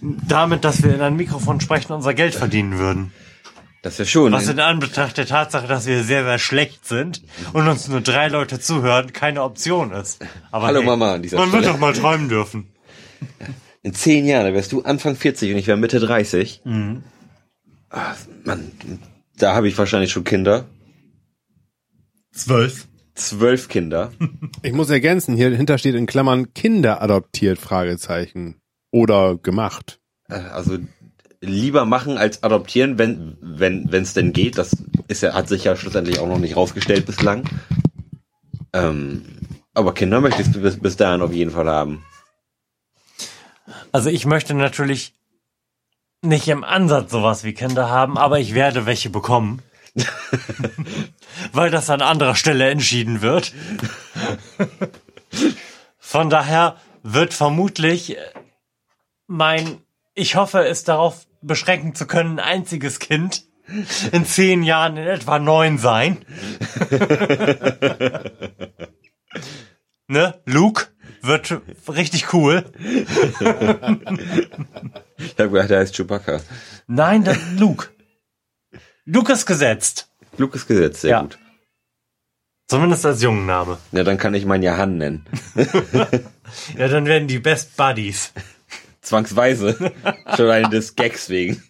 damit, 0.00 0.64
dass 0.64 0.82
wir 0.82 0.94
in 0.94 1.00
ein 1.00 1.16
Mikrofon 1.16 1.60
sprechen, 1.60 1.92
unser 1.92 2.14
Geld 2.14 2.34
verdienen 2.34 2.78
würden. 2.78 3.12
Das 3.88 3.98
wäre 3.98 4.06
schon. 4.06 4.32
Was 4.32 4.48
in 4.48 4.60
Anbetracht 4.60 5.16
der 5.16 5.24
Tatsache, 5.24 5.66
dass 5.66 5.86
wir 5.86 6.04
sehr, 6.04 6.22
sehr 6.22 6.38
schlecht 6.38 6.86
sind 6.86 7.22
und 7.54 7.66
uns 7.66 7.88
nur 7.88 8.02
drei 8.02 8.28
Leute 8.28 8.60
zuhören, 8.60 9.14
keine 9.14 9.42
Option 9.42 9.92
ist. 9.92 10.22
Aber 10.50 10.66
Hallo 10.66 10.82
Mama 10.82 11.14
an 11.14 11.22
dieser 11.22 11.38
Man 11.38 11.52
wird 11.52 11.62
Stelle. 11.62 11.72
doch 11.72 11.80
mal 11.80 11.94
träumen 11.94 12.28
dürfen. 12.28 12.66
In 13.82 13.94
zehn 13.94 14.26
Jahren, 14.26 14.44
da 14.44 14.52
wärst 14.52 14.72
du 14.72 14.82
Anfang 14.82 15.16
40 15.16 15.52
und 15.52 15.56
ich 15.58 15.66
wäre 15.66 15.78
Mitte 15.78 16.00
30. 16.00 16.60
Mhm. 16.64 17.02
Ach, 17.88 18.14
Mann, 18.44 18.72
da 19.38 19.54
habe 19.54 19.68
ich 19.68 19.78
wahrscheinlich 19.78 20.12
schon 20.12 20.24
Kinder. 20.24 20.66
Zwölf. 22.32 22.88
Zwölf 23.14 23.68
Kinder. 23.68 24.12
Ich 24.62 24.72
muss 24.74 24.90
ergänzen, 24.90 25.34
hier 25.34 25.48
hinter 25.56 25.78
steht 25.78 25.94
in 25.94 26.04
Klammern 26.06 26.52
Kinder 26.52 27.00
adoptiert, 27.00 27.58
Fragezeichen. 27.58 28.60
Oder 28.90 29.36
gemacht. 29.38 29.98
Äh, 30.28 30.34
Also 30.34 30.76
lieber 31.40 31.84
machen 31.84 32.18
als 32.18 32.42
adoptieren, 32.42 32.98
wenn 32.98 33.36
wenn 33.40 33.90
wenn 33.92 34.02
es 34.02 34.14
denn 34.14 34.32
geht. 34.32 34.58
Das 34.58 34.76
ist 35.08 35.22
ja 35.22 35.34
hat 35.34 35.48
sich 35.48 35.64
ja 35.64 35.76
schlussendlich 35.76 36.18
auch 36.18 36.28
noch 36.28 36.38
nicht 36.38 36.56
rausgestellt 36.56 37.06
bislang. 37.06 37.48
Ähm, 38.72 39.24
aber 39.74 39.94
Kinder 39.94 40.20
möchte 40.20 40.42
ich 40.42 40.52
bis, 40.52 40.78
bis 40.78 40.96
dahin 40.96 41.22
auf 41.22 41.32
jeden 41.32 41.52
Fall 41.52 41.68
haben. 41.68 42.04
Also 43.92 44.10
ich 44.10 44.26
möchte 44.26 44.54
natürlich 44.54 45.14
nicht 46.22 46.48
im 46.48 46.64
Ansatz 46.64 47.10
sowas 47.10 47.44
wie 47.44 47.54
Kinder 47.54 47.88
haben, 47.88 48.18
aber 48.18 48.40
ich 48.40 48.54
werde 48.54 48.86
welche 48.86 49.10
bekommen. 49.10 49.62
Weil 51.52 51.70
das 51.70 51.90
an 51.90 52.02
anderer 52.02 52.34
Stelle 52.34 52.68
entschieden 52.70 53.22
wird. 53.22 53.52
Von 55.98 56.30
daher 56.30 56.76
wird 57.02 57.34
vermutlich 57.34 58.16
mein, 59.26 59.80
ich 60.14 60.36
hoffe 60.36 60.66
es 60.66 60.84
darauf 60.84 61.27
beschränken 61.42 61.94
zu 61.94 62.06
können, 62.06 62.38
einziges 62.38 62.98
Kind 62.98 63.44
in 64.12 64.24
zehn 64.24 64.62
Jahren 64.62 64.96
in 64.96 65.06
etwa 65.06 65.38
neun 65.38 65.78
sein. 65.78 66.18
ne? 70.08 70.40
Luke 70.46 70.86
wird 71.22 71.60
richtig 71.88 72.32
cool. 72.32 72.64
Ich 72.78 73.40
habe 75.38 75.50
gedacht, 75.50 75.70
der 75.70 75.80
heißt 75.80 75.94
Chewbacca. 75.96 76.40
Nein, 76.86 77.24
das 77.24 77.38
Luke. 77.56 77.88
Luke 79.04 79.32
ist 79.32 79.46
gesetzt. 79.46 80.10
Luke 80.36 80.56
ist 80.56 80.66
gesetzt, 80.66 81.00
sehr 81.02 81.10
Ja. 81.10 81.20
gut. 81.22 81.38
Zumindest 82.68 83.06
als 83.06 83.22
Jungenname. 83.22 83.78
Ja, 83.92 84.04
dann 84.04 84.18
kann 84.18 84.34
ich 84.34 84.44
meinen 84.44 84.62
Jahan 84.62 84.98
nennen. 84.98 85.26
Ja, 86.78 86.88
dann 86.88 87.04
werden 87.04 87.28
die 87.28 87.40
Best 87.40 87.76
Buddies. 87.76 88.32
Zwangsweise. 89.08 89.76
Schon 90.36 90.46
allein 90.46 90.70
des 90.70 90.94
Gags 90.96 91.28
wegen. 91.28 91.62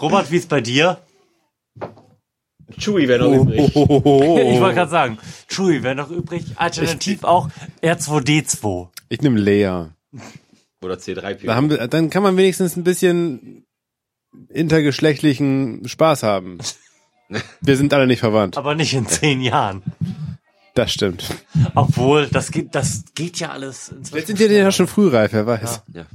Robert, 0.00 0.30
wie 0.30 0.36
ist 0.36 0.48
bei 0.48 0.60
dir? 0.60 0.98
Chewie 2.78 3.08
wäre 3.08 3.24
noch 3.28 3.42
übrig. 3.42 3.60
Ich 3.68 3.76
Oh. 3.76 4.60
wollte 4.60 4.74
gerade 4.76 4.90
sagen, 4.90 5.18
Chewie 5.48 5.82
wäre 5.82 5.94
noch 5.94 6.10
übrig. 6.10 6.44
Alternativ 6.56 7.24
auch 7.24 7.48
R2D2. 7.82 8.88
Ich 9.08 9.20
nehme 9.22 9.40
Lea. 9.40 9.86
Oder 10.82 10.94
C3PO. 10.94 11.46
Da 11.46 11.54
haben 11.56 11.68
wir, 11.70 11.88
dann 11.88 12.10
kann 12.10 12.22
man 12.22 12.36
wenigstens 12.36 12.76
ein 12.76 12.84
bisschen 12.84 13.64
intergeschlechtlichen 14.48 15.86
Spaß 15.88 16.22
haben. 16.22 16.58
Wir 17.60 17.76
sind 17.76 17.92
alle 17.94 18.06
nicht 18.06 18.20
verwandt. 18.20 18.56
Aber 18.56 18.74
nicht 18.74 18.94
in 18.94 19.06
zehn 19.06 19.40
Jahren. 19.40 19.82
Das 20.74 20.92
stimmt. 20.92 21.24
Obwohl, 21.74 22.26
das 22.28 22.50
geht, 22.50 22.74
das 22.74 23.04
geht 23.14 23.38
ja 23.40 23.50
alles 23.50 23.88
inzwischen. 23.90 24.16
Jetzt 24.16 24.26
sind 24.28 24.38
wir 24.38 24.50
ja 24.52 24.70
schon 24.72 24.86
frühreif, 24.86 25.32
wer 25.32 25.46
weiß. 25.46 25.82
ja. 25.94 26.06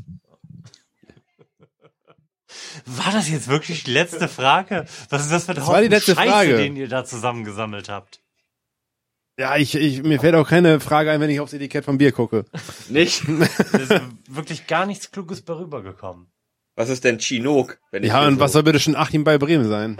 War 2.85 3.11
das 3.13 3.29
jetzt 3.29 3.47
wirklich 3.47 3.83
die 3.85 3.91
letzte 3.91 4.27
Frage? 4.27 4.85
Was 5.09 5.23
ist 5.23 5.31
das 5.31 5.45
für 5.45 5.53
ein 5.53 5.65
war 5.67 5.81
die 5.81 5.87
letzte 5.87 6.13
Scheiße, 6.15 6.29
Frage. 6.29 6.57
den 6.57 6.75
ihr 6.75 6.87
da 6.87 7.03
zusammengesammelt 7.05 7.89
habt? 7.89 8.21
Ja, 9.37 9.57
ich, 9.57 9.75
ich, 9.75 10.03
mir 10.03 10.19
fällt 10.19 10.35
auch 10.35 10.47
keine 10.47 10.79
Frage 10.79 11.11
ein, 11.11 11.19
wenn 11.19 11.29
ich 11.29 11.39
aufs 11.39 11.53
Etikett 11.53 11.83
vom 11.85 11.97
Bier 11.97 12.11
gucke. 12.11 12.45
Nicht? 12.89 13.23
Da 13.71 13.77
ist 13.77 14.01
wirklich 14.29 14.67
gar 14.67 14.85
nichts 14.85 15.11
Kluges 15.11 15.41
bei 15.41 15.53
rübergekommen. 15.53 16.27
Was 16.75 16.89
ist 16.89 17.03
denn 17.03 17.17
Chinook? 17.19 17.79
Wenn 17.91 18.03
ich 18.03 18.09
Ja, 18.09 18.25
und 18.27 18.35
so- 18.35 18.39
was 18.39 18.51
soll 18.53 18.63
bitte 18.63 18.79
schon 18.79 18.95
Achim 18.95 19.23
bei 19.23 19.37
Bremen 19.37 19.67
sein? 19.67 19.97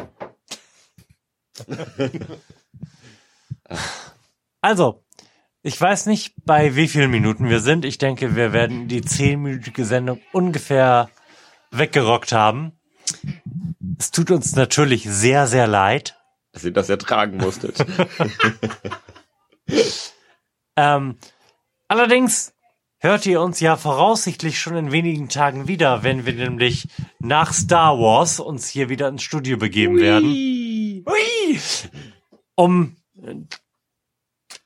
Also, 4.66 5.06
ich 5.62 5.80
weiß 5.80 6.08
nicht, 6.08 6.34
bei 6.44 6.76
wie 6.76 6.88
vielen 6.88 7.12
Minuten 7.12 7.50
wir 7.50 7.60
sind. 7.60 7.86
Ich 7.86 8.00
denke, 8.00 8.36
wir 8.36 8.52
werden 8.52 8.88
die 8.88 9.04
zehnminütige 9.04 9.86
Sendung 9.86 10.20
ungefähr 10.32 11.12
weggerockt 11.70 12.32
haben. 12.32 12.72
Es 14.00 14.10
tut 14.10 14.32
uns 14.32 14.56
natürlich 14.56 15.04
sehr, 15.08 15.46
sehr 15.46 15.68
leid. 15.68 16.20
dass 16.52 16.64
ihr 16.64 16.74
das 16.74 16.90
ertragen 16.90 17.38
musstet. 17.38 17.86
Ähm, 20.78 21.18
allerdings 21.88 22.54
hört 22.98 23.26
ihr 23.26 23.40
uns 23.40 23.62
ja 23.62 23.78
voraussichtlich 23.78 24.60
schon 24.60 24.76
in 24.76 24.92
wenigen 24.92 25.30
Tagen 25.30 25.70
wieder, 25.70 26.04
wenn 26.04 26.26
wir 26.26 26.34
nämlich 26.34 26.90
nach 27.20 27.54
Star 27.54 27.98
Wars 27.98 28.42
uns 28.42 28.68
hier 28.68 28.90
wieder 28.90 29.08
ins 29.08 29.24
Studio 29.24 29.56
begeben 29.56 29.98
werden. 29.98 30.32
Hui! 31.08 31.60
Um 32.56 32.98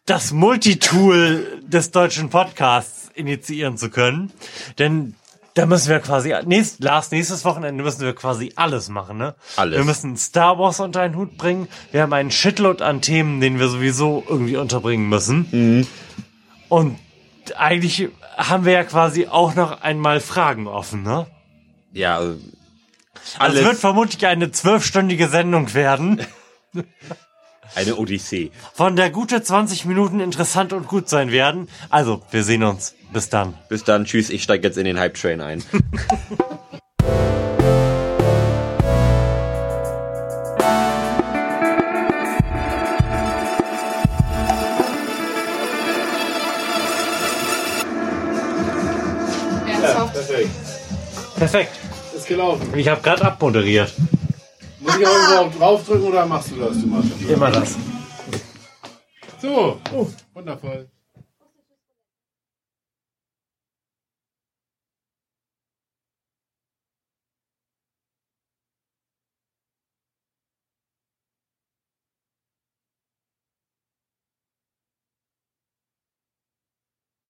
das 0.09 0.31
Multitool 0.31 1.61
des 1.61 1.91
deutschen 1.91 2.29
Podcasts 2.29 3.11
initiieren 3.13 3.77
zu 3.77 3.89
können. 3.89 4.31
Denn 4.79 5.15
da 5.53 5.65
müssen 5.65 5.89
wir 5.89 5.99
quasi, 5.99 6.33
nächst, 6.45 6.83
Lars, 6.83 7.11
nächstes 7.11 7.45
Wochenende 7.45 7.83
müssen 7.83 8.01
wir 8.01 8.13
quasi 8.15 8.53
alles 8.55 8.89
machen, 8.89 9.17
ne? 9.17 9.35
Alles. 9.55 9.77
Wir 9.77 9.83
müssen 9.83 10.17
Star 10.17 10.57
Wars 10.57 10.79
unter 10.79 11.01
einen 11.01 11.15
Hut 11.15 11.37
bringen. 11.37 11.67
Wir 11.91 12.01
haben 12.01 12.13
einen 12.13 12.31
Shitload 12.31 12.83
an 12.83 13.01
Themen, 13.01 13.39
den 13.41 13.59
wir 13.59 13.67
sowieso 13.67 14.23
irgendwie 14.27 14.57
unterbringen 14.57 15.09
müssen. 15.09 15.85
Und 16.69 16.97
eigentlich 17.57 18.09
haben 18.37 18.65
wir 18.65 18.73
ja 18.73 18.83
quasi 18.83 19.27
auch 19.27 19.53
noch 19.55 19.81
einmal 19.81 20.21
Fragen 20.21 20.67
offen, 20.67 21.03
ne? 21.03 21.27
ja, 21.91 22.17
also 22.17 22.31
Also 22.33 23.39
alles 23.39 23.59
es 23.59 23.65
wird 23.65 23.77
vermutlich 23.77 24.25
eine 24.25 24.51
zwölfstündige 24.51 25.27
Sendung 25.27 25.73
werden, 25.73 26.25
Eine 27.75 27.95
Odyssee. 27.95 28.51
Von 28.73 28.95
der 28.95 29.09
gute 29.09 29.41
20 29.41 29.85
Minuten 29.85 30.19
interessant 30.19 30.73
und 30.73 30.87
gut 30.87 31.09
sein 31.09 31.31
werden. 31.31 31.69
Also, 31.89 32.21
wir 32.31 32.43
sehen 32.43 32.63
uns. 32.63 32.95
Bis 33.13 33.29
dann. 33.29 33.53
Bis 33.69 33.83
dann. 33.83 34.05
Tschüss. 34.05 34.29
Ich 34.29 34.43
steige 34.43 34.67
jetzt 34.67 34.77
in 34.77 34.85
den 34.85 34.99
Hype-Train 34.99 35.41
ein. 35.41 35.63
Perfekt. 50.29 50.49
Perfekt. 51.37 51.71
Ist 52.15 52.27
gelaufen. 52.27 52.71
Ich 52.75 52.87
habe 52.87 53.01
gerade 53.01 53.23
abmoderiert. 53.25 53.93
Muss 54.79 54.95
ich 54.97 55.07
auch 55.07 55.27
überhaupt 55.27 55.59
draufdrücken 55.59 56.07
oder 56.07 56.25
machst 56.25 56.51
du 56.51 56.55
das? 56.55 56.81
Du 56.81 56.87
machst 56.87 57.11
das. 57.11 57.29
Immer 57.29 57.51
das. 57.51 57.75
So, 59.41 59.79
wundervoll. 60.33 60.89